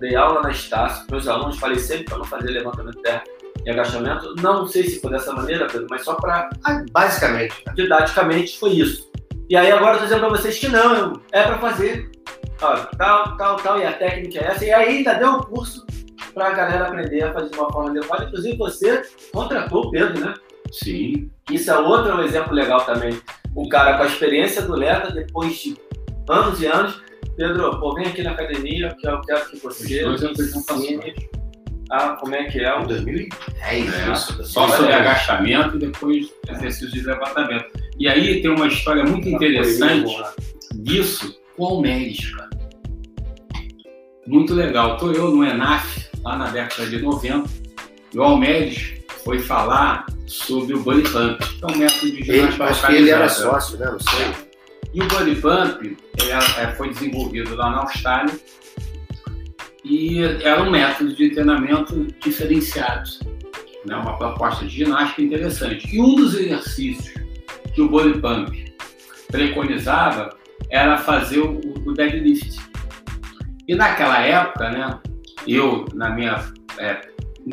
dei 0.00 0.16
aula 0.16 0.42
na 0.42 0.50
Estácio, 0.50 1.06
meus 1.10 1.28
alunos 1.28 1.58
falei 1.58 1.78
sempre 1.78 2.04
para 2.04 2.18
não 2.18 2.24
fazer 2.24 2.50
levantamento 2.50 2.96
de 2.96 3.02
terra 3.02 3.22
e 3.64 3.70
agachamento. 3.70 4.34
Não 4.36 4.66
sei 4.66 4.84
se 4.84 5.00
foi 5.00 5.10
dessa 5.10 5.32
maneira, 5.32 5.66
Pedro, 5.66 5.86
mas 5.90 6.02
só 6.02 6.14
para. 6.14 6.48
Ah, 6.64 6.84
basicamente. 6.90 7.54
Didaticamente 7.74 8.58
foi 8.58 8.70
isso. 8.70 9.10
E 9.48 9.56
aí 9.56 9.70
agora 9.70 9.94
eu 9.94 9.98
tô 9.98 10.04
dizendo 10.04 10.20
para 10.20 10.28
vocês 10.30 10.58
que 10.58 10.68
não, 10.68 11.20
é 11.32 11.42
para 11.42 11.58
fazer. 11.58 12.09
Tal, 12.60 13.36
tal, 13.38 13.56
tal, 13.56 13.80
e 13.80 13.86
a 13.86 13.92
técnica 13.94 14.38
é 14.38 14.48
essa. 14.48 14.64
E 14.64 14.70
aí 14.70 14.98
ainda 14.98 15.14
deu 15.14 15.30
um 15.30 15.40
curso 15.40 15.86
para 16.34 16.48
a 16.48 16.50
galera 16.50 16.88
aprender 16.88 17.24
a 17.24 17.32
fazer 17.32 17.50
de 17.50 17.58
uma 17.58 17.72
forma 17.72 17.90
adequada. 17.90 18.24
Inclusive 18.24 18.56
você 18.58 19.02
contratou 19.32 19.86
o 19.86 19.90
Pedro, 19.90 20.20
né? 20.20 20.34
Sim. 20.70 21.30
Isso 21.50 21.70
é 21.70 21.78
outro 21.78 22.22
exemplo 22.22 22.52
legal 22.52 22.84
também. 22.84 23.18
O 23.54 23.68
cara 23.68 23.96
com 23.96 24.02
a 24.02 24.06
experiência 24.06 24.62
do 24.62 24.74
Leta, 24.74 25.10
depois 25.10 25.54
de 25.54 25.76
anos 26.28 26.60
e 26.60 26.66
anos, 26.66 27.02
Pedro, 27.36 27.80
pô, 27.80 27.94
vem 27.94 28.06
aqui 28.06 28.22
na 28.22 28.32
academia, 28.32 28.94
que 29.00 29.08
eu 29.08 29.20
quero 29.22 29.48
que 29.48 29.56
você 29.56 30.04
ensine 30.04 31.14
a 31.90 32.10
como 32.10 32.34
é 32.34 32.44
que 32.44 32.60
é 32.60 32.72
o 32.78 32.86
2010, 32.86 33.94
é, 33.94 34.12
isso. 34.12 34.44
Só 34.44 34.68
sobre 34.68 34.92
agachamento 34.92 35.76
e 35.76 35.80
depois 35.80 36.32
exercício 36.48 36.92
de 36.92 37.00
levantamento. 37.00 37.66
E 37.98 38.06
aí 38.06 38.40
tem 38.42 38.50
uma 38.50 38.68
história 38.68 39.02
muito 39.02 39.28
interessante 39.28 40.14
disso 40.74 41.39
o 41.60 41.66
Almeres, 41.66 42.34
cara. 42.34 42.50
Muito 44.26 44.54
legal. 44.54 44.94
Estou 44.94 45.12
eu 45.12 45.30
no 45.30 45.44
ENAF, 45.44 46.08
lá 46.22 46.36
na 46.36 46.50
década 46.50 46.88
de 46.88 47.02
90, 47.02 47.48
e 48.14 48.18
o 48.18 48.22
Almeres 48.22 48.94
foi 49.22 49.38
falar 49.38 50.06
sobre 50.26 50.74
o 50.74 50.82
body 50.82 51.02
pump, 51.02 51.38
que 51.38 51.64
é 51.64 51.66
um 51.66 51.76
método 51.76 52.12
de 52.12 52.22
ginástica 52.22 52.64
Acho 52.64 52.86
que 52.86 52.92
ele 52.94 53.10
era 53.10 53.28
sócio, 53.28 53.78
né? 53.78 53.90
Não 53.90 54.00
sei. 54.00 54.50
E 54.94 55.02
o 55.02 55.08
body 55.08 55.34
pump 55.36 55.96
é, 56.22 56.62
é, 56.62 56.74
foi 56.76 56.90
desenvolvido 56.90 57.54
lá 57.54 57.70
na 57.70 57.78
Austrália 57.78 58.40
e 59.84 60.22
era 60.42 60.62
um 60.62 60.70
método 60.70 61.14
de 61.14 61.30
treinamento 61.30 62.06
diferenciado, 62.22 63.10
né? 63.84 63.96
uma 63.96 64.16
proposta 64.16 64.64
de 64.64 64.76
ginástica 64.76 65.22
interessante. 65.22 65.94
E 65.94 66.00
um 66.00 66.14
dos 66.14 66.34
exercícios 66.34 67.14
que 67.74 67.82
o 67.82 67.88
body 67.88 68.18
pump 68.18 68.74
preconizava 69.28 70.39
era 70.70 70.96
fazer 70.98 71.40
o, 71.40 71.60
o 71.84 71.92
deadlift. 71.92 72.58
E 73.66 73.74
naquela 73.74 74.20
época, 74.20 74.70
né, 74.70 74.98
eu, 75.46 75.86
na 75.94 76.10
minha. 76.10 76.44
É, 76.78 77.00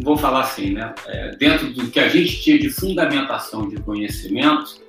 vou 0.03 0.17
falar 0.17 0.41
assim, 0.41 0.73
né, 0.73 0.93
é, 1.07 1.31
dentro 1.37 1.73
do 1.73 1.87
que 1.87 1.99
a 1.99 2.07
gente 2.07 2.41
tinha 2.41 2.59
de 2.59 2.69
fundamentação 2.69 3.67
de 3.67 3.77
conhecimento, 3.77 4.81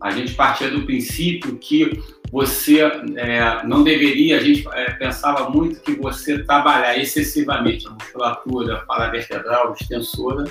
a 0.00 0.10
gente 0.10 0.34
partia 0.34 0.70
do 0.70 0.82
princípio 0.82 1.56
que 1.56 2.02
você 2.30 2.80
é, 2.80 3.64
não 3.64 3.84
deveria, 3.84 4.38
a 4.38 4.40
gente 4.42 4.66
é, 4.72 4.90
pensava 4.92 5.48
muito 5.50 5.80
que 5.80 5.92
você 5.92 6.42
trabalhar 6.42 6.98
excessivamente 6.98 7.86
a 7.86 7.90
musculatura 7.90 8.84
paravertebral, 8.86 9.72
extensora, 9.72 10.44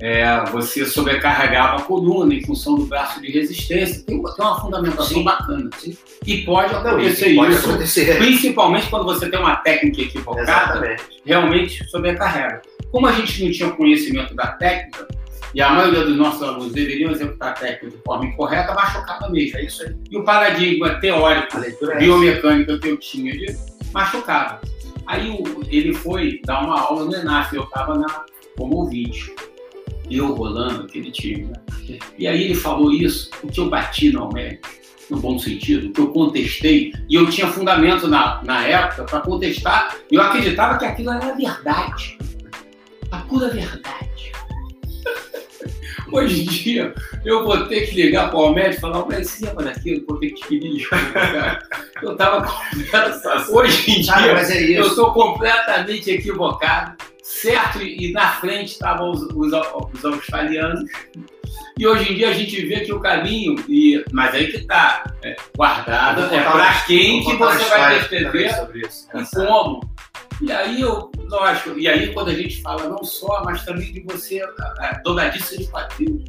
é, 0.00 0.44
você 0.50 0.84
sobrecarregava 0.84 1.76
a 1.76 1.82
coluna 1.82 2.34
em 2.34 2.42
função 2.44 2.74
do 2.74 2.84
braço 2.84 3.20
de 3.20 3.30
resistência. 3.30 4.02
Tem, 4.04 4.22
tem 4.22 4.44
uma 4.44 4.60
fundamentação 4.60 5.06
sim. 5.06 5.24
bacana. 5.24 5.70
Sim. 5.78 5.96
E 6.26 6.42
pode 6.42 6.74
acontecer 6.74 7.34
pode 7.34 7.54
isso, 7.54 7.70
acontecer. 7.70 8.18
principalmente 8.18 8.90
quando 8.90 9.04
você 9.04 9.30
tem 9.30 9.38
uma 9.38 9.56
técnica 9.56 10.02
equivocada, 10.02 10.42
Exatamente. 10.42 11.02
realmente 11.24 11.88
sobrecarrega. 11.88 12.60
Como 12.90 13.06
a 13.06 13.12
gente 13.12 13.44
não 13.44 13.50
tinha 13.50 13.70
conhecimento 13.70 14.34
da 14.34 14.48
técnica, 14.48 15.08
e 15.54 15.62
a 15.62 15.70
maioria 15.70 16.04
dos 16.04 16.16
nossos 16.16 16.42
alunos 16.42 16.72
deveriam 16.72 17.10
executar 17.10 17.50
a 17.50 17.52
técnica 17.52 17.96
de 17.96 18.02
forma 18.02 18.26
incorreta, 18.26 18.74
machucava 18.74 19.30
mesmo. 19.30 19.56
É 19.56 19.64
isso 19.64 19.82
aí. 19.82 19.96
E 20.10 20.16
o 20.18 20.22
paradigma 20.22 21.00
teórico, 21.00 21.58
é 21.58 21.98
biomecânica 21.98 22.78
que 22.78 22.88
eu 22.88 22.98
tinha 22.98 23.32
de 23.32 23.56
machucava. 23.94 24.60
Aí 25.06 25.42
ele 25.70 25.94
foi 25.94 26.40
dar 26.44 26.62
uma 26.62 26.78
aula 26.78 27.06
no 27.06 27.14
ENAF, 27.14 27.54
eu 27.56 27.62
estava 27.62 28.26
como 28.58 28.76
ouvinte 28.76 29.34
eu 30.10 30.34
rolando 30.34 30.84
aquele 30.84 31.10
time. 31.10 31.44
Né? 31.44 31.98
E 32.18 32.26
aí 32.26 32.44
ele 32.44 32.54
falou 32.54 32.92
isso, 32.92 33.30
o 33.42 33.48
que 33.48 33.60
eu 33.60 33.68
bati 33.68 34.10
no 34.10 34.22
Almeida, 34.22 34.58
no 35.10 35.18
bom 35.18 35.38
sentido, 35.38 35.88
o 35.88 35.92
que 35.92 36.00
eu 36.00 36.08
contestei, 36.08 36.92
e 37.08 37.14
eu 37.14 37.28
tinha 37.30 37.48
fundamento 37.48 38.08
na, 38.08 38.42
na 38.44 38.66
época 38.66 39.04
para 39.04 39.20
contestar, 39.20 39.96
e 40.10 40.14
eu 40.14 40.22
acreditava 40.22 40.78
que 40.78 40.84
aquilo 40.84 41.10
era 41.10 41.34
verdade. 41.34 42.18
A 43.10 43.18
pura 43.18 43.48
verdade. 43.48 44.32
Hoje 46.12 46.42
em 46.42 46.46
dia, 46.46 46.94
eu 47.24 47.44
vou 47.44 47.66
ter 47.66 47.86
que 47.86 47.94
ligar 47.96 48.30
para 48.30 48.38
o 48.38 48.42
Almeida 48.42 48.70
e 48.70 48.80
falar, 48.80 48.98
Almeida, 48.98 49.24
se 49.24 49.44
lembra 49.44 49.64
daquilo, 49.64 50.04
vou 50.06 50.18
ter 50.18 50.30
que 50.30 50.40
te 50.40 50.48
pedir 50.48 50.72
desculpa, 50.74 51.12
cara. 51.12 51.62
Eu 52.02 52.12
estava 52.12 52.46
Hoje 53.50 53.90
em 53.90 54.00
dia, 54.02 54.14
ah, 54.14 54.28
é 54.28 54.78
eu 54.78 54.86
estou 54.86 55.12
completamente 55.12 56.10
equivocado 56.10 56.96
certo 57.26 57.82
e 57.82 58.12
na 58.12 58.30
frente 58.36 58.72
estavam 58.72 59.10
os, 59.10 59.22
os, 59.22 59.52
os, 59.52 60.04
australianos. 60.04 60.88
E 61.76 61.86
hoje 61.86 62.12
em 62.12 62.16
dia 62.16 62.30
a 62.30 62.32
gente 62.32 62.64
vê 62.66 62.80
que 62.80 62.92
o 62.92 63.00
caminho, 63.00 63.56
e, 63.68 64.02
mas 64.12 64.34
aí 64.34 64.46
que 64.46 64.58
está 64.58 65.12
é, 65.24 65.36
guardado, 65.56 66.32
é 66.32 66.42
para 66.42 66.80
quem 66.86 67.24
que 67.24 67.34
você 67.34 67.64
vai 67.64 67.98
descrever 67.98 68.50
e 69.14 69.36
como. 69.36 69.80
E 70.40 70.52
aí, 70.52 70.80
eu, 70.82 71.10
lógico, 71.18 71.78
e 71.78 71.88
aí 71.88 72.12
quando 72.12 72.28
a 72.28 72.34
gente 72.34 72.62
fala 72.62 72.88
não 72.88 73.02
só, 73.02 73.42
mas 73.44 73.64
também 73.64 73.92
de 73.92 74.00
você, 74.00 74.40
a, 74.78 75.00
dobradiça 75.02 75.58
de 75.58 75.66
quadril. 75.66 76.24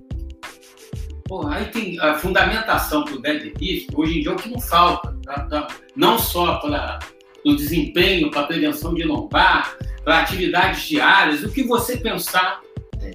Pô, 1.25 1.45
aí 1.47 1.65
tem 1.65 1.99
a 1.99 2.15
fundamentação 2.15 3.03
para 3.03 3.15
o 3.15 3.21
deadlift, 3.21 3.87
hoje 3.93 4.19
em 4.19 4.21
dia 4.21 4.31
é 4.31 4.33
o 4.33 4.37
que 4.37 4.49
não 4.49 4.61
falta. 4.61 5.15
Tá, 5.23 5.41
tá, 5.43 5.67
não 5.95 6.17
só 6.17 6.55
para 6.55 6.99
o 7.45 7.55
desempenho, 7.55 8.31
para 8.31 8.41
a 8.41 8.47
prevenção 8.47 8.93
de 8.93 9.03
lombar, 9.03 9.77
para 10.07 10.19
atividades 10.19 10.83
diárias, 10.83 11.43
o 11.43 11.49
que 11.49 11.63
você 11.63 11.97
pensar. 11.97 12.61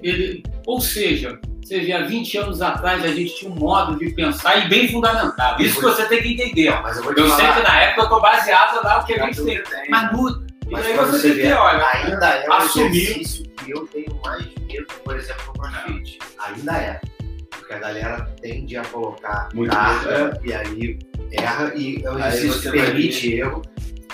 Ele, 0.03 0.43
ou 0.67 0.79
seja, 0.79 1.39
você 1.59 1.79
vê 1.79 1.91
há 1.91 2.03
20 2.03 2.37
anos 2.37 2.61
atrás 2.61 3.03
a 3.03 3.07
gente 3.07 3.35
tinha 3.35 3.49
um 3.49 3.55
modo 3.55 3.97
de 3.97 4.11
pensar 4.11 4.63
e 4.63 4.69
bem 4.69 4.87
fundamentado. 4.91 5.63
Isso 5.63 5.79
que 5.79 5.85
você 5.85 6.05
tem 6.05 6.21
que 6.21 6.33
entender. 6.33 6.69
Mas 6.83 6.97
eu, 6.97 7.11
eu 7.13 7.29
sei 7.31 7.47
que 7.47 7.63
na 7.63 7.81
época 7.81 8.01
eu 8.01 8.03
estou 8.03 8.21
baseado 8.21 8.83
lá 8.83 8.99
o 8.99 9.05
que 9.05 9.13
a 9.13 9.25
gente 9.25 9.43
tem. 9.43 9.63
tem. 9.63 9.89
Mas 9.89 10.11
muda. 10.11 10.45
Mas 10.69 10.85
aí 10.85 10.95
você, 10.95 11.21
tem 11.21 11.33
que 11.33 11.41
ter, 11.41 11.53
olha, 11.53 11.83
ainda 11.83 12.27
é 12.27 12.47
um 12.47 12.53
assumir. 12.53 13.01
exercício 13.01 13.49
que 13.49 13.71
eu 13.71 13.87
tenho 13.87 14.21
mais 14.23 14.45
medo, 14.67 14.93
por 15.03 15.15
exemplo, 15.15 15.45
no 15.47 15.53
CrossFit. 15.53 16.19
Ainda 16.45 16.77
é. 16.77 17.01
Porque 17.49 17.73
a 17.73 17.79
galera 17.79 18.35
tende 18.39 18.77
a 18.77 18.83
colocar 18.83 19.49
Muito 19.55 19.71
carga 19.71 20.39
é. 20.43 20.47
e 20.47 20.53
aí 20.53 20.99
erra 21.31 21.73
e 21.75 22.05
é 22.05 22.11
um 22.11 22.19
exercício 22.19 22.71
que 22.71 22.77
permite 22.77 23.33
erro 23.33 23.63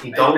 então, 0.03 0.35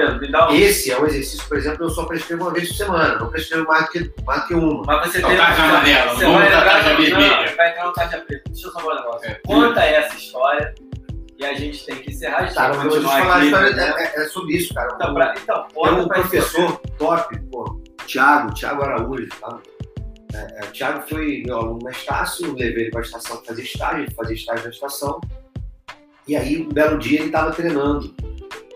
esse 0.54 0.92
é 0.92 1.00
um 1.00 1.06
exercício, 1.06 1.48
por 1.48 1.58
exemplo, 1.58 1.86
eu 1.86 1.90
só 1.90 2.06
prescrevo 2.06 2.44
uma 2.44 2.52
vez 2.54 2.70
por 2.70 2.76
semana, 2.76 3.16
não 3.20 3.30
prescrevo 3.30 3.66
mais 3.68 3.90
que, 3.90 4.12
mais 4.26 4.46
que 4.48 4.54
uma. 4.54 4.84
Mas 4.86 5.12
você 5.12 5.18
então, 5.20 5.30
tem. 5.30 5.38
Tarja 5.40 5.64
amarela, 5.64 6.14
você 6.16 6.26
vai 6.26 6.48
entrar, 6.48 6.64
tarja 6.66 6.96
vermelha. 6.96 7.56
Vai 7.56 7.70
entrar 7.72 7.86
no 7.86 7.94
tarja 7.94 8.18
preta. 8.20 8.44
Deixa 8.52 8.68
eu 8.68 8.72
só 8.72 8.80
falar 8.80 8.94
um 8.94 8.98
negócio. 8.98 9.30
É. 9.30 9.34
Conta 9.46 9.82
essa 9.86 10.16
história 10.16 10.74
E 11.38 11.46
a 11.46 11.54
gente 11.56 11.86
tem 11.86 11.96
que 11.96 12.12
encerrar, 12.12 12.38
a 12.38 12.42
gente 12.46 12.54
Tá, 12.56 12.68
vai 12.70 12.78
mas 12.78 12.86
eu 12.86 12.92
continuar 12.92 13.20
falar 13.22 13.34
a 13.34 13.38
aqui, 13.38 13.46
história, 13.46 13.74
né? 13.76 13.94
é, 13.98 14.22
é 14.22 14.26
sobre 14.26 14.54
isso, 14.58 14.74
cara. 14.74 14.92
Então, 14.96 15.10
Um- 15.10 15.14
pra, 15.16 15.34
então 15.42 15.64
Tem 15.64 15.74
conta 15.76 15.94
um 16.02 16.08
pra 16.08 16.20
professor 16.20 16.78
top, 17.00 17.40
pô, 17.52 17.82
Thiago, 18.06 18.54
Thiago 18.54 18.84
Araújo, 18.84 19.28
tá? 19.40 19.58
É, 20.34 20.38
é, 20.38 20.66
o 20.66 20.72
Thiago 20.72 21.04
foi 21.10 21.44
meu 21.46 21.58
aluno 21.58 21.80
na 21.84 21.92
Estácio, 21.92 22.46
eu 22.46 22.54
levei 22.54 22.84
ele 22.84 22.92
para 22.92 23.02
a 23.02 23.04
estação 23.04 23.42
fazer 23.44 23.64
estágio, 23.64 24.04
ele 24.04 24.12
fazia 24.14 24.36
estágio 24.36 24.64
na 24.66 24.70
estação. 24.70 25.20
E 26.28 26.36
aí, 26.36 26.62
um 26.62 26.70
belo 26.70 26.98
dia, 27.00 27.20
ele 27.20 27.28
estava 27.28 27.52
treinando. 27.52 28.14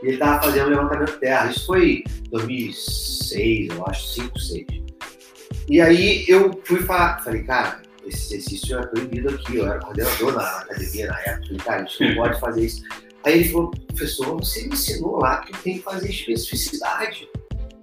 E 0.05 0.09
ele 0.09 0.13
estava 0.17 0.43
fazendo 0.43 0.69
levantamento 0.69 1.13
de 1.13 1.17
terra. 1.17 1.49
Isso 1.49 1.65
foi 1.65 2.03
2006, 2.29 3.69
eu 3.69 3.87
acho, 3.87 4.07
5, 4.13 4.39
6. 4.39 4.65
E 5.67 5.81
aí 5.81 6.25
eu 6.27 6.61
fui 6.63 6.83
falar, 6.83 7.23
falei, 7.23 7.41
cara, 7.41 7.81
esse 8.05 8.35
exercício 8.35 8.77
é 8.77 8.85
proibido 8.85 9.29
aqui, 9.29 9.55
eu 9.55 9.65
era 9.65 9.79
coordenador 9.79 10.33
na 10.33 10.59
academia 10.59 11.07
na 11.07 11.19
época, 11.21 11.47
falei, 11.47 11.57
cara, 11.57 11.81
a 11.81 11.85
gente 11.85 12.07
não 12.07 12.15
pode 12.21 12.39
fazer 12.39 12.65
isso. 12.65 12.83
Aí 13.23 13.39
ele 13.39 13.49
falou, 13.49 13.71
professor, 13.71 14.35
você 14.35 14.67
me 14.67 14.75
ensinou 14.75 15.17
lá 15.17 15.37
que 15.37 15.57
tenho 15.63 15.77
que 15.79 15.83
fazer 15.83 16.07
especificidade. 16.07 17.27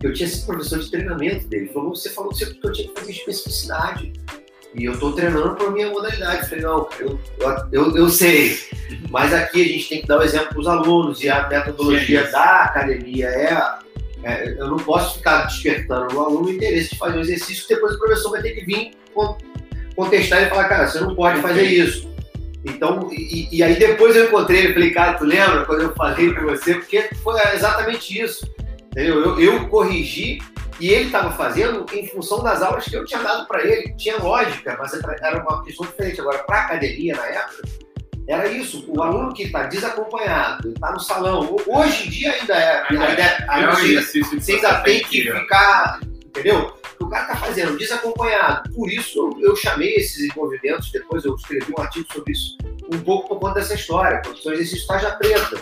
Eu 0.00 0.12
tinha 0.12 0.28
sido 0.28 0.46
professor 0.46 0.78
de 0.78 0.90
treinamento 0.92 1.48
dele. 1.48 1.64
Ele 1.64 1.72
falou, 1.72 1.92
você 1.92 2.08
falou 2.10 2.32
que 2.32 2.44
eu 2.44 2.72
tinha 2.72 2.86
que 2.86 3.00
fazer 3.00 3.10
especificidade. 3.10 4.12
E 4.74 4.84
eu 4.86 4.92
estou 4.92 5.12
treinando 5.12 5.54
por 5.54 5.70
minha 5.72 5.90
modalidade. 5.90 6.42
Eu 6.42 6.48
falei, 6.48 6.64
não, 6.64 6.88
eu, 6.98 7.20
eu, 7.70 7.96
eu 7.96 8.08
sei. 8.08 8.58
Mas 9.10 9.32
aqui 9.32 9.62
a 9.62 9.66
gente 9.66 9.88
tem 9.88 10.00
que 10.00 10.06
dar 10.06 10.18
o 10.18 10.22
exemplo 10.22 10.48
para 10.48 10.60
os 10.60 10.66
alunos. 10.66 11.22
E 11.22 11.28
a 11.28 11.46
metodologia 11.48 12.24
Sim. 12.26 12.32
da 12.32 12.62
academia 12.62 13.26
é, 13.28 13.78
é, 14.24 14.54
Eu 14.58 14.68
não 14.68 14.78
posso 14.78 15.18
ficar 15.18 15.44
despertando 15.44 16.14
no 16.14 16.20
aluno 16.20 16.46
o 16.46 16.52
interesse 16.52 16.90
de 16.90 16.98
fazer 16.98 17.18
um 17.18 17.20
exercício 17.20 17.66
que 17.66 17.74
depois 17.74 17.94
o 17.94 17.98
professor 17.98 18.30
vai 18.30 18.42
ter 18.42 18.52
que 18.52 18.64
vir 18.64 18.92
con- 19.14 19.36
contestar 19.94 20.42
e 20.42 20.48
falar, 20.48 20.68
cara, 20.68 20.88
você 20.88 21.00
não 21.00 21.14
pode 21.14 21.40
fazer 21.42 21.64
isso. 21.64 22.10
Então, 22.64 23.10
e, 23.12 23.48
e 23.50 23.62
aí 23.62 23.74
depois 23.78 24.14
eu 24.16 24.26
encontrei 24.26 24.60
ele 24.60 24.72
falei, 24.72 24.90
cara, 24.92 25.14
tu 25.14 25.24
lembra 25.24 25.64
quando 25.64 25.82
eu 25.82 25.94
falei 25.94 26.32
com 26.32 26.42
você? 26.42 26.76
Porque 26.76 27.10
foi 27.22 27.40
exatamente 27.54 28.20
isso. 28.20 28.48
Entendeu? 28.86 29.20
Eu, 29.20 29.40
eu 29.40 29.68
corrigi 29.68 30.38
e 30.80 30.88
ele 30.88 31.06
estava 31.06 31.30
fazendo 31.32 31.86
em 31.92 32.06
função 32.08 32.42
das 32.42 32.62
aulas 32.62 32.84
que 32.84 32.94
eu 32.94 33.04
tinha 33.04 33.22
dado 33.22 33.46
para 33.46 33.64
ele. 33.64 33.94
Tinha 33.94 34.16
lógica, 34.18 34.76
mas 34.78 34.92
era 34.94 35.42
uma 35.42 35.62
questão 35.64 35.86
diferente. 35.86 36.20
Agora, 36.20 36.38
para 36.38 36.56
a 36.56 36.64
academia, 36.64 37.14
na 37.14 37.26
época, 37.26 37.62
era 38.26 38.48
isso. 38.48 38.84
O 38.88 39.02
aluno 39.02 39.34
que 39.34 39.44
está 39.44 39.64
desacompanhado, 39.64 40.70
está 40.70 40.92
no 40.92 41.00
salão. 41.00 41.56
Hoje 41.66 42.06
em 42.06 42.10
dia 42.10 42.32
ainda 42.32 42.54
é. 42.54 42.84
Ainda 42.88 43.06
ainda, 43.06 43.22
É 43.22 43.46
ainda 43.48 43.72
um 43.72 44.02
você, 44.02 44.52
ainda 44.52 44.80
tem 44.80 45.02
que 45.02 45.22
ficar. 45.22 46.00
Entendeu? 46.26 46.72
O 46.98 47.08
cara 47.08 47.24
está 47.24 47.36
fazendo 47.36 47.76
desacompanhado. 47.76 48.70
Por 48.72 48.90
isso 48.90 49.18
eu, 49.18 49.50
eu 49.50 49.56
chamei 49.56 49.96
esses 49.96 50.34
movimentos. 50.34 50.90
Depois 50.90 51.24
eu 51.24 51.34
escrevi 51.34 51.72
um 51.76 51.80
artigo 51.80 52.06
sobre 52.12 52.32
isso. 52.32 52.56
Um 52.92 53.00
pouco 53.00 53.28
por 53.28 53.40
conta 53.40 53.60
dessa 53.60 53.74
história. 53.74 54.22
Porque 54.22 54.40
são 54.40 54.52
exercícios 54.52 54.86
tarja 54.86 55.10
preta. 55.12 55.60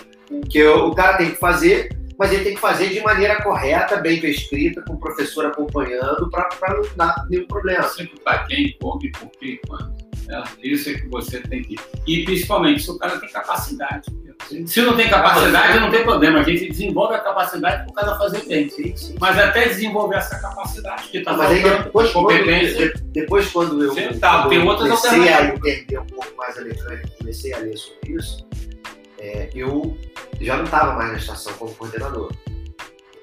Que 0.49 0.65
o 0.65 0.95
cara 0.95 1.17
tem 1.17 1.31
que 1.31 1.37
fazer 1.37 2.00
mas 2.21 2.31
ele 2.33 2.45
tem 2.45 2.55
que 2.55 2.61
fazer 2.61 2.91
de 2.91 3.01
maneira 3.01 3.43
correta, 3.43 3.97
bem 3.97 4.21
prescrita, 4.21 4.83
com 4.87 4.93
o 4.93 5.01
professor 5.01 5.47
acompanhando, 5.47 6.29
para 6.31 6.49
não 6.75 6.83
dar 6.95 7.27
nenhum 7.31 7.47
problema. 7.47 7.83
sempre 7.89 8.21
para 8.21 8.41
quem, 8.45 8.77
como, 8.79 9.01
e 9.03 9.11
por 9.11 9.31
que 9.31 9.47
e 9.47 9.61
quando. 9.67 9.91
né? 10.27 10.45
Isso 10.63 10.91
é 10.91 10.95
que 10.95 11.09
você 11.09 11.41
tem 11.41 11.63
que. 11.63 11.77
E 12.07 12.23
principalmente 12.25 12.83
se 12.83 12.91
o 12.91 12.99
cara 12.99 13.19
tem 13.19 13.31
capacidade. 13.31 14.21
Se 14.67 14.83
não 14.83 14.97
tem 14.97 15.09
capacidade, 15.09 15.81
não 15.81 15.91
tem 15.91 16.03
problema. 16.03 16.41
A 16.41 16.43
gente 16.43 16.69
desenvolve 16.69 17.15
a 17.15 17.21
capacidade 17.21 17.85
para 17.85 17.91
o 17.91 17.95
cara 17.95 18.19
fazer 18.19 18.45
bem. 18.47 18.71
Mas 19.19 19.39
até 19.39 19.69
desenvolver 19.69 20.17
essa 20.17 20.39
capacidade 20.41 21.09
que 21.09 21.19
está 21.19 21.35
faltando, 21.37 21.85
depois, 21.85 22.13
quando, 22.13 22.25
competência. 22.27 22.93
de- 22.93 23.03
depois 23.13 23.51
quando 23.51 23.83
eu, 23.83 23.95
Sim, 23.95 24.19
tá, 24.19 24.39
quando 24.43 24.49
tem 24.51 24.59
eu 24.59 24.67
outras 24.67 25.01
comecei 25.01 25.29
a 25.33 25.45
entender 25.55 25.99
um 25.99 26.07
pouco 26.07 26.37
mais 26.37 26.59
a 26.59 26.63
comecei 27.19 27.53
a 27.55 27.59
ler 27.59 27.77
sobre 27.77 28.13
isso, 28.13 28.47
é, 29.21 29.51
eu 29.55 29.97
já 30.41 30.57
não 30.57 30.65
estava 30.65 30.95
mais 30.95 31.13
na 31.13 31.19
estação 31.19 31.53
como 31.55 31.75
coordenador. 31.75 32.33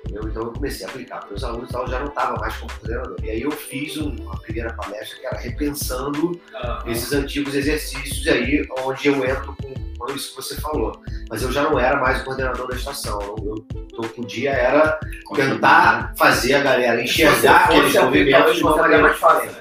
Entendeu? 0.05 0.29
Então 0.29 0.43
eu 0.43 0.53
comecei 0.53 0.85
a 0.85 0.89
aplicar 0.89 1.19
para 1.19 1.33
os 1.35 1.43
alunos, 1.43 1.69
então 1.69 1.81
eu 1.81 1.87
já 1.89 1.99
não 1.99 2.07
estava 2.07 2.39
mais 2.39 2.55
como 2.57 2.71
coordenador. 2.79 3.17
E 3.23 3.29
aí 3.29 3.41
eu 3.41 3.51
fiz 3.51 3.97
um- 3.97 4.15
uma 4.15 4.37
primeira 4.39 4.71
palestra 4.73 5.19
que 5.19 5.25
era 5.25 5.37
repensando 5.37 6.39
Ah, 6.55 6.83
esses 6.87 7.11
antigos 7.11 7.53
exercícios 7.53 8.25
aí, 8.27 8.65
onde 8.85 9.07
eu 9.09 9.15
entro 9.25 9.55
com, 9.61 9.77
isso 10.15 10.29
que 10.29 10.35
você 10.41 10.55
falou. 10.61 10.93
Mas 11.29 11.41
eu 11.43 11.51
já 11.51 11.63
não 11.63 11.77
era 11.77 11.99
mais 11.99 12.21
o 12.21 12.23
coordenador 12.23 12.65
da 12.69 12.75
estação. 12.77 13.19
Eu, 13.21 13.35
eu, 13.45 13.65
eu 14.03 14.09
podia 14.09 14.51
era 14.51 14.97
tentar 15.35 16.13
fazer 16.17 16.53
a 16.53 16.61
galera 16.61 17.03
enxergar 17.03 17.65
aqueles 17.65 17.93
movimentos 17.93 18.55
de 18.55 18.63
uma 18.63 18.77
maneira 18.77 19.03
mais 19.03 19.17
fácil? 19.17 19.51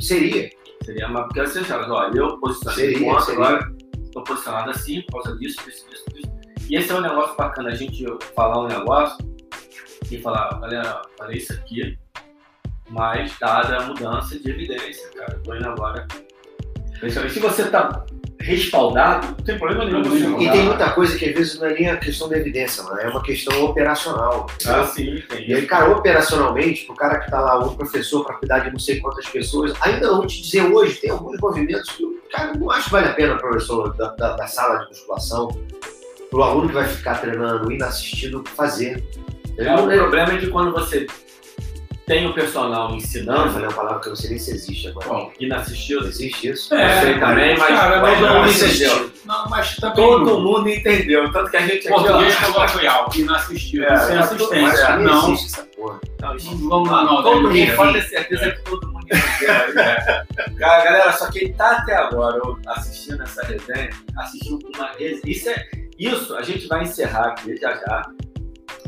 Seria. 0.00 0.50
Seria 0.84 1.06
uma 1.06 1.24
porque 1.24 1.40
você 1.40 1.62
já, 1.62 1.78
olha, 1.88 2.18
eu 2.18 2.38
posicionei 2.40 2.94
Seria, 2.94 3.20
seria. 3.20 3.44
agora 3.44 3.72
estou 4.18 4.22
posicionado 4.22 4.70
assim 4.70 5.02
por 5.02 5.22
causa 5.22 5.38
disso, 5.38 5.58
disso, 5.64 5.86
disso, 5.90 6.04
disso. 6.12 6.32
E 6.68 6.76
esse 6.76 6.90
é 6.90 6.94
um 6.94 7.00
negócio 7.00 7.36
bacana, 7.36 7.70
a 7.70 7.74
gente 7.74 8.04
falar 8.34 8.62
um 8.62 8.66
negócio 8.66 9.16
e 10.10 10.18
falar, 10.18 10.58
galera, 10.60 11.02
falei 11.16 11.38
isso 11.38 11.52
aqui, 11.52 11.98
mas 12.90 13.36
dada 13.38 13.78
a 13.78 13.86
mudança 13.86 14.38
de 14.38 14.50
evidência, 14.50 15.08
cara, 15.10 15.40
tô 15.42 15.54
indo 15.54 15.68
agora. 15.68 16.06
Principalmente 17.00 17.34
Se 17.34 17.40
você 17.40 17.70
tá 17.70 18.04
respaldado, 18.40 19.26
não 19.26 19.44
tem 19.44 19.58
problema 19.58 19.84
nenhum 19.84 20.02
você 20.02 20.24
E 20.24 20.50
tem 20.50 20.62
muita 20.64 20.90
coisa 20.90 21.18
que 21.18 21.24
às 21.28 21.34
vezes 21.34 21.58
não 21.58 21.66
é 21.66 21.74
nem 21.74 21.88
a 21.88 21.96
questão 21.96 22.28
da 22.28 22.36
evidência, 22.36 22.82
mano, 22.84 22.98
é 23.00 23.08
uma 23.08 23.22
questão 23.22 23.64
operacional. 23.64 24.46
Ah, 24.66 24.84
sim, 24.84 25.22
tem 25.28 25.48
E 25.48 25.54
aí, 25.54 25.66
cara, 25.66 25.90
operacionalmente, 25.90 26.86
pro 26.86 26.94
cara 26.94 27.20
que 27.20 27.30
tá 27.30 27.40
lá, 27.40 27.58
um 27.58 27.74
professor 27.74 28.24
para 28.24 28.36
cuidar 28.36 28.60
de 28.60 28.70
não 28.70 28.78
sei 28.78 29.00
quantas 29.00 29.26
pessoas, 29.26 29.72
ainda 29.80 30.08
vou 30.14 30.26
te 30.26 30.40
dizer 30.42 30.62
hoje, 30.62 30.96
tem 30.96 31.10
alguns 31.10 31.38
movimentos 31.40 31.90
que 31.90 32.04
o 32.04 32.17
cara 32.28 32.54
não 32.54 32.70
acho 32.70 32.86
que 32.86 32.92
vale 32.92 33.08
a 33.08 33.14
pena, 33.14 33.36
professor, 33.36 33.96
da, 33.96 34.14
da, 34.14 34.36
da 34.36 34.46
sala 34.46 34.78
de 34.80 34.88
musculação, 34.88 35.48
pro 36.30 36.42
aluno 36.42 36.68
que 36.68 36.74
vai 36.74 36.86
ficar 36.86 37.20
treinando, 37.20 37.72
indo 37.72 37.84
assistindo, 37.84 38.44
fazer. 38.56 39.02
É, 39.56 39.74
o 39.74 39.86
problema 39.86 40.34
é 40.34 40.36
de 40.36 40.48
quando 40.48 40.72
você 40.72 41.06
tem 42.08 42.26
o 42.26 42.32
personal 42.34 42.88
Não, 42.88 42.96
ensinando, 42.96 43.52
falei 43.52 43.68
uma 43.68 43.74
palavra 43.74 44.00
que 44.00 44.06
eu 44.06 44.10
não 44.10 44.16
sei 44.16 44.30
nem 44.30 44.38
se 44.38 44.50
existe 44.52 44.88
agora. 44.88 45.08
Bom, 45.08 45.32
inassistido, 45.38 46.00
Não 46.00 46.08
existe 46.08 46.48
isso? 46.48 46.74
É, 46.74 46.96
eu 46.98 47.02
sei 47.02 47.20
também, 47.20 47.56
mas, 47.58 47.68
cara, 47.68 48.00
mas 48.00 48.18
todo 48.18 48.26
não 48.28 48.40
mundo 48.40 48.50
entendeu. 48.50 49.10
Não, 49.24 49.48
mas 49.50 49.76
também. 49.76 49.96
Todo 49.96 50.40
mundo 50.40 50.68
entendeu, 50.68 51.32
tanto 51.32 51.50
que 51.50 51.56
a 51.56 51.66
gente 51.66 51.88
Português 51.88 52.34
coloquial, 52.36 53.10
inassistível, 53.14 53.86
É, 53.88 53.96
sem 53.98 54.16
é, 54.16 54.18
assistência. 54.18 54.62
Mas 54.62 54.80
é, 54.80 54.96
não, 54.96 55.04
não, 55.22 55.32
existe 55.34 55.46
essa 55.54 55.68
porra. 55.76 56.00
Não, 56.20 56.36
isso- 56.36 56.68
vamos 56.68 56.90
lá, 56.90 57.04
não. 57.04 57.22
todo 57.22 57.42
mundo 57.50 57.76
pode 57.76 57.92
ter 57.92 58.02
certeza 58.02 58.50
que 58.50 58.62
todo 58.64 58.86
mundo 58.88 59.04
entendeu. 59.06 59.74
né? 59.74 60.24
Cara, 60.58 60.84
Galera, 60.84 61.12
só 61.12 61.30
quem 61.30 61.52
tá 61.52 61.72
até 61.72 61.94
agora 61.94 62.40
assistindo 62.68 63.22
essa 63.22 63.44
resenha, 63.46 63.90
assistiu 64.16 64.58
com 64.58 64.76
uma 64.78 64.88
resenha. 64.92 65.20
Isso, 65.26 65.48
é, 65.50 65.66
isso 65.98 66.34
a 66.36 66.42
gente 66.42 66.66
vai 66.66 66.82
encerrar 66.82 67.28
aqui 67.28 67.54
já 67.56 67.74
já 67.74 68.02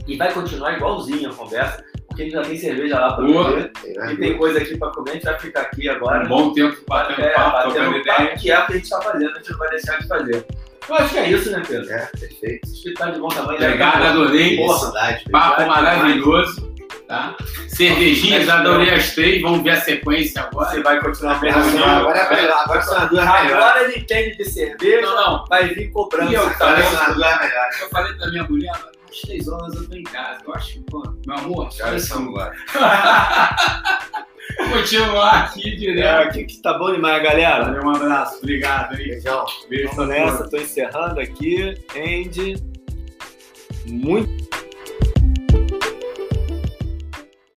e 0.06 0.16
vai 0.16 0.32
continuar 0.32 0.72
igualzinho 0.74 1.30
a 1.30 1.34
conversa, 1.34 1.84
porque 2.10 2.22
a 2.22 2.24
gente 2.26 2.34
já 2.34 2.42
tem 2.42 2.58
cerveja 2.58 3.00
lá 3.00 3.12
pra 3.14 3.24
Boa. 3.24 3.56
né? 3.56 3.70
e 4.12 4.16
tem 4.16 4.36
coisa 4.36 4.58
aqui 4.58 4.76
pra 4.76 4.88
comer, 4.90 5.10
a 5.10 5.14
gente 5.14 5.24
vai 5.24 5.38
ficar 5.38 5.60
aqui 5.62 5.88
agora. 5.88 6.24
Um 6.24 6.28
bom 6.28 6.52
tempo 6.52 6.76
batendo 6.86 7.20
É, 7.22 7.30
papo, 7.30 7.68
batendo 7.68 7.96
ideia. 7.96 8.16
papo, 8.16 8.38
que 8.40 8.50
é 8.50 8.58
o 8.58 8.66
que 8.66 8.72
a 8.72 8.76
gente 8.76 8.90
tá 8.90 9.00
fazendo, 9.00 9.30
a 9.30 9.34
gente 9.38 9.50
não 9.50 9.58
vai 9.58 9.70
deixar 9.70 9.96
de 9.98 10.06
fazer. 10.08 10.46
Eu 10.88 10.94
acho 10.96 11.10
que 11.10 11.18
é 11.18 11.30
isso, 11.30 11.50
né, 11.52 11.62
Pedro? 11.66 11.90
É, 11.92 12.06
perfeito. 12.18 12.68
Acho 12.70 12.82
que 12.82 12.92
tá 12.94 13.10
de 13.10 13.20
bom 13.20 13.28
tamanho. 13.28 13.58
Obrigado, 13.62 14.02
adorei. 14.02 14.56
Porra, 14.56 14.78
Felicidade. 14.78 15.24
Papo 15.30 15.66
maravilhoso. 15.66 16.70
Tá? 17.06 17.36
Cervejinhas, 17.68 18.48
adorei 18.48 18.90
as 18.90 19.14
três. 19.14 19.42
Vamos 19.42 19.62
ver 19.62 19.70
a 19.70 19.80
sequência 19.80 20.42
agora. 20.42 20.70
Você 20.70 20.82
vai 20.82 21.00
continuar 21.00 21.36
Agora, 21.36 21.52
perguntando. 21.54 21.84
agora, 21.84 22.22
agora, 22.22 22.54
agora 22.62 22.82
são 22.82 22.98
as 22.98 23.10
duas 23.10 23.24
melhores. 23.24 23.52
Agora 23.52 23.82
ele 23.84 23.98
entende 23.98 24.36
de 24.36 24.44
cerveja, 24.44 25.02
Não, 25.02 25.16
não. 25.16 25.44
vai 25.48 25.68
vir 25.68 25.90
cobrando. 25.90 26.30
E 26.30 26.34
eu, 26.34 26.42
cara, 26.50 26.54
Agora 26.54 26.82
cabeça. 26.82 26.90
são 26.96 27.06
as 27.06 27.14
duas 27.16 27.40
melhores. 27.40 27.80
Eu 27.80 27.88
falei 27.90 28.12
pra 28.14 28.28
minha 28.30 28.44
mulher, 28.44 28.72
às 29.10 29.20
três 29.20 29.48
horas 29.48 29.74
eu 29.74 29.88
tô 29.88 29.96
em 29.96 30.02
casa. 30.02 30.40
Eu 30.46 30.54
acho 30.54 30.72
que, 30.74 30.80
pô, 30.84 31.02
meu 31.26 31.36
amor, 31.36 31.68
Que 31.68 31.82
horas 31.82 32.04
são 32.04 32.22
agora? 32.28 32.54
Continuar 34.72 35.44
aqui 35.44 35.72
É, 35.72 35.76
direto. 35.76 36.28
aqui 36.28 36.44
que 36.44 36.56
tá 36.60 36.76
bom 36.78 36.92
demais, 36.92 37.22
galera. 37.22 37.64
Valeu, 37.64 37.82
um 37.84 37.90
abraço. 37.94 38.38
Obrigado, 38.38 38.92
hein? 38.98 39.08
Beijão. 39.08 39.44
Beijo 39.68 39.88
Vamos 39.94 39.96
pra 39.96 40.06
nessa, 40.06 40.48
tô 40.50 40.56
encerrando 40.56 41.20
aqui. 41.20 41.74
Andy, 41.96 42.56
muito 43.86 44.50